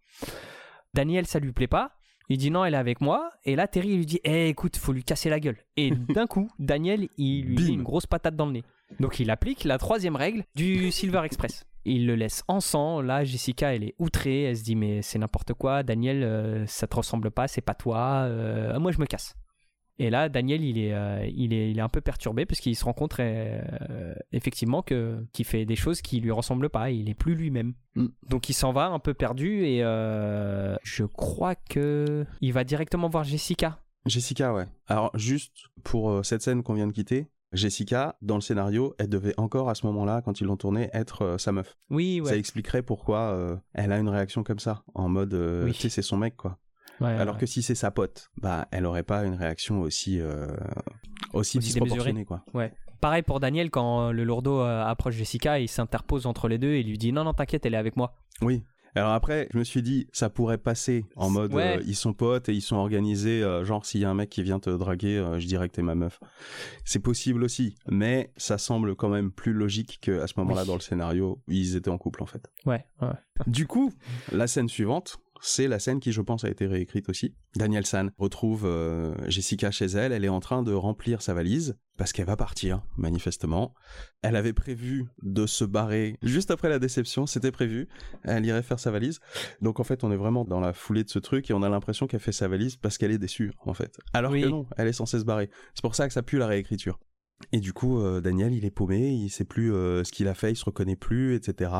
Daniel, 0.94 1.26
ça 1.26 1.40
lui 1.40 1.50
plaît 1.50 1.66
pas. 1.66 1.90
Il 2.28 2.38
dit 2.38 2.52
non, 2.52 2.64
elle 2.64 2.74
est 2.74 2.76
avec 2.78 3.00
moi. 3.00 3.32
Et 3.44 3.56
là, 3.56 3.66
Terry 3.66 3.88
il 3.88 3.96
lui 3.96 4.06
dit 4.06 4.20
Eh, 4.22 4.48
écoute, 4.48 4.76
faut 4.76 4.92
lui 4.92 5.02
casser 5.02 5.28
la 5.28 5.40
gueule. 5.40 5.58
Et 5.76 5.90
d'un 6.14 6.28
coup, 6.28 6.48
Daniel, 6.60 7.08
il 7.18 7.44
lui 7.44 7.56
Bim. 7.56 7.62
met 7.64 7.72
une 7.72 7.82
grosse 7.82 8.06
patate 8.06 8.36
dans 8.36 8.46
le 8.46 8.52
nez. 8.52 8.64
Donc 9.00 9.18
il 9.18 9.32
applique 9.32 9.64
la 9.64 9.78
troisième 9.78 10.14
règle 10.14 10.44
du 10.54 10.92
Silver 10.92 11.22
Express. 11.24 11.66
Il 11.84 12.06
le 12.06 12.14
laisse 12.14 12.42
en 12.48 12.60
sang. 12.60 13.00
Là, 13.00 13.24
Jessica, 13.24 13.74
elle 13.74 13.84
est 13.84 13.94
outrée. 13.98 14.44
Elle 14.44 14.56
se 14.56 14.64
dit 14.64 14.76
Mais 14.76 15.02
c'est 15.02 15.18
n'importe 15.18 15.54
quoi. 15.54 15.82
Daniel, 15.82 16.22
euh, 16.22 16.66
ça 16.66 16.86
te 16.86 16.96
ressemble 16.96 17.30
pas, 17.30 17.48
c'est 17.48 17.60
pas 17.60 17.74
toi. 17.74 18.24
Euh, 18.26 18.78
moi, 18.78 18.92
je 18.92 18.98
me 18.98 19.06
casse. 19.06 19.34
Et 19.98 20.10
là, 20.10 20.28
Daniel, 20.28 20.64
il 20.64 20.78
est, 20.78 20.92
euh, 20.92 21.24
il 21.32 21.52
est, 21.52 21.70
il 21.70 21.78
est 21.78 21.82
un 21.82 21.88
peu 21.88 22.00
perturbé 22.00 22.46
parce 22.46 22.60
qu'il 22.60 22.74
se 22.74 22.84
rend 22.84 22.92
compte 22.92 23.18
euh, 23.20 24.14
effectivement 24.32 24.82
que 24.82 25.24
qu'il 25.32 25.44
fait 25.44 25.64
des 25.64 25.76
choses 25.76 26.02
qui 26.02 26.20
lui 26.20 26.32
ressemblent 26.32 26.68
pas. 26.68 26.90
Il 26.90 27.08
est 27.08 27.14
plus 27.14 27.34
lui-même. 27.34 27.74
Mm. 27.94 28.06
Donc 28.28 28.48
il 28.48 28.54
s'en 28.54 28.72
va 28.72 28.86
un 28.86 28.98
peu 28.98 29.14
perdu 29.14 29.64
et 29.64 29.84
euh, 29.84 30.74
je 30.82 31.04
crois 31.04 31.54
que 31.54 32.26
il 32.40 32.52
va 32.52 32.64
directement 32.64 33.08
voir 33.08 33.22
Jessica. 33.22 33.78
Jessica, 34.06 34.52
ouais. 34.52 34.66
Alors, 34.86 35.10
juste 35.16 35.68
pour 35.82 36.24
cette 36.24 36.42
scène 36.42 36.62
qu'on 36.62 36.74
vient 36.74 36.86
de 36.86 36.92
quitter, 36.92 37.26
Jessica, 37.54 38.16
dans 38.20 38.34
le 38.34 38.40
scénario, 38.40 38.94
elle 38.98 39.08
devait 39.08 39.34
encore 39.38 39.70
à 39.70 39.74
ce 39.74 39.86
moment-là, 39.86 40.20
quand 40.22 40.40
ils 40.40 40.44
l'ont 40.44 40.56
tournée, 40.56 40.90
être 40.92 41.22
euh, 41.22 41.38
sa 41.38 41.52
meuf. 41.52 41.76
Oui, 41.90 42.20
Ça 42.24 42.32
ouais. 42.32 42.38
expliquerait 42.38 42.82
pourquoi 42.82 43.18
euh, 43.32 43.56
elle 43.72 43.92
a 43.92 43.98
une 43.98 44.08
réaction 44.08 44.42
comme 44.42 44.58
ça, 44.58 44.82
en 44.94 45.08
mode, 45.08 45.34
euh, 45.34 45.64
Oui. 45.64 45.72
tu 45.72 45.80
sais, 45.82 45.88
c'est 45.88 46.02
son 46.02 46.16
mec, 46.16 46.36
quoi. 46.36 46.58
Ouais, 47.00 47.08
Alors 47.08 47.34
ouais. 47.34 47.40
que 47.40 47.46
si 47.46 47.62
c'est 47.62 47.74
sa 47.74 47.90
pote, 47.90 48.30
bah, 48.36 48.68
elle 48.70 48.86
aurait 48.86 49.02
pas 49.02 49.24
une 49.24 49.34
réaction 49.34 49.80
aussi, 49.80 50.20
euh, 50.20 50.46
aussi, 51.32 51.58
Aussi 51.58 51.60
disproportionnée, 51.60 52.24
quoi. 52.24 52.44
Pareil 53.00 53.22
pour 53.22 53.38
Daniel 53.38 53.70
quand 53.70 54.12
le 54.12 54.24
lourdeau 54.24 54.60
approche 54.60 55.14
Jessica, 55.16 55.58
il 55.58 55.68
s'interpose 55.68 56.24
entre 56.24 56.48
les 56.48 56.56
deux 56.56 56.72
et 56.72 56.82
lui 56.82 56.96
dit 56.96 57.12
non 57.12 57.22
non 57.24 57.34
t'inquiète, 57.34 57.66
elle 57.66 57.74
est 57.74 57.78
avec 57.78 57.96
moi. 57.96 58.14
Oui. 58.40 58.62
Alors 58.96 59.12
après, 59.12 59.48
je 59.52 59.58
me 59.58 59.64
suis 59.64 59.82
dit, 59.82 60.06
ça 60.12 60.30
pourrait 60.30 60.58
passer 60.58 61.04
en 61.16 61.28
mode, 61.30 61.52
Ouais. 61.52 61.78
euh, 61.78 61.82
ils 61.86 61.96
sont 61.96 62.12
potes 62.12 62.48
et 62.48 62.52
ils 62.54 62.60
sont 62.62 62.76
organisés, 62.76 63.42
euh, 63.42 63.64
genre 63.64 63.84
s'il 63.84 64.00
y 64.00 64.04
a 64.04 64.10
un 64.10 64.14
mec 64.14 64.30
qui 64.30 64.42
vient 64.42 64.60
te 64.60 64.70
draguer, 64.70 65.16
euh, 65.18 65.38
je 65.40 65.46
dirais 65.46 65.68
que 65.68 65.74
t'es 65.74 65.82
ma 65.82 65.94
meuf. 65.94 66.20
C'est 66.84 67.00
possible 67.00 67.42
aussi, 67.42 67.74
mais 67.88 68.32
ça 68.36 68.56
semble 68.58 68.94
quand 68.94 69.08
même 69.08 69.30
plus 69.32 69.52
logique 69.52 69.98
qu'à 70.00 70.26
ce 70.26 70.34
moment-là 70.38 70.62
Oui. 70.62 70.66
dans 70.68 70.74
le 70.74 70.80
scénario, 70.80 71.40
ils 71.48 71.74
étaient 71.76 71.90
en 71.90 71.98
couple 71.98 72.22
en 72.22 72.26
fait. 72.26 72.50
Ouais. 72.66 72.84
ouais. 73.02 73.08
Du 73.48 73.66
coup, 73.66 73.92
la 74.32 74.46
scène 74.46 74.68
suivante, 74.68 75.16
c'est 75.46 75.68
la 75.68 75.78
scène 75.78 76.00
qui, 76.00 76.10
je 76.10 76.22
pense, 76.22 76.44
a 76.44 76.48
été 76.48 76.66
réécrite 76.66 77.10
aussi. 77.10 77.34
Daniel 77.54 77.84
San 77.84 78.10
retrouve 78.16 78.64
euh, 78.64 79.14
Jessica 79.28 79.70
chez 79.70 79.84
elle. 79.84 80.12
Elle 80.12 80.24
est 80.24 80.30
en 80.30 80.40
train 80.40 80.62
de 80.62 80.72
remplir 80.72 81.20
sa 81.20 81.34
valise 81.34 81.76
parce 81.98 82.14
qu'elle 82.14 82.24
va 82.24 82.36
partir, 82.36 82.82
manifestement. 82.96 83.74
Elle 84.22 84.36
avait 84.36 84.54
prévu 84.54 85.04
de 85.22 85.44
se 85.46 85.64
barrer 85.64 86.16
juste 86.22 86.50
après 86.50 86.70
la 86.70 86.78
déception. 86.78 87.26
C'était 87.26 87.52
prévu. 87.52 87.88
Elle 88.22 88.46
irait 88.46 88.62
faire 88.62 88.80
sa 88.80 88.90
valise. 88.90 89.20
Donc, 89.60 89.80
en 89.80 89.84
fait, 89.84 90.02
on 90.02 90.10
est 90.10 90.16
vraiment 90.16 90.46
dans 90.46 90.60
la 90.60 90.72
foulée 90.72 91.04
de 91.04 91.10
ce 91.10 91.18
truc 91.18 91.50
et 91.50 91.52
on 91.52 91.62
a 91.62 91.68
l'impression 91.68 92.06
qu'elle 92.06 92.20
fait 92.20 92.32
sa 92.32 92.48
valise 92.48 92.76
parce 92.76 92.96
qu'elle 92.96 93.12
est 93.12 93.18
déçue, 93.18 93.52
en 93.66 93.74
fait. 93.74 93.98
Alors 94.14 94.32
Oui. 94.32 94.40
que 94.42 94.48
non, 94.48 94.66
elle 94.78 94.88
est 94.88 94.92
censée 94.94 95.18
se 95.18 95.24
barrer. 95.24 95.50
C'est 95.74 95.82
pour 95.82 95.94
ça 95.94 96.06
que 96.08 96.14
ça 96.14 96.22
pue 96.22 96.38
la 96.38 96.46
réécriture. 96.46 96.98
Et 97.52 97.60
du 97.60 97.74
coup, 97.74 98.00
euh, 98.00 98.22
Daniel, 98.22 98.54
il 98.54 98.64
est 98.64 98.70
paumé, 98.70 99.10
il 99.10 99.28
sait 99.28 99.44
plus 99.44 99.74
euh, 99.74 100.04
ce 100.04 100.10
qu'il 100.12 100.26
a 100.28 100.34
fait, 100.34 100.52
il 100.52 100.56
se 100.56 100.64
reconnaît 100.64 100.96
plus, 100.96 101.34
etc. 101.34 101.70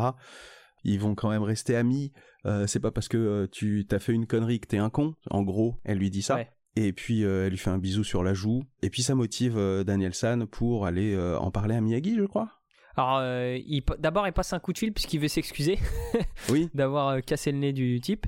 Ils 0.85 1.01
vont 1.01 1.15
quand 1.15 1.31
même 1.31 1.43
rester 1.43 1.77
amis. 1.77 2.12
Euh, 2.47 2.66
c'est 2.66 2.80
pas 2.80 2.90
parce 2.90 3.09
que 3.09 3.16
euh, 3.16 3.47
tu 3.51 3.86
t'as 3.88 3.99
fait 3.99 4.12
une 4.12 4.26
connerie 4.26 4.61
que 4.61 4.66
t'es 4.66 4.78
un 4.78 4.90
con. 4.90 5.14
En 5.30 5.42
gros, 5.42 5.76
elle 5.84 5.99
lui 5.99 6.11
dit 6.11 6.22
ça. 6.22 6.36
Ouais. 6.36 6.51
Et 6.76 6.92
puis 6.92 7.24
euh, 7.24 7.45
elle 7.45 7.51
lui 7.51 7.59
fait 7.59 7.70
un 7.70 7.78
bisou 7.78 8.05
sur 8.05 8.22
la 8.22 8.34
joue. 8.34 8.62
Et 8.82 8.90
puis 8.90 9.03
ça 9.03 9.14
motive 9.14 9.59
Daniel 9.86 10.14
San 10.14 10.47
pour 10.47 10.86
aller 10.86 11.16
en 11.16 11.51
parler 11.51 11.74
à 11.74 11.80
Miyagi, 11.80 12.16
je 12.16 12.24
crois. 12.24 12.51
Alors 12.97 13.18
euh, 13.20 13.59
d'abord 13.99 14.26
il 14.26 14.32
passe 14.32 14.53
un 14.53 14.61
coup 14.61 14.72
de 14.72 14.78
fil 14.78 14.92
puisqu'il 14.92 15.18
veut 15.20 15.28
s'excuser 15.28 15.78
Oui. 16.49 16.70
d'avoir 16.74 17.09
euh, 17.09 17.20
cassé 17.20 17.51
le 17.51 17.59
nez 17.59 17.72
du 17.72 18.01
type. 18.01 18.26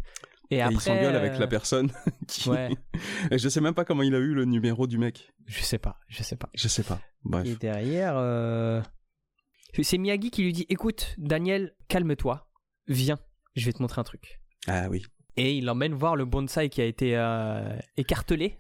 Et, 0.51 0.57
Et, 0.57 0.63
après 0.63 0.75
il 0.75 0.81
s'engueule 0.81 1.17
avec 1.17 1.39
la 1.39 1.47
personne. 1.47 1.91
qui... 2.29 2.49
Ouais. 2.49 2.71
Je 3.31 3.49
sais 3.49 3.61
même 3.61 3.75
pas 3.75 3.85
comment 3.85 4.03
il 4.03 4.15
a 4.15 4.19
eu 4.19 4.35
le 4.35 4.45
numéro 4.45 4.87
du 4.87 4.99
mec. 4.99 5.33
Je 5.47 5.63
sais 5.63 5.79
pas, 5.79 5.99
je 6.09 6.23
sais 6.23 6.37
pas. 6.37 6.49
Je 6.55 6.69
sais 6.69 6.83
pas. 6.83 7.01
Bref. 7.25 7.47
Et 7.47 7.57
derrière, 7.57 8.15
c'est 9.83 9.99
Miyagi 9.99 10.31
qui 10.31 10.43
lui 10.43 10.53
dit 10.53 10.67
Écoute, 10.69 11.15
Daniel, 11.19 11.75
calme-toi, 11.89 12.49
viens, 12.87 13.19
je 13.57 13.67
vais 13.67 13.73
te 13.73 13.83
montrer 13.83 14.01
un 14.01 14.05
truc. 14.05 14.41
Ah 14.69 14.89
oui. 14.91 15.05
Et 15.37 15.57
il 15.57 15.65
l'emmène 15.65 15.95
voir 15.95 16.17
le 16.17 16.25
bonsaï 16.25 16.71
qui 16.71 16.81
a 16.81 16.85
été 16.85 17.17
euh, 17.17 17.77
écartelé. 17.97 18.57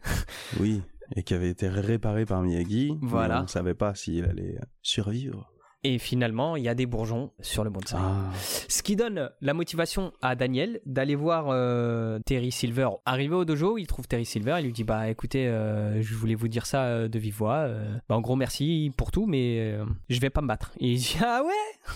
Oui. 0.60 0.82
Et 1.14 1.22
qui 1.22 1.34
avait 1.34 1.50
été 1.50 1.68
réparé 1.68 2.26
par 2.26 2.42
Miyagi. 2.42 2.92
Voilà. 3.00 3.40
On 3.40 3.42
ne 3.44 3.48
savait 3.48 3.74
pas 3.74 3.94
s'il 3.94 4.24
allait 4.24 4.58
survivre. 4.82 5.52
Et 5.84 5.98
finalement, 5.98 6.56
il 6.56 6.64
y 6.64 6.68
a 6.68 6.74
des 6.74 6.86
bourgeons 6.86 7.30
sur 7.40 7.62
le 7.62 7.70
bonsaï. 7.70 8.00
Ah. 8.02 8.30
Ce 8.68 8.82
qui 8.82 8.96
donne 8.96 9.30
la 9.40 9.54
motivation 9.54 10.12
à 10.20 10.34
Daniel 10.34 10.80
d'aller 10.84 11.14
voir 11.14 11.46
euh, 11.50 12.18
Terry 12.26 12.50
Silver. 12.50 12.88
Arrivé 13.04 13.34
au 13.36 13.44
dojo, 13.44 13.78
il 13.78 13.86
trouve 13.86 14.08
Terry 14.08 14.24
Silver, 14.24 14.56
il 14.58 14.64
lui 14.64 14.72
dit 14.72 14.82
Bah 14.82 15.08
écoutez, 15.08 15.46
euh, 15.46 16.02
je 16.02 16.14
voulais 16.14 16.34
vous 16.34 16.48
dire 16.48 16.66
ça 16.66 16.84
euh, 16.86 17.08
de 17.08 17.18
vive 17.20 17.36
voix. 17.36 17.58
euh, 17.58 17.98
bah, 18.08 18.16
en 18.16 18.20
gros, 18.20 18.34
merci 18.34 18.90
pour 18.96 19.12
tout, 19.12 19.26
mais 19.26 19.78
je 20.08 20.18
vais 20.18 20.30
pas 20.30 20.40
me 20.40 20.48
battre. 20.48 20.72
Et 20.80 20.92
il 20.92 20.98
dit 20.98 21.16
Ah 21.24 21.42
ouais? 21.44 21.94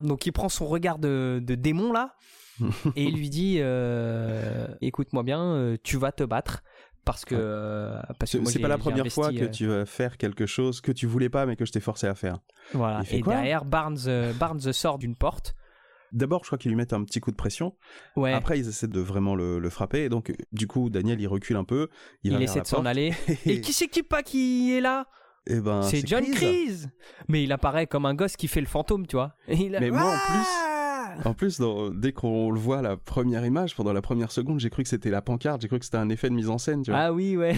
Donc 0.00 0.26
il 0.26 0.32
prend 0.32 0.50
son 0.50 0.66
regard 0.66 0.98
de, 0.98 1.40
de 1.42 1.54
démon 1.54 1.92
là 1.92 2.16
et 2.96 3.04
il 3.04 3.16
lui 3.16 3.30
dit 3.30 3.58
Écoute-moi 4.82 5.22
bien, 5.22 5.76
tu 5.82 5.96
vas 5.96 6.12
te 6.12 6.24
battre. 6.24 6.62
Parce 7.04 7.24
que, 7.24 7.34
euh, 7.38 8.00
parce 8.18 8.32
que 8.32 8.44
C'est 8.46 8.60
pas 8.60 8.68
la 8.68 8.78
première 8.78 9.00
investi, 9.00 9.20
fois 9.20 9.30
que 9.30 9.44
euh, 9.44 9.50
tu 9.50 9.66
vas 9.66 9.84
faire 9.84 10.16
quelque 10.16 10.46
chose 10.46 10.80
que 10.80 10.90
tu 10.90 11.06
voulais 11.06 11.28
pas 11.28 11.44
mais 11.44 11.56
que 11.56 11.66
je 11.66 11.72
t'ai 11.72 11.80
forcé 11.80 12.06
à 12.06 12.14
faire. 12.14 12.38
Voilà. 12.72 13.02
Et 13.10 13.20
derrière, 13.20 13.64
Barnes, 13.64 13.98
euh, 14.06 14.32
Barnes 14.32 14.72
sort 14.72 14.98
d'une 14.98 15.14
porte. 15.14 15.54
D'abord, 16.12 16.44
je 16.44 16.48
crois 16.48 16.58
qu'ils 16.58 16.70
lui 16.70 16.76
mettent 16.76 16.92
un 16.92 17.04
petit 17.04 17.20
coup 17.20 17.32
de 17.32 17.36
pression. 17.36 17.74
Ouais. 18.16 18.32
Après, 18.32 18.58
ils 18.58 18.68
essaient 18.68 18.86
de 18.86 19.00
vraiment 19.00 19.34
le, 19.34 19.58
le 19.58 19.70
frapper. 19.70 20.04
Et 20.04 20.08
donc, 20.08 20.32
du 20.52 20.68
coup, 20.68 20.88
Daniel, 20.88 21.20
il 21.20 21.26
recule 21.26 21.56
un 21.56 21.64
peu. 21.64 21.88
Il, 22.22 22.40
essaie 22.40 22.60
de 22.60 22.66
s'en 22.66 22.86
aller. 22.86 23.12
Et, 23.46 23.60
qui 23.60 23.72
c'est 23.72 23.88
qui 23.88 24.04
pas 24.04 24.22
qui 24.22 24.72
est 24.76 24.80
là? 24.80 25.06
Eh 25.46 25.60
ben, 25.60 25.82
c'est 25.82 26.06
John. 26.06 26.24
Kreese. 26.24 26.88
Mais 27.28 27.42
il 27.42 27.52
apparaît 27.52 27.86
comme 27.86 28.06
un 28.06 28.14
gosse 28.14 28.36
qui 28.36 28.48
fait 28.48 28.60
le 28.60 28.66
fantôme, 28.66 29.06
tu 29.06 29.16
vois. 29.16 29.34
Et 29.48 29.56
il 29.56 29.76
a- 29.76 29.80
Mais 29.80 29.90
moi, 29.90 30.04
en 30.04 30.16
plus, 30.32 30.46
Ah 30.46 30.73
En 31.24 31.34
plus, 31.34 31.58
dans- 31.60 31.90
dès 31.90 32.12
qu'on 32.12 32.50
le 32.50 32.58
voit 32.58 32.82
la 32.82 32.96
première 32.96 33.44
image, 33.44 33.74
pendant 33.76 33.92
la 33.92 34.02
première 34.02 34.30
seconde, 34.32 34.60
j'ai 34.60 34.70
cru 34.70 34.82
que 34.82 34.88
c'était 34.88 35.10
la 35.10 35.22
pancarte. 35.22 35.62
J'ai 35.62 35.68
cru 35.68 35.78
que 35.78 35.84
c'était 35.84 35.96
un 35.98 36.08
effet 36.08 36.28
de 36.28 36.34
mise 36.34 36.48
en 36.50 36.58
scène. 36.58 36.82
Tu 36.82 36.90
vois. 36.90 37.00
Ah 37.00 37.12
oui, 37.12 37.36
ouais. 37.36 37.54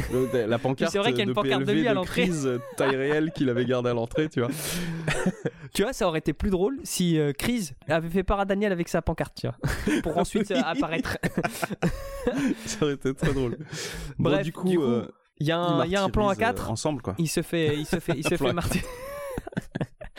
La 0.46 0.58
pancarte 0.58 0.92
C'est 0.92 0.98
vrai 0.98 1.10
qu'il 1.10 1.18
y 1.18 1.22
a 1.22 1.24
une 1.28 1.34
pancarte 1.34 1.64
de 1.64 1.72
lui 1.72 1.86
à 1.88 1.94
l'entrée. 1.94 2.30
Taille 2.76 2.96
réelle 2.96 3.32
qu'il 3.32 3.48
avait 3.50 3.64
gardé 3.64 3.90
à 3.90 3.94
l'entrée, 3.94 4.28
tu 4.28 4.40
vois. 4.40 4.50
Tu 5.74 5.82
vois, 5.82 5.92
ça 5.92 6.08
aurait 6.08 6.20
été 6.20 6.32
plus 6.32 6.48
drôle 6.48 6.78
si 6.84 7.18
euh, 7.18 7.32
Chris 7.36 7.72
avait 7.86 8.08
fait 8.08 8.22
part 8.22 8.40
à 8.40 8.44
Daniel 8.46 8.72
avec 8.72 8.88
sa 8.88 9.02
pancarte, 9.02 9.34
tu 9.38 9.46
vois. 9.46 9.56
Pour 10.02 10.16
ensuite 10.16 10.50
euh, 10.50 10.54
Oui. 10.56 10.62
apparaître. 10.64 11.18
Ça 12.64 12.84
aurait 12.84 12.94
été 12.94 13.12
très 13.12 13.34
drôle. 13.34 13.58
Bon, 14.18 14.30
Bref, 14.30 14.42
du 14.42 14.52
coup, 14.52 14.66
du 14.68 14.78
coup, 14.78 14.84
euh, 14.84 15.06
Il 15.38 15.46
y, 15.46 15.52
a 15.52 15.58
un- 15.58 15.84
il 15.84 15.90
y 15.90 15.96
a 15.96 16.02
un 16.02 16.08
plan 16.08 16.24
à 16.24 16.28
martyrisent, 16.28 16.48
euh, 16.48 16.52
4. 16.54 16.70
ensemble, 16.70 17.02
quoi. 17.02 17.14
Il 17.18 17.28
se 17.28 17.42
fait, 17.42 17.76
il 17.76 17.84
se 17.84 17.98
fait, 18.00 18.14
il 18.16 18.26
se 18.26 18.36
fait 18.36 18.52
martyr- 18.54 18.84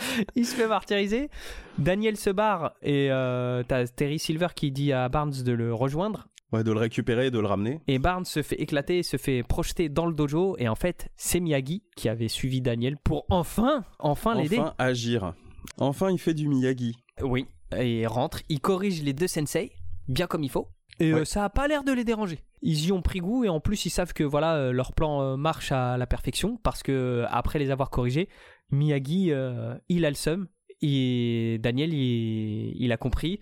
il 0.35 0.45
se 0.45 0.55
fait 0.55 0.67
martyriser. 0.67 1.29
Daniel 1.77 2.17
se 2.17 2.29
barre 2.29 2.73
et 2.81 3.09
euh, 3.11 3.63
t'as 3.67 3.85
Terry 3.87 4.19
Silver 4.19 4.47
qui 4.55 4.71
dit 4.71 4.91
à 4.93 5.09
Barnes 5.09 5.33
de 5.43 5.51
le 5.51 5.73
rejoindre. 5.73 6.27
Ouais, 6.53 6.63
de 6.63 6.71
le 6.71 6.79
récupérer 6.79 7.27
et 7.27 7.31
de 7.31 7.39
le 7.39 7.47
ramener. 7.47 7.81
Et 7.87 7.99
Barnes 7.99 8.23
se 8.23 8.41
fait 8.41 8.55
éclater, 8.61 9.03
se 9.03 9.17
fait 9.17 9.43
projeter 9.43 9.89
dans 9.89 10.05
le 10.05 10.13
dojo. 10.13 10.55
Et 10.59 10.69
en 10.69 10.75
fait, 10.75 11.09
c'est 11.17 11.41
Miyagi 11.41 11.83
qui 11.97 12.07
avait 12.07 12.29
suivi 12.29 12.61
Daniel 12.61 12.95
pour 12.97 13.25
enfin, 13.29 13.83
enfin 13.99 14.33
l'aider. 14.33 14.59
Enfin, 14.59 14.73
agir. 14.77 15.33
Enfin, 15.77 16.09
il 16.09 16.17
fait 16.19 16.33
du 16.33 16.47
Miyagi. 16.47 16.95
Oui. 17.21 17.47
Et 17.75 17.99
il 18.01 18.07
rentre, 18.07 18.39
il 18.47 18.61
corrige 18.61 19.03
les 19.03 19.11
deux 19.11 19.27
sensei, 19.27 19.73
bien 20.07 20.25
comme 20.25 20.43
il 20.43 20.49
faut. 20.49 20.69
Et 21.01 21.13
Ouais. 21.13 21.19
euh, 21.21 21.25
ça 21.25 21.43
a 21.43 21.49
pas 21.49 21.67
l'air 21.67 21.83
de 21.83 21.91
les 21.91 22.05
déranger. 22.05 22.39
Ils 22.61 22.85
y 22.87 22.91
ont 22.93 23.01
pris 23.01 23.19
goût 23.19 23.43
et 23.43 23.49
en 23.49 23.59
plus 23.59 23.85
ils 23.85 23.89
savent 23.91 24.13
que 24.13 24.23
voilà 24.23 24.55
euh, 24.55 24.71
leur 24.71 24.93
plan 24.93 25.35
marche 25.37 25.71
à 25.73 25.97
la 25.97 26.07
perfection 26.07 26.57
parce 26.63 26.81
que 26.81 27.25
après 27.29 27.59
les 27.59 27.69
avoir 27.71 27.89
corrigés, 27.89 28.29
Miyagi 28.71 29.31
euh, 29.31 29.75
il 29.89 30.05
a 30.05 30.09
le 30.09 30.15
seum 30.15 30.47
et 30.81 31.57
Daniel 31.61 31.93
il, 31.93 32.73
il 32.75 32.91
a 32.91 32.97
compris 32.97 33.39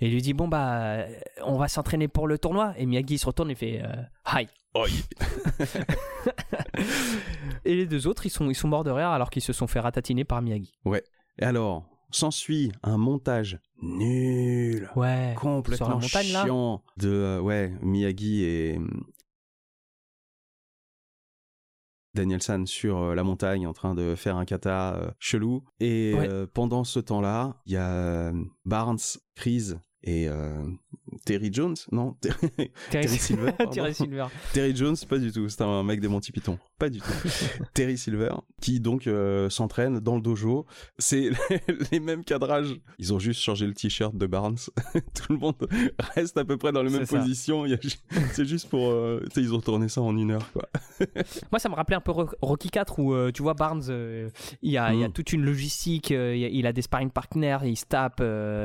et 0.00 0.06
il 0.06 0.12
lui 0.12 0.22
dit 0.22 0.32
bon 0.34 0.48
bah 0.48 1.04
on 1.44 1.56
va 1.56 1.68
s'entraîner 1.68 2.08
pour 2.08 2.26
le 2.28 2.38
tournoi 2.38 2.74
et 2.78 2.86
Miyagi 2.86 3.14
il 3.14 3.18
se 3.18 3.26
retourne 3.26 3.50
et 3.50 3.54
fait 3.54 3.82
euh, 3.82 4.02
hi. 4.32 4.46
et 7.64 7.74
les 7.74 7.86
deux 7.86 8.06
autres 8.06 8.26
ils 8.26 8.30
sont 8.30 8.48
ils 8.48 8.54
sont 8.54 8.68
morts 8.68 8.84
de 8.84 8.90
rire 8.90 9.08
alors 9.08 9.30
qu'ils 9.30 9.42
se 9.42 9.52
sont 9.52 9.66
fait 9.66 9.80
ratatiner 9.80 10.24
par 10.24 10.40
Miyagi. 10.42 10.72
Et 11.38 11.44
alors, 11.44 11.84
s'ensuit 12.10 12.72
un 12.82 12.96
montage 12.96 13.58
nul. 13.82 14.90
Ouais. 14.96 15.34
complètement 15.36 15.86
Sur 15.86 15.88
la 15.88 16.00
montagne, 16.00 16.32
là 16.32 16.44
chiant 16.44 16.82
de 16.96 17.08
euh, 17.08 17.40
ouais 17.40 17.72
Miyagi 17.82 18.42
et 18.44 18.80
Daniel 22.18 22.42
San 22.42 22.66
sur 22.66 22.98
euh, 22.98 23.14
la 23.14 23.22
montagne 23.22 23.66
en 23.66 23.72
train 23.72 23.94
de 23.94 24.14
faire 24.14 24.36
un 24.36 24.44
kata 24.44 24.94
euh, 24.96 25.10
chelou 25.18 25.62
et 25.80 26.14
Ouais. 26.14 26.28
euh, 26.28 26.46
pendant 26.52 26.84
ce 26.84 26.98
temps-là 27.00 27.56
il 27.66 27.72
y 27.72 27.76
a 27.76 28.32
Barnes, 28.64 28.98
Chris 29.36 29.74
et 30.04 30.28
euh, 30.28 30.62
Terry 31.24 31.50
Jones, 31.52 31.74
non 31.90 32.12
Terry, 32.20 32.70
Terry, 32.90 33.08
Silver. 33.08 33.52
Terry 33.72 33.94
Silver. 33.94 34.26
Terry 34.52 34.76
Jones, 34.76 34.96
pas 35.08 35.18
du 35.18 35.32
tout. 35.32 35.48
C'est 35.48 35.62
un 35.62 35.82
mec 35.82 36.00
des 36.00 36.08
Monty 36.08 36.30
Python. 36.32 36.58
Pas 36.78 36.88
du 36.88 37.00
tout. 37.00 37.10
Terry 37.74 37.98
Silver, 37.98 38.30
qui 38.60 38.78
donc 38.80 39.06
euh, 39.06 39.50
s'entraîne 39.50 39.98
dans 39.98 40.14
le 40.14 40.20
dojo. 40.20 40.66
C'est 40.98 41.30
les 41.92 41.98
mêmes 42.00 42.24
cadrages. 42.24 42.76
Ils 42.98 43.12
ont 43.12 43.18
juste 43.18 43.40
changé 43.40 43.66
le 43.66 43.74
t-shirt 43.74 44.14
de 44.16 44.26
Barnes. 44.26 44.56
tout 45.14 45.32
le 45.32 45.38
monde 45.38 45.68
reste 46.14 46.36
à 46.38 46.44
peu 46.44 46.56
près 46.56 46.70
dans 46.72 46.82
les 46.82 46.90
mêmes 46.90 47.04
ça. 47.06 47.18
positions. 47.18 47.64
C'est 48.32 48.44
juste 48.46 48.68
pour. 48.68 48.90
euh, 48.90 49.24
ils 49.36 49.52
ont 49.54 49.60
tourné 49.60 49.88
ça 49.88 50.00
en 50.00 50.16
une 50.16 50.30
heure, 50.30 50.50
quoi. 50.52 50.68
Moi, 51.50 51.58
ça 51.58 51.68
me 51.68 51.74
rappelait 51.74 51.96
un 51.96 52.00
peu 52.00 52.12
Ro- 52.12 52.30
Rocky 52.40 52.70
4 52.70 52.98
où 53.00 53.12
euh, 53.14 53.32
tu 53.32 53.42
vois 53.42 53.54
Barnes, 53.54 53.82
il, 54.62 54.70
y 54.70 54.78
a, 54.78 54.92
il 54.92 55.00
y 55.00 55.04
a 55.04 55.08
Mm. 55.08 55.12
toute 55.12 55.32
une 55.32 55.44
logistique, 55.44 56.10
il, 56.10 56.16
a, 56.16 56.34
il 56.34 56.66
a 56.66 56.72
des 56.72 56.82
sparring 56.82 57.10
partners, 57.10 57.58
il 57.64 57.76
se 57.76 57.84
tape, 57.86 58.22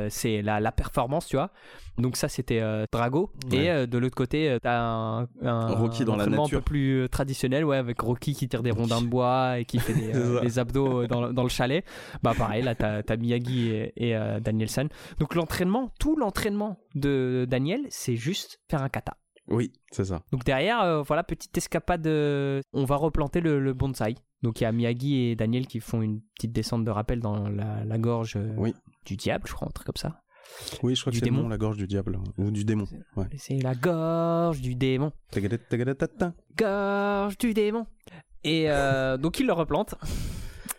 c'est 0.09 0.41
la, 0.41 0.59
la 0.59 0.71
performance, 0.71 1.22
tu 1.25 1.35
vois. 1.35 1.51
Donc 1.97 2.17
ça, 2.17 2.27
c'était 2.27 2.59
euh, 2.59 2.85
Drago. 2.91 3.31
Ouais. 3.51 3.57
Et 3.57 3.69
euh, 3.69 3.85
de 3.85 3.97
l'autre 3.97 4.15
côté, 4.15 4.49
euh, 4.49 4.59
t'as 4.61 4.79
un, 4.79 5.27
un 5.41 5.67
Rocky 5.75 6.05
dans 6.05 6.15
la 6.15 6.23
entraînement 6.23 6.43
nature. 6.43 6.57
un 6.57 6.61
peu 6.61 6.65
plus 6.65 7.07
traditionnel, 7.11 7.65
ouais, 7.65 7.77
avec 7.77 8.01
Rocky 8.01 8.33
qui 8.33 8.47
tire 8.47 8.63
des 8.63 8.71
rondins 8.71 9.01
de 9.01 9.07
bois 9.07 9.59
et 9.59 9.65
qui 9.65 9.79
fait 9.79 9.93
des, 9.93 10.15
euh, 10.15 10.57
abdos 10.57 11.07
dans, 11.07 11.31
dans 11.31 11.43
le 11.43 11.49
chalet. 11.49 11.85
Bah 12.23 12.33
pareil, 12.37 12.63
là, 12.63 12.75
t'as 12.75 13.01
as 13.07 13.17
Miyagi 13.17 13.69
et, 13.69 14.09
et, 14.11 14.39
Danielson. 14.41 14.89
Donc 15.19 15.35
l'entraînement, 15.35 15.91
tout 15.99 16.15
l'entraînement 16.15 16.77
de 16.95 17.45
Daniel, 17.49 17.81
c'est 17.89 18.15
juste 18.15 18.59
faire 18.69 18.81
un 18.81 18.89
kata. 18.89 19.17
Oui, 19.49 19.73
c'est 19.91 20.05
ça. 20.05 20.21
Donc 20.31 20.43
derrière, 20.45 20.81
euh, 20.81 21.01
voilà, 21.01 21.23
petite 21.23 21.57
escapade, 21.57 22.07
euh, 22.07 22.61
on 22.71 22.85
va 22.85 22.95
replanter 22.95 23.41
le, 23.41 23.59
le 23.59 23.73
bonsaï. 23.73 24.15
Donc 24.41 24.61
il 24.61 24.63
y 24.63 24.67
a 24.67 24.71
Miyagi 24.71 25.19
et 25.21 25.35
Daniel 25.35 25.67
qui 25.67 25.79
font 25.79 26.01
une 26.01 26.21
petite 26.35 26.51
descente 26.53 26.85
de 26.85 26.91
rappel 26.91 27.19
dans 27.19 27.47
la, 27.49 27.83
la 27.83 27.97
gorge 27.97 28.35
euh, 28.37 28.53
Oui. 28.57 28.73
du 29.05 29.15
diable, 29.15 29.43
je 29.47 29.53
crois, 29.53 29.67
un 29.67 29.71
truc 29.71 29.85
comme 29.85 29.97
ça. 29.97 30.22
Oui, 30.83 30.95
je 30.95 31.01
crois 31.01 31.11
que 31.11 31.17
c'est 31.17 31.23
démon. 31.23 31.47
la 31.47 31.57
gorge 31.57 31.77
du 31.77 31.87
diable. 31.87 32.19
Ou 32.37 32.51
du 32.51 32.63
démon. 32.65 32.87
Ouais. 33.15 33.25
C'est 33.37 33.57
la 33.61 33.75
gorge 33.75 34.61
du 34.61 34.75
démon. 34.75 35.11
Gorge 36.57 37.37
du 37.37 37.53
démon. 37.53 37.85
Et 38.43 38.69
euh, 38.69 39.17
donc 39.23 39.39
il 39.39 39.47
le 39.47 39.53
replante. 39.53 39.95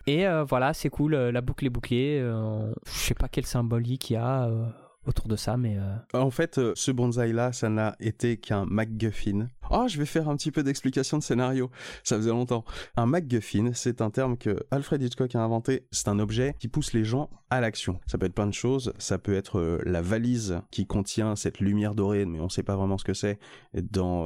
Et 0.06 0.26
euh, 0.26 0.44
voilà, 0.44 0.74
c'est 0.74 0.90
cool, 0.90 1.14
euh, 1.14 1.32
la 1.32 1.40
boucle 1.40 1.64
est 1.64 1.70
bouclée. 1.70 2.18
euh, 2.20 2.72
je 2.86 2.92
sais 2.92 3.14
pas 3.14 3.28
quel 3.28 3.46
symbolique 3.46 4.10
il 4.10 4.14
y 4.14 4.16
a 4.16 4.44
euh, 4.48 4.66
autour 5.06 5.28
de 5.28 5.36
ça, 5.36 5.56
mais 5.56 5.76
euh, 5.78 5.96
En 6.20 6.30
fait, 6.30 6.58
euh, 6.58 6.72
ce 6.76 6.90
bonsaï-là, 6.90 7.52
ça 7.52 7.68
n'a 7.68 7.96
été 8.00 8.36
qu'un 8.36 8.64
MacGuffin. 8.64 9.48
Oh, 9.70 9.86
je 9.88 9.98
vais 9.98 10.06
faire 10.06 10.28
un 10.28 10.36
petit 10.36 10.50
peu 10.50 10.62
d'explication 10.62 11.18
de 11.18 11.22
scénario. 11.22 11.70
Ça 12.02 12.16
faisait 12.16 12.30
longtemps. 12.30 12.64
Un 12.96 13.06
MacGuffin, 13.06 13.70
c'est 13.74 14.02
un 14.02 14.10
terme 14.10 14.36
que 14.36 14.58
Alfred 14.70 15.02
Hitchcock 15.02 15.34
a 15.34 15.40
inventé. 15.40 15.86
C'est 15.90 16.08
un 16.08 16.18
objet 16.18 16.54
qui 16.58 16.68
pousse 16.68 16.92
les 16.92 17.04
gens 17.04 17.30
à 17.50 17.60
l'action. 17.60 17.98
Ça 18.06 18.18
peut 18.18 18.26
être 18.26 18.34
plein 18.34 18.46
de 18.46 18.54
choses. 18.54 18.92
Ça 18.98 19.18
peut 19.18 19.34
être 19.34 19.58
euh, 19.58 19.80
la 19.84 20.02
valise 20.02 20.60
qui 20.70 20.86
contient 20.86 21.34
cette 21.36 21.60
lumière 21.60 21.94
dorée, 21.94 22.26
mais 22.26 22.40
on 22.40 22.48
sait 22.48 22.62
pas 22.62 22.76
vraiment 22.76 22.98
ce 22.98 23.04
que 23.04 23.14
c'est 23.14 23.38
dans 23.74 24.24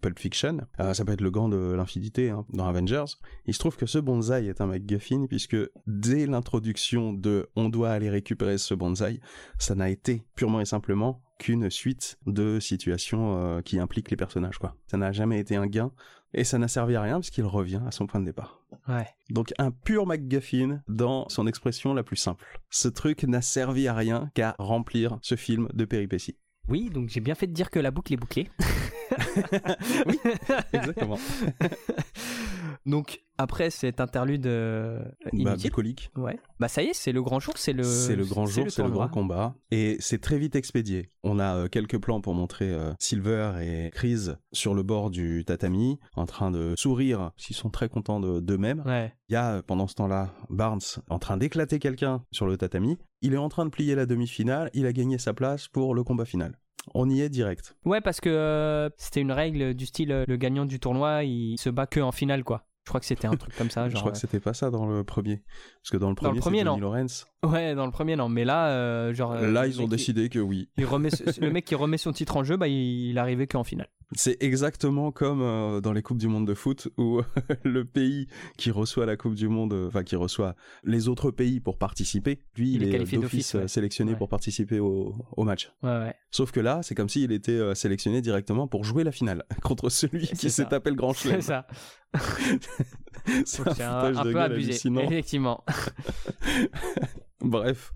Pulp 0.00 0.18
Fiction. 0.18 0.58
Ça 0.92 1.04
peut 1.04 1.12
être 1.12 1.20
le 1.20 1.30
gant 1.30 1.48
de 1.48 1.74
l'infinité 1.74 2.30
hein, 2.30 2.44
dans 2.52 2.66
Avengers. 2.66 3.04
Il 3.46 3.54
se 3.54 3.58
trouve 3.58 3.76
que 3.76 3.86
ce 3.86 3.98
bonsaï 3.98 4.48
est 4.48 4.60
un 4.60 4.66
MacGuffin 4.66 5.26
puisque 5.26 5.56
dès 5.86 6.26
l'introduction 6.26 7.12
de 7.12 7.48
on 7.56 7.68
doit 7.68 7.90
aller 7.90 8.10
récupérer 8.10 8.58
ce 8.58 8.74
bonsaï, 8.74 9.20
ça 9.58 9.74
n'a 9.74 9.90
été 9.90 10.17
purement 10.34 10.60
et 10.60 10.64
simplement 10.64 11.20
qu'une 11.38 11.70
suite 11.70 12.18
de 12.26 12.58
situations 12.60 13.36
euh, 13.36 13.60
qui 13.62 13.78
impliquent 13.78 14.10
les 14.10 14.16
personnages 14.16 14.58
quoi. 14.58 14.74
Ça 14.86 14.96
n'a 14.96 15.12
jamais 15.12 15.38
été 15.38 15.56
un 15.56 15.66
gain 15.66 15.92
et 16.34 16.44
ça 16.44 16.58
n'a 16.58 16.68
servi 16.68 16.96
à 16.96 17.02
rien 17.02 17.14
parce 17.14 17.30
qu'il 17.30 17.44
revient 17.44 17.80
à 17.86 17.90
son 17.90 18.06
point 18.06 18.20
de 18.20 18.24
départ. 18.26 18.60
ouais. 18.88 19.06
Donc 19.30 19.52
un 19.58 19.70
pur 19.70 20.04
MacGuffin 20.06 20.82
dans 20.88 21.28
son 21.28 21.46
expression 21.46 21.94
la 21.94 22.02
plus 22.02 22.16
simple. 22.16 22.60
Ce 22.70 22.88
truc 22.88 23.22
n'a 23.24 23.40
servi 23.42 23.86
à 23.88 23.94
rien 23.94 24.30
qu'à 24.34 24.54
remplir 24.58 25.18
ce 25.22 25.36
film 25.36 25.68
de 25.74 25.84
péripéties. 25.84 26.36
Oui, 26.68 26.90
donc 26.90 27.08
j'ai 27.08 27.20
bien 27.20 27.34
fait 27.34 27.46
de 27.46 27.52
dire 27.52 27.70
que 27.70 27.78
la 27.78 27.90
boucle 27.90 28.12
est 28.12 28.16
bouclée. 28.16 28.48
Oui, 30.06 30.18
Exactement. 30.72 31.18
donc 32.86 33.22
après 33.40 33.70
cet 33.70 34.00
interlude 34.00 34.46
euh, 34.46 34.98
bah, 35.24 35.30
inutile, 35.32 35.70
ouais. 36.16 36.40
Bah 36.58 36.66
ça 36.66 36.82
y 36.82 36.86
est, 36.86 36.92
c'est 36.94 37.12
le 37.12 37.22
grand 37.22 37.38
jour, 37.38 37.54
c'est 37.56 37.72
le 37.72 37.84
C'est 37.84 38.16
le 38.16 38.24
grand 38.24 38.46
jour, 38.46 38.64
c'est 38.68 38.82
le 38.82 38.90
grand 38.90 39.08
combat. 39.08 39.54
Et 39.70 39.96
c'est 40.00 40.20
très 40.20 40.38
vite 40.38 40.56
expédié. 40.56 41.10
On 41.22 41.38
a 41.38 41.54
euh, 41.56 41.68
quelques 41.68 41.98
plans 41.98 42.20
pour 42.20 42.34
montrer 42.34 42.72
euh, 42.72 42.92
Silver 42.98 43.52
et 43.62 43.90
Chris 43.90 44.30
sur 44.52 44.74
le 44.74 44.82
bord 44.82 45.10
du 45.10 45.44
tatami, 45.44 46.00
en 46.16 46.26
train 46.26 46.50
de 46.50 46.74
sourire, 46.76 47.30
s'ils 47.36 47.54
sont 47.54 47.70
très 47.70 47.88
contents 47.88 48.18
de- 48.18 48.40
d'eux-mêmes. 48.40 48.82
Ouais. 48.84 49.12
Il 49.28 49.34
y 49.34 49.36
a, 49.36 49.56
euh, 49.58 49.62
pendant 49.62 49.86
ce 49.86 49.94
temps-là, 49.94 50.34
Barnes 50.50 50.80
en 51.08 51.18
train 51.20 51.36
d'éclater 51.36 51.78
quelqu'un 51.78 52.24
sur 52.32 52.46
le 52.48 52.56
tatami. 52.56 52.98
Il 53.22 53.34
est 53.34 53.38
en 53.38 53.48
train 53.48 53.66
de 53.66 53.70
plier 53.70 53.94
la 53.94 54.06
demi-finale. 54.06 54.70
Il 54.74 54.84
a 54.86 54.92
gagné 54.92 55.18
sa 55.18 55.32
place 55.32 55.68
pour 55.68 55.94
le 55.94 56.02
combat 56.02 56.24
final. 56.24 56.58
On 56.94 57.08
y 57.10 57.20
est 57.20 57.28
direct. 57.28 57.76
Ouais, 57.84 58.00
parce 58.00 58.20
que 58.20 58.28
euh, 58.28 58.88
c'était 58.96 59.20
une 59.20 59.32
règle 59.32 59.74
du 59.74 59.86
style 59.86 60.12
euh, 60.12 60.24
le 60.26 60.36
gagnant 60.36 60.64
du 60.64 60.80
tournoi, 60.80 61.24
il 61.24 61.58
se 61.58 61.70
bat 61.70 61.86
que 61.86 62.00
en 62.00 62.12
finale 62.12 62.44
quoi. 62.44 62.66
Je 62.84 62.90
crois 62.90 63.00
que 63.00 63.06
c'était 63.06 63.26
un 63.28 63.36
truc 63.36 63.54
comme 63.54 63.68
ça. 63.68 63.88
Je 63.90 63.96
crois 63.96 64.12
que 64.12 64.16
c'était 64.16 64.40
pas 64.40 64.54
ça 64.54 64.70
dans 64.70 64.86
le 64.86 65.04
premier. 65.04 65.42
Parce 65.82 65.90
que 65.90 65.98
dans 65.98 66.08
le 66.08 66.14
Dans 66.14 66.32
le 66.32 66.40
premier, 66.40 66.60
c'est 66.60 66.64
Johnny 66.64 66.80
non. 66.80 66.90
Lawrence. 66.90 67.26
Ouais, 67.46 67.74
dans 67.76 67.86
le 67.86 67.92
premier 67.92 68.16
non, 68.16 68.28
mais 68.28 68.44
là, 68.44 68.68
euh, 68.70 69.14
genre. 69.14 69.32
euh, 69.32 69.50
Là, 69.52 69.68
ils 69.68 69.80
ont 69.80 69.84
qui- 69.84 69.90
décidé 69.90 70.28
que 70.28 70.40
oui. 70.40 70.68
il 70.76 70.84
remet 70.86 71.08
le 71.40 71.50
mec 71.50 71.64
qui 71.64 71.76
remet 71.76 71.96
son 71.98 72.12
titre 72.12 72.36
en 72.36 72.42
jeu, 72.42 72.56
bah 72.56 72.66
il, 72.66 73.10
il 73.10 73.18
arrivait 73.18 73.46
qu'en 73.46 73.62
finale. 73.62 73.88
C'est 74.12 74.42
exactement 74.42 75.12
comme 75.12 75.42
euh, 75.42 75.80
dans 75.82 75.92
les 75.92 76.02
Coupes 76.02 76.18
du 76.18 76.26
Monde 76.28 76.46
de 76.48 76.54
foot 76.54 76.88
où 76.96 77.20
le 77.62 77.84
pays 77.84 78.26
qui 78.56 78.70
reçoit 78.72 79.06
la 79.06 79.16
Coupe 79.16 79.34
du 79.34 79.46
Monde, 79.48 79.72
enfin 79.86 80.02
qui 80.02 80.16
reçoit 80.16 80.56
les 80.82 81.08
autres 81.08 81.30
pays 81.30 81.60
pour 81.60 81.78
participer, 81.78 82.40
lui, 82.56 82.70
Il 82.72 82.82
il, 82.82 82.88
est 82.88 82.90
qualifié 82.90 83.18
d'office 83.18 83.54
ouais. 83.54 83.68
sélectionné 83.68 84.12
Ouais. 84.12 84.18
pour 84.18 84.28
participer 84.30 84.80
au, 84.80 85.14
au 85.36 85.44
match. 85.44 85.70
Ouais, 85.84 85.90
ouais. 85.90 86.14
Sauf 86.32 86.50
que 86.50 86.58
là, 86.60 86.80
c'est 86.82 86.94
comme 86.96 87.08
s'il 87.10 87.30
était 87.32 87.74
sélectionné 87.76 88.20
directement 88.22 88.66
pour 88.66 88.82
jouer 88.82 89.04
la 89.04 89.12
finale 89.12 89.44
contre 89.62 89.90
celui 89.90 90.26
qui 90.26 90.36
s'est 90.36 90.48
ça. 90.48 90.64
tapé 90.64 90.90
le 90.90 90.96
grand 90.96 91.12
C'est 91.12 91.28
chelem. 91.28 91.40
ça. 91.42 91.66
c'est 93.44 93.68
un 93.68 93.74
C'est 93.74 93.82
un, 93.84 94.16
un 94.16 94.24
de 94.24 94.32
peu 94.32 94.40
abusé. 94.40 94.70
Effectivement. 94.72 95.62
Bref. 97.48 97.92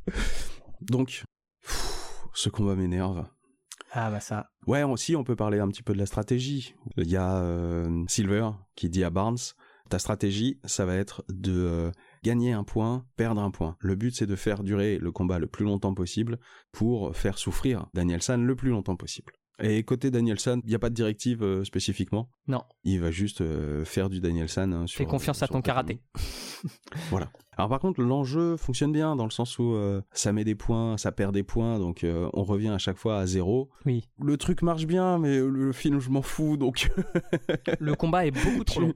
Donc, 0.80 1.24
pff, 1.62 2.24
ce 2.34 2.48
combat 2.48 2.74
m'énerve. 2.74 3.26
Ah 3.92 4.10
bah 4.10 4.20
ça. 4.20 4.48
Ouais, 4.66 4.82
aussi, 4.82 5.14
on 5.16 5.24
peut 5.24 5.36
parler 5.36 5.58
un 5.58 5.68
petit 5.68 5.82
peu 5.82 5.92
de 5.92 5.98
la 5.98 6.06
stratégie. 6.06 6.74
Il 6.96 7.08
y 7.10 7.16
a 7.16 7.36
euh, 7.42 8.04
Silver 8.08 8.50
qui 8.74 8.88
dit 8.88 9.04
à 9.04 9.10
Barnes, 9.10 9.36
ta 9.90 9.98
stratégie, 9.98 10.58
ça 10.64 10.86
va 10.86 10.94
être 10.94 11.24
de 11.28 11.52
euh, 11.52 11.90
gagner 12.24 12.52
un 12.52 12.64
point, 12.64 13.04
perdre 13.16 13.42
un 13.42 13.50
point. 13.50 13.76
Le 13.80 13.94
but, 13.94 14.16
c'est 14.16 14.26
de 14.26 14.34
faire 14.36 14.62
durer 14.62 14.96
le 14.96 15.12
combat 15.12 15.38
le 15.38 15.46
plus 15.46 15.66
longtemps 15.66 15.92
possible 15.92 16.38
pour 16.72 17.14
faire 17.14 17.36
souffrir 17.36 17.86
Danielson 17.92 18.38
le 18.38 18.56
plus 18.56 18.70
longtemps 18.70 18.96
possible. 18.96 19.34
Et 19.62 19.82
côté 19.84 20.10
Danielson, 20.10 20.62
il 20.64 20.70
n'y 20.70 20.74
a 20.74 20.78
pas 20.78 20.88
de 20.88 20.94
directive 20.94 21.42
euh, 21.42 21.62
spécifiquement. 21.62 22.30
Non. 22.48 22.62
Il 22.84 22.98
va 23.00 23.10
juste 23.10 23.44
faire 23.84 24.08
du 24.08 24.20
Danielson. 24.22 24.72
hein, 24.72 24.86
sur, 24.86 24.96
Fais 24.96 25.04
confiance 25.04 25.42
à 25.42 25.48
ton 25.48 25.60
karaté. 25.60 26.00
Voilà. 27.10 27.30
Alors 27.62 27.70
par 27.70 27.78
contre, 27.78 28.02
l'enjeu 28.02 28.56
fonctionne 28.56 28.90
bien 28.90 29.14
dans 29.14 29.22
le 29.24 29.30
sens 29.30 29.56
où 29.60 29.74
euh, 29.74 30.02
ça 30.12 30.32
met 30.32 30.42
des 30.42 30.56
points, 30.56 30.96
ça 30.98 31.12
perd 31.12 31.32
des 31.32 31.44
points, 31.44 31.78
donc 31.78 32.02
euh, 32.02 32.28
on 32.32 32.42
revient 32.42 32.70
à 32.70 32.78
chaque 32.78 32.96
fois 32.98 33.18
à 33.20 33.26
zéro. 33.26 33.70
Oui. 33.86 34.08
Le 34.20 34.36
truc 34.36 34.62
marche 34.62 34.84
bien, 34.84 35.18
mais 35.18 35.38
le, 35.38 35.48
le 35.48 35.72
film, 35.72 36.00
je 36.00 36.10
m'en 36.10 36.22
fous, 36.22 36.56
donc 36.56 36.90
Le 37.78 37.94
combat 37.94 38.26
est 38.26 38.32
beaucoup 38.32 38.64
trop 38.64 38.80
long. 38.80 38.94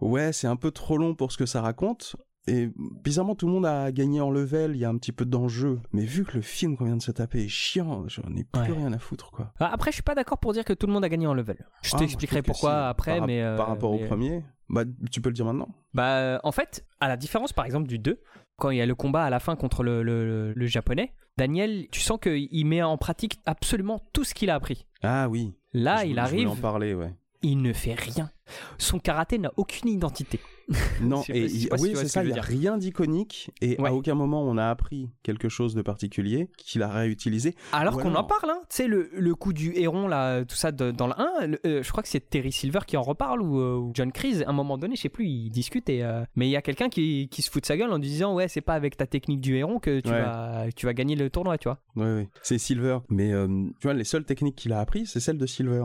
ouais, 0.00 0.32
c'est 0.32 0.48
un 0.48 0.56
peu 0.56 0.72
trop 0.72 0.98
long 0.98 1.14
pour 1.14 1.30
ce 1.30 1.38
que 1.38 1.46
ça 1.46 1.60
raconte. 1.62 2.16
Et 2.48 2.70
bizarrement, 3.04 3.36
tout 3.36 3.46
le 3.46 3.52
monde 3.52 3.66
a 3.66 3.92
gagné 3.92 4.20
en 4.20 4.28
level, 4.32 4.72
il 4.74 4.78
y 4.78 4.84
a 4.84 4.88
un 4.88 4.96
petit 4.98 5.12
peu 5.12 5.24
d'enjeu. 5.24 5.78
Mais 5.92 6.04
vu 6.04 6.24
que 6.24 6.32
le 6.34 6.42
film 6.42 6.76
qu'on 6.76 6.86
vient 6.86 6.96
de 6.96 7.02
se 7.02 7.12
taper 7.12 7.44
est 7.44 7.48
chiant, 7.48 8.02
j'en 8.08 8.24
ai 8.34 8.42
plus 8.42 8.60
Ouais. 8.62 8.72
rien 8.76 8.92
à 8.92 8.98
foutre, 8.98 9.30
quoi. 9.30 9.52
Ah, 9.60 9.70
Après, 9.72 9.92
je 9.92 9.94
suis 9.94 10.02
pas 10.02 10.16
d'accord 10.16 10.38
pour 10.38 10.52
dire 10.52 10.64
que 10.64 10.72
tout 10.72 10.88
le 10.88 10.92
monde 10.92 11.04
a 11.04 11.08
gagné 11.08 11.28
en 11.28 11.34
level. 11.34 11.64
Je 11.82 11.92
Ah, 11.94 11.98
t'expliquerai 12.00 12.42
pourquoi 12.42 12.70
si. 12.72 12.76
après, 12.88 13.18
Par- 13.18 13.26
mais. 13.28 13.40
euh, 13.40 13.56
Par 13.56 13.68
rapport 13.68 13.92
mais- 13.94 14.02
au 14.02 14.06
premier, 14.08 14.42
bah, 14.72 14.82
tu 15.10 15.20
peux 15.20 15.28
le 15.28 15.34
dire 15.34 15.44
maintenant. 15.44 15.68
Bah, 15.94 16.16
euh, 16.16 16.38
en 16.42 16.50
fait, 16.52 16.84
à 17.00 17.06
la 17.08 17.16
différence 17.16 17.52
par 17.52 17.64
exemple 17.66 17.86
du 17.86 17.98
2, 17.98 18.20
quand 18.56 18.70
il 18.70 18.78
y 18.78 18.80
a 18.82 18.86
le 18.86 18.94
combat 18.94 19.24
à 19.24 19.30
la 19.30 19.38
fin 19.40 19.54
contre 19.56 19.82
le, 19.84 20.02
le- 20.02 20.24
le- 20.24 20.52
le 20.52 20.66
japonais, 20.66 21.12
Daniel, 21.38 21.86
tu 21.90 22.00
sens 22.00 22.18
qu'il 22.20 22.66
met 22.66 22.82
en 22.82 22.96
pratique 22.98 23.38
absolument 23.46 24.00
tout 24.12 24.24
ce 24.24 24.34
qu'il 24.34 24.50
a 24.50 24.54
appris. 24.54 24.86
Ah 25.02 25.28
oui. 25.28 25.54
Là, 25.72 25.98
Je 26.02 26.06
il 26.08 26.14
je 26.14 26.20
arrive, 26.20 26.48
voulais 26.48 26.58
en 26.58 26.62
parler, 26.62 26.94
ouais. 26.94 27.14
il 27.42 27.62
ne 27.62 27.72
fait 27.72 27.94
rien. 27.94 28.30
Son 28.78 28.98
karaté 28.98 29.38
n'a 29.38 29.50
aucune 29.56 29.88
identité. 29.88 30.40
Non, 31.02 31.22
et 31.28 31.48
si 31.48 31.68
oui, 31.78 31.92
c'est 31.94 32.02
ce 32.04 32.08
ça, 32.08 32.24
il 32.24 32.32
n'y 32.32 32.38
a 32.38 32.42
rien 32.42 32.78
d'iconique 32.78 33.50
et 33.60 33.80
Ouais. 33.80 33.88
à 33.90 33.94
aucun 33.94 34.14
moment 34.14 34.42
on 34.42 34.56
a 34.58 34.68
appris 34.68 35.08
quelque 35.22 35.48
chose 35.48 35.74
de 35.74 35.82
particulier 35.82 36.48
qu'il 36.56 36.82
a 36.82 36.88
réutilisé. 36.88 37.54
Alors 37.72 37.98
qu'on 37.98 38.14
en 38.14 38.24
parle, 38.24 38.50
hein. 38.50 38.60
tu 38.68 38.76
sais, 38.76 38.86
le, 38.86 39.10
le 39.12 39.34
coup 39.34 39.52
du 39.52 39.72
héron, 39.76 40.06
là, 40.08 40.44
tout 40.44 40.54
ça 40.56 40.72
de- 40.72 40.90
dans 40.90 41.06
le 41.08 41.14
1, 41.18 41.46
le- 41.46 41.60
euh, 41.66 41.82
je 41.82 41.90
crois 41.90 42.02
que 42.02 42.08
c'est 42.08 42.20
Terry 42.30 42.52
Silver 42.52 42.80
qui 42.86 42.96
en 42.96 43.02
reparle 43.02 43.42
ou, 43.42 43.60
euh, 43.60 43.76
ou 43.76 43.90
John 43.94 44.12
Kreese, 44.12 44.42
à 44.46 44.50
un 44.50 44.52
moment 44.52 44.78
donné, 44.78 44.96
je 44.96 45.02
sais 45.02 45.08
plus, 45.08 45.26
ils 45.26 45.50
discutent, 45.50 45.88
et, 45.88 46.02
euh, 46.04 46.24
mais 46.36 46.46
il 46.46 46.50
y 46.50 46.56
a 46.56 46.62
quelqu'un 46.62 46.88
qui, 46.88 47.28
qui 47.30 47.42
se 47.42 47.50
fout 47.50 47.62
de 47.62 47.66
sa 47.66 47.76
gueule 47.76 47.90
en 47.92 47.98
disant 47.98 48.34
Ouais, 48.34 48.48
c'est 48.48 48.60
pas 48.60 48.74
avec 48.74 48.96
ta 48.96 49.06
technique 49.06 49.40
du 49.40 49.56
héron 49.56 49.78
que 49.78 50.00
tu, 50.00 50.10
Ouais. 50.10 50.20
vas, 50.22 50.66
tu 50.76 50.86
vas 50.86 50.94
gagner 50.94 51.16
le 51.16 51.28
tournoi, 51.30 51.58
tu 51.58 51.68
vois. 51.68 51.78
Oui, 51.96 52.06
oui. 52.06 52.28
C'est 52.42 52.58
Silver. 52.58 52.98
Mais 53.08 53.30
tu 53.80 53.82
vois, 53.88 53.94
les 53.94 54.04
seules 54.04 54.24
techniques 54.24 54.56
qu'il 54.56 54.72
a 54.72 54.80
appris, 54.80 55.06
c'est 55.06 55.20
celle 55.20 55.38
de 55.38 55.46
Silver. 55.46 55.84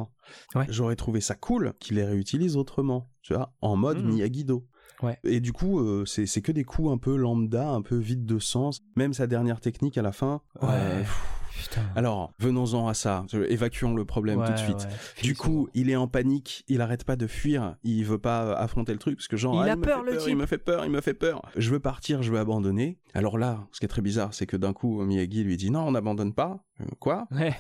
Ouais. 0.56 0.66
J'aurais 0.70 0.96
trouvé 0.98 1.22
ça 1.22 1.36
cool 1.36 1.74
qu'il 1.80 1.96
les 1.98 2.04
réutilise 2.04 2.58
autrement, 2.58 3.10
tu 3.22 3.34
vois, 3.34 3.54
en 3.62 3.76
mode. 3.76 4.04
Miyagi-Do. 4.04 4.66
Ouais. 5.04 5.20
Et 5.24 5.39
du 5.39 5.54
coup, 5.54 5.80
euh, 5.80 6.06
c'est 6.06 6.41
que 6.41 6.52
des 6.52 6.64
coups 6.64 6.89
un 6.91 6.98
peu 6.98 7.16
lambda, 7.16 7.70
un 7.70 7.82
peu 7.82 7.95
vide 7.98 8.26
de 8.26 8.39
sens. 8.39 8.82
Même 8.95 9.14
sa 9.14 9.28
dernière 9.28 9.60
technique 9.60 9.98
à 9.98 10.02
la 10.02 10.12
fin, 10.12 10.41
Ouais. 10.62 10.70
euh, 10.72 11.00
pff, 11.02 11.37
putain. 11.58 11.82
Alors, 11.95 12.34
venons-en 12.39 12.88
à 12.88 12.93
ça. 12.93 13.26
Évacuons 13.49 13.93
le 13.95 14.05
problème 14.05 14.43
tout 14.45 14.51
de 14.51 14.58
suite. 14.58 14.78
ouais. 14.88 15.22
Du 15.24 15.36
coup, 15.36 15.68
il 15.74 15.89
est 15.89 15.95
en 15.95 16.08
panique, 16.08 16.64
il 16.68 16.82
arrête 16.82 17.03
pas 17.03 17.16
de 17.16 17.28
fuir, 17.28 17.76
il 17.84 18.03
veut 18.05 18.18
pas 18.20 18.53
affronter 18.53 18.93
le 18.93 18.99
truc 18.99 19.16
parce 19.18 19.28
que 19.28 19.38
genre 19.38 19.64
Il 19.64 19.70
ah, 19.70 19.74
a 19.74 19.76
me 19.76 19.82
peur, 19.82 20.03
fait 20.05 20.12
le 20.12 20.18
il 20.22 20.24
type. 20.26 20.38
me 20.38 20.45
fait 20.45 20.58
peur, 20.58 20.86
il 20.86 20.91
me 20.91 21.01
fait 21.01 21.14
peur. 21.14 21.41
Je 21.55 21.70
veux 21.72 21.80
partir, 21.80 22.22
je 22.24 22.32
veux 22.32 22.39
abandonner. 22.39 22.99
Alors 23.14 23.38
là, 23.38 23.68
ce 23.72 23.80
qui 23.80 23.86
est 23.86 23.89
très 23.89 24.01
bizarre, 24.01 24.34
c'est 24.34 24.45
que 24.45 24.58
d'un 24.58 24.74
coup 24.74 25.03
Miyagi 25.03 25.43
lui 25.43 25.58
dit 25.58 25.72
non, 25.72 25.82
on 25.88 25.91
n'abandonne 25.91 26.34
pas. 26.34 26.64
Euh, 26.80 26.86
Quoi? 26.99 27.28
Ouais. 27.32 27.55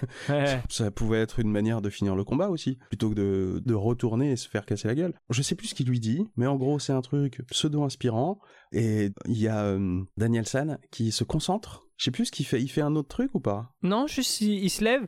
Ça 0.69 0.91
pouvait 0.91 1.19
être 1.19 1.39
une 1.39 1.49
manière 1.49 1.81
de 1.81 1.89
finir 1.89 2.15
le 2.15 2.23
combat 2.23 2.49
aussi, 2.49 2.77
plutôt 2.89 3.09
que 3.09 3.15
de, 3.15 3.61
de 3.65 3.73
retourner 3.73 4.31
et 4.31 4.35
se 4.35 4.47
faire 4.47 4.65
casser 4.65 4.87
la 4.87 4.93
gueule. 4.95 5.13
Je 5.31 5.41
sais 5.41 5.55
plus 5.55 5.67
ce 5.69 5.75
qu'il 5.75 5.87
lui 5.87 5.99
dit, 5.99 6.27
mais 6.37 6.45
en 6.45 6.55
gros 6.55 6.77
c'est 6.79 6.93
un 6.93 7.01
truc 7.01 7.41
pseudo-inspirant. 7.49 8.39
Et 8.71 9.11
il 9.25 9.37
y 9.37 9.47
a 9.47 9.63
euh, 9.63 10.01
Daniel 10.17 10.47
San 10.47 10.77
qui 10.91 11.11
se 11.11 11.23
concentre. 11.23 11.87
Je 11.97 12.05
sais 12.05 12.11
plus 12.11 12.25
ce 12.25 12.31
qu'il 12.31 12.45
fait. 12.45 12.61
Il 12.61 12.67
fait 12.67 12.81
un 12.81 12.95
autre 12.95 13.07
truc 13.09 13.31
ou 13.33 13.39
pas? 13.39 13.73
Non, 13.81 14.07
juste 14.07 14.41
il, 14.41 14.63
il 14.63 14.69
se 14.69 14.83
lève, 14.83 15.07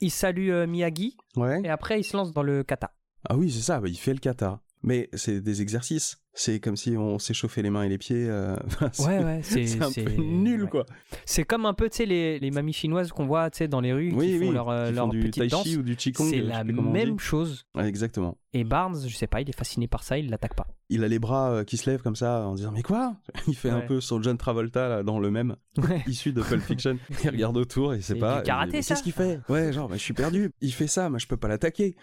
il 0.00 0.10
salue 0.10 0.50
euh, 0.50 0.66
Miyagi 0.66 1.16
Ouais. 1.36 1.60
et 1.64 1.68
après 1.68 2.00
il 2.00 2.04
se 2.04 2.16
lance 2.16 2.32
dans 2.32 2.42
le 2.42 2.62
kata. 2.62 2.92
Ah 3.28 3.36
oui, 3.36 3.50
c'est 3.50 3.60
ça, 3.62 3.80
bah, 3.80 3.88
il 3.88 3.98
fait 3.98 4.12
le 4.14 4.18
kata. 4.20 4.60
Mais 4.82 5.08
c'est 5.14 5.40
des 5.40 5.62
exercices. 5.62 6.21
C'est 6.34 6.60
comme 6.60 6.76
si 6.76 6.96
on 6.96 7.18
s'échauffait 7.18 7.60
les 7.60 7.68
mains 7.70 7.82
et 7.82 7.88
les 7.90 7.98
pieds. 7.98 8.26
euh, 8.28 8.56
c'est- 8.92 9.06
Ouais, 9.06 9.22
ouais, 9.22 9.40
c'est 9.42 9.82
un 9.82 9.90
c'est- 9.90 10.02
peu 10.04 10.12
nul, 10.22 10.62
ouais. 10.64 10.68
quoi. 10.70 10.86
C'est 11.26 11.44
comme 11.44 11.66
un 11.66 11.74
peu, 11.74 11.90
tu 11.90 11.98
sais, 11.98 12.06
les, 12.06 12.38
les 12.38 12.50
mamies 12.50 12.72
chinoises 12.72 13.10
qu'on 13.12 13.26
voit, 13.26 13.50
tu 13.50 13.58
sais, 13.58 13.68
dans 13.68 13.80
les 13.80 13.92
rues 13.92 14.12
Oui, 14.14 14.26
qui 14.28 14.38
oui. 14.38 14.46
font 14.46 14.52
leur, 14.52 14.68
euh, 14.70 14.88
qui 14.88 14.94
leur 14.94 15.04
font 15.06 15.10
du 15.12 15.20
tai 15.30 15.40
petite 15.40 15.50
danse. 15.50 15.64
chi 15.64 15.76
ou 15.76 15.82
du 15.82 15.94
qigong. 15.96 16.24
C'est 16.30 16.40
la 16.40 16.64
même 16.64 17.18
chose. 17.18 17.66
Exactement. 17.78 18.38
Et 18.54 18.64
Barnes, 18.64 18.98
je 19.06 19.14
sais 19.16 19.26
pas, 19.26 19.40
il 19.40 19.48
est 19.48 19.56
fasciné 19.56 19.88
par 19.88 20.02
ça, 20.04 20.18
il 20.18 20.28
l'attaque 20.30 20.54
pas. 20.54 20.66
Il 20.90 21.02
a 21.04 21.08
les 21.08 21.18
bras 21.18 21.50
euh, 21.52 21.64
qui 21.64 21.78
se 21.78 21.88
lèvent 21.88 22.02
comme 22.02 22.16
ça 22.16 22.40
en 22.46 22.54
disant 22.54 22.70
mais 22.70 22.82
quoi? 22.82 23.16
Il 23.48 23.56
fait 23.56 23.70
un 23.70 23.80
peu 23.80 24.02
son 24.02 24.22
John 24.22 24.36
Travolta 24.36 24.88
là, 24.90 25.02
dans 25.02 25.18
le 25.18 25.30
même 25.30 25.56
issu 26.06 26.32
de 26.34 26.42
Pulp 26.42 26.60
Fiction. 26.62 26.98
il 27.24 27.30
regarde 27.30 27.56
autour 27.56 27.94
et 27.94 28.02
C'est 28.02 28.14
pas. 28.14 28.38
du 28.38 28.42
karaté, 28.42 28.72
Mais 28.74 28.82
ça 28.82 28.94
Qu'est-ce 28.94 29.02
qu'il 29.02 29.14
fait? 29.14 29.40
Ouais, 29.48 29.72
genre 29.72 29.88
bah, 29.88 29.94
je 29.96 30.02
suis 30.02 30.12
perdu. 30.12 30.50
Il 30.60 30.72
fait 30.74 30.86
ça, 30.86 31.08
mais 31.08 31.18
je 31.18 31.26
peux 31.26 31.38
pas 31.38 31.48
l'attaquer. 31.48 31.96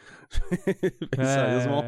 Sérieusement, 1.22 1.86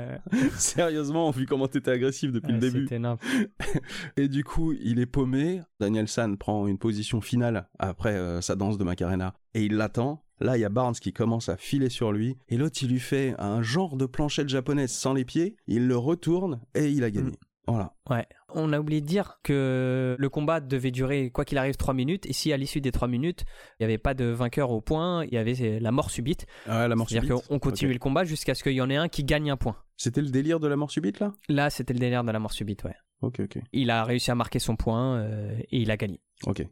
sérieusement, 0.58 1.32
vu 1.32 1.46
comment 1.48 1.68
t'étais 1.68 1.92
agressif 1.92 2.31
depuis 2.32 2.54
ouais, 2.54 2.60
le 2.60 2.60
début. 2.60 2.90
Et 4.18 4.28
du 4.28 4.44
coup, 4.44 4.74
il 4.74 5.00
est 5.00 5.06
paumé. 5.06 5.62
Daniel 5.80 6.08
San 6.08 6.38
prend 6.38 6.68
une 6.68 6.78
position 6.78 7.22
finale 7.22 7.70
après 7.80 8.16
euh, 8.16 8.42
sa 8.42 8.56
danse 8.56 8.78
de 8.78 8.84
Macarena 8.84 9.34
et 9.54 9.64
il 9.64 9.76
l'attend. 9.76 10.24
Là, 10.40 10.58
il 10.58 10.62
y 10.62 10.66
a 10.66 10.70
Barnes 10.70 10.96
qui 10.96 11.14
commence 11.14 11.50
à 11.50 11.58
filer 11.58 11.90
sur 11.90 12.12
lui 12.12 12.38
et 12.50 12.58
l'autre, 12.58 12.80
il 12.82 12.90
lui 12.90 13.00
fait 13.00 13.36
un 13.38 13.62
genre 13.62 13.96
de 13.96 14.06
planchette 14.06 14.50
japonaise 14.50 14.92
sans 14.92 15.14
les 15.14 15.26
pieds. 15.26 15.56
Il 15.68 15.88
le 15.88 15.98
retourne 15.98 16.62
et 16.74 16.90
il 16.90 17.04
a 17.04 17.12
gagné. 17.12 17.34
Voilà. 17.72 17.94
Ouais. 18.10 18.26
On 18.54 18.74
a 18.74 18.80
oublié 18.80 19.02
de 19.02 19.06
dire 19.06 19.40
que 19.44 20.16
le 20.18 20.30
combat 20.30 20.60
devait 20.60 20.92
durer, 20.92 21.30
quoi 21.32 21.46
qu'il 21.46 21.58
arrive, 21.58 21.76
3 21.76 21.94
minutes. 21.94 22.26
Et 22.26 22.34
si 22.34 22.52
à 22.52 22.58
l'issue 22.58 22.82
des 22.82 22.92
3 22.92 23.08
minutes, 23.08 23.46
il 23.80 23.84
n'y 23.84 23.86
avait 23.86 23.98
pas 23.98 24.14
de 24.14 24.26
vainqueur 24.26 24.72
au 24.72 24.82
point, 24.82 25.26
il 25.26 25.34
y 25.34 25.38
avait 25.38 25.80
la 25.80 25.92
mort 25.92 26.12
subite. 26.12 26.46
La 26.68 26.88
mort 26.96 27.10
C'est-à-dire 27.10 27.42
qu'on 27.42 27.60
continue 27.60 27.94
le 27.94 28.00
combat 28.00 28.24
jusqu'à 28.24 28.56
ce 28.56 28.64
qu'il 28.64 28.74
y 28.74 28.82
en 28.82 28.90
ait 28.90 28.96
un 28.96 29.08
qui 29.08 29.24
gagne 29.24 29.52
un 29.52 29.58
point. 29.58 29.78
C'était 29.98 30.22
le 30.22 30.30
délire 30.30 30.60
de 30.60 30.68
la 30.68 30.76
mort 30.76 30.92
subite 30.92 31.20
là? 31.20 31.34
Là, 31.48 31.70
c'était 31.70 31.94
le 31.94 32.00
délire 32.00 32.24
de 32.24 32.32
la 32.32 32.40
mort 32.40 32.54
subite, 32.54 32.84
ouais. 32.84 32.96
Ok, 33.22 33.40
ok. 33.42 33.60
Il 33.72 33.92
a 33.92 34.04
réussi 34.04 34.32
à 34.32 34.36
marquer 34.36 34.60
son 34.60 34.76
point 34.76 35.18
euh, 35.18 35.56
et 35.60 35.80
il 35.80 35.92
a 35.92 35.98
gagné. 35.98 36.22
Ok. 36.46 36.66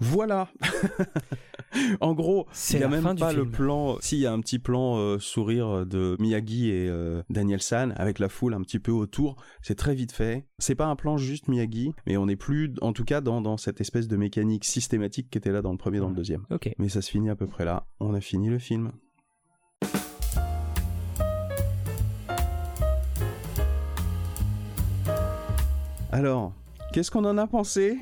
Voilà. 0.00 0.48
en 2.00 2.14
gros, 2.14 2.46
C'est 2.52 2.78
il 2.78 2.80
y 2.80 2.84
a 2.84 2.88
même 2.88 3.02
pas 3.16 3.32
le 3.32 3.42
film. 3.42 3.50
plan. 3.52 3.96
Si, 4.00 4.16
il 4.16 4.20
y 4.20 4.26
a 4.26 4.32
un 4.32 4.40
petit 4.40 4.58
plan 4.58 4.96
euh, 4.96 5.18
sourire 5.18 5.84
de 5.86 6.16
Miyagi 6.18 6.70
et 6.70 6.88
euh, 6.88 7.22
Daniel 7.28 7.60
San 7.60 7.92
avec 7.96 8.18
la 8.18 8.28
foule 8.30 8.54
un 8.54 8.62
petit 8.62 8.78
peu 8.78 8.92
autour. 8.92 9.36
C'est 9.62 9.74
très 9.76 9.94
vite 9.94 10.12
fait. 10.12 10.46
C'est 10.58 10.74
pas 10.74 10.86
un 10.86 10.96
plan 10.96 11.16
juste 11.18 11.48
Miyagi, 11.48 11.92
mais 12.06 12.16
on 12.16 12.26
n'est 12.26 12.36
plus, 12.36 12.72
en 12.80 12.92
tout 12.92 13.04
cas, 13.04 13.20
dans, 13.20 13.40
dans 13.42 13.56
cette 13.58 13.80
espèce 13.80 14.08
de 14.08 14.16
mécanique 14.16 14.64
systématique 14.64 15.28
qui 15.30 15.38
était 15.38 15.52
là 15.52 15.60
dans 15.62 15.72
le 15.72 15.78
premier, 15.78 15.98
dans 15.98 16.08
le 16.08 16.14
deuxième. 16.16 16.44
Ok. 16.50 16.70
Mais 16.78 16.88
ça 16.88 17.02
se 17.02 17.10
finit 17.10 17.28
à 17.30 17.36
peu 17.36 17.46
près 17.46 17.64
là. 17.66 17.86
On 18.00 18.14
a 18.14 18.20
fini 18.20 18.48
le 18.48 18.58
film. 18.58 18.92
Alors, 26.12 26.52
qu'est-ce 26.92 27.10
qu'on 27.10 27.24
en 27.24 27.38
a 27.38 27.46
pensé? 27.46 27.98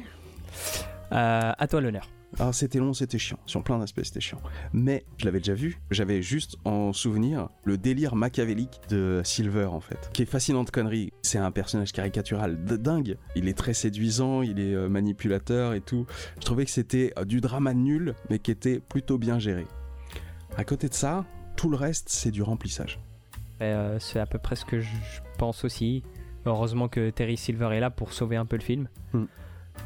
Euh, 1.12 1.52
à 1.56 1.66
toi 1.68 1.80
l'honneur. 1.80 2.08
alors 2.38 2.54
c'était 2.54 2.78
long, 2.78 2.92
c'était 2.92 3.18
chiant. 3.18 3.38
Sur 3.46 3.62
plein 3.62 3.78
d'aspects, 3.78 4.02
c'était 4.02 4.20
chiant. 4.20 4.40
Mais 4.72 5.04
je 5.16 5.24
l'avais 5.24 5.38
déjà 5.38 5.54
vu. 5.54 5.80
J'avais 5.90 6.20
juste 6.22 6.56
en 6.64 6.92
souvenir 6.92 7.48
le 7.64 7.78
délire 7.78 8.14
machiavélique 8.14 8.80
de 8.90 9.22
Silver, 9.24 9.66
en 9.66 9.80
fait. 9.80 10.10
Qui 10.12 10.22
est 10.22 10.26
fascinant 10.26 10.64
de 10.64 10.70
conneries. 10.70 11.12
C'est 11.22 11.38
un 11.38 11.50
personnage 11.50 11.92
caricatural 11.92 12.64
de 12.64 12.76
dingue. 12.76 13.16
Il 13.36 13.48
est 13.48 13.56
très 13.56 13.74
séduisant, 13.74 14.42
il 14.42 14.60
est 14.60 14.74
euh, 14.74 14.88
manipulateur 14.88 15.74
et 15.74 15.80
tout. 15.80 16.06
Je 16.36 16.44
trouvais 16.44 16.64
que 16.64 16.70
c'était 16.70 17.12
euh, 17.18 17.24
du 17.24 17.40
drama 17.40 17.72
nul, 17.74 18.14
mais 18.30 18.38
qui 18.38 18.50
était 18.50 18.80
plutôt 18.80 19.18
bien 19.18 19.38
géré. 19.38 19.66
À 20.56 20.64
côté 20.64 20.88
de 20.88 20.94
ça, 20.94 21.24
tout 21.56 21.70
le 21.70 21.76
reste, 21.76 22.08
c'est 22.08 22.30
du 22.30 22.42
remplissage. 22.42 23.00
Euh, 23.60 23.98
c'est 23.98 24.20
à 24.20 24.26
peu 24.26 24.38
près 24.38 24.56
ce 24.56 24.64
que 24.64 24.80
je 24.80 24.88
je 24.88 25.20
pense 25.38 25.64
aussi. 25.64 26.02
Heureusement 26.46 26.88
que 26.88 27.10
Terry 27.10 27.36
Silver 27.36 27.68
est 27.72 27.80
là 27.80 27.90
pour 27.90 28.12
sauver 28.12 28.36
un 28.36 28.44
peu 28.44 28.56
le 28.56 28.62
film. 28.62 28.88
Hmm. 29.12 29.24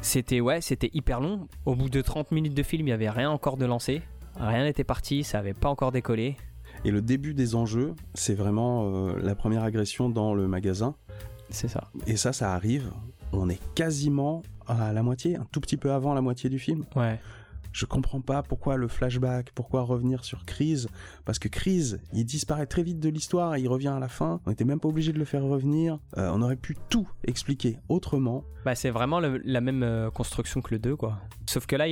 C'était 0.01 0.41
ouais, 0.41 0.61
c'était 0.61 0.89
hyper 0.93 1.19
long. 1.21 1.47
Au 1.65 1.75
bout 1.75 1.89
de 1.89 2.01
30 2.01 2.31
minutes 2.31 2.53
de 2.53 2.63
film, 2.63 2.81
il 2.81 2.85
n'y 2.85 2.91
avait 2.91 3.09
rien 3.09 3.29
encore 3.29 3.57
de 3.57 3.65
lancé. 3.65 4.01
Rien 4.39 4.63
n'était 4.63 4.83
parti, 4.83 5.23
ça 5.23 5.39
avait 5.39 5.53
pas 5.53 5.69
encore 5.69 5.91
décollé. 5.91 6.35
Et 6.85 6.91
le 6.91 7.01
début 7.01 7.33
des 7.33 7.55
enjeux, 7.55 7.93
c'est 8.13 8.33
vraiment 8.33 8.85
euh, 8.85 9.19
la 9.21 9.35
première 9.35 9.63
agression 9.63 10.09
dans 10.09 10.33
le 10.33 10.47
magasin. 10.47 10.95
C'est 11.49 11.67
ça. 11.67 11.89
Et 12.07 12.17
ça, 12.17 12.33
ça 12.33 12.53
arrive. 12.53 12.91
On 13.31 13.49
est 13.49 13.59
quasiment 13.75 14.41
à 14.67 14.91
la 14.91 15.03
moitié, 15.03 15.35
un 15.35 15.45
tout 15.51 15.61
petit 15.61 15.77
peu 15.77 15.91
avant 15.91 16.13
la 16.13 16.21
moitié 16.21 16.49
du 16.49 16.59
film. 16.59 16.83
Ouais. 16.95 17.19
Je 17.73 17.85
comprends 17.85 18.21
pas 18.21 18.41
pourquoi 18.43 18.77
le 18.77 18.87
flashback, 18.87 19.51
pourquoi 19.53 19.81
revenir 19.81 20.23
sur 20.23 20.45
Chris, 20.45 20.85
parce 21.25 21.39
que 21.39 21.47
Chris, 21.49 21.95
il 22.13 22.23
disparaît 22.23 22.67
très 22.67 22.83
vite 22.83 22.99
de 23.01 23.09
l'histoire 23.09 23.55
et 23.55 23.61
il 23.61 23.67
revient 23.67 23.87
à 23.89 23.99
la 23.99 24.07
fin. 24.07 24.39
On 24.45 24.51
n'était 24.51 24.63
même 24.63 24.79
pas 24.79 24.87
obligé 24.87 25.11
de 25.11 25.19
le 25.19 25.25
faire 25.25 25.43
revenir. 25.43 25.97
Euh, 26.17 26.29
on 26.33 26.41
aurait 26.41 26.55
pu 26.55 26.77
tout 26.89 27.07
expliquer 27.27 27.77
autrement. 27.89 28.43
Bah, 28.63 28.75
c'est 28.75 28.91
vraiment 28.91 29.19
le- 29.19 29.41
la 29.43 29.59
même 29.59 29.83
euh, 29.83 30.09
construction 30.11 30.61
que 30.61 30.73
le 30.73 30.79
2, 30.79 30.95
quoi. 30.95 31.17
Sauf 31.47 31.65
que 31.65 31.75
là, 31.75 31.85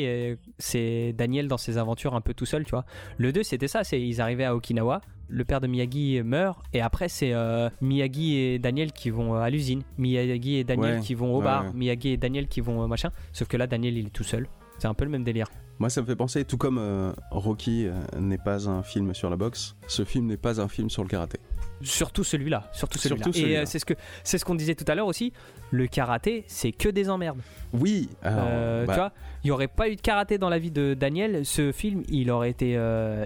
c'est 0.60 1.14
Daniel 1.18 1.48
dans 1.48 1.58
ses 1.58 1.78
aventures 1.78 2.16
un 2.16 2.22
peu 2.22 2.34
tout 2.34 2.46
seul, 2.46 2.64
tu 2.64 2.72
vois. 2.72 2.86
Le 3.18 3.32
2, 3.34 3.44
c'était 3.44 3.68
ça, 3.68 3.84
c'est 3.84 4.02
ils 4.02 4.22
arrivaient 4.22 4.46
à 4.46 4.56
Okinawa, 4.56 5.02
le 5.28 5.46
père 5.46 5.62
de 5.62 5.68
Miyagi 5.68 6.22
meurt, 6.24 6.60
et 6.74 6.82
après, 6.82 7.10
c'est 7.10 7.34
euh, 7.34 7.70
Miyagi 7.82 8.36
et 8.36 8.60
Daniel 8.60 8.92
qui 8.92 9.10
vont 9.10 9.34
à 9.36 9.50
l'usine, 9.50 9.82
Miyagi 9.98 10.56
et 10.58 10.64
Daniel 10.64 10.96
Ouais, 10.96 11.02
qui 11.02 11.14
vont 11.16 11.34
au 11.36 11.42
bar, 11.42 11.66
ouais. 11.66 11.72
Miyagi 11.74 12.10
et 12.10 12.18
Daniel 12.18 12.48
qui 12.48 12.62
vont 12.62 12.88
machin. 12.88 13.10
Sauf 13.34 13.48
que 13.48 13.58
là, 13.58 13.66
Daniel, 13.68 13.98
il 13.98 14.08
est 14.08 14.12
tout 14.12 14.24
seul. 14.24 14.48
C'est 14.78 14.88
un 14.88 14.94
peu 14.94 15.06
le 15.06 15.12
même 15.12 15.24
délire. 15.24 15.48
Moi, 15.82 15.90
ça 15.90 16.00
me 16.02 16.06
fait 16.06 16.16
penser, 16.16 16.46
tout 16.46 16.58
comme 16.60 16.78
euh, 16.78 17.12
Rocky 17.32 17.88
euh, 17.88 17.94
n'est 18.20 18.38
pas 18.38 18.70
un 18.70 18.84
film 18.84 19.16
sur 19.16 19.32
la 19.32 19.36
boxe, 19.36 19.76
ce 19.88 20.06
film 20.06 20.28
n'est 20.28 20.38
pas 20.38 20.62
un 20.62 20.68
film 20.68 20.92
sur 20.92 21.02
le 21.02 21.10
karaté. 21.10 21.40
Surtout 21.82 22.24
celui-là. 22.24 22.70
Surtout 22.72 23.00
celui-là. 23.00 23.24
Surtout 23.24 23.40
et 23.40 23.58
euh, 23.58 23.66
c'est 23.66 23.80
ce 23.80 23.86
que 23.86 23.96
c'est 24.24 24.38
ce 24.38 24.46
qu'on 24.46 24.54
disait 24.54 24.76
tout 24.76 24.86
à 24.88 24.94
l'heure 24.94 25.08
aussi. 25.08 25.34
Le 25.72 25.88
karaté, 25.88 26.44
c'est 26.46 26.72
que 26.72 26.88
des 26.88 27.10
emmerdes. 27.10 27.40
Oui, 27.74 28.10
alors, 28.22 28.46
Euh, 28.48 28.86
bah, 28.86 28.94
Tu 28.94 29.00
vois, 29.00 29.12
il 29.44 29.48
n'y 29.48 29.52
aurait 29.52 29.68
pas 29.68 29.90
eu 29.90 29.96
de 29.96 30.02
karaté 30.02 30.38
dans 30.38 30.50
la 30.50 30.60
vie 30.60 30.70
de 30.70 30.94
Daniel. 30.94 31.48
Ce 31.48 31.72
film, 31.72 32.04
il 32.10 32.30
aurait 32.30 32.52
été 32.52 32.80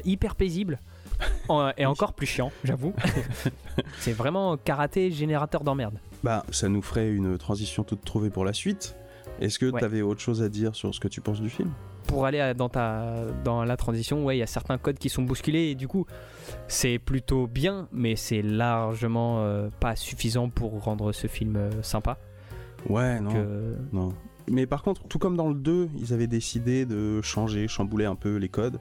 hyper 0.05 0.35
paisible 0.35 0.79
et 1.77 1.85
encore 1.85 2.13
plus 2.13 2.25
chiant, 2.25 2.53
j'avoue. 2.63 2.93
c'est 3.99 4.13
vraiment 4.13 4.55
karaté 4.55 5.11
générateur 5.11 5.65
d'emmerdes. 5.65 5.99
bah, 6.23 6.45
ça 6.51 6.69
nous 6.69 6.81
ferait 6.81 7.11
une 7.11 7.37
transition 7.37 7.83
toute 7.83 8.05
trouvée 8.05 8.29
pour 8.29 8.45
la 8.45 8.53
suite. 8.53 8.95
Est-ce 9.41 9.59
que 9.59 9.65
Ouais. 9.65 9.79
tu 9.79 9.83
avais 9.85 10.01
autre 10.01 10.21
chose 10.21 10.41
à 10.41 10.47
dire 10.47 10.73
sur 10.73 10.95
ce 10.95 11.01
que 11.01 11.09
tu 11.09 11.19
penses 11.19 11.41
du 11.41 11.49
film? 11.49 11.69
Pour 12.07 12.25
aller 12.25 12.53
dans, 12.55 12.69
ta, 12.69 13.13
dans 13.43 13.63
la 13.63 13.77
transition, 13.77 14.23
ouais, 14.23 14.37
il 14.37 14.39
y 14.39 14.43
a 14.43 14.47
certains 14.47 14.77
codes 14.77 14.97
qui 14.97 15.09
sont 15.09 15.23
bousculés 15.23 15.69
et 15.71 15.75
du 15.75 15.87
coup, 15.87 16.05
c'est 16.67 16.99
plutôt 16.99 17.47
bien, 17.47 17.87
mais 17.91 18.15
c'est 18.15 18.41
largement 18.41 19.39
euh, 19.39 19.69
pas 19.79 19.95
suffisant 19.95 20.49
pour 20.49 20.83
rendre 20.83 21.11
ce 21.11 21.27
film 21.27 21.55
euh, 21.55 21.69
sympa. 21.81 22.17
Ouais, 22.89 23.19
non. 23.19 23.31
Que- 23.31 23.75
Non. 23.91 24.09
Mais 24.47 24.67
par 24.67 24.83
contre, 24.83 25.01
tout 25.07 25.17
comme 25.17 25.35
dans 25.35 25.49
le 25.49 25.55
2, 25.55 25.89
ils 25.99 26.13
avaient 26.13 26.27
décidé 26.27 26.85
de 26.85 27.19
changer, 27.23 27.67
chambouler 27.67 28.05
un 28.05 28.15
peu 28.15 28.35
les 28.35 28.49
codes. 28.49 28.79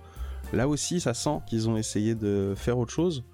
Là 0.52 0.68
aussi, 0.68 1.00
ça 1.00 1.14
sent 1.14 1.38
qu'ils 1.46 1.70
ont 1.70 1.76
essayé 1.78 2.14
de 2.14 2.52
faire 2.54 2.78
autre 2.78 2.92
chose. 2.92 3.24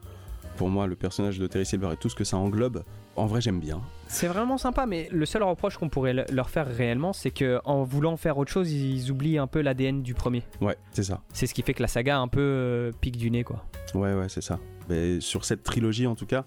Pour 0.57 0.69
moi, 0.71 0.87
le 0.87 0.95
personnage 0.95 1.39
de 1.41 1.47
Terry 1.49 1.67
Silver 1.67 1.89
et 1.93 1.97
tout 1.97 2.09
ce 2.09 2.15
que 2.15 2.23
ça 2.25 2.37
englobe, 2.37 2.85
en 3.17 3.27
vrai, 3.27 3.41
j'aime 3.41 3.61
bien. 3.61 3.81
C'est 4.09 4.27
vraiment 4.27 4.59
sympa, 4.59 4.87
mais 4.87 5.09
le 5.13 5.25
seul 5.27 5.43
reproche 5.43 5.77
qu'on 5.79 5.89
pourrait 5.89 6.13
le- 6.15 6.25
leur 6.33 6.51
faire 6.51 6.67
réellement, 6.67 7.13
c'est 7.13 7.31
que 7.31 7.61
en 7.65 7.85
voulant 7.85 8.17
faire 8.17 8.39
autre 8.39 8.51
chose, 8.51 8.73
ils 8.73 9.11
oublient 9.11 9.39
un 9.39 9.47
peu 9.47 9.61
l'ADN 9.61 10.03
du 10.03 10.15
premier. 10.15 10.43
Ouais, 10.61 10.77
c'est 10.93 11.03
ça. 11.05 11.21
C'est 11.33 11.47
ce 11.47 11.55
qui 11.55 11.63
fait 11.63 11.75
que 11.75 11.83
la 11.83 11.89
saga 11.89 12.19
un 12.19 12.29
peu 12.29 12.41
euh, 12.41 12.93
pique 13.01 13.17
du 13.17 13.31
nez, 13.31 13.45
quoi. 13.45 13.65
Ouais, 13.95 14.15
ouais, 14.15 14.29
c'est 14.29 14.41
ça. 14.43 14.59
Mais 14.89 15.21
sur 15.21 15.45
cette 15.45 15.63
trilogie, 15.63 16.07
en 16.07 16.15
tout 16.17 16.27
cas, 16.27 16.45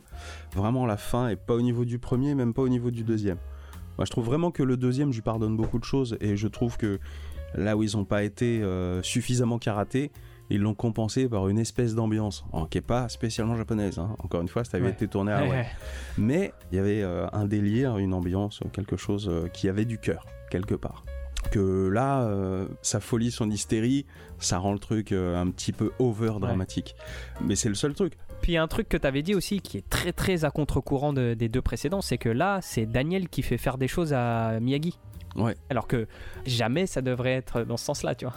vraiment, 0.56 0.86
la 0.86 0.98
fin 0.98 1.30
est 1.30 1.36
pas 1.38 1.54
au 1.54 1.62
niveau 1.62 1.86
du 1.86 2.00
premier, 2.00 2.36
même 2.36 2.54
pas 2.54 2.62
au 2.64 2.70
niveau 2.70 2.92
du 2.92 3.04
deuxième. 3.04 3.38
Moi, 3.98 4.06
je 4.06 4.12
trouve 4.12 4.26
vraiment 4.26 4.52
que 4.52 4.64
le 4.64 4.76
deuxième, 4.76 5.12
je 5.12 5.18
lui 5.18 5.22
pardonne 5.22 5.56
beaucoup 5.56 5.80
de 5.80 5.86
choses, 5.86 6.18
et 6.20 6.36
je 6.36 6.48
trouve 6.48 6.78
que 6.78 7.00
là 7.56 7.78
où 7.78 7.84
ils 7.84 7.96
ont 7.96 8.04
pas 8.06 8.24
été 8.24 8.62
euh, 8.62 9.02
suffisamment 9.04 9.60
karaté, 9.60 10.12
ils 10.50 10.60
l'ont 10.62 10.74
compensé 10.76 11.28
par 11.30 11.48
une 11.50 11.58
espèce 11.60 11.96
d'ambiance, 11.96 12.46
hein, 12.54 12.68
qui 12.70 12.78
est 12.78 12.82
pas 12.82 13.10
spécialement 13.10 13.56
japonaise. 13.56 13.98
hein. 14.00 14.16
Encore 14.20 14.42
une 14.42 14.48
fois, 14.48 14.64
ça 14.64 14.78
avait 14.78 14.88
Ouais. 14.88 14.92
été 14.92 15.08
tourné 15.08 15.32
à. 15.32 15.44
Ouais. 15.46 15.66
Mais 16.18 16.54
il 16.72 16.76
y 16.76 16.80
avait 16.80 17.02
euh, 17.02 17.28
un 17.34 17.46
délire, 17.46 17.98
une 17.98 18.14
ambiance, 18.14 18.60
quelque 18.74 18.98
chose 18.98 19.30
euh, 19.32 19.48
qui 19.48 19.70
avait 19.70 19.86
du 19.86 19.98
cœur, 19.98 20.26
quelque 20.50 20.76
part. 20.76 21.04
que 21.52 21.90
là, 21.90 22.22
euh, 22.24 22.68
sa 22.82 23.02
folie, 23.02 23.30
son 23.30 23.50
hystérie, 23.52 24.06
ça 24.40 24.60
rend 24.60 24.72
le 24.72 24.80
truc 24.80 25.12
euh, 25.12 25.36
un 25.40 25.50
petit 25.52 25.74
peu 25.74 25.92
over 26.00 26.36
dramatique. 26.40 26.96
Mais 27.42 27.56
c'est 27.58 27.68
le 27.68 27.76
seul 27.76 27.94
truc. 27.94 28.14
Puis 28.42 28.56
un 28.56 28.68
truc 28.70 28.88
que 28.88 28.96
tu 28.96 29.06
avais 29.06 29.24
dit 29.24 29.36
aussi 29.36 29.60
qui 29.60 29.78
est 29.78 29.88
très 29.90 30.14
très 30.14 30.46
à 30.46 30.52
contre-courant 30.52 31.12
de- 31.12 31.34
des 31.34 31.50
deux 31.50 31.62
précédents, 31.62 32.00
c'est 32.02 32.18
que 32.18 32.30
là, 32.30 32.60
c'est 32.62 32.86
Daniel 32.86 33.28
qui 33.28 33.42
fait 33.42 33.58
faire 33.58 33.78
des 33.78 33.90
choses 33.90 34.14
à 34.14 34.58
Miyagi. 34.62 34.98
Ouais. 35.36 35.56
Alors 35.70 35.86
que 35.88 36.08
jamais 36.46 36.88
ça 36.88 37.02
devrait 37.02 37.34
être 37.34 37.64
dans 37.64 37.78
ce 37.78 37.86
sens-là, 37.86 38.16
tu 38.16 38.24
vois. 38.26 38.36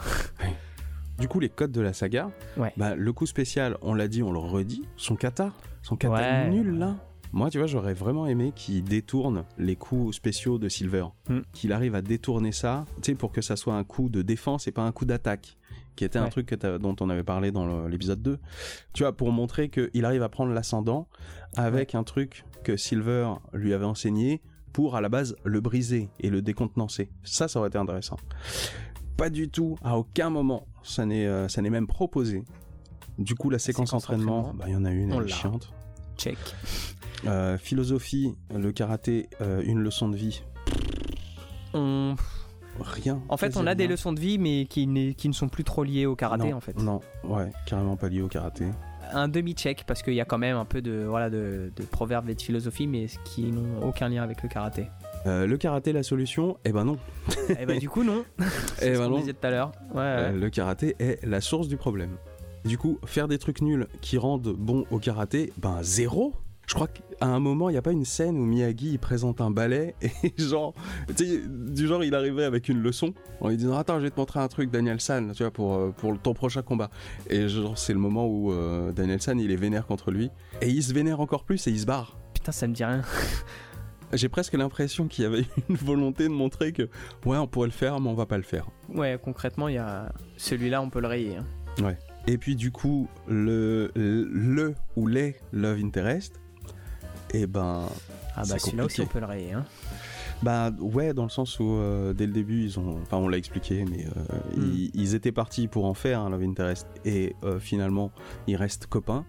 Du 1.19 1.29
coup, 1.29 1.41
les 1.41 1.49
codes 1.49 1.73
de 1.73 1.81
la 1.81 1.93
saga, 1.93 2.31
Ouais. 2.57 2.73
bah, 2.77 2.95
le 2.95 3.13
coup 3.13 3.27
spécial, 3.27 3.77
on 3.83 3.95
l'a 3.95 4.07
dit, 4.09 4.23
on 4.23 4.33
le 4.33 4.39
redit, 4.39 4.83
son 4.97 5.17
kata, 5.17 5.53
son 5.83 5.97
kata 5.97 6.15
Ouais. 6.15 6.51
nul 6.51 6.79
là. 6.79 6.97
Moi, 7.33 7.51
tu 7.51 7.59
vois, 7.59 7.67
j'aurais 7.67 7.95
vraiment 7.95 8.27
aimé 8.27 8.53
qu'il 8.55 8.85
détourne 8.85 9.45
les 9.59 9.77
coups 9.77 10.15
spéciaux 10.17 10.59
de 10.59 10.69
Silver. 10.69 11.07
Hmm. 11.29 11.41
Qu'il 11.53 11.73
arrive 11.73 11.95
à 11.95 12.01
détourner 12.03 12.53
ça, 12.53 12.85
tu 12.97 13.13
sais, 13.13 13.15
pour 13.15 13.33
que 13.33 13.41
ça 13.43 13.57
soit 13.57 13.75
un 13.75 13.85
coup 13.85 14.09
de 14.09 14.23
défense 14.23 14.69
et 14.69 14.73
pas 14.73 14.83
un 14.83 14.93
coup 14.93 15.05
d'attaque. 15.05 15.57
Qui 15.97 16.05
était 16.05 16.19
un 16.19 16.29
truc 16.29 16.47
que 16.47 16.77
dont 16.77 16.95
on 17.01 17.09
avait 17.09 17.23
parlé 17.25 17.51
dans 17.53 17.87
l'épisode 17.89 18.21
2. 18.21 18.39
Tu 18.93 19.03
vois, 19.03 19.17
pour 19.17 19.33
montrer 19.33 19.71
qu'il 19.71 20.05
arrive 20.05 20.23
à 20.23 20.29
prendre 20.29 20.53
l'ascendant 20.53 21.09
avec 21.57 21.95
un 21.95 22.05
truc 22.05 22.45
que 22.65 22.77
Silver 22.77 23.33
lui 23.55 23.73
avait 23.73 23.87
enseigné 23.87 24.43
pour, 24.75 24.95
à 24.95 25.01
la 25.01 25.09
base, 25.09 25.37
le 25.45 25.61
briser 25.63 26.11
et 26.21 26.29
le 26.29 26.43
décontenancer. 26.43 27.09
Ça, 27.25 27.49
ça 27.49 27.59
aurait 27.61 27.69
été 27.71 27.79
intéressant. 27.79 28.19
Pas 29.17 29.31
du 29.31 29.49
tout, 29.49 29.77
à 29.83 29.97
aucun 29.97 30.29
moment, 30.29 30.67
ça 30.87 31.05
n'est 31.05 31.27
euh, 31.27 31.49
ça 31.49 31.63
n'est 31.63 31.71
même 31.71 31.87
proposé. 31.87 32.43
Du 33.19 33.35
coup, 33.35 33.51
la 33.51 33.59
séquence, 33.59 33.89
séquence 33.89 34.05
entraînement, 34.05 34.53
bah, 34.55 34.67
il 34.69 34.73
y 34.75 34.77
en 34.77 34.85
a 34.85 34.91
une, 34.91 35.13
elle 35.13 35.25
est 35.25 35.29
chiante. 35.29 35.73
Check. 36.17 36.39
Euh, 37.27 37.57
philosophie, 37.59 38.35
le 38.55 38.73
karaté, 38.73 39.29
euh, 39.41 39.63
une 39.65 39.81
leçon 39.81 40.09
de 40.09 40.17
vie, 40.17 40.43
On... 41.73 42.15
rien. 42.79 43.23
En 43.29 43.37
fait, 43.39 43.57
on 43.57 43.67
a 43.67 43.75
des 43.75 43.85
rien. 43.85 43.93
leçons 43.93 44.13
de 44.13 44.21
vie, 44.21 44.39
mais 44.39 44.67
qui, 44.67 45.15
qui 45.17 45.29
ne 45.29 45.33
sont 45.33 45.49
plus 45.49 45.65
trop 45.65 45.83
liées 45.83 46.07
au 46.07 46.15
karaté, 46.15 46.51
non, 46.51 46.57
en 46.57 46.61
fait. 46.61 46.79
Non, 46.79 47.01
ouais, 47.25 47.51
carrément 47.67 47.97
pas 47.97 48.09
lié 48.09 48.21
au 48.21 48.29
karaté. 48.29 48.67
Un 49.13 49.29
demi-check, 49.29 49.85
parce 49.87 50.03
qu'il 50.03 50.15
y 50.15 50.21
a 50.21 50.25
quand 50.25 50.39
même 50.39 50.57
un 50.57 50.65
peu 50.65 50.83
de, 50.83 51.05
voilà, 51.09 51.31
de, 51.31 51.73
de 51.75 51.83
proverbes 51.85 52.29
et 52.29 52.35
de 52.35 52.43
philosophie, 52.43 52.87
mais 52.87 53.07
qui 53.25 53.51
n'ont 53.51 53.83
aucun 53.83 54.09
lien 54.09 54.23
avec 54.23 54.43
le 54.43 54.49
karaté. 54.49 54.89
Euh, 55.27 55.47
le 55.47 55.57
karaté, 55.57 55.93
la 55.93 56.03
solution 56.03 56.57
Eh 56.65 56.73
ben 56.73 56.85
non. 56.85 56.99
et 57.59 57.67
bah, 57.67 57.77
du 57.77 57.89
coup, 57.89 58.05
non. 58.05 58.25
Eh 58.39 58.45
C'est 58.79 58.95
ce 58.95 58.99
ben 58.99 59.05
qu'on 59.07 59.11
non. 59.11 59.19
disait 59.19 59.33
tout 59.35 59.47
à 59.47 59.51
l'heure. 59.51 59.73
Ouais, 59.95 60.01
Euh, 60.03 60.33
ouais. 60.33 60.39
le 60.39 60.51
karaté 60.51 60.95
est 60.99 61.25
la 61.27 61.41
source 61.41 61.69
du 61.69 61.77
problème. 61.77 62.17
Du 62.65 62.79
coup, 62.79 62.99
faire 63.07 63.29
des 63.29 63.39
trucs 63.39 63.61
nuls 63.63 63.87
qui 64.01 64.19
rendent 64.19 64.55
bon 64.57 64.85
au 64.91 64.99
karaté, 64.99 65.53
ben 65.59 65.79
zéro. 65.83 66.33
Je 66.69 66.75
crois 66.75 66.89
qu'à 66.89 67.27
un 67.27 67.39
moment, 67.39 67.69
il 67.69 67.73
n'y 67.75 67.79
a 67.79 67.83
pas 67.83 67.93
une 67.93 68.05
scène 68.05 68.37
où 68.37 68.45
Miyagi 68.45 68.91
il 68.95 68.99
présente 68.99 69.41
un 69.41 69.53
ballet 69.53 69.95
et 70.03 70.11
genre, 70.37 70.75
tu 71.17 71.25
sais, 71.25 71.41
du 71.47 71.87
genre, 71.87 72.03
il 72.03 72.13
arrivait 72.13 72.43
avec 72.43 72.69
une 72.69 72.83
leçon 72.83 73.15
en 73.41 73.51
lui 73.51 73.57
disant 73.57 73.77
Attends, 73.77 73.99
je 73.99 74.05
vais 74.05 74.11
te 74.11 74.19
montrer 74.19 74.41
un 74.41 74.49
truc, 74.49 74.73
Daniel 74.73 75.01
San, 75.01 75.31
tu 75.33 75.45
vois, 75.45 75.53
pour, 75.53 75.75
euh, 75.77 75.95
pour 75.97 76.19
ton 76.19 76.35
prochain 76.35 76.63
combat. 76.63 76.91
Et 77.31 77.49
genre, 77.49 77.79
c'est 77.79 77.93
le 77.93 78.01
moment 78.01 78.27
où 78.27 78.51
euh, 78.53 78.91
Daniel 78.91 79.23
San 79.23 79.39
il 79.39 79.53
est 79.53 79.57
vénère 79.57 79.87
contre 79.87 80.11
lui 80.11 80.31
et 80.61 80.69
il 80.69 80.83
se 80.83 80.93
vénère 80.93 81.21
encore 81.21 81.45
plus 81.45 81.65
et 81.69 81.71
il 81.71 81.79
se 81.79 81.87
barre. 81.87 82.19
Putain, 82.35 82.51
ça 82.51 82.67
me 82.67 82.75
dit 82.75 82.85
rien. 82.85 83.03
J'ai 84.13 84.29
presque 84.29 84.55
l'impression 84.55 85.09
qu'il 85.09 85.25
y 85.25 85.27
avait 85.27 85.45
une 85.69 85.77
volonté 85.77 86.25
de 86.25 86.29
montrer 86.33 86.73
que, 86.73 86.89
ouais, 87.25 87.37
on 87.39 87.47
pourrait 87.47 87.69
le 87.69 87.73
faire, 87.73 88.01
mais 88.01 88.09
on 88.09 88.15
va 88.15 88.27
pas 88.27 88.37
le 88.37 88.43
faire. 88.45 88.67
Ouais, 88.89 89.19
concrètement, 89.23 89.69
il 89.69 89.75
y 89.75 89.79
a 89.79 90.13
celui-là, 90.37 90.81
on 90.83 90.91
peut 90.91 91.01
le 91.01 91.09
rayer. 91.09 91.37
hein. 91.37 91.95
Et 92.29 92.39
puis 92.39 92.57
du 92.57 92.73
coup, 92.73 93.09
le, 93.29 93.91
le 93.95 94.75
ou 94.97 95.07
les 95.07 95.37
Love 95.53 95.79
Interest, 95.79 96.41
et 97.35 97.47
ben, 97.47 97.87
Ah 98.35 98.43
bah 98.49 98.59
celui-là 98.59 98.85
aussi, 98.87 99.01
on 99.03 99.07
peut 99.07 99.21
le 99.21 99.27
rayer. 99.27 99.53
Hein. 99.53 99.65
bah 100.43 100.71
ouais, 100.81 101.15
dans 101.15 101.23
le 101.25 101.29
sens 101.29 101.61
où 101.61 101.65
euh, 101.75 102.13
dès 102.15 102.27
le 102.27 102.33
début, 102.33 102.63
ils 102.65 102.81
ont, 102.81 102.99
enfin 103.03 103.19
on 103.19 103.29
l'a 103.29 103.37
expliqué, 103.37 103.85
mais 103.85 104.07
euh, 104.07 104.57
Hmm. 104.57 104.73
ils, 104.75 104.91
ils 104.95 105.15
étaient 105.15 105.31
partis 105.33 105.69
pour 105.69 105.85
en 105.85 105.95
faire 105.95 106.21
un 106.21 106.31
Love 106.31 106.43
Interest, 106.43 106.87
et 107.05 107.37
euh, 107.45 107.59
finalement, 107.61 108.11
ils 108.49 108.57
restent 108.57 108.87
copains. 108.87 109.25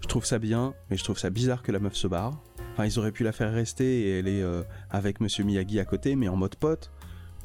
Je 0.00 0.08
trouve 0.08 0.24
ça 0.24 0.38
bien, 0.38 0.74
mais 0.90 0.96
je 0.96 1.04
trouve 1.04 1.18
ça 1.18 1.30
bizarre 1.30 1.62
que 1.62 1.70
la 1.72 1.78
meuf 1.78 1.94
se 1.94 2.06
barre. 2.08 2.32
Enfin, 2.80 2.88
ils 2.88 2.98
auraient 2.98 3.12
pu 3.12 3.24
la 3.24 3.32
faire 3.32 3.52
rester 3.52 3.84
et 4.08 4.18
elle 4.20 4.28
est 4.28 4.40
euh, 4.42 4.62
avec 4.88 5.20
Monsieur 5.20 5.44
Miyagi 5.44 5.78
à 5.80 5.84
côté, 5.84 6.16
mais 6.16 6.28
en 6.28 6.36
mode 6.36 6.54
pote. 6.56 6.90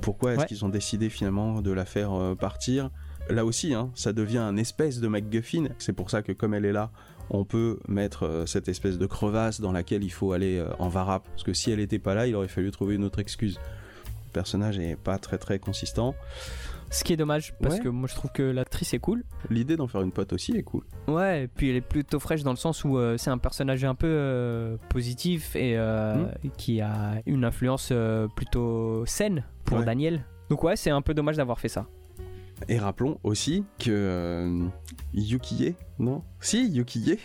Pourquoi 0.02 0.32
est-ce 0.32 0.40
Ouais. 0.42 0.46
qu'ils 0.46 0.64
ont 0.64 0.70
décidé 0.70 1.10
finalement 1.10 1.62
de 1.62 1.72
la 1.72 1.84
faire 1.84 2.14
euh, 2.14 2.36
partir? 2.36 2.90
Là 3.30 3.44
aussi, 3.44 3.74
hein, 3.74 3.92
ça 3.96 4.14
devient 4.14 4.38
un 4.38 4.56
espèce 4.56 5.02
de 5.02 5.10
MacGuffin. 5.10 5.66
C'est 5.78 5.92
pour 5.92 6.10
ça 6.10 6.22
que 6.22 6.32
comme 6.32 6.54
elle 6.54 6.64
est 6.64 6.72
là, 6.72 6.90
on 7.32 7.44
peut 7.44 7.80
mettre 7.90 8.24
euh, 8.26 8.46
cette 8.46 8.70
espèce 8.70 8.98
de 8.98 9.06
crevasse 9.08 9.60
dans 9.60 9.74
laquelle 9.74 10.06
il 10.06 10.10
faut 10.10 10.32
aller 10.32 10.64
en 10.80 10.88
varap. 10.88 11.28
Parce 11.28 11.44
que 11.44 11.52
si 11.54 11.70
elle 11.70 11.80
n'était 11.80 12.00
pas 12.00 12.14
là, 12.16 12.28
il 12.28 12.36
aurait 12.36 12.48
fallu 12.48 12.72
trouver 12.72 12.96
une 12.96 13.04
autre 13.04 13.20
excuse. 13.20 13.60
Le 14.28 14.32
personnage 14.32 14.80
est 14.80 14.96
pas 14.96 15.18
très 15.18 15.38
très 15.38 15.60
consistant. 15.60 16.16
Ce 16.92 17.04
qui 17.04 17.14
est 17.14 17.18
dommage, 17.18 17.54
parce 17.62 17.76
Ouais. 17.76 17.82
que 17.82 17.90
moi 17.90 18.08
je 18.10 18.16
trouve 18.16 18.32
que 18.32 18.44
l'actrice 18.44 18.94
est 18.94 19.00
cool. 19.00 19.24
L'idée 19.50 19.76
d'en 19.76 19.88
faire 19.88 20.02
une 20.02 20.12
pote 20.12 20.32
aussi 20.34 20.54
est 20.56 20.64
cool. 20.64 20.84
Ouais, 21.08 21.44
et 21.44 21.48
puis 21.48 21.70
elle 21.70 21.76
est 21.76 21.82
plutôt 21.82 22.20
fraîche 22.20 22.44
dans 22.44 22.52
le 22.52 22.58
sens 22.58 22.84
où 22.86 22.98
euh, 22.98 23.18
c'est 23.18 23.30
un 23.32 23.38
personnage 23.38 23.84
un 23.84 23.96
peu 23.96 24.08
euh, 24.08 24.78
positif 24.90 25.56
et 25.56 25.78
euh, 25.78 26.26
qui 26.58 26.80
a 26.82 27.22
une 27.26 27.44
influence 27.44 27.92
plutôt 28.36 29.06
saine 29.06 29.44
pour 29.66 29.80
Ouais. 29.80 29.86
Daniel. 29.86 30.24
Donc 30.50 30.64
ouais, 30.64 30.76
c'est 30.76 30.92
un 30.92 31.02
peu 31.02 31.14
dommage 31.14 31.38
d'avoir 31.38 31.60
fait 31.60 31.70
ça. 31.70 31.88
Et 32.70 32.78
rappelons 32.80 33.20
aussi 33.24 33.66
que 33.80 34.70
Yukie, 35.14 35.76
non? 36.00 36.24
Si, 36.40 36.70
Yukie, 36.70 37.18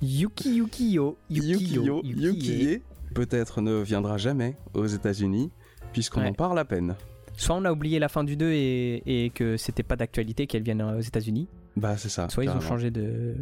Yuki 0.00 0.54
Yukiyo. 0.56 1.18
Yukiyo, 1.28 2.00
Yukie, 2.04 2.80
peut-être 3.14 3.60
ne 3.60 3.82
viendra 3.82 4.16
jamais 4.16 4.56
aux 4.74 4.86
États-Unis, 4.86 5.50
puisqu'on 5.92 6.20
Ouais. 6.22 6.28
en 6.28 6.32
parle 6.32 6.58
à 6.58 6.64
peine. 6.64 6.94
Soit 7.40 7.56
on 7.56 7.64
a 7.64 7.72
oublié 7.72 7.98
la 7.98 8.08
fin 8.08 8.24
du 8.24 8.36
2 8.36 8.50
et, 8.52 9.24
et 9.24 9.30
que 9.30 9.56
c'était 9.56 9.82
pas 9.82 9.96
d'actualité 9.96 10.46
qu'elle 10.46 10.62
vienne 10.62 10.82
aux 10.82 11.00
États-Unis, 11.00 11.48
Bah 11.76 11.96
c'est 11.96 12.08
ça. 12.08 12.28
soit 12.28 12.44
ils 12.44 12.50
ont 12.50 12.60
changé 12.60 12.90
de 12.90 13.34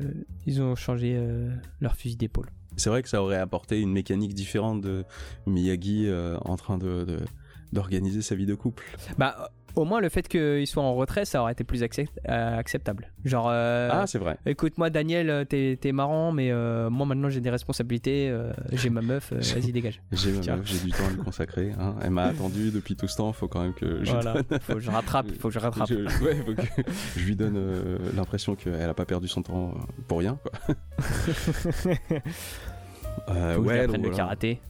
ils 0.47 0.61
ont 0.63 0.75
changé 0.77 1.15
euh, 1.17 1.51
leur 1.81 1.97
fusil 1.97 2.17
d'épaule. 2.17 2.51
C'est 2.77 2.91
vrai 2.91 3.03
que 3.03 3.09
ça 3.09 3.23
aurait 3.23 3.39
apporté 3.39 3.81
une 3.81 3.91
mécanique 3.93 4.35
différente 4.35 4.83
de 4.83 5.05
Miyagi 5.47 6.05
euh, 6.07 6.37
en 6.45 6.57
train 6.57 6.77
de 6.79 7.05
de- 7.05 7.21
d'organiser 7.73 8.23
sa 8.23 8.35
vie 8.37 8.47
de 8.47 8.55
couple. 8.55 8.85
Bah 9.19 9.51
au 9.77 9.85
moins 9.85 10.01
le 10.01 10.09
fait 10.09 10.27
qu'il 10.27 10.67
soit 10.67 10.83
en 10.83 10.95
retrait, 10.95 11.25
ça 11.25 11.41
aurait 11.43 11.53
été 11.53 11.63
plus 11.65 11.83
accept- 11.83 12.19
euh, 12.29 12.59
acceptable. 12.59 13.13
Genre 13.25 13.47
euh, 13.51 13.89
ah, 13.93 14.07
c'est 14.07 14.19
vrai. 14.19 14.39
Écoute, 14.47 14.79
moi, 14.79 14.91
Daniel, 14.91 15.31
euh, 15.31 15.45
t'es 15.45 15.93
marrant, 15.93 16.33
mais 16.33 16.51
euh, 16.51 16.91
moi 16.91 17.07
maintenant 17.07 17.29
j'ai 17.29 17.41
des 17.41 17.51
responsabilités, 17.51 18.29
euh, 18.29 18.53
j'ai 18.73 18.91
ma 18.91 19.03
meuf, 19.03 19.33
euh, 19.33 19.37
vas-y, 19.41 19.73
dégage. 19.73 20.01
J'ai 20.13 20.33
ma 20.33 20.57
meuf, 20.57 20.67
j'ai 20.67 20.79
du 20.79 20.91
temps 20.91 21.07
à 21.07 21.11
lui 21.11 21.19
consacrer. 21.19 21.73
hein. 21.79 21.95
Elle 22.03 22.11
m'a 22.11 22.25
attendu 22.25 22.71
depuis 22.71 22.97
tout 22.97 23.07
ce 23.09 23.17
temps. 23.17 23.33
Faut 23.33 23.49
quand 23.49 23.63
même 23.63 23.75
que 23.75 24.03
je 24.05 24.11
Voilà, 24.11 24.35
donne- 24.43 24.59
faut 24.61 24.75
que 24.75 24.81
je 24.81 24.91
rattrape, 24.91 25.27
faut 25.39 25.49
que 25.49 25.55
je 25.55 25.59
rattrape. 25.59 25.89
Je, 25.89 26.25
ouais, 26.25 26.35
faut 26.37 26.55
que 26.55 26.63
je 27.17 27.25
lui 27.25 27.37
donne 27.37 27.57
euh, 27.57 27.99
l'impression 28.17 28.55
qu'elle 28.55 28.81
a 28.89 28.95
pas 28.95 29.05
perdu 29.05 29.29
son 29.29 29.43
temps 29.43 29.75
pour 30.09 30.19
rien. 30.21 30.39
Quoi. 30.43 30.75
Euh, 33.31 33.55
Faut 33.57 33.63
que 33.63 33.69
je 33.69 33.75
ouais, 33.75 33.87
donc 33.87 33.97
le 33.97 34.01
voilà. 34.03 34.17
karaté. 34.17 34.61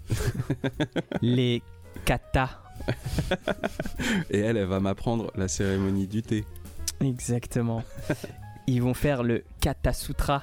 Les 1.20 1.62
katas. 2.04 2.60
Et 4.30 4.40
elle, 4.40 4.56
elle 4.56 4.66
va 4.66 4.80
m'apprendre 4.80 5.30
la 5.36 5.48
cérémonie 5.48 6.06
du 6.06 6.22
thé. 6.22 6.44
Exactement. 7.00 7.82
Ils 8.66 8.82
vont 8.82 8.94
faire 8.94 9.22
le 9.22 9.44
Kata 9.60 9.92
Sutra. 9.92 10.42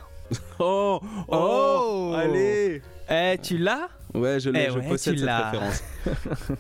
Oh, 0.60 1.02
Oh 1.28 2.14
allez 2.16 2.82
Eh, 3.10 3.38
tu 3.42 3.58
l'as? 3.58 3.90
Ouais, 4.14 4.40
je 4.40 4.50
l'ai, 4.50 4.66
Eh 4.68 4.72
je 4.72 4.80
ouais, 4.80 4.88
possède 4.88 5.14
tu 5.16 5.20
cette 5.20 5.26
l'as. 5.28 5.50
référence. 5.52 5.84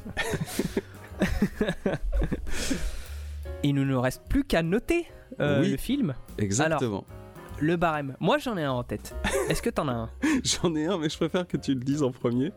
Il 3.63 3.75
ne 3.75 3.83
nous 3.83 4.01
reste 4.01 4.23
plus 4.27 4.43
qu'à 4.43 4.61
noter 4.61 5.05
euh, 5.39 5.61
Oui. 5.61 5.71
le 5.71 5.77
film, 5.77 6.13
Exactement. 6.37 7.05
Le 7.59 7.75
barème. 7.77 8.15
Moi, 8.19 8.37
j'en 8.37 8.57
ai 8.57 8.63
un 8.63 8.71
en 8.71 8.83
tête. 8.83 9.15
Est-ce 9.49 9.61
que 9.61 9.69
t'en 9.69 9.87
as 9.87 9.93
un? 9.93 10.09
J'en 10.43 10.75
ai 10.75 10.85
un, 10.85 10.97
mais 10.97 11.09
je 11.09 11.17
préfère 11.17 11.47
que 11.47 11.57
tu 11.57 11.73
le 11.73 11.79
dises 11.79 12.03
en 12.03 12.11
premier. 12.11 12.51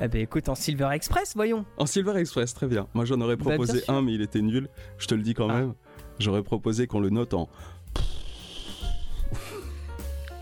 Eh 0.00 0.08
ben, 0.08 0.20
écoute, 0.20 0.48
en 0.48 0.54
Silver 0.54 0.88
Express, 0.92 1.32
voyons. 1.34 1.64
En 1.78 1.86
Silver 1.86 2.16
Express, 2.18 2.54
très 2.54 2.66
bien. 2.66 2.86
Moi, 2.94 3.04
j'en 3.04 3.20
aurais 3.20 3.36
Bah, 3.36 3.44
proposé 3.44 3.82
un, 3.88 4.02
mais 4.02 4.14
il 4.14 4.22
était 4.22 4.42
nul. 4.42 4.68
Je 4.98 5.06
te 5.06 5.14
le 5.14 5.22
dis 5.22 5.34
quand 5.34 5.48
Ah. 5.48 5.54
même. 5.60 5.74
J'aurais 6.18 6.42
proposé 6.42 6.86
qu'on 6.86 7.00
le 7.00 7.10
note 7.10 7.34
en. 7.34 7.48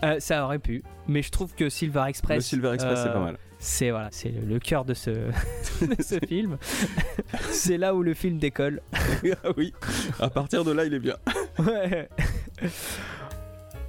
Euh, 0.03 0.19
ça 0.19 0.45
aurait 0.45 0.59
pu, 0.59 0.83
mais 1.07 1.21
je 1.21 1.31
trouve 1.31 1.53
que 1.55 1.69
Silver 1.69 2.03
Express. 2.07 2.37
Le 2.37 2.41
Silver 2.41 2.73
Express, 2.73 2.99
c'est 3.01 3.09
euh, 3.09 3.13
pas 3.13 3.19
mal. 3.23 3.37
C'est 3.57 3.89
voilà, 3.91 4.09
c'est 4.11 4.29
le, 4.29 4.41
le 4.41 4.59
cœur 4.59 4.85
de 4.85 4.93
ce, 4.93 5.09
de 5.81 6.01
ce 6.01 6.19
film. 6.27 6.57
c'est 7.49 7.77
là 7.77 7.95
où 7.95 8.03
le 8.03 8.13
film 8.13 8.37
décolle. 8.37 8.81
ah 8.93 9.49
oui, 9.57 9.73
à 10.19 10.29
partir 10.29 10.63
de 10.63 10.71
là, 10.71 10.85
il 10.85 10.93
est 10.93 10.99
bien. 10.99 11.15
Ouais. 11.59 12.09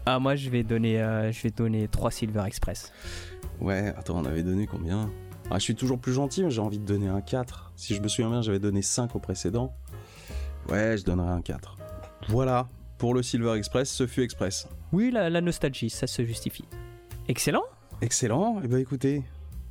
Ah 0.07 0.19
moi 0.19 0.37
je 0.37 0.49
vais 0.51 0.63
donner 0.63 1.01
euh, 1.03 1.33
je 1.33 1.43
vais 1.43 1.51
donner 1.51 1.89
3 1.89 2.11
Silver 2.11 2.45
Express. 2.47 2.93
Ouais, 3.61 3.93
attends, 3.97 4.19
on 4.19 4.25
avait 4.25 4.43
donné 4.43 4.67
combien? 4.67 5.11
Ah, 5.51 5.55
Je 5.59 5.65
suis 5.65 5.75
toujours 5.75 5.99
plus 5.99 6.13
gentil, 6.13 6.43
mais 6.45 6.51
j'ai 6.51 6.61
envie 6.61 6.79
de 6.79 6.85
donner 6.85 7.09
un 7.09 7.21
4. 7.21 7.73
Si 7.77 7.95
je 7.95 8.03
me 8.03 8.09
souviens 8.09 8.31
bien, 8.31 8.43
j'avais 8.43 8.59
donné 8.59 8.83
5 8.83 9.15
au 9.17 9.19
précédent. 9.19 9.75
Ouais, 10.69 10.97
je 10.99 11.05
donnerai 11.05 11.29
un 11.31 11.41
4. 11.41 11.77
Voilà, 12.29 12.69
pour 12.99 13.15
le 13.15 13.23
Silver 13.23 13.55
Express, 13.57 13.91
ce 13.91 14.07
fut 14.07 14.23
Express. 14.23 14.69
Oui, 14.93 15.11
la, 15.11 15.31
la 15.31 15.41
nostalgie, 15.41 15.89
ça 15.91 16.07
se 16.07 16.25
justifie. 16.25 16.65
Excellent. 17.29 17.63
Excellent, 18.03 18.61
et 18.63 18.69
ben 18.69 18.79
écoutez, 18.79 19.23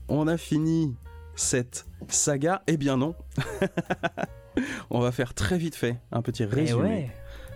on 0.08 0.28
a 0.28 0.38
fini 0.38 0.96
cette 1.36 1.86
saga. 2.08 2.64
Eh 2.68 2.78
bien 2.78 2.98
non, 2.98 3.14
On 4.90 5.00
va 5.00 5.12
faire 5.12 5.34
très 5.34 5.58
vite 5.58 5.76
fait 5.76 5.98
un 6.12 6.22
petit 6.22 6.44
Eh 6.44 6.46
résumé. 6.46 6.82
ouais. 6.82 7.12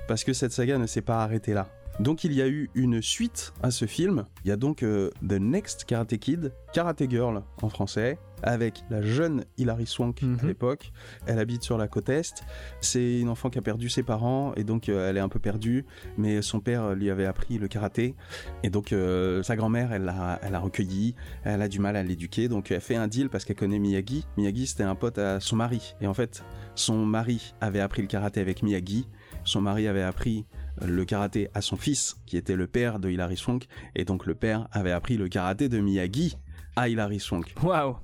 parce 0.08 0.24
que 0.24 0.34
cette 0.34 0.52
saga 0.52 0.78
ne 0.78 0.86
s'est 0.86 1.02
pas 1.02 1.24
arrêtée 1.24 1.54
là. 1.54 1.68
Donc 2.00 2.24
il 2.24 2.32
y 2.34 2.41
a 2.41 2.47
eu 2.47 2.70
une 2.76 3.02
suite 3.02 3.54
à 3.62 3.72
ce 3.72 3.86
film. 3.86 4.26
Il 4.45 4.47
y 4.47 4.52
a 4.52 4.56
donc 4.56 4.84
euh, 4.84 5.10
The 5.28 5.34
Next 5.34 5.84
Karate 5.84 6.18
Kid, 6.18 6.54
Karate 6.72 7.10
Girl 7.10 7.43
en 7.62 7.68
français, 7.68 8.18
avec 8.41 8.84
la 8.89 9.02
jeune 9.02 9.43
Hilary 9.58 9.86
Swank 9.86 10.22
Mhm. 10.22 10.38
à 10.41 10.45
l'époque. 10.47 10.93
Elle 11.28 11.39
habite 11.39 11.62
sur 11.62 11.78
la 11.78 11.89
côte 11.89 12.08
est. 12.08 12.43
C'est 12.80 13.20
une 13.20 13.28
enfant 13.28 13.50
qui 13.50 13.60
a 13.60 13.62
perdu 13.62 13.89
ses 13.89 14.04
parents 14.04 14.54
et 14.56 14.64
donc 14.64 14.88
euh, 14.88 15.10
elle 15.10 15.18
est 15.18 15.22
un 15.22 15.28
peu 15.28 15.39
perdue. 15.39 15.86
Mais 16.18 16.41
son 16.41 16.62
père 16.62 16.95
lui 16.95 17.10
avait 17.10 17.26
appris 17.26 17.58
le 17.58 17.68
karaté 17.68 18.16
et 18.64 18.70
donc 18.70 18.93
euh, 18.93 19.43
sa 19.43 19.58
grand-mère 19.58 19.91
elle 19.91 20.04
l'a 20.06 20.39
elle 20.41 20.56
recueillie. 20.56 21.16
Elle 21.43 21.62
a 21.62 21.68
du 21.68 21.80
mal 21.80 21.97
à 21.97 22.04
l'éduquer 22.04 22.47
donc 22.47 22.72
elle 22.72 22.80
fait 22.80 22.95
un 22.95 23.10
deal 23.10 23.28
parce 23.30 23.43
qu'elle 23.43 23.58
connaît 23.58 23.80
Miyagi. 23.80 24.26
Miyagi 24.38 24.68
c'était 24.68 24.84
un 24.84 24.95
pote 24.95 25.18
à 25.18 25.41
son 25.41 25.58
mari 25.58 25.95
et 26.00 26.08
en 26.08 26.14
fait 26.14 26.45
son 26.76 27.06
mari 27.06 27.54
avait 27.60 27.82
appris 27.82 28.02
le 28.02 28.08
karaté 28.08 28.39
avec 28.39 28.64
Miyagi. 28.64 29.06
Son 29.43 29.60
mari 29.62 29.88
avait 29.88 30.02
appris 30.04 30.45
le 30.86 31.06
karaté 31.06 31.50
à 31.54 31.62
son 31.62 31.76
fils, 31.78 32.18
qui 32.26 32.38
était 32.38 32.56
le 32.56 32.68
père 32.68 33.00
de 33.00 33.10
Hilary 33.10 33.38
Swank, 33.38 33.68
et 33.96 34.06
donc 34.06 34.26
le 34.26 34.36
père 34.36 34.68
avait 34.72 34.92
appris 34.92 35.18
le 35.18 35.28
karaté 35.28 35.70
de 35.70 35.80
Miyagi 35.80 36.38
à 36.76 36.90
Hilary 36.90 37.20
Swank. 37.20 37.54
Waouh. 37.64 37.98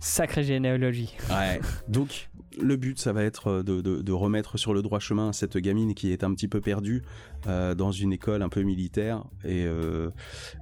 Sacrée 0.00 0.44
généalogie. 0.44 1.14
Ouais. 1.30 1.60
Donc 1.88 2.28
le 2.60 2.76
but, 2.76 2.98
ça 2.98 3.12
va 3.12 3.22
être 3.24 3.62
de, 3.62 3.80
de- 3.80 4.02
de 4.02 4.12
remettre 4.12 4.58
sur 4.58 4.74
le 4.74 4.82
droit 4.82 4.98
chemin 5.00 5.32
cette 5.32 5.56
gamine 5.58 5.94
qui 5.94 6.12
est 6.12 6.24
un 6.24 6.32
petit 6.34 6.48
peu 6.48 6.60
perdue 6.60 7.02
euh, 7.46 7.74
dans 7.74 7.92
une 7.92 8.12
école 8.12 8.42
un 8.42 8.48
peu 8.48 8.62
militaire, 8.62 9.24
et 9.44 9.64
euh, 9.66 10.10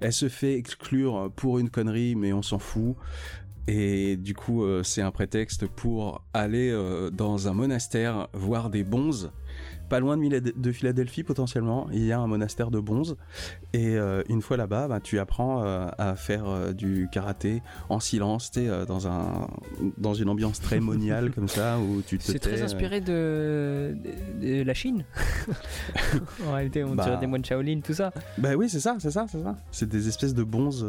elle 0.00 0.12
se 0.12 0.28
fait 0.28 0.54
exclure 0.54 1.30
pour 1.36 1.58
une 1.58 1.70
connerie, 1.70 2.14
mais 2.14 2.32
on 2.32 2.42
s'en 2.42 2.58
fout. 2.58 2.96
Et 3.68 4.16
du 4.16 4.32
coup, 4.34 4.62
euh, 4.64 4.84
c'est 4.84 5.02
un 5.02 5.10
prétexte 5.10 5.66
pour 5.66 6.24
aller 6.32 6.70
euh, 6.70 7.10
dans 7.10 7.48
un 7.48 7.52
monastère 7.52 8.28
voir 8.32 8.70
des 8.70 8.84
bonzes. 8.84 9.32
Pas 9.88 10.00
loin 10.00 10.16
de, 10.16 10.72
Philadelphie 10.72 11.22
potentiellement, 11.22 11.86
il 11.92 12.04
y 12.04 12.12
a 12.12 12.18
un 12.18 12.26
monastère 12.26 12.70
de 12.70 12.80
bonzes. 12.80 13.16
Et 13.72 13.96
euh, 13.96 14.22
une 14.28 14.42
fois 14.42 14.56
là-bas, 14.56 14.88
bah, 14.88 15.00
tu 15.00 15.18
apprends 15.18 15.62
euh, 15.62 15.88
à 15.98 16.16
faire 16.16 16.48
euh, 16.48 16.72
du 16.72 17.08
karaté 17.12 17.62
en 17.88 18.00
silence, 18.00 18.50
tu 18.50 18.66
dans, 18.88 19.06
un, 19.06 19.48
dans 19.98 20.14
une 20.14 20.28
ambiance 20.28 20.60
très 20.60 20.80
moniale 20.80 21.30
comme 21.32 21.48
ça, 21.48 21.78
où 21.78 22.02
tu 22.02 22.18
te 22.18 22.24
C'est 22.24 22.38
très 22.38 22.62
inspiré 22.62 23.00
de, 23.00 23.96
de, 24.40 24.58
de 24.58 24.62
la 24.62 24.74
Chine. 24.74 25.04
en 26.46 26.52
réalité, 26.52 26.82
on 26.84 26.94
Bah. 26.94 27.04
dirait 27.04 27.18
des 27.18 27.26
moines 27.26 27.44
Shaolin, 27.44 27.80
tout 27.80 27.94
ça. 27.94 28.12
Bah 28.38 28.54
oui, 28.56 28.68
c'est 28.68 28.80
ça, 28.80 28.96
c'est 28.98 29.10
ça, 29.10 29.26
c'est 29.30 29.42
ça. 29.42 29.56
C'est 29.70 29.88
des 29.88 30.08
espèces 30.08 30.34
de 30.34 30.42
bonzes 30.42 30.86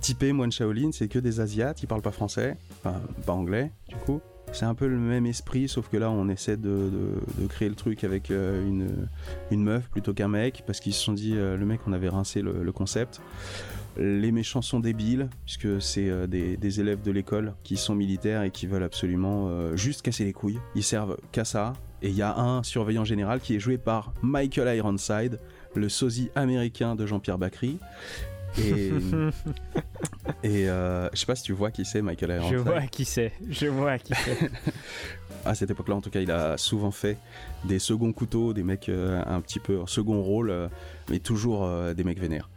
typés 0.00 0.32
moine 0.32 0.52
Shaolin, 0.52 0.90
c'est 0.92 1.08
que 1.08 1.18
des 1.18 1.40
Asiates, 1.40 1.82
ils 1.82 1.86
parlent 1.86 2.02
pas 2.02 2.12
français, 2.12 2.56
enfin 2.82 3.00
pas 3.24 3.32
anglais, 3.32 3.72
du 3.88 3.96
coup. 3.96 4.20
C'est 4.54 4.66
un 4.66 4.76
peu 4.76 4.86
le 4.86 4.96
même 4.96 5.26
esprit, 5.26 5.66
sauf 5.68 5.88
que 5.88 5.96
là 5.96 6.12
on 6.12 6.28
essaie 6.28 6.56
de, 6.56 6.88
créer 7.48 7.68
le 7.68 7.74
truc 7.74 8.04
avec 8.04 8.30
euh, 8.30 8.64
une, 8.64 9.08
une 9.50 9.64
meuf 9.64 9.90
plutôt 9.90 10.14
qu'un 10.14 10.28
mec, 10.28 10.62
parce 10.64 10.78
qu'ils 10.78 10.94
se 10.94 11.02
sont 11.02 11.12
dit, 11.12 11.34
euh, 11.36 11.56
le 11.56 11.66
mec, 11.66 11.80
on 11.88 11.92
avait 11.92 12.08
rincé 12.08 12.40
le, 12.40 12.70
concept. 12.70 13.20
Les 13.96 14.30
méchants 14.30 14.62
sont 14.62 14.78
débiles, 14.78 15.28
puisque 15.44 15.82
c'est 15.82 16.08
euh, 16.08 16.28
des, 16.28 16.56
des 16.56 16.80
élèves 16.80 17.02
de 17.02 17.10
l'école 17.10 17.54
qui 17.64 17.76
sont 17.76 17.96
militaires 17.96 18.44
et 18.44 18.52
qui 18.52 18.68
veulent 18.68 18.84
absolument 18.84 19.74
juste 19.76 20.02
casser 20.02 20.24
les 20.24 20.32
couilles. 20.32 20.60
Ils 20.76 20.84
servent 20.84 21.16
qu'à 21.32 21.44
ça. 21.44 21.72
Et 22.02 22.10
il 22.10 22.14
y 22.14 22.22
a 22.22 22.38
un 22.38 22.62
surveillant 22.62 23.04
général 23.04 23.40
qui 23.40 23.56
est 23.56 23.60
joué 23.60 23.76
par 23.76 24.12
Michael 24.22 24.76
Ironside, 24.76 25.40
le 25.74 25.88
sosie 25.88 26.30
américain 26.36 26.94
de 26.94 27.06
Jean-Pierre 27.06 27.38
Bacry. 27.38 27.78
Et, 28.58 28.90
et 30.42 30.68
euh, 30.68 31.08
je 31.12 31.18
sais 31.18 31.26
pas 31.26 31.34
si 31.34 31.42
tu 31.42 31.52
vois 31.52 31.70
qui 31.70 31.84
c'est 31.84 32.02
Michael 32.02 32.30
Je 32.30 32.36
Ironside. 32.36 32.58
vois 32.58 32.80
qui 32.86 33.04
c'est. 33.04 33.32
Je 33.48 33.66
vois 33.66 33.98
qui 33.98 34.14
c'est. 34.14 34.50
À 35.46 35.54
cette 35.54 35.70
époque-là, 35.70 35.96
en 35.96 36.00
tout 36.00 36.08
cas, 36.08 36.20
il 36.20 36.30
a 36.30 36.56
souvent 36.56 36.90
fait 36.90 37.18
des 37.66 37.78
seconds 37.78 38.14
couteaux, 38.14 38.54
des 38.54 38.62
mecs 38.62 38.88
euh, 38.88 39.22
un 39.26 39.42
petit 39.42 39.58
peu 39.58 39.78
en 39.78 39.86
second 39.86 40.22
rôle, 40.22 40.48
euh, 40.50 40.68
mais 41.10 41.18
toujours 41.18 41.68
des 41.94 42.02
mecs 42.02 42.18
vénères. 42.18 42.48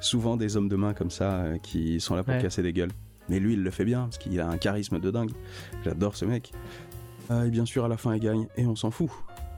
Souvent 0.00 0.36
des 0.36 0.56
hommes 0.56 0.68
de 0.68 0.74
main 0.74 0.92
comme 0.92 1.10
ça 1.10 1.44
qui 1.62 2.00
sont 2.00 2.16
là 2.16 2.24
pour 2.24 2.34
Ouais. 2.34 2.42
casser 2.42 2.62
des 2.62 2.72
gueules. 2.72 2.90
Mais 3.28 3.38
lui, 3.38 3.52
il 3.52 3.62
le 3.62 3.70
fait 3.70 3.84
bien 3.84 4.02
parce 4.02 4.18
qu'il 4.18 4.40
a 4.40 4.48
un 4.48 4.58
charisme 4.58 4.98
de 4.98 5.10
dingue. 5.12 5.30
J'adore 5.84 6.16
ce 6.16 6.24
mec. 6.24 6.50
Et 7.30 7.48
bien 7.50 7.64
sûr, 7.64 7.84
à 7.84 7.88
la 7.88 7.96
fin, 7.96 8.12
il 8.16 8.20
gagne 8.20 8.48
et 8.56 8.66
on 8.66 8.74
s'en 8.74 8.90
fout. 8.90 9.08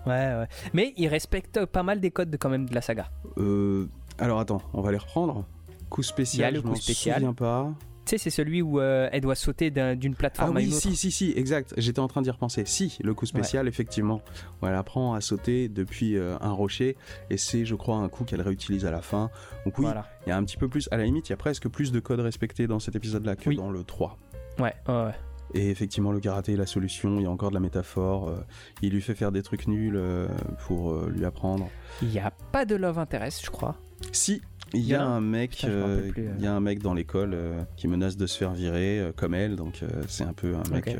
Ouais, 0.04 0.12
ouais. 0.12 0.46
Mais 0.74 0.92
il 0.98 1.08
respecte 1.08 1.64
pas 1.64 1.82
mal 1.82 1.98
des 2.00 2.10
codes 2.10 2.28
de- 2.30 2.36
quand 2.36 2.50
même 2.50 2.68
de 2.68 2.74
la 2.74 2.82
saga. 2.82 3.08
Euh, 3.38 3.88
alors 4.18 4.38
attends, 4.40 4.60
on 4.74 4.82
va 4.82 4.92
les 4.92 4.98
reprendre. 4.98 5.46
Coup 5.90 6.02
spécial, 6.02 6.52
Il 6.52 6.56
y 6.56 6.58
a 6.58 6.60
le 6.62 6.66
je 6.66 6.72
coup 6.72 6.80
spécial. 6.80 7.16
souviens 7.16 7.34
pas. 7.34 7.72
Tu 8.06 8.10
sais, 8.10 8.18
c'est 8.18 8.30
celui 8.30 8.60
où 8.60 8.80
euh, 8.80 9.08
elle 9.12 9.22
doit 9.22 9.34
sauter 9.34 9.70
d'un- 9.70 9.96
d'une 9.96 10.12
Ah 10.12 10.18
plateforme 10.18 10.56
à 10.56 10.60
oui, 10.60 10.66
une 10.66 10.72
autre. 10.72 10.82
si, 10.82 10.94
si, 10.94 11.10
si, 11.10 11.32
exact. 11.36 11.72
J'étais 11.78 12.00
en 12.00 12.08
train 12.08 12.20
d'y 12.20 12.28
repenser. 12.30 12.64
Si, 12.66 12.98
le 13.02 13.14
coup 13.14 13.24
spécial, 13.24 13.66
effectivement. 13.66 14.20
où 14.60 14.66
elle 14.66 14.74
apprend 14.74 15.14
à 15.14 15.22
sauter 15.22 15.70
depuis 15.70 16.16
euh, 16.18 16.36
un 16.42 16.50
rocher 16.52 16.96
et 17.30 17.38
c'est, 17.38 17.64
je 17.64 17.74
crois, 17.74 17.96
un 17.96 18.08
coup 18.10 18.24
qu'elle 18.24 18.42
réutilise 18.42 18.84
à 18.84 18.90
la 18.90 19.00
fin. 19.00 19.30
Donc 19.64 19.78
oui, 19.78 19.84
Voilà. 19.86 20.06
il 20.26 20.28
y 20.28 20.32
a 20.32 20.36
un 20.36 20.44
petit 20.44 20.58
peu 20.58 20.68
plus, 20.68 20.86
à 20.90 20.98
la 20.98 21.04
limite, 21.04 21.28
il 21.28 21.32
y 21.32 21.32
a 21.32 21.38
presque 21.38 21.66
plus 21.68 21.92
de 21.92 22.00
codes 22.00 22.20
respectés 22.20 22.66
dans 22.66 22.78
cet 22.78 22.94
épisode-là 22.94 23.36
que 23.36 23.48
Oui. 23.48 23.56
dans 23.56 23.70
le 23.70 23.82
3. 23.84 24.18
Ouais, 24.58 24.74
ouais. 24.88 25.12
Et 25.54 25.70
effectivement, 25.70 26.12
le 26.12 26.20
karaté 26.20 26.54
est 26.54 26.56
la 26.56 26.66
solution, 26.66 27.16
il 27.20 27.22
y 27.22 27.26
a 27.26 27.30
encore 27.30 27.50
de 27.50 27.54
la 27.54 27.60
métaphore. 27.60 28.28
euh, 28.28 28.36
il 28.82 28.92
lui 28.92 29.00
fait 29.00 29.14
faire 29.14 29.32
des 29.32 29.42
trucs 29.42 29.66
nuls 29.66 29.96
euh, 29.96 30.26
pour 30.66 30.92
euh, 30.92 31.08
lui 31.14 31.24
apprendre. 31.24 31.68
Il 32.02 32.08
n'y 32.08 32.18
a 32.18 32.32
pas 32.52 32.66
de 32.66 32.74
love 32.76 32.98
interest, 32.98 33.42
je 33.46 33.50
crois. 33.50 33.76
Si, 34.12 34.42
il 34.72 34.80
y, 34.80 34.94
a 34.94 35.04
un 35.04 35.20
mec, 35.20 35.64
euh, 35.64 36.10
euh. 36.16 36.32
il 36.38 36.42
y 36.42 36.46
a 36.46 36.54
un 36.54 36.60
mec 36.60 36.80
dans 36.80 36.94
l'école 36.94 37.32
euh, 37.34 37.62
qui 37.76 37.86
menace 37.88 38.16
de 38.16 38.26
se 38.26 38.36
faire 38.38 38.52
virer 38.52 38.98
euh, 39.00 39.12
comme 39.14 39.34
elle, 39.34 39.56
donc 39.56 39.82
c'est 40.08 40.24
un 40.24 40.32
peu 40.32 40.54
un 40.56 40.68
mec 40.72 40.96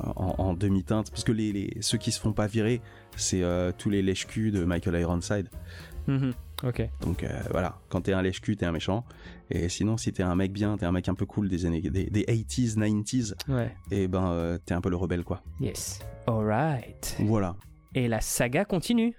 en, 0.00 0.34
en 0.38 0.54
demi-teinte, 0.54 1.10
parce 1.10 1.24
que 1.24 1.32
les, 1.32 1.52
les- 1.52 1.76
ceux 1.80 1.98
qui 1.98 2.12
se 2.12 2.20
font 2.20 2.32
pas 2.32 2.46
virer, 2.46 2.80
c'est 3.16 3.42
tous 3.78 3.90
les 3.90 4.02
lèche-culs 4.02 4.52
de 4.52 4.64
Michael 4.64 5.00
Ironside. 5.00 5.48
Mhm. 6.06 6.32
Ok. 6.64 6.88
Donc 7.02 7.24
voilà, 7.50 7.78
quand 7.88 8.00
t'es 8.02 8.12
un 8.12 8.22
lèche-cul, 8.22 8.56
t'es 8.56 8.66
un 8.66 8.72
méchant, 8.72 9.04
et 9.50 9.68
sinon 9.68 9.96
si 9.96 10.12
t'es 10.12 10.22
un 10.22 10.34
mec 10.34 10.52
bien, 10.52 10.76
t'es 10.76 10.86
un 10.86 10.92
mec 10.92 11.08
un 11.08 11.14
peu 11.14 11.24
cool 11.26 11.48
des 11.48 11.66
années 11.66 11.80
des, 11.80 12.04
des 12.10 12.22
80s, 12.24 12.76
90s, 12.76 13.34
Ouais. 13.48 13.74
et 13.90 14.08
ben 14.08 14.30
euh, 14.32 14.58
t'es 14.64 14.74
un 14.74 14.80
peu 14.80 14.90
le 14.90 14.96
rebelle 14.96 15.24
quoi. 15.24 15.42
Yes. 15.60 16.00
Alright. 16.26 17.16
Voilà. 17.20 17.54
Et 17.94 18.08
la 18.08 18.20
saga 18.20 18.64
continue. 18.64 19.14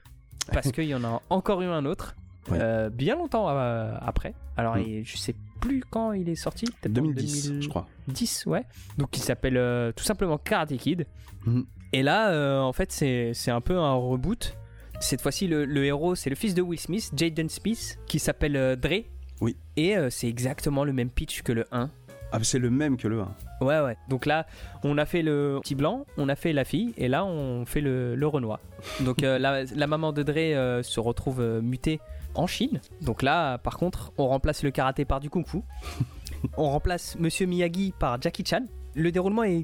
Parce 0.51 0.71
qu'il 0.73 0.85
y 0.85 0.95
en 0.95 1.03
a 1.03 1.21
encore 1.29 1.61
eu 1.61 1.65
un 1.67 1.85
autre. 1.85 2.15
Euh, 2.57 2.89
bien 2.89 3.15
longtemps 3.15 3.47
euh, 3.49 3.93
après. 4.01 4.33
Alors, 4.57 4.75
Mm. 4.75 4.81
il- 4.87 5.05
je 5.05 5.17
sais 5.17 5.35
plus 5.61 5.83
quand 5.89 6.13
il 6.13 6.27
est 6.29 6.35
sorti. 6.35 6.65
Peut-être 6.81 6.91
en 6.99 7.01
2010, 7.01 7.53
je 7.61 7.67
crois. 7.69 7.85
2010, 8.07 8.45
ouais. 8.47 8.63
Donc, 8.97 9.15
il 9.17 9.21
s'appelle 9.21 9.57
euh, 9.57 9.91
tout 9.91 10.03
simplement 10.03 10.37
Karate 10.37 10.75
Kid. 10.77 11.05
Mhm. 11.45 11.65
Et 11.93 12.03
là, 12.03 12.29
euh, 12.31 12.59
en 12.59 12.73
fait, 12.73 12.91
c'est 12.91 13.51
un 13.51 13.61
peu 13.61 13.77
un 13.77 13.93
reboot. 13.93 14.55
Cette 14.99 15.21
fois-ci, 15.21 15.47
le, 15.47 15.65
le 15.65 15.85
héros, 15.85 16.15
c'est 16.15 16.29
le 16.29 16.35
fils 16.35 16.53
de 16.53 16.61
Will 16.61 16.79
Smith, 16.79 17.09
Jaden 17.15 17.49
Smith, 17.49 17.97
qui 18.07 18.19
s'appelle 18.19 18.77
Dre. 18.79 19.03
Oui. 19.41 19.55
Et 19.77 19.95
c'est 20.09 20.27
exactement 20.27 20.83
le 20.83 20.91
même 20.93 21.09
pitch 21.09 21.41
que 21.41 21.51
le 21.53 21.65
1. 21.71 21.89
Ah, 22.31 22.37
c'est 22.43 22.59
le 22.59 22.69
même 22.69 22.95
que 22.97 23.07
le 23.07 23.21
1. 23.21 23.35
Ouais, 23.61 23.79
ouais. 23.81 23.97
Donc 24.07 24.25
là, 24.27 24.45
on 24.83 24.97
a 24.99 25.05
fait 25.07 25.23
le 25.23 25.57
petit 25.63 25.73
blanc, 25.73 26.05
on 26.17 26.29
a 26.29 26.35
fait 26.35 26.53
la 26.53 26.63
fille, 26.63 26.93
et 26.97 27.07
là, 27.07 27.25
on 27.25 27.65
fait 27.65 27.81
le, 27.81 28.13
le 28.15 28.27
Renoir. 28.27 28.59
Donc 29.01 29.23
euh, 29.23 29.39
la, 29.39 29.63
la 29.63 29.87
maman 29.87 30.11
de 30.13 30.21
Dre 30.21 30.33
euh, 30.37 30.83
se 30.83 30.99
retrouve 30.99 31.39
euh, 31.41 31.59
mutée 31.61 31.99
en 32.35 32.47
Chine. 32.47 32.81
Donc 33.01 33.21
là, 33.21 33.57
par 33.57 33.77
contre, 33.77 34.11
on 34.17 34.27
remplace 34.27 34.63
le 34.63 34.71
karaté 34.71 35.05
par 35.05 35.19
du 35.19 35.29
kung-fu. 35.29 35.61
on 36.57 36.69
remplace 36.69 37.17
Monsieur 37.19 37.45
Miyagi 37.45 37.93
par 37.97 38.21
Jackie 38.21 38.43
Chan. 38.45 38.65
Le 38.95 39.11
déroulement 39.11 39.43
est, 39.43 39.63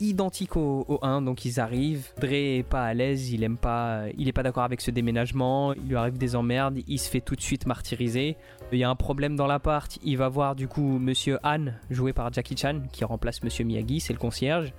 identique 0.00 0.56
au, 0.56 0.84
au 0.88 0.98
1, 1.02 1.22
donc 1.22 1.44
ils 1.44 1.60
arrivent. 1.60 2.08
Dre 2.18 2.32
est 2.32 2.66
pas 2.66 2.84
à 2.86 2.94
l'aise, 2.94 3.30
il 3.30 3.44
aime 3.44 3.58
pas, 3.58 4.04
il 4.16 4.28
est 4.28 4.32
pas 4.32 4.42
d'accord 4.42 4.64
avec 4.64 4.80
ce 4.80 4.90
déménagement, 4.90 5.74
il 5.74 5.88
lui 5.88 5.96
arrive 5.96 6.16
des 6.16 6.34
emmerdes, 6.34 6.78
il 6.86 6.98
se 6.98 7.08
fait 7.08 7.20
tout 7.20 7.36
de 7.36 7.42
suite 7.42 7.66
martyriser. 7.66 8.36
Il 8.72 8.78
y 8.78 8.84
a 8.84 8.88
un 8.88 8.96
problème 8.96 9.36
dans 9.36 9.46
l'appart, 9.46 9.98
il 10.02 10.16
va 10.16 10.28
voir 10.28 10.56
du 10.56 10.68
coup 10.68 10.98
Monsieur 10.98 11.38
Han, 11.44 11.66
joué 11.90 12.14
par 12.14 12.32
Jackie 12.32 12.56
Chan, 12.56 12.80
qui 12.90 13.04
remplace 13.04 13.42
Monsieur 13.42 13.64
Miyagi, 13.64 14.00
c'est 14.00 14.14
le 14.14 14.18
concierge. 14.18 14.72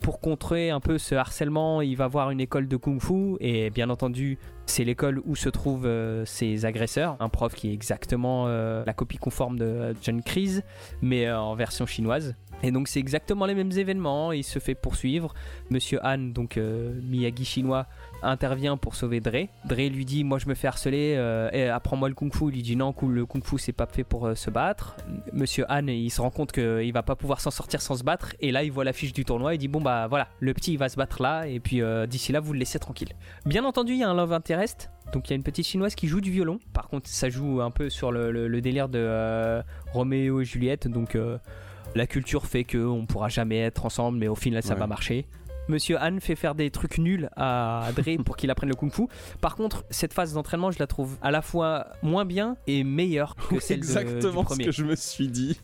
Pour 0.00 0.20
contrer 0.20 0.70
un 0.70 0.80
peu 0.80 0.96
ce 0.96 1.14
harcèlement, 1.14 1.82
il 1.82 1.96
va 1.96 2.06
voir 2.06 2.30
une 2.30 2.40
école 2.40 2.68
de 2.68 2.76
kung-fu 2.76 3.36
et 3.40 3.68
bien 3.68 3.90
entendu, 3.90 4.38
c'est 4.64 4.84
l'école 4.84 5.20
où 5.26 5.36
se 5.36 5.50
trouvent 5.50 5.86
euh, 5.86 6.24
ses 6.24 6.64
agresseurs. 6.64 7.16
Un 7.20 7.28
prof 7.28 7.54
qui 7.54 7.68
est 7.68 7.74
exactement 7.74 8.46
euh, 8.46 8.82
la 8.86 8.94
copie 8.94 9.18
conforme 9.18 9.58
de 9.58 9.94
John 10.02 10.22
Kreese, 10.22 10.62
mais 11.02 11.26
euh, 11.26 11.38
en 11.38 11.54
version 11.54 11.84
chinoise. 11.84 12.34
Et 12.62 12.70
donc 12.70 12.88
c'est 12.88 13.00
exactement 13.00 13.46
les 13.46 13.54
mêmes 13.54 13.72
événements, 13.72 14.32
il 14.32 14.44
se 14.44 14.58
fait 14.58 14.74
poursuivre. 14.74 15.34
Monsieur 15.70 15.98
Han, 16.04 16.18
donc 16.18 16.56
euh, 16.56 16.92
Miyagi 17.02 17.44
chinois, 17.44 17.86
intervient 18.22 18.76
pour 18.76 18.94
sauver 18.94 19.20
Dre. 19.20 19.48
Dre 19.64 19.88
lui 19.88 20.04
dit 20.04 20.24
Moi 20.24 20.38
je 20.38 20.46
me 20.46 20.54
fais 20.54 20.68
harceler, 20.68 21.14
euh, 21.16 21.74
apprends-moi 21.74 22.08
le 22.08 22.14
kung 22.14 22.34
fu. 22.34 22.48
Il 22.48 22.54
lui 22.54 22.62
dit 22.62 22.76
Non, 22.76 22.92
cool, 22.92 23.14
le 23.14 23.26
kung 23.26 23.42
fu 23.42 23.58
c'est 23.58 23.72
pas 23.72 23.86
fait 23.86 24.04
pour 24.04 24.26
euh, 24.26 24.34
se 24.34 24.50
battre. 24.50 24.96
Monsieur 25.32 25.64
Han, 25.68 25.86
il 25.86 26.10
se 26.10 26.20
rend 26.20 26.30
compte 26.30 26.52
qu'il 26.52 26.92
va 26.92 27.02
pas 27.02 27.16
pouvoir 27.16 27.40
s'en 27.40 27.50
sortir 27.50 27.80
sans 27.80 27.96
se 27.96 28.04
battre. 28.04 28.34
Et 28.40 28.52
là, 28.52 28.62
il 28.62 28.72
voit 28.72 28.84
l'affiche 28.84 29.12
du 29.12 29.24
tournoi. 29.24 29.54
Il 29.54 29.58
dit 29.58 29.68
Bon, 29.68 29.80
bah 29.80 30.06
voilà, 30.08 30.28
le 30.40 30.52
petit 30.52 30.72
il 30.72 30.78
va 30.78 30.88
se 30.88 30.96
battre 30.96 31.22
là. 31.22 31.46
Et 31.46 31.60
puis 31.60 31.80
d'ici 32.08 32.32
là, 32.32 32.40
vous 32.40 32.52
le 32.52 32.58
laissez 32.58 32.78
tranquille. 32.78 33.10
Bien 33.46 33.64
entendu, 33.64 33.92
il 33.92 33.98
y 33.98 34.04
a 34.04 34.10
un 34.10 34.14
love 34.14 34.32
interest. 34.32 34.90
Donc 35.12 35.28
il 35.28 35.30
y 35.30 35.34
a 35.34 35.36
une 35.36 35.42
petite 35.42 35.66
chinoise 35.66 35.94
qui 35.94 36.06
joue 36.06 36.20
du 36.20 36.30
violon. 36.30 36.60
Par 36.72 36.88
contre, 36.88 37.08
ça 37.08 37.28
joue 37.28 37.60
un 37.60 37.70
peu 37.70 37.90
sur 37.90 38.12
le 38.12 38.60
délire 38.60 38.88
de 38.88 38.98
euh, 38.98 39.62
Roméo 39.92 40.40
et 40.40 40.44
Juliette. 40.44 40.88
Donc 40.88 41.14
euh, 41.14 41.38
la 41.94 42.06
culture 42.06 42.46
fait 42.46 42.64
qu'on 42.64 43.06
pourra 43.06 43.28
jamais 43.28 43.58
être 43.60 43.84
ensemble, 43.86 44.18
mais 44.18 44.28
au 44.28 44.34
final, 44.34 44.62
ça 44.62 44.74
Ouais. 44.74 44.80
va 44.80 44.86
marcher. 44.86 45.26
Monsieur 45.68 45.98
Han 46.00 46.18
fait 46.20 46.34
faire 46.34 46.54
des 46.56 46.70
trucs 46.70 46.98
nuls 46.98 47.28
à 47.36 47.90
Dre 47.94 48.20
pour 48.24 48.36
qu'il 48.36 48.50
apprenne 48.50 48.70
le 48.70 48.74
kung 48.74 48.92
fu. 48.92 49.06
Par 49.40 49.54
contre, 49.54 49.84
cette 49.90 50.12
phase 50.12 50.32
d'entraînement, 50.34 50.70
je 50.72 50.78
la 50.80 50.88
trouve 50.88 51.16
à 51.22 51.30
la 51.30 51.42
fois 51.42 51.86
moins 52.02 52.24
bien 52.24 52.56
et 52.66 52.82
meilleure 52.82 53.36
que 53.36 53.60
celle 53.60 53.80
de- 53.80 53.84
Exactement 53.84 54.32
du 54.42 54.48
ce 54.48 54.52
premier. 54.54 54.64
que 54.64 54.72
je 54.72 54.84
me 54.84 54.96
suis 54.96 55.28
dit. 55.28 55.60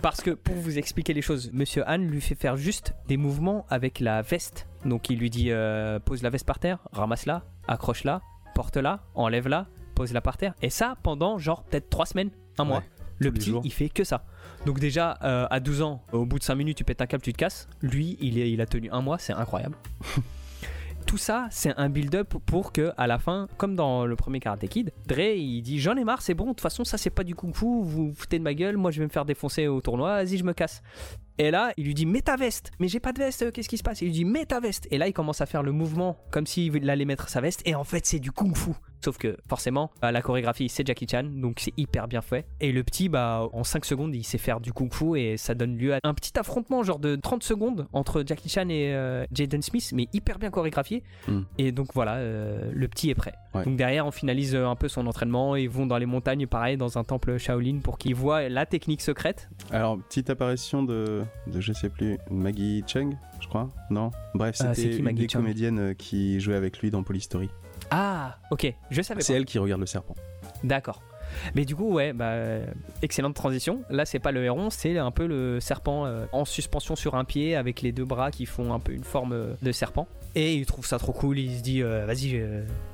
Parce 0.00 0.20
que 0.22 0.30
pour 0.30 0.54
vous 0.56 0.78
expliquer 0.78 1.12
les 1.14 1.22
choses, 1.22 1.50
Monsieur 1.52 1.82
Han 1.86 1.96
lui 1.98 2.20
fait 2.20 2.34
faire 2.34 2.56
juste 2.56 2.94
des 3.08 3.16
mouvements 3.16 3.64
avec 3.70 4.00
la 4.00 4.20
veste. 4.22 4.66
Donc 4.84 5.08
il 5.10 5.18
lui 5.18 5.30
dit 5.30 5.50
euh, 5.50 5.98
pose 5.98 6.22
la 6.22 6.30
veste 6.30 6.46
par 6.46 6.58
terre, 6.58 6.78
ramasse-la, 6.92 7.42
accroche-la, 7.68 8.20
porte-la, 8.54 9.00
enlève-la, 9.14 9.66
pose-la 9.94 10.20
par 10.20 10.36
terre. 10.36 10.54
Et 10.62 10.68
ça 10.70 10.96
pendant 11.02 11.38
genre 11.38 11.62
peut-être 11.64 11.88
3 11.90 12.06
semaines, 12.06 12.30
un 12.58 12.64
mois. 12.64 12.82
Le 13.18 13.30
petit, 13.32 13.54
il 13.64 13.72
fait 13.72 13.88
que 13.88 14.04
ça. 14.04 14.24
Donc 14.66 14.80
déjà, 14.80 15.18
euh, 15.22 15.46
à 15.50 15.60
12 15.60 15.82
ans, 15.82 16.02
au 16.12 16.24
bout 16.24 16.38
de 16.38 16.44
5 16.44 16.54
minutes, 16.54 16.78
tu 16.78 16.84
pètes 16.84 17.02
un 17.02 17.06
câble, 17.06 17.22
tu 17.22 17.32
te 17.32 17.38
casses. 17.38 17.68
Lui, 17.82 18.16
il, 18.20 18.38
est, 18.38 18.50
il 18.50 18.60
a 18.62 18.66
tenu 18.66 18.88
un 18.90 19.02
mois, 19.02 19.18
c'est 19.18 19.34
incroyable. 19.34 19.76
Tout 21.06 21.18
ça, 21.18 21.48
c'est 21.50 21.74
un 21.76 21.90
build-up 21.90 22.34
pour 22.46 22.72
que, 22.72 22.92
à 22.96 23.06
la 23.06 23.18
fin, 23.18 23.46
comme 23.58 23.76
dans 23.76 24.06
le 24.06 24.16
premier 24.16 24.40
Karate 24.40 24.66
Kid, 24.66 24.90
Dre, 25.06 25.36
il 25.36 25.60
dit 25.60 25.78
J'en 25.78 25.96
ai 25.96 26.04
marre, 26.04 26.22
c'est 26.22 26.32
bon, 26.32 26.44
de 26.44 26.50
toute 26.50 26.62
façon, 26.62 26.82
ça 26.84 26.96
c'est 26.96 27.10
pas 27.10 27.24
du 27.24 27.34
kung 27.34 27.54
fu, 27.54 27.66
vous 27.66 27.84
vous 27.84 28.12
foutez 28.16 28.38
de 28.38 28.42
ma 28.42 28.54
gueule, 28.54 28.78
moi 28.78 28.90
je 28.90 29.00
vais 29.00 29.04
me 29.04 29.10
faire 29.10 29.26
défoncer 29.26 29.68
au 29.68 29.82
tournoi, 29.82 30.24
vas-y, 30.24 30.38
je 30.38 30.44
me 30.44 30.54
casse. 30.54 30.82
Et 31.38 31.50
là, 31.50 31.72
il 31.76 31.84
lui 31.84 31.94
dit 31.94 32.06
Mets 32.06 32.22
ta 32.22 32.36
veste 32.36 32.70
Mais 32.78 32.88
j'ai 32.88 33.00
pas 33.00 33.12
de 33.12 33.18
veste, 33.18 33.42
euh, 33.42 33.50
qu'est-ce 33.50 33.68
qui 33.68 33.78
se 33.78 33.82
passe? 33.82 34.00
Il 34.02 34.06
lui 34.06 34.12
dit 34.12 34.24
Mets 34.24 34.46
ta 34.46 34.60
veste 34.60 34.86
Et 34.90 34.98
là, 34.98 35.08
il 35.08 35.12
commence 35.12 35.40
à 35.40 35.46
faire 35.46 35.62
le 35.62 35.72
mouvement 35.72 36.16
comme 36.30 36.46
s'il 36.46 36.88
allait 36.90 37.04
mettre 37.04 37.28
sa 37.28 37.40
veste, 37.40 37.62
et 37.64 37.74
en 37.74 37.84
fait, 37.84 38.06
c'est 38.06 38.18
du 38.18 38.32
kung 38.32 38.56
fu. 38.56 38.70
Sauf 39.04 39.18
que, 39.18 39.36
forcément, 39.46 39.90
euh, 40.02 40.10
la 40.10 40.22
chorégraphie, 40.22 40.70
c'est 40.70 40.86
Jackie 40.86 41.06
Chan, 41.06 41.24
donc 41.24 41.60
c'est 41.60 41.74
hyper 41.76 42.08
bien 42.08 42.22
fait. 42.22 42.46
Et 42.60 42.72
le 42.72 42.82
petit, 42.82 43.10
bah, 43.10 43.46
en 43.52 43.62
5 43.62 43.84
secondes, 43.84 44.14
il 44.14 44.24
sait 44.24 44.38
faire 44.38 44.60
du 44.60 44.72
kung 44.72 44.90
fu, 44.90 45.18
et 45.18 45.36
ça 45.36 45.54
donne 45.54 45.76
lieu 45.76 45.92
à 45.92 45.98
un 46.04 46.14
petit 46.14 46.38
affrontement, 46.38 46.82
genre 46.82 46.98
de 46.98 47.14
30 47.14 47.42
secondes, 47.42 47.86
entre 47.92 48.24
Jackie 48.26 48.48
Chan 48.48 48.66
et 48.70 48.94
euh, 48.94 49.26
Jaden 49.30 49.60
Smith, 49.60 49.90
mais 49.94 50.08
hyper 50.14 50.38
bien 50.38 50.50
chorégraphié. 50.50 51.02
Mm. 51.28 51.40
Et 51.58 51.70
donc 51.70 51.88
voilà, 51.92 52.14
euh, 52.14 52.70
le 52.72 52.88
petit 52.88 53.10
est 53.10 53.14
prêt. 53.14 53.34
Ouais. 53.52 53.64
Donc 53.64 53.76
derrière, 53.76 54.06
on 54.06 54.10
finalise 54.10 54.56
un 54.56 54.74
peu 54.74 54.88
son 54.88 55.06
entraînement, 55.06 55.54
ils 55.54 55.68
vont 55.68 55.84
dans 55.84 55.98
les 55.98 56.06
montagnes, 56.06 56.46
pareil, 56.46 56.78
dans 56.78 56.96
un 56.96 57.04
temple 57.04 57.36
Shaolin, 57.36 57.80
pour 57.80 57.98
qu'il 57.98 58.14
voit 58.14 58.48
la 58.48 58.64
technique 58.64 59.02
secrète. 59.02 59.50
Alors, 59.70 59.98
petite 59.98 60.30
apparition 60.30 60.82
de, 60.82 61.23
de 61.46 61.60
je 61.60 61.72
sais 61.72 61.88
plus, 61.88 62.18
Maggie 62.30 62.82
Chung, 62.86 63.16
je 63.40 63.48
crois 63.48 63.68
Non? 63.90 64.10
Bref, 64.34 64.54
c'est 64.56 64.74
c'était 64.74 64.90
qui, 64.90 64.96
une 64.98 65.04
Maggie 65.04 65.22
des 65.22 65.28
Chung? 65.28 65.42
comédiennes 65.42 65.78
euh, 65.78 65.94
qui 65.94 66.40
jouait 66.40 66.56
avec 66.56 66.78
lui 66.80 66.90
dans 66.90 67.02
Polystory. 67.02 67.48
Ah, 67.90 68.38
ok, 68.50 68.72
je 68.90 69.02
savais 69.02 69.20
C'est 69.22 69.32
pas. 69.32 69.36
elle 69.38 69.44
qui 69.44 69.58
regarde 69.58 69.80
le 69.80 69.86
serpent. 69.86 70.14
D'accord. 70.62 71.02
Mais 71.54 71.64
du 71.64 71.76
coup, 71.76 71.92
ouais, 71.92 72.12
bah, 72.12 72.30
euh, 72.30 72.66
excellente 73.02 73.34
transition. 73.34 73.82
Là, 73.90 74.04
c'est 74.04 74.18
pas 74.18 74.32
le 74.32 74.44
héron, 74.44 74.70
c'est 74.70 74.98
un 74.98 75.10
peu 75.10 75.26
le 75.26 75.60
serpent 75.60 76.06
euh, 76.06 76.26
en 76.32 76.44
suspension 76.44 76.96
sur 76.96 77.14
un 77.14 77.24
pied 77.24 77.56
avec 77.56 77.82
les 77.82 77.92
deux 77.92 78.04
bras 78.04 78.30
qui 78.30 78.46
font 78.46 78.72
un 78.72 78.80
peu 78.80 78.92
une 78.92 79.04
forme 79.04 79.32
euh, 79.32 79.54
de 79.62 79.72
serpent. 79.72 80.06
Et 80.34 80.54
il 80.54 80.66
trouve 80.66 80.86
ça 80.86 80.98
trop 80.98 81.12
cool. 81.12 81.38
Il 81.38 81.58
se 81.58 81.62
dit, 81.62 81.80
vas-y, 81.80 82.44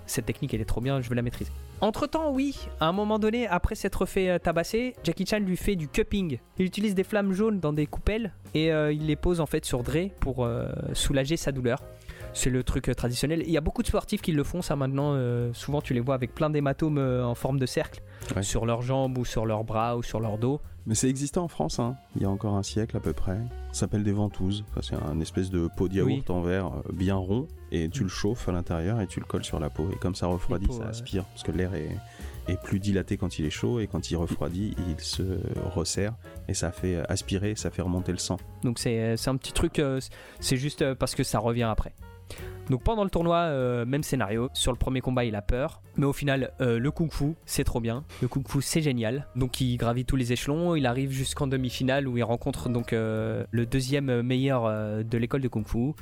cette 0.05 0.27
technique, 0.27 0.53
elle 0.53 0.61
est 0.61 0.67
trop 0.67 0.83
bien, 0.83 1.01
je 1.01 1.09
veux 1.09 1.15
la 1.15 1.23
maîtriser. 1.23 1.51
Entre 1.81 2.07
temps, 2.07 2.31
oui, 2.31 2.55
à 2.81 2.87
un 2.87 2.93
moment 2.93 3.19
donné, 3.19 3.47
après 3.47 3.75
s'être 3.75 4.05
fait 4.05 4.39
tabasser, 4.41 4.95
Jackie 5.05 5.25
Chan 5.25 5.39
lui 5.39 5.57
fait 5.57 5.75
du 5.75 5.89
cupping. 5.89 6.39
Il 6.59 6.67
utilise 6.67 6.95
des 6.95 7.03
flammes 7.03 7.33
jaunes 7.33 7.59
dans 7.59 7.73
des 7.73 7.87
coupelles 7.87 8.35
et 8.53 8.67
il 8.67 9.07
les 9.07 9.17
pose 9.17 9.41
en 9.41 9.47
fait 9.47 9.65
sur 9.65 9.83
Dre 9.83 10.11
pour 10.21 10.47
soulager 10.93 11.39
sa 11.39 11.51
douleur. 11.51 11.83
C'est 12.33 12.51
le 12.51 12.63
truc 12.63 12.89
euh, 12.89 12.95
traditionnel. 12.95 13.43
Il 13.45 13.51
y 13.51 13.57
a 13.57 13.61
beaucoup 13.61 13.83
de 13.83 13.89
sportifs 13.89 14.23
qui 14.23 14.33
le 14.33 14.45
font, 14.45 14.63
ça 14.63 14.77
maintenant. 14.77 15.13
euh, 15.15 15.53
souvent, 15.53 15.81
tu 15.81 15.95
les 15.95 16.01
vois 16.01 16.15
avec 16.15 16.35
plein 16.35 16.49
d'hématomes 16.51 16.99
euh, 16.99 17.25
en 17.25 17.35
forme 17.35 17.59
de 17.59 17.67
cercle 17.67 18.03
Ouais. 18.37 18.43
sur 18.43 18.67
leurs 18.67 18.83
jambes 18.83 19.17
ou 19.19 19.25
sur 19.25 19.47
leurs 19.47 19.65
bras 19.65 19.97
ou 19.97 20.03
sur 20.03 20.21
leur 20.21 20.39
dos. 20.39 20.61
Mais 20.87 20.95
c'est 20.95 21.09
existant 21.09 21.45
en 21.45 21.49
France, 21.49 21.79
hein. 21.79 21.97
il 22.17 22.23
y 22.23 22.25
a 22.25 22.31
encore 22.31 22.55
un 22.55 22.63
siècle 22.63 22.97
à 22.97 23.01
peu 23.01 23.13
près. 23.13 23.39
Ça 23.73 23.81
s'appelle 23.81 24.03
des 24.05 24.13
ventouses. 24.13 24.65
Enfin, 24.71 24.81
c'est 24.83 24.95
un 24.97 25.21
espèce 25.21 25.51
de 25.51 25.69
pot 25.77 25.89
de 25.89 25.95
yaourt 25.95 26.07
Oui. 26.09 26.25
en 26.29 26.41
verre 26.41 26.71
bien 26.93 27.17
rond 27.17 27.49
et 27.73 27.89
tu 27.89 28.03
le 28.03 28.09
chauffes 28.09 28.49
à 28.49 28.53
l'intérieur 28.53 29.01
et 29.01 29.07
tu 29.07 29.21
le 29.21 29.27
colles 29.27 29.45
sur 29.45 29.59
la 29.61 29.69
peau. 29.71 29.89
Et 29.93 29.97
comme 29.97 30.15
ça 30.15 30.27
refroidit, 30.27 30.67
peaux, 30.67 30.73
ça 30.75 30.81
ouais. 30.85 30.89
aspire. 30.89 31.25
Parce 31.27 31.43
que 31.43 31.53
l'air 31.53 31.75
est, 31.75 31.91
est 32.49 32.61
plus 32.63 32.79
dilaté 32.79 33.17
quand 33.17 33.39
il 33.39 33.45
est 33.47 33.51
chaud 33.51 33.81
et 33.81 33.87
quand 33.89 34.11
il 34.11 34.17
refroidit, 34.17 34.75
il 34.89 34.99
se 35.03 35.23
resserre 35.75 36.15
et 36.49 36.55
ça 36.55 36.71
fait 36.73 36.97
aspirer, 37.11 37.55
ça 37.57 37.71
fait 37.71 37.83
remonter 37.83 38.13
le 38.13 38.19
sang. 38.19 38.39
Donc 38.65 38.79
c'est 38.79 39.15
un 39.27 39.37
petit 39.37 39.53
truc, 39.53 39.81
c'est 40.41 40.57
juste 40.57 40.95
parce 40.95 41.15
que 41.15 41.23
ça 41.25 41.39
revient 41.41 41.65
après. 41.65 41.93
Donc 42.71 42.85
pendant 42.85 43.03
le 43.03 43.11
tournoi, 43.11 43.37
euh, 43.37 43.85
même 43.85 44.05
scénario. 44.05 44.49
Sur 44.53 44.71
le 44.71 44.79
premier 44.79 45.01
combat, 45.01 45.25
il 45.25 45.35
a 45.35 45.43
peur. 45.43 45.83
Mais 45.97 46.07
au 46.07 46.13
final, 46.13 46.53
euh, 46.61 46.79
le 46.79 46.91
kung 46.93 47.11
fu, 47.13 47.35
c'est 47.45 47.65
trop 47.65 47.81
bien. 47.81 48.05
Le 48.23 48.29
kung 48.29 48.47
fu, 48.47 48.63
c'est 48.63 48.81
génial. 48.81 49.27
Donc 49.35 49.61
il 49.61 49.77
gravit 49.77 50.05
tous 50.05 50.15
les 50.15 50.33
échelons. 50.33 50.77
Il 50.77 50.87
arrive 50.87 51.11
jusqu'en 51.11 51.49
demi-finale 51.49 52.07
où 52.07 52.17
il 52.17 52.23
rencontre 52.23 52.69
donc 52.69 52.93
euh, 52.93 53.45
le 53.51 53.67
deuxième 53.67 54.23
meilleur 54.23 54.65
de 55.05 55.19
l'école 55.19 55.41
de 55.41 55.49
kung 55.49 55.67
fu. 55.67 55.95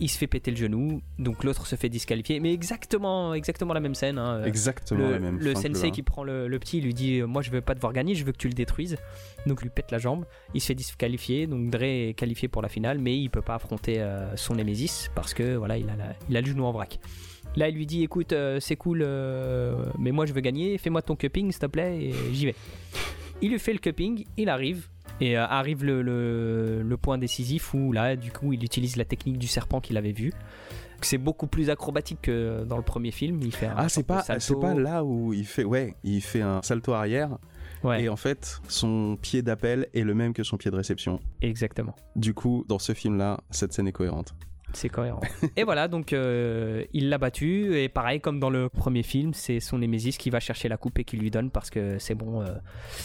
Il 0.00 0.08
se 0.08 0.16
fait 0.18 0.26
péter 0.26 0.50
le 0.50 0.56
genou. 0.56 1.02
Donc 1.18 1.44
l'autre 1.44 1.66
se 1.66 1.76
fait 1.76 1.88
disqualifier. 1.90 2.40
Mais 2.40 2.52
exactement, 2.54 3.34
exactement 3.34 3.74
la 3.74 3.80
même 3.80 3.94
scène. 3.94 4.18
hein. 4.18 4.42
Exactement 4.44 5.00
le, 5.06 5.12
la 5.12 5.18
même 5.18 5.38
le 5.38 5.52
sensei 5.74 5.90
qui 5.92 6.02
prend 6.02 6.24
le, 6.24 6.48
le 6.48 6.58
petit 6.58 6.78
il 6.78 6.84
lui 6.84 6.94
dit 6.94 7.20
euh, 7.20 7.26
moi 7.26 7.42
je 7.42 7.50
veux 7.50 7.60
pas 7.60 7.74
te 7.74 7.80
voir 7.80 7.92
gagner 7.92 8.14
je 8.14 8.24
veux 8.24 8.32
que 8.32 8.38
tu 8.38 8.48
le 8.48 8.54
détruises 8.54 8.96
donc 9.46 9.62
lui 9.62 9.70
pète 9.70 9.90
la 9.90 9.98
jambe 9.98 10.24
il 10.54 10.60
se 10.60 10.66
fait 10.66 10.74
disqualifier 10.74 11.46
donc 11.46 11.70
Dre 11.70 11.82
est 11.82 12.14
qualifié 12.16 12.48
pour 12.48 12.62
la 12.62 12.68
finale 12.68 12.98
mais 12.98 13.16
il 13.18 13.28
peut 13.30 13.40
pas 13.42 13.54
affronter 13.54 14.00
euh, 14.00 14.34
son 14.36 14.54
Nemesis 14.54 15.08
parce 15.14 15.32
que 15.34 15.54
voilà 15.56 15.78
il 15.78 15.88
a, 15.88 15.96
la- 15.96 16.14
il 16.28 16.36
a 16.36 16.40
le 16.40 16.46
genou 16.46 16.64
en 16.64 16.72
vrac 16.72 16.98
là 17.56 17.68
il 17.68 17.74
lui 17.74 17.86
dit 17.86 18.02
écoute 18.02 18.32
euh, 18.32 18.60
c'est 18.60 18.76
cool 18.76 19.02
euh, 19.02 19.84
mais 19.98 20.12
moi 20.12 20.26
je 20.26 20.32
veux 20.32 20.40
gagner 20.40 20.76
fais-moi 20.78 21.02
ton 21.02 21.16
cupping 21.16 21.50
s'il 21.50 21.60
te 21.60 21.66
plaît 21.66 21.98
et 22.02 22.14
j'y 22.32 22.46
vais 22.46 22.54
il 23.42 23.50
lui 23.50 23.58
fait 23.58 23.72
le 23.72 23.78
cupping 23.78 24.24
il 24.36 24.48
arrive 24.48 24.88
et 25.20 25.36
euh, 25.38 25.44
arrive 25.46 25.84
le, 25.84 26.02
le- 26.02 26.82
le 26.82 26.96
point 26.96 27.18
décisif 27.18 27.74
où 27.74 27.92
là 27.92 28.16
du 28.16 28.30
coup 28.32 28.52
il 28.52 28.64
utilise 28.64 28.96
la 28.96 29.04
technique 29.04 29.38
du 29.38 29.46
serpent 29.46 29.80
qu'il 29.80 29.96
avait 29.96 30.12
vu 30.12 30.32
c'est 31.02 31.18
beaucoup 31.18 31.46
plus 31.46 31.70
acrobatique 31.70 32.18
que 32.22 32.64
dans 32.64 32.76
le 32.76 32.82
premier 32.82 33.10
film 33.10 33.40
il 33.42 33.52
fait 33.54 33.66
un 33.66 33.74
Ah, 33.76 33.88
c'est 33.88 34.02
pas, 34.02 34.22
salto. 34.22 34.40
c'est 34.44 34.60
pas 34.60 34.74
là 34.74 35.02
où 35.04 35.32
il 35.32 35.46
fait, 35.46 35.64
ouais, 35.64 35.94
il 36.04 36.20
fait 36.20 36.42
un 36.42 36.60
salto 36.62 36.92
arrière 36.92 37.38
ouais 37.82 38.02
et 38.02 38.08
en 38.10 38.16
fait, 38.16 38.60
son 38.68 39.16
pied 39.20 39.40
d'appel 39.40 39.86
est 39.94 40.02
le 40.02 40.14
même 40.14 40.34
que 40.34 40.42
son 40.42 40.58
pied 40.58 40.70
de 40.70 40.76
réception. 40.76 41.18
exactement 41.40 41.94
Du 42.16 42.34
coup, 42.34 42.64
dans 42.68 42.78
ce 42.78 42.92
film-là, 42.92 43.40
cette 43.50 43.72
scène 43.72 43.88
est 43.88 43.92
cohérente. 43.92 44.34
C'est 44.72 44.88
cohérent. 44.88 45.20
et 45.56 45.64
voilà, 45.64 45.88
donc 45.88 46.12
euh, 46.12 46.84
il 46.92 47.08
l'a 47.08 47.18
battu. 47.18 47.76
Et 47.78 47.88
pareil, 47.88 48.20
comme 48.20 48.38
dans 48.40 48.50
le 48.50 48.68
premier 48.68 49.02
film, 49.02 49.34
c'est 49.34 49.60
son 49.60 49.78
Némésis 49.78 50.16
qui 50.16 50.30
va 50.30 50.40
chercher 50.40 50.68
la 50.68 50.76
coupe 50.76 50.98
et 50.98 51.04
qui 51.04 51.16
lui 51.16 51.30
donne 51.30 51.50
parce 51.50 51.70
que 51.70 51.98
c'est 51.98 52.14
bon, 52.14 52.42
euh, 52.42 52.46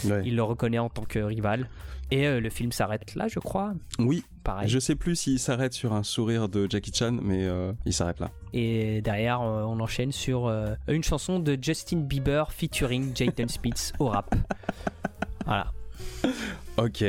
Ouais. 0.05 0.21
il 0.25 0.35
le 0.35 0.43
reconnaît 0.43 0.79
en 0.79 0.89
tant 0.89 1.03
que 1.03 1.19
rival. 1.19 1.67
Et 2.11 2.27
euh, 2.27 2.39
le 2.39 2.49
film 2.51 2.71
s'arrête 2.71 3.15
là, 3.15 3.27
je 3.27 3.39
crois. 3.39 3.73
Oui, 3.97 4.23
Pareil. 4.43 4.69
je 4.69 4.77
sais 4.77 4.93
plus 4.95 5.15
s'il 5.15 5.39
s'arrête 5.39 5.73
sur 5.73 5.91
un 5.93 6.03
sourire 6.03 6.47
de 6.47 6.67
Jackie 6.69 6.91
Chan, 6.93 7.17
mais 7.19 7.45
euh, 7.45 7.73
il 7.85 7.93
s'arrête 7.93 8.19
là. 8.19 8.29
Et 8.53 9.01
derrière, 9.01 9.41
euh, 9.41 9.63
on 9.63 9.79
enchaîne 9.79 10.11
sur 10.11 10.45
euh, 10.45 10.75
une 10.87 11.03
chanson 11.03 11.39
de 11.39 11.57
Justin 11.59 12.01
Bieber 12.01 12.51
featuring 12.51 13.11
Jaden 13.15 13.49
Smith 13.49 13.91
au 13.99 14.05
rap. 14.09 14.33
Voilà. 15.45 15.71
Ok. 16.77 17.03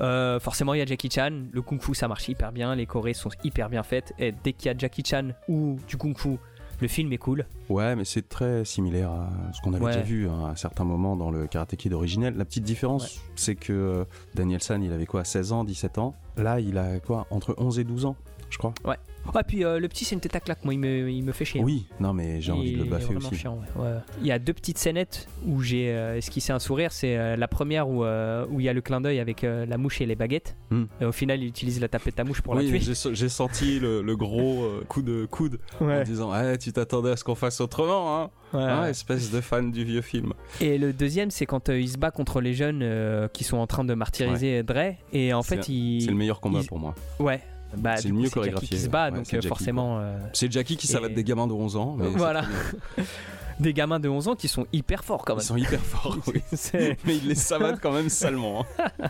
Euh, 0.00 0.40
forcément, 0.40 0.74
il 0.74 0.78
y 0.78 0.82
a 0.82 0.86
Jackie 0.86 1.10
Chan. 1.10 1.30
Le 1.52 1.62
kung 1.62 1.80
fu, 1.80 1.94
ça 1.94 2.08
marche 2.08 2.28
hyper 2.28 2.52
bien. 2.52 2.74
Les 2.74 2.86
chorés 2.86 3.14
sont 3.14 3.30
hyper 3.44 3.68
bien 3.68 3.82
faites. 3.82 4.12
Et 4.18 4.32
dès 4.32 4.52
qu'il 4.52 4.70
y 4.70 4.74
a 4.74 4.78
Jackie 4.78 5.02
Chan 5.04 5.28
ou 5.48 5.76
du 5.88 5.96
kung 5.96 6.16
fu, 6.16 6.38
le 6.80 6.88
film 6.88 7.12
est 7.12 7.18
cool. 7.18 7.44
Ouais, 7.68 7.94
mais 7.94 8.06
c'est 8.06 8.26
très 8.28 8.64
similaire 8.64 9.10
à 9.10 9.28
ce 9.52 9.60
qu'on 9.60 9.74
avait 9.74 9.84
Ouais. 9.84 9.92
déjà 9.92 10.02
vu 10.04 10.28
hein, 10.28 10.46
à 10.52 10.56
certains 10.56 10.84
moments 10.84 11.14
dans 11.16 11.30
le 11.30 11.46
Karate 11.46 11.76
Kid 11.76 11.92
originel. 11.92 12.34
La 12.38 12.46
petite 12.46 12.64
différence, 12.64 13.20
c'est 13.36 13.54
que 13.54 13.72
euh, 13.74 14.04
Daniel 14.34 14.62
San, 14.62 14.82
il 14.82 14.90
avait 14.92 15.04
quoi 15.04 15.24
16 15.24 15.52
ans, 15.52 15.64
17 15.64 15.98
ans? 15.98 16.14
Là, 16.38 16.58
il 16.60 16.78
a 16.78 16.98
quoi 17.00 17.26
Entre 17.30 17.54
11 17.58 17.78
et 17.80 17.84
12 17.84 18.06
ans, 18.06 18.16
je 18.50 18.58
crois. 18.58 18.74
Ouais, 19.34 19.42
puis 19.46 19.64
euh, 19.64 19.78
le 19.78 19.86
petit, 19.86 20.04
c'est 20.06 20.14
une 20.14 20.20
tête 20.20 20.34
à 20.34 20.40
claque. 20.40 20.64
Moi, 20.64 20.74
il 20.74 20.80
me, 20.80 21.10
il 21.10 21.22
me 21.22 21.30
fait 21.30 21.44
chier. 21.44 21.60
Oui, 21.62 21.86
non, 22.00 22.12
mais 22.14 22.40
j'ai 22.40 22.52
envie 22.52 22.72
de 22.72 22.78
le 22.78 22.84
baffer 22.84 23.14
aussi. 23.14 23.34
chiant, 23.36 23.60
ouais. 23.76 23.82
Ouais. 23.84 23.92
Il 24.22 24.26
y 24.26 24.32
a 24.32 24.38
deux 24.38 24.54
petites 24.54 24.78
scénettes 24.78 25.28
où 25.46 25.60
j'ai 25.62 25.90
euh, 25.92 26.16
esquissé 26.16 26.52
un 26.52 26.58
sourire. 26.58 26.90
C'est 26.90 27.16
euh, 27.16 27.36
la 27.36 27.46
première 27.46 27.88
où 27.88 28.02
euh, 28.02 28.46
où 28.50 28.60
il 28.60 28.66
y 28.66 28.68
a 28.68 28.72
le 28.72 28.80
clin 28.80 29.00
d'œil 29.00 29.20
avec 29.20 29.44
euh, 29.44 29.66
la 29.66 29.76
mouche 29.76 30.00
et 30.00 30.06
les 30.06 30.16
baguettes. 30.16 30.56
Hmm. 30.70 30.84
Et 31.00 31.04
au 31.04 31.12
final, 31.12 31.42
il 31.42 31.46
utilise 31.46 31.80
la 31.80 31.88
tapette 31.88 32.18
à 32.18 32.24
mouche 32.24 32.40
pour 32.40 32.54
la 32.54 32.62
tuer. 32.64 32.80
j'ai 32.80 33.28
senti 33.28 33.78
le, 33.78 34.00
le 34.02 34.16
gros 34.16 34.64
euh, 34.64 34.84
coup 34.88 35.02
de 35.02 35.26
coude 35.30 35.60
en 35.80 35.86
Ouais. 35.86 36.02
disant 36.04 36.32
Eh, 36.34 36.56
Tu 36.58 36.72
t'attendais 36.72 37.10
à 37.10 37.16
ce 37.16 37.22
qu'on 37.22 37.34
fasse 37.36 37.60
autrement, 37.60 38.22
hein 38.22 38.30
Ouais. 38.52 38.64
Ah, 38.66 38.90
Espèce 38.90 39.30
de 39.30 39.40
fan 39.40 39.70
du 39.70 39.84
vieux 39.84 40.00
film. 40.02 40.32
Et 40.60 40.76
le 40.78 40.92
deuxième, 40.92 41.30
c'est 41.30 41.46
quand 41.46 41.68
euh, 41.68 41.78
il 41.78 41.88
se 41.88 41.98
bat 41.98 42.10
contre 42.10 42.40
les 42.40 42.54
jeunes 42.54 42.80
euh, 42.82 43.28
qui 43.28 43.44
sont 43.44 43.58
en 43.58 43.66
train 43.68 43.84
de 43.84 43.94
martyriser 43.94 44.62
Dre. 44.64 44.94
Et 45.12 45.32
en 45.34 45.42
C'est- 45.42 45.56
fait, 45.56 45.68
il. 45.68 46.02
C'est 46.02 46.10
le 46.10 46.16
meilleur 46.16 46.40
combat 46.40 46.60
il- 46.62 46.66
pour 46.66 46.78
moi. 46.80 46.94
Ouais. 47.20 47.40
Bah, 47.76 47.96
C'est 47.96 48.08
le 48.08 48.14
mieux 48.14 48.20
c'est 48.22 48.24
Jackie 48.26 48.34
chorégraphié, 48.34 48.68
qui 48.68 48.78
se 48.78 48.88
bat, 48.88 49.06
ouais, 49.10 49.16
donc 49.16 49.26
c'est 49.26 49.36
euh, 49.36 49.40
Jackie, 49.40 49.48
forcément. 49.48 49.98
euh, 50.00 50.18
C'est 50.32 50.50
Jackie 50.50 50.76
qui 50.76 50.86
Et- 50.86 50.90
savate 50.90 51.14
des 51.14 51.24
gamins 51.24 51.46
de 51.46 51.52
11 51.52 51.76
ans. 51.76 51.94
Mais 51.98 52.08
Voilà. 52.08 52.44
des 53.60 53.74
gamins 53.74 54.00
de 54.00 54.08
11 54.08 54.28
ans 54.28 54.34
qui 54.36 54.48
sont 54.48 54.66
hyper 54.72 55.04
forts 55.04 55.24
quand 55.24 55.34
Ils 55.34 55.36
même. 55.36 55.44
sont 55.46 55.56
hyper 55.56 55.80
forts, 55.80 56.16
oui. 56.28 56.40
Mais 57.04 57.16
ils 57.16 57.28
les 57.28 57.34
savatent 57.34 57.80
quand 57.80 57.92
même 57.92 58.08
salement. 58.08 58.64
hein. 58.78 59.08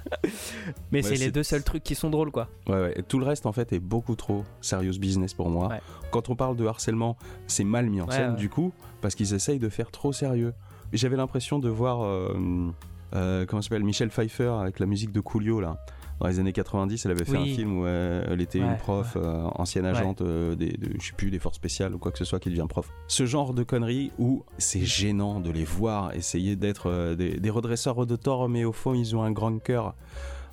Mais 0.91 1.03
Ouais, 1.05 1.09
c'est 1.09 1.15
les 1.25 1.31
deux 1.31 1.43
seuls 1.45 1.63
trucs 1.63 1.85
qui 1.85 1.95
sont 1.95 2.11
drôles, 2.11 2.31
quoi. 2.33 2.49
Ouais, 2.69 2.75
ouais. 2.81 2.93
Et 2.97 3.03
tout 3.03 3.19
le 3.19 3.25
reste, 3.27 3.47
en 3.47 3.53
fait, 3.53 3.73
est 3.73 3.79
beaucoup 3.79 4.17
trop 4.17 4.45
serious 4.61 4.99
business 4.99 5.35
pour 5.35 5.49
moi. 5.51 5.69
Ouais. 5.69 5.81
Quand 6.11 6.29
on 6.31 6.37
parle 6.37 6.57
de 6.57 6.67
harcèlement, 6.67 7.17
c'est 7.47 7.65
mal 7.65 7.89
mis 7.89 8.01
en 8.01 8.11
scène, 8.11 8.35
du 8.35 8.49
coup, 8.49 8.73
parce 9.01 9.15
qu'ils 9.15 9.35
essayent 9.35 9.61
de 9.61 9.69
faire 9.69 9.91
trop 9.91 10.13
sérieux. 10.13 10.53
J'avais 10.93 11.17
l'impression 11.17 11.61
de 11.61 11.69
voir, 11.69 12.03
euh, 12.03 12.35
euh, 13.15 13.47
comment 13.47 13.63
s'appelle, 13.63 13.85
Michel 13.85 14.11
Pfeiffer 14.11 14.53
avec 14.61 14.81
la 14.81 14.87
musique 14.87 15.13
de 15.13 15.21
Coolio, 15.21 15.61
là, 15.61 15.77
Dans 16.21 16.27
les 16.29 16.39
années 16.39 16.53
90, 16.53 17.07
elle 17.07 17.13
avait 17.13 17.25
fait 17.25 17.39
Oui. 17.39 17.51
un 17.53 17.55
film 17.55 17.79
où 17.79 17.87
euh, 17.87 18.23
elle 18.29 18.43
était 18.43 18.61
Ouais, 18.61 18.67
une 18.67 18.77
prof, 18.77 19.15
euh, 19.17 19.45
ancienne 19.55 19.85
Ouais. 19.87 19.91
agente 19.93 20.21
euh, 20.21 20.55
des, 20.55 20.69
de, 20.73 20.91
je 21.01 21.07
sais 21.07 21.13
plus, 21.17 21.31
des 21.31 21.39
forces 21.39 21.57
spéciales 21.57 21.95
ou 21.95 21.99
quoi 21.99 22.13
que 22.13 22.19
ce 22.19 22.27
soit 22.27 22.39
qui 22.39 22.51
devient 22.51 22.67
prof. 22.69 22.91
Ce 23.09 23.25
genre 23.25 23.55
de 23.55 23.63
conneries 23.63 24.13
où 24.19 24.45
c'est 24.59 24.85
gênant 24.85 25.41
de 25.41 25.51
les 25.51 25.65
voir 25.65 26.15
essayer 26.15 26.57
d'être 26.57 27.15
des, 27.15 27.41
des 27.41 27.51
redresseurs 27.51 28.05
de 28.05 28.17
tort, 28.17 28.49
mais 28.51 28.65
au 28.65 28.73
fond 28.73 28.93
ils 28.93 29.17
ont 29.17 29.23
un 29.23 29.33
grand 29.33 29.59
cœur. 29.63 29.95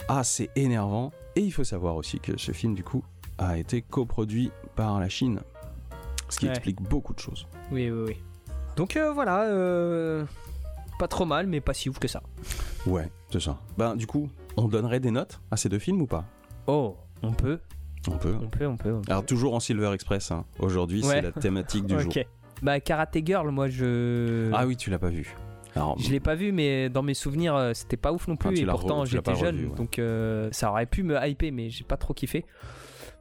Ah, 0.08 0.24
c'est 0.24 0.50
énervant. 0.56 1.12
Et 1.36 1.42
il 1.42 1.52
faut 1.52 1.66
savoir 1.66 1.98
aussi 1.98 2.20
que 2.22 2.38
ce 2.40 2.54
film, 2.54 2.74
du 2.74 2.84
coup, 2.84 3.04
a 3.38 3.58
été 3.58 3.82
coproduit 3.82 4.52
par 4.78 5.00
la 5.02 5.10
Chine. 5.10 5.42
Ce 6.30 6.40
qui 6.40 6.46
Ouais. 6.46 6.52
explique 6.52 6.82
beaucoup 6.82 7.14
de 7.14 7.20
choses. 7.20 7.46
Oui, 7.72 7.92
oui, 7.92 8.04
oui. 8.08 8.16
Donc 8.78 8.96
euh, 8.96 9.12
voilà, 9.12 9.44
euh, 9.44 10.24
pas 10.98 11.08
trop 11.10 11.26
mal, 11.26 11.46
mais 11.48 11.60
pas 11.60 11.74
si 11.74 11.90
ouf 11.90 12.00
que 12.00 12.08
ça. 12.08 12.24
Ouais, 12.86 13.10
c'est 13.32 13.42
ça. 13.42 13.60
Ben, 13.78 13.96
du 13.98 14.08
coup, 14.08 14.30
on 14.58 14.68
donnerait 14.68 15.00
des 15.00 15.12
notes 15.12 15.40
à 15.52 15.58
ces 15.58 15.70
deux 15.70 15.80
films 15.80 16.02
ou 16.02 16.08
pas 16.08 16.26
Oh, 16.68 16.98
on 17.24 17.32
peut, 17.32 17.60
On 18.10 18.18
peut. 18.18 18.36
on 18.42 18.48
peut, 18.50 18.66
on 18.68 18.76
peut. 18.78 18.92
on 18.94 19.02
peut. 19.02 19.12
Alors, 19.12 19.26
toujours 19.26 19.54
en 19.54 19.60
Silver 19.60 19.92
Express. 19.94 20.32
hein. 20.32 20.46
Aujourd'hui, 20.60 21.04
c'est 21.04 21.22
la 21.22 21.32
thématique 21.32 21.86
du 21.86 22.00
jour. 22.00 22.12
ok. 22.16 22.26
Bah, 22.62 22.80
Karate 22.80 23.18
Girl, 23.24 23.50
moi 23.52 23.70
je. 23.70 24.50
Ah 24.54 24.66
oui, 24.66 24.76
tu 24.76 24.90
l'as 24.90 25.00
pas 25.00 25.10
vu. 25.10 25.36
Alors, 25.76 25.98
Je 26.00 26.10
l'ai 26.10 26.20
pas 26.20 26.34
vu, 26.34 26.52
mais 26.52 26.90
dans 26.90 27.04
mes 27.04 27.14
souvenirs, 27.14 27.56
euh, 27.56 27.72
c'était 27.76 27.98
pas 27.98 28.12
ouf 28.12 28.28
non 28.28 28.36
plus. 28.36 28.50
Ah, 28.50 28.54
tu 28.54 28.62
et 28.62 28.66
pourtant, 28.66 29.06
j'étais 29.06 29.36
jeune, 29.36 29.56
revu, 29.58 29.68
ouais. 29.68 29.76
donc 29.76 30.00
euh, 30.00 30.50
ça 30.52 30.72
aurait 30.72 30.88
pu 30.88 31.04
me 31.04 31.16
hyper, 31.28 31.52
mais 31.54 31.70
j'ai 31.70 31.84
pas 31.84 31.98
trop 31.98 32.16
kiffé. 32.16 32.46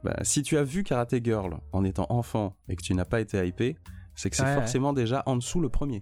bah, 0.03 0.15
si 0.23 0.41
tu 0.41 0.57
as 0.57 0.63
vu 0.63 0.83
Karate 0.83 1.23
Girl 1.23 1.57
en 1.71 1.83
étant 1.83 2.07
enfant 2.09 2.55
et 2.67 2.75
que 2.75 2.81
tu 2.81 2.95
n'as 2.95 3.05
pas 3.05 3.19
été 3.21 3.45
hypé, 3.47 3.77
c'est 4.15 4.31
que 4.31 4.35
c'est 4.35 4.43
ouais. 4.43 4.55
forcément 4.55 4.91
déjà 4.93 5.21
en 5.27 5.35
dessous 5.35 5.59
le 5.61 5.69
premier. 5.69 6.01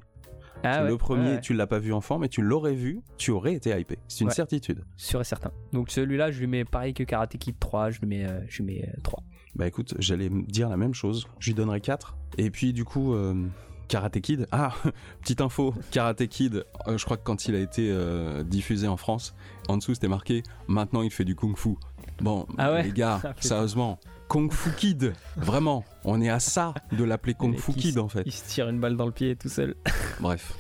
Ah 0.66 0.84
ouais, 0.84 0.90
le 0.90 0.98
premier, 0.98 1.24
ouais, 1.24 1.30
ouais. 1.36 1.42
tu 1.42 1.54
l'as 1.54 1.68
pas 1.68 1.80
vu 1.80 1.94
enfant, 1.94 2.18
mais 2.20 2.28
tu 2.30 2.42
l'aurais 2.42 2.74
vu, 2.76 3.02
tu 3.18 3.32
aurais 3.32 3.54
été 3.54 3.78
hypé. 3.80 3.98
C'est 4.08 4.24
une 4.24 4.30
certitude. 4.32 4.84
sûr 4.98 5.22
et 5.22 5.24
certain. 5.26 5.52
Donc 5.74 5.92
celui-là, 5.92 6.32
je 6.32 6.40
lui 6.40 6.48
mets 6.48 6.66
pareil 6.66 6.94
que 6.94 7.04
Karate 7.04 7.38
Kid 7.38 7.56
3, 7.60 7.92
je 7.92 8.00
lui 8.00 8.08
mets, 8.08 8.26
euh, 8.26 8.40
je 8.48 8.58
lui 8.64 8.66
mets 8.74 8.84
euh, 8.88 9.02
3. 9.04 9.24
Bah 9.56 9.68
écoute, 9.68 9.94
j'allais 10.00 10.30
dire 10.30 10.68
la 10.70 10.78
même 10.78 10.94
chose. 10.94 11.28
Je 11.40 11.48
lui 11.52 11.54
donnerais 11.56 11.80
4. 11.82 12.18
Et 12.38 12.50
puis 12.50 12.74
du 12.74 12.84
coup, 12.84 13.14
euh, 13.14 13.46
Karate 13.88 14.20
Kid. 14.20 14.48
Ah, 14.52 14.74
petite 15.22 15.40
info. 15.42 15.74
Karate 15.92 16.28
Kid, 16.28 16.66
euh, 16.88 16.98
je 16.98 17.06
crois 17.06 17.16
que 17.18 17.24
quand 17.24 17.48
il 17.48 17.56
a 17.56 17.60
été 17.60 17.90
euh, 17.92 18.44
diffusé 18.44 18.88
en 18.88 18.98
France, 18.98 19.36
en 19.70 19.78
dessous 19.78 19.94
c'était 19.94 20.08
marqué 20.08 20.44
maintenant 20.68 21.02
il 21.04 21.12
fait 21.12 21.24
du 21.26 21.36
kung 21.36 21.56
fu. 21.56 21.76
Bon, 22.20 22.46
Ah 22.58 22.72
ouais? 22.74 22.84
les 22.84 22.92
gars, 22.92 23.22
Ah, 23.24 23.34
sérieusement, 23.40 24.00
Kung 24.28 24.52
Fu 24.52 24.72
Kid, 24.72 25.14
vraiment, 25.38 25.86
on 26.04 26.20
est 26.22 26.30
à 26.30 26.40
ça 26.40 26.74
de 26.92 27.04
l'appeler 27.04 27.34
Kung 27.36 27.58
Fu 27.58 27.74
Kid 27.74 27.98
en 28.00 28.08
fait. 28.08 28.24
Il 28.26 28.32
se 28.32 28.44
tire 28.48 28.68
une 28.70 28.80
balle 28.80 28.98
dans 28.98 29.06
le 29.06 29.12
pied 29.12 29.36
tout 29.36 29.50
seul. 29.50 29.76
Bref. 30.20 30.54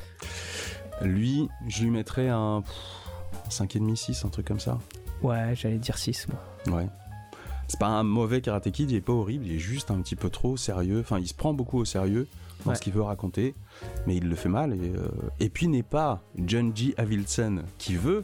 Lui, 1.01 1.49
je 1.67 1.83
lui 1.83 1.89
mettrais 1.89 2.29
un 2.29 2.63
5,5, 3.49 3.95
6, 3.95 4.25
un 4.25 4.29
truc 4.29 4.47
comme 4.47 4.59
ça. 4.59 4.79
Ouais, 5.21 5.53
j'allais 5.55 5.77
dire 5.77 5.97
6 5.97 6.27
moi. 6.29 6.77
Ouais. 6.79 6.87
C'est 7.67 7.79
pas 7.79 7.87
un 7.87 8.03
mauvais 8.03 8.41
Karate 8.41 8.71
Kid, 8.71 8.91
il 8.91 8.97
est 8.97 9.01
pas 9.01 9.13
horrible, 9.13 9.45
il 9.47 9.53
est 9.53 9.59
juste 9.59 9.89
un 9.91 9.99
petit 10.01 10.15
peu 10.15 10.29
trop 10.29 10.55
sérieux. 10.55 10.99
Enfin, 10.99 11.19
il 11.19 11.27
se 11.27 11.33
prend 11.33 11.53
beaucoup 11.53 11.79
au 11.79 11.85
sérieux 11.85 12.27
dans 12.63 12.71
Ouais. 12.71 12.75
ce 12.77 12.81
qu'il 12.81 12.93
veut 12.93 13.01
raconter, 13.01 13.55
mais 14.07 14.15
il 14.15 14.29
le 14.29 14.35
fait 14.35 14.49
mal. 14.49 14.73
Et, 14.73 14.89
euh, 14.95 15.07
et 15.39 15.49
puis 15.49 15.67
n'est 15.67 15.83
pas 15.83 16.21
John 16.37 16.71
G. 16.75 16.93
Avildsen 16.97 17.63
qui 17.77 17.95
veut. 17.95 18.23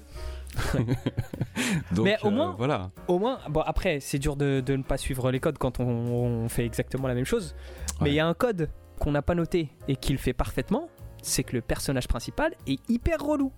Donc, 1.91 2.05
Mais 2.05 2.17
au 2.23 2.27
euh, 2.27 2.31
moins- 2.31 2.55
voilà. 2.57 2.91
Au 3.07 3.19
moins, 3.19 3.39
bon 3.49 3.61
après, 3.61 3.99
c'est 3.99 4.19
dur 4.19 4.35
de, 4.35 4.61
de 4.65 4.75
ne 4.75 4.83
pas 4.83 4.97
suivre 4.97 5.31
les 5.31 5.39
codes 5.39 5.57
quand 5.57 5.79
on, 5.79 5.85
on 5.85 6.49
fait 6.49 6.65
exactement 6.65 7.07
la 7.07 7.13
même 7.13 7.25
chose. 7.25 7.55
Mais 7.99 8.05
Ouais. 8.05 8.09
il 8.11 8.15
y 8.15 8.19
a 8.19 8.27
un 8.27 8.33
code 8.33 8.69
qu'on 8.99 9.11
n'a 9.11 9.21
pas 9.21 9.35
noté 9.35 9.69
et 9.87 9.95
qu'il 9.95 10.17
fait 10.17 10.33
parfaitement, 10.33 10.89
c'est 11.21 11.43
que 11.43 11.53
le 11.55 11.61
personnage 11.61 12.07
principal 12.07 12.53
est 12.67 12.79
hyper 12.89 13.19
relou. 13.19 13.51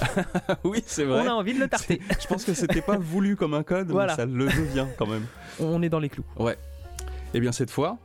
oui, 0.64 0.82
c'est 0.86 1.06
On 1.06 1.14
a 1.26 1.30
envie 1.30 1.54
de 1.54 1.60
le 1.60 1.68
tarter. 1.68 2.00
Je 2.20 2.26
pense 2.26 2.44
que 2.44 2.54
c'était 2.54 2.82
pas 2.82 2.96
voulu 2.98 3.36
comme 3.36 3.54
un 3.54 3.62
code, 3.62 3.88
Voilà. 3.90 4.12
mais 4.14 4.16
ça 4.16 4.26
le 4.26 4.46
devient 4.46 4.86
quand 4.98 5.06
même. 5.06 5.26
on 5.60 5.80
est 5.82 5.88
dans 5.88 6.00
les 6.00 6.08
clous. 6.08 6.24
Et 7.34 7.40
bien 7.40 7.52
cette 7.52 7.70
fois, 7.70 7.98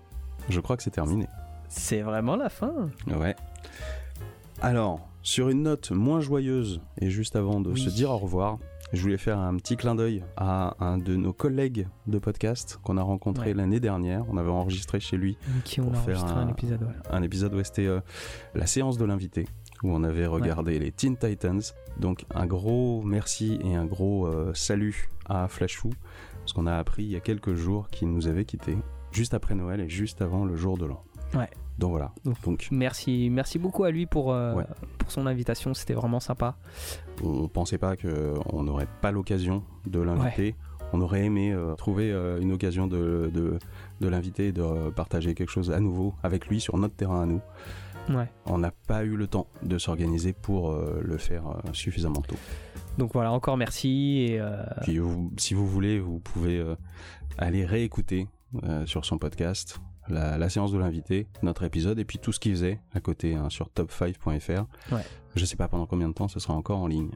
je 0.50 0.60
crois 0.60 0.78
que 0.78 0.84
c'est 0.84 0.92
terminé. 0.92 1.28
C'est 1.68 2.02
vraiment 2.02 2.36
la 2.36 2.50
fin. 2.50 2.72
Ouais. 3.08 3.36
Alors, 4.62 5.08
sur 5.26 5.50
une 5.50 5.64
note 5.64 5.90
moins 5.90 6.20
joyeuse, 6.22 6.82
et 7.02 7.10
juste 7.10 7.36
avant 7.36 7.60
de 7.60 7.72
Oui. 7.72 7.82
se 7.82 7.90
dire 7.90 8.12
au 8.12 8.18
revoir, 8.20 8.60
je 8.94 9.02
voulais 9.02 9.18
faire 9.18 9.40
un 9.40 9.56
petit 9.58 9.76
clin 9.76 9.96
d'œil 9.96 10.24
à 10.38 10.76
un 10.80 11.00
de 11.00 11.16
nos 11.16 11.34
collègues 11.34 11.88
de 12.06 12.20
podcast 12.20 12.80
qu'on 12.84 12.98
a 12.98 13.02
rencontré 13.02 13.48
Ouais. 13.48 13.54
l'année 13.56 13.80
dernière. 13.80 14.24
On 14.30 14.38
avait 14.38 14.52
enregistré 14.52 15.00
chez 15.00 15.18
lui 15.18 15.36
Qui 15.64 15.82
Pour 15.82 15.98
faire 15.98 16.24
un, 16.26 16.42
un- 16.46 16.50
épisode. 16.50 16.88
un 17.10 17.24
épisode 17.24 17.56
où 17.56 17.64
c'était 17.64 17.88
euh, 17.88 18.02
la 18.54 18.68
séance 18.68 19.00
de 19.00 19.06
l'invité, 19.06 19.48
où 19.84 19.90
on 19.90 20.04
avait 20.04 20.28
regardé 20.28 20.78
les 20.78 20.92
Teen 20.92 21.18
Titans. 21.18 21.62
Donc 22.00 22.26
un 22.36 22.46
gros 22.46 23.02
merci 23.02 23.58
et 23.64 23.74
un 23.74 23.86
gros 23.86 24.28
euh, 24.28 24.54
salut 24.54 25.10
à 25.26 25.48
Flashou, 25.48 25.90
parce 26.42 26.54
qu'on 26.54 26.68
a 26.68 26.76
appris 26.76 27.04
il 27.04 27.10
y 27.10 27.16
a 27.16 27.20
quelques 27.20 27.56
jours 27.56 27.90
qu'il 27.90 28.10
nous 28.12 28.28
avait 28.28 28.46
quittés, 28.46 28.78
juste 29.12 29.34
après 29.34 29.56
Noël 29.56 29.82
et 29.82 29.90
juste 29.90 30.22
avant 30.22 30.46
le 30.46 30.56
jour 30.56 30.78
de 30.78 30.86
l'an. 30.86 31.04
Ouais. 31.34 31.50
Donc 31.78 31.92
voilà. 31.92 32.14
Donc, 32.24 32.42
Donc 32.44 32.68
Merci, 32.72 33.30
merci 33.30 33.60
beaucoup 33.60 33.84
à 33.84 33.92
lui 33.92 34.06
pour, 34.06 34.32
euh, 34.32 34.54
Ouais. 34.56 34.64
pour 34.98 35.12
son 35.12 35.26
invitation. 35.28 35.74
C'était 35.74 35.94
vraiment 35.94 36.20
sympa. 36.20 36.56
on 37.24 37.48
pensait 37.48 37.78
pas 37.78 37.96
qu'on 37.98 38.64
n'aurait 38.64 38.88
pas 39.02 39.12
l'occasion 39.12 39.64
de 39.86 40.00
l'inviter. 40.00 40.56
On 40.94 41.02
aurait 41.02 41.26
aimé 41.26 41.52
euh, 41.52 41.74
trouver 41.76 42.12
euh, 42.12 42.40
une 42.40 42.52
occasion 42.54 42.88
de, 42.88 43.30
de, 43.34 43.60
de 44.00 44.08
l'inviter, 44.08 44.52
de 44.54 44.62
euh, 44.62 44.92
partager 44.92 45.34
quelque 45.34 45.50
chose 45.50 45.72
à 45.72 45.80
nouveau 45.82 46.14
avec 46.24 46.48
lui 46.48 46.62
sur 46.62 46.78
notre 46.78 46.96
terrain 46.96 47.24
à 47.24 47.26
nous. 47.26 47.42
Ouais. 48.10 48.30
On 48.46 48.60
n'a 48.60 48.72
pas 48.72 49.04
eu 49.04 49.16
le 49.18 49.28
temps 49.28 49.48
de 49.64 49.78
s'organiser 49.80 50.32
pour 50.32 50.72
euh, 50.72 51.02
le 51.04 51.18
faire 51.18 51.48
euh, 51.48 51.54
suffisamment 51.74 52.22
tôt. 52.22 52.36
Donc 53.00 53.12
voilà, 53.14 53.32
encore 53.34 53.58
merci. 53.58 54.28
Et, 54.30 54.40
euh, 54.40 54.64
Puis 54.84 55.00
vous- 55.00 55.34
si 55.38 55.54
vous 55.56 55.68
voulez, 55.68 56.00
vous 56.00 56.20
pouvez 56.20 56.64
aller 57.38 57.66
réécouter 57.66 58.28
sur 58.86 59.04
son 59.04 59.18
podcast 59.18 59.82
la, 60.10 60.38
la 60.38 60.50
séance 60.50 60.72
de 60.72 60.78
l'invité, 60.78 61.28
notre 61.44 61.64
épisode, 61.64 62.00
et 62.00 62.06
puis 62.06 62.20
tout 62.20 62.32
ce 62.32 62.40
qu'il 62.40 62.52
faisait 62.52 62.80
à 62.94 63.00
côté 63.00 63.36
hein, 63.36 63.50
sur 63.50 63.70
top5.fr. 63.76 64.66
Ouais. 64.94 65.02
Je 65.36 65.46
sais 65.46 65.56
pas 65.56 65.68
pendant 65.68 65.86
combien 65.86 66.08
de 66.08 66.14
temps 66.14 66.28
ce 66.28 66.40
sera 66.40 66.54
encore 66.54 66.80
en 66.80 66.88
ligne. 66.88 67.10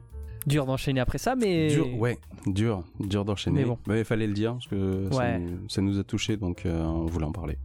dur 0.46 0.66
d'enchaîner 0.66 1.00
après 1.00 1.18
ça, 1.18 1.34
mais. 1.36 1.68
Dur, 1.68 1.98
ouais, 1.98 2.18
dur, 2.46 2.82
dur 2.98 3.24
d'enchaîner. 3.24 3.60
Mais 3.60 3.64
bon. 3.66 3.78
il 3.94 4.04
fallait 4.04 4.26
le 4.26 4.34
dire 4.34 4.52
parce 4.54 4.66
que 4.66 5.08
ça, 5.10 5.18
Ouais. 5.18 5.38
nous, 5.38 5.68
ça 5.68 5.80
nous 5.82 5.98
a 5.98 6.04
touché, 6.04 6.36
donc 6.36 6.66
euh, 6.66 6.82
on 6.84 7.06
voulait 7.06 7.26
en 7.26 7.32
parler. 7.32 7.58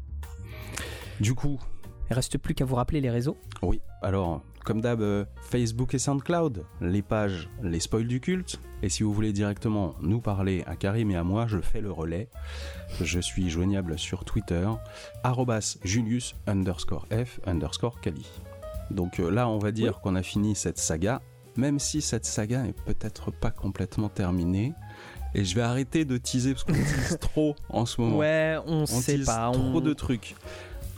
Du 1.19 1.33
coup, 1.33 1.59
Il 2.09 2.13
reste 2.13 2.37
plus 2.37 2.53
qu'à 2.53 2.65
vous 2.65 2.75
rappeler 2.75 3.01
les 3.01 3.09
réseaux. 3.09 3.37
oui. 3.61 3.81
Alors, 4.01 4.43
comme 4.63 4.81
d'hab, 4.81 5.01
euh, 5.01 5.25
Facebook 5.41 5.95
et 5.95 5.99
SoundCloud, 5.99 6.63
les 6.81 7.01
pages, 7.01 7.49
les 7.63 7.79
spoils 7.79 8.05
du 8.07 8.19
culte. 8.19 8.59
Et 8.83 8.89
si 8.89 9.01
vous 9.01 9.11
voulez 9.13 9.33
directement 9.33 9.95
nous 10.01 10.21
parler 10.21 10.63
à 10.67 10.75
Karim 10.75 11.09
et 11.09 11.15
à 11.15 11.23
moi, 11.23 11.47
je 11.47 11.59
fais 11.59 11.81
le 11.81 11.91
relais. 11.91 12.29
Je 13.01 13.19
suis 13.19 13.49
joignable 13.49 13.97
sur 13.97 14.23
Twitter, 14.25 14.67
arrobas 15.23 15.77
Julius 15.83 16.35
underscore 16.45 17.07
F 17.11 17.39
underscore 17.47 17.99
Kali. 17.99 18.27
Donc 18.91 19.19
euh, 19.19 19.31
là, 19.31 19.47
on 19.49 19.57
va 19.57 19.71
dire 19.71 19.99
qu'on 20.01 20.15
a 20.15 20.21
fini 20.23 20.55
cette 20.55 20.77
saga, 20.77 21.21
même 21.57 21.79
si 21.79 22.01
cette 22.01 22.25
saga 22.25 22.61
n'est 22.61 22.73
peut-être 22.73 23.31
pas 23.31 23.49
complètement 23.51 24.09
terminée. 24.09 24.73
Et 25.33 25.43
je 25.43 25.55
vais 25.55 25.61
arrêter 25.63 26.05
de 26.05 26.17
teaser 26.17 26.53
parce 26.53 26.63
qu'on 26.63 26.73
tease 26.73 27.17
trop 27.19 27.55
en 27.69 27.85
ce 27.87 27.99
moment. 27.99 28.17
Ouais, 28.17 28.57
on, 28.67 28.81
On 28.83 28.85
sait 28.85 29.15
tease 29.15 29.25
pas. 29.25 29.49
trop 29.51 29.61
on- 29.63 29.81
de 29.81 29.93
trucs. 29.93 30.35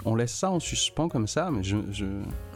On 0.06 0.16
laisse 0.16 0.34
ça 0.34 0.52
en 0.52 0.60
suspens 0.60 1.10
comme 1.10 1.28
ça, 1.28 1.50
mais 1.52 1.64
je, 1.64 1.78
je, 1.92 2.06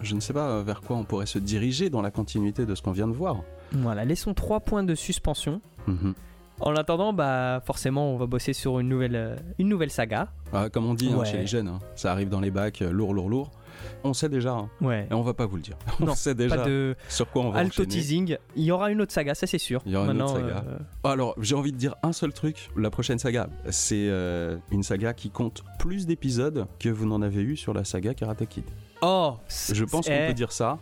je 0.02 0.16
ne 0.16 0.20
sais 0.20 0.34
pas 0.34 0.62
vers 0.62 0.82
quoi 0.82 0.96
on 0.98 1.04
pourrait 1.04 1.26
se 1.26 1.40
diriger 1.40 1.90
dans 1.90 2.02
la 2.02 2.12
continuité 2.12 2.66
de 2.66 2.76
ce 2.76 2.82
qu'on 2.82 2.92
vient 2.92 3.08
de 3.08 3.14
voir. 3.14 3.38
Voilà, 3.74 4.06
laissons 4.06 4.34
trois 4.34 4.60
points 4.60 4.84
de 4.84 4.96
suspension. 4.96 5.62
Mhm. 5.88 6.14
En 6.60 6.76
attendant, 6.76 7.12
bah 7.12 7.62
forcément, 7.66 8.14
on 8.14 8.18
va 8.18 8.28
bosser 8.28 8.54
sur 8.54 8.80
une 8.80 8.88
nouvelle, 8.88 9.16
euh, 9.16 9.36
une 9.58 9.68
nouvelle 9.68 9.90
saga. 9.90 10.28
Ah, 10.54 10.70
comme 10.70 10.86
on 10.86 10.94
dit 10.94 11.12
hein, 11.12 11.24
chez 11.24 11.38
les 11.38 11.48
jeunes, 11.48 11.68
hein, 11.68 11.80
ça 11.96 12.12
arrive 12.12 12.30
dans 12.30 12.40
les 12.40 12.52
bacs, 12.52 12.84
euh, 12.84 12.92
lourd, 12.92 13.14
lourd, 13.16 13.30
lourd. 13.30 13.52
On 14.04 14.14
sait 14.14 14.30
déjà, 14.30 14.52
hein, 14.54 14.70
Ouais. 14.82 15.08
et 15.10 15.14
on 15.14 15.22
va 15.22 15.34
pas 15.34 15.46
vous 15.46 15.56
le 15.58 15.62
dire. 15.62 15.78
Non, 16.00 16.12
on 16.12 16.16
sait 16.16 16.34
déjà 16.36 16.56
Pas 16.58 16.66
de 16.66 16.96
sur 17.10 17.30
quoi 17.30 17.44
on 17.44 17.50
va 17.52 17.60
alto 17.60 17.84
enchaîner. 17.84 17.88
teasing. 17.88 18.38
Il 18.56 18.64
y 18.64 18.72
aura 18.72 18.92
une 18.92 19.02
autre 19.02 19.12
saga, 19.14 19.36
ça 19.36 19.48
c'est 19.48 19.58
sûr. 19.58 19.82
Il 19.86 19.92
y 19.92 19.96
aura 19.96 20.12
une 20.12 20.22
autre 20.22 20.34
saga. 20.36 20.64
euh, 20.68 20.78
Alors, 21.04 21.36
j'ai 21.40 21.56
envie 21.56 21.72
de 21.72 21.78
dire 21.78 21.96
un 22.04 22.14
seul 22.14 22.34
truc. 22.34 22.70
La 22.76 22.90
prochaine 22.90 23.20
saga, 23.20 23.48
c'est 23.70 24.08
euh, 24.10 24.58
une 24.72 24.84
saga 24.84 25.14
qui 25.14 25.30
compte 25.30 25.64
plus 25.80 26.06
d'épisodes 26.06 26.66
que 26.80 26.90
vous 26.90 27.06
n'en 27.06 27.22
avez 27.22 27.42
eu 27.42 27.56
sur 27.58 27.74
la 27.74 27.84
saga 27.84 28.14
Karate 28.14 28.46
Kid. 28.48 28.66
Oh, 29.02 29.38
Je 29.72 29.84
pense 29.84 30.06
qu'on 30.08 30.14
eh, 30.14 30.28
peut 30.28 30.34
dire 30.34 30.52
ça. 30.52 30.78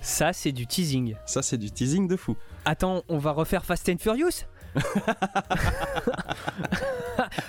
Ça, 0.00 0.32
c'est 0.32 0.52
du 0.52 0.66
teasing. 0.66 1.14
Ça, 1.26 1.42
c'est 1.42 1.58
du 1.58 1.70
teasing 1.70 2.08
de 2.08 2.16
fou. 2.16 2.36
Attends, 2.64 3.02
on 3.08 3.18
va 3.18 3.32
refaire 3.32 3.64
Fast 3.64 3.88
and 3.88 3.96
Furious? 3.98 4.44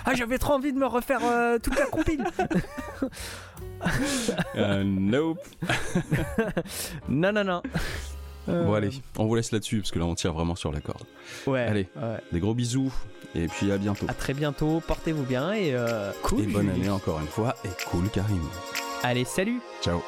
Ah, 0.04 0.14
j'avais 0.14 0.38
trop 0.38 0.54
envie 0.54 0.72
de 0.72 0.78
me 0.78 0.86
refaire 0.86 1.20
euh, 1.24 1.58
toute 1.58 1.78
la 1.78 1.86
compile. 1.86 2.24
Euh, 4.56 4.84
nope. 4.84 5.38
non, 7.08 7.32
non, 7.32 7.44
non. 7.44 7.62
Euh, 8.50 8.64
Bon, 8.64 8.74
allez, 8.74 8.90
on 9.16 9.24
vous 9.24 9.34
laisse 9.34 9.52
là-dessus 9.52 9.78
parce 9.78 9.90
que 9.90 9.98
là, 9.98 10.04
on 10.04 10.14
tire 10.14 10.34
vraiment 10.34 10.54
sur 10.54 10.70
la 10.70 10.82
corde. 10.82 11.04
Ouais. 11.46 11.62
Allez. 11.62 11.88
ouais. 11.96 12.18
Des 12.30 12.40
gros 12.40 12.52
bisous 12.52 12.92
et 13.34 13.46
puis 13.46 13.72
à 13.72 13.78
bientôt. 13.78 14.04
À 14.06 14.12
très 14.12 14.34
bientôt. 14.34 14.82
Portez-vous 14.86 15.22
bien 15.22 15.52
et 15.54 15.72
euh, 15.72 16.12
cool. 16.22 16.42
Et 16.42 16.46
bonne 16.46 16.68
année 16.68 16.90
encore 16.90 17.20
une 17.20 17.26
fois 17.26 17.54
et 17.64 17.68
cool 17.90 18.10
Karim. 18.10 18.42
Allez, 19.02 19.24
salut. 19.24 19.60
Ciao. 19.80 20.02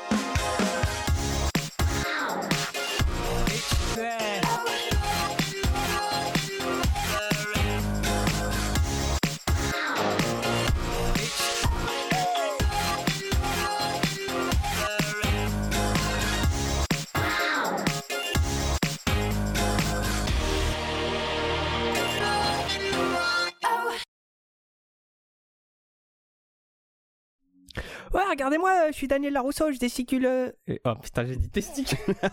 Regardez-moi, 28.33 28.91
je 28.91 28.97
suis 28.97 29.09
Daniel 29.09 29.33
Larousseau, 29.33 29.71
je 29.73 29.79
décicule. 29.79 30.27
euh. 30.27 30.51
Et- 30.67 30.81
Oh 30.85 30.95
putain, 30.97 31.25
j'ai 31.27 31.37
dit 31.37 31.49
testicule. 31.51 32.15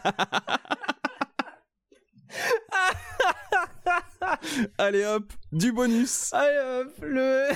Allez 4.77 5.05
hop, 5.05 5.31
du 5.51 5.71
bonus. 5.71 6.33
Allez 6.33 6.57
hop, 6.59 6.93
le, 7.01 7.49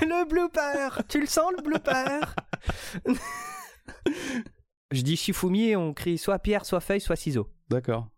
le 0.02 0.24
blooper. 0.28 1.02
Tu 1.08 1.20
le 1.20 1.26
sens, 1.26 1.52
le 1.56 1.62
blooper? 1.62 2.20
Je 4.92 5.02
dis 5.02 5.16
Shifumi 5.16 5.68
et 5.68 5.76
on 5.76 5.94
crie 5.94 6.18
soit 6.18 6.38
pierre, 6.40 6.64
soit 6.66 6.80
feuille, 6.80 7.00
soit 7.00 7.14
ciseaux. 7.16 7.48
D'accord. 7.68 8.08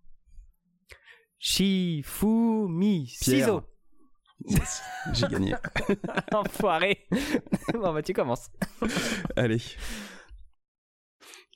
Shifumi, 1.38 3.12
Pierre. 3.20 3.60
Yes, 4.48 4.82
J'ai 5.12 5.26
gagné. 5.28 5.54
Enfoiré. 6.32 6.98
bon, 7.74 7.92
bah, 7.92 8.02
tu 8.02 8.12
commences. 8.12 8.48
Allez. 9.36 9.60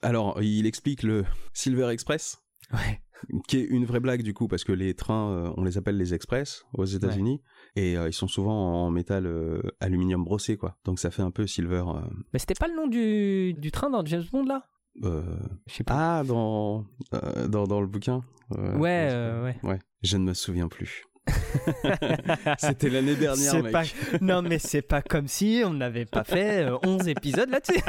Alors, 0.02 0.40
il 0.42 0.66
explique 0.66 1.02
le 1.02 1.24
Silver 1.52 1.88
Express, 1.90 2.38
Ouais. 2.72 3.00
qui 3.48 3.58
est 3.58 3.64
une 3.64 3.84
vraie 3.86 4.00
blague 4.00 4.22
du 4.22 4.34
coup, 4.34 4.46
parce 4.46 4.62
que 4.64 4.72
les 4.72 4.94
trains, 4.94 5.30
euh, 5.30 5.52
on 5.56 5.64
les 5.64 5.78
appelle 5.78 5.96
les 5.96 6.14
express 6.14 6.64
aux 6.74 6.84
États-Unis, 6.84 7.42
et 7.76 7.96
euh, 7.96 8.08
ils 8.08 8.12
sont 8.12 8.28
souvent 8.28 8.84
en 8.86 8.90
métal 8.90 9.26
euh, 9.26 9.62
aluminium 9.80 10.22
brossé, 10.22 10.56
quoi. 10.56 10.76
Donc 10.84 10.98
ça 10.98 11.10
fait 11.10 11.22
un 11.22 11.30
peu 11.30 11.46
Silver. 11.46 11.84
euh, 11.88 12.00
Mais 12.32 12.38
c'était 12.38 12.54
pas 12.54 12.68
le 12.68 12.74
nom 12.76 12.86
du, 12.86 13.54
du 13.54 13.70
train 13.70 13.90
dans 13.90 14.04
James 14.04 14.24
Bond 14.30 14.44
là? 14.44 14.66
Euh, 15.02 15.22
Je 15.66 15.74
sais 15.74 15.84
pas. 15.84 16.18
Ah, 16.20 16.24
dans, 16.24 16.84
euh, 17.14 17.48
dans, 17.48 17.64
dans 17.66 17.80
le 17.80 17.86
bouquin 17.86 18.22
Euh, 18.56 18.76
ouais, 18.78 19.42
ouais. 19.42 19.68
Ouais, 19.68 19.78
je 20.02 20.16
ne 20.18 20.24
me 20.24 20.34
souviens 20.34 20.68
plus. 20.68 21.04
C'était 22.58 22.88
l'année 22.90 23.14
dernière, 23.16 23.62
mec. 23.62 23.72
pas- 23.72 23.82
Non, 24.20 24.42
mais 24.42 24.58
c'est 24.58 24.82
pas 24.82 25.02
comme 25.02 25.26
si 25.28 25.62
on 25.64 25.72
n'avait 25.74 26.04
pas 26.06 26.24
fait 26.24 26.64
euh, 26.64 26.78
11 26.84 27.08
épisodes 27.08 27.50
là-dessus. 27.50 27.82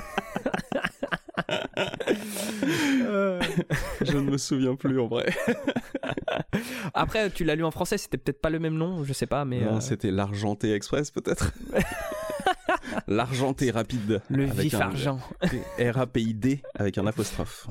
Euh, 2.64 3.40
Je 4.02 4.18
ne 4.18 4.22
me 4.32 4.38
souviens 4.38 4.76
plus 4.76 5.00
en 5.00 5.08
vrai. 5.08 5.28
Après, 6.94 7.30
tu 7.30 7.44
l'as 7.44 7.56
lu 7.56 7.64
en 7.64 7.72
français, 7.72 7.98
c'était 7.98 8.18
peut-être 8.18 8.42
pas 8.42 8.50
le 8.50 8.60
même 8.60 8.76
nom, 8.76 9.04
je 9.04 9.14
sais 9.14 9.28
pas, 9.28 9.46
mais. 9.46 9.62
Non, 9.62 9.78
euh, 9.78 9.80
c'était 9.80 10.12
l'Argenté 10.12 10.74
Express 10.74 11.12
peut-être. 11.12 11.52
L'Argenté 13.08 13.72
rapide. 13.72 14.22
le 14.30 14.46
vif 14.46 14.74
un- 14.76 14.80
argent. 14.82 15.20
R-A-P-I-D 15.80 16.62
avec 16.76 16.98
un 16.98 17.06
apostrophe. 17.08 17.68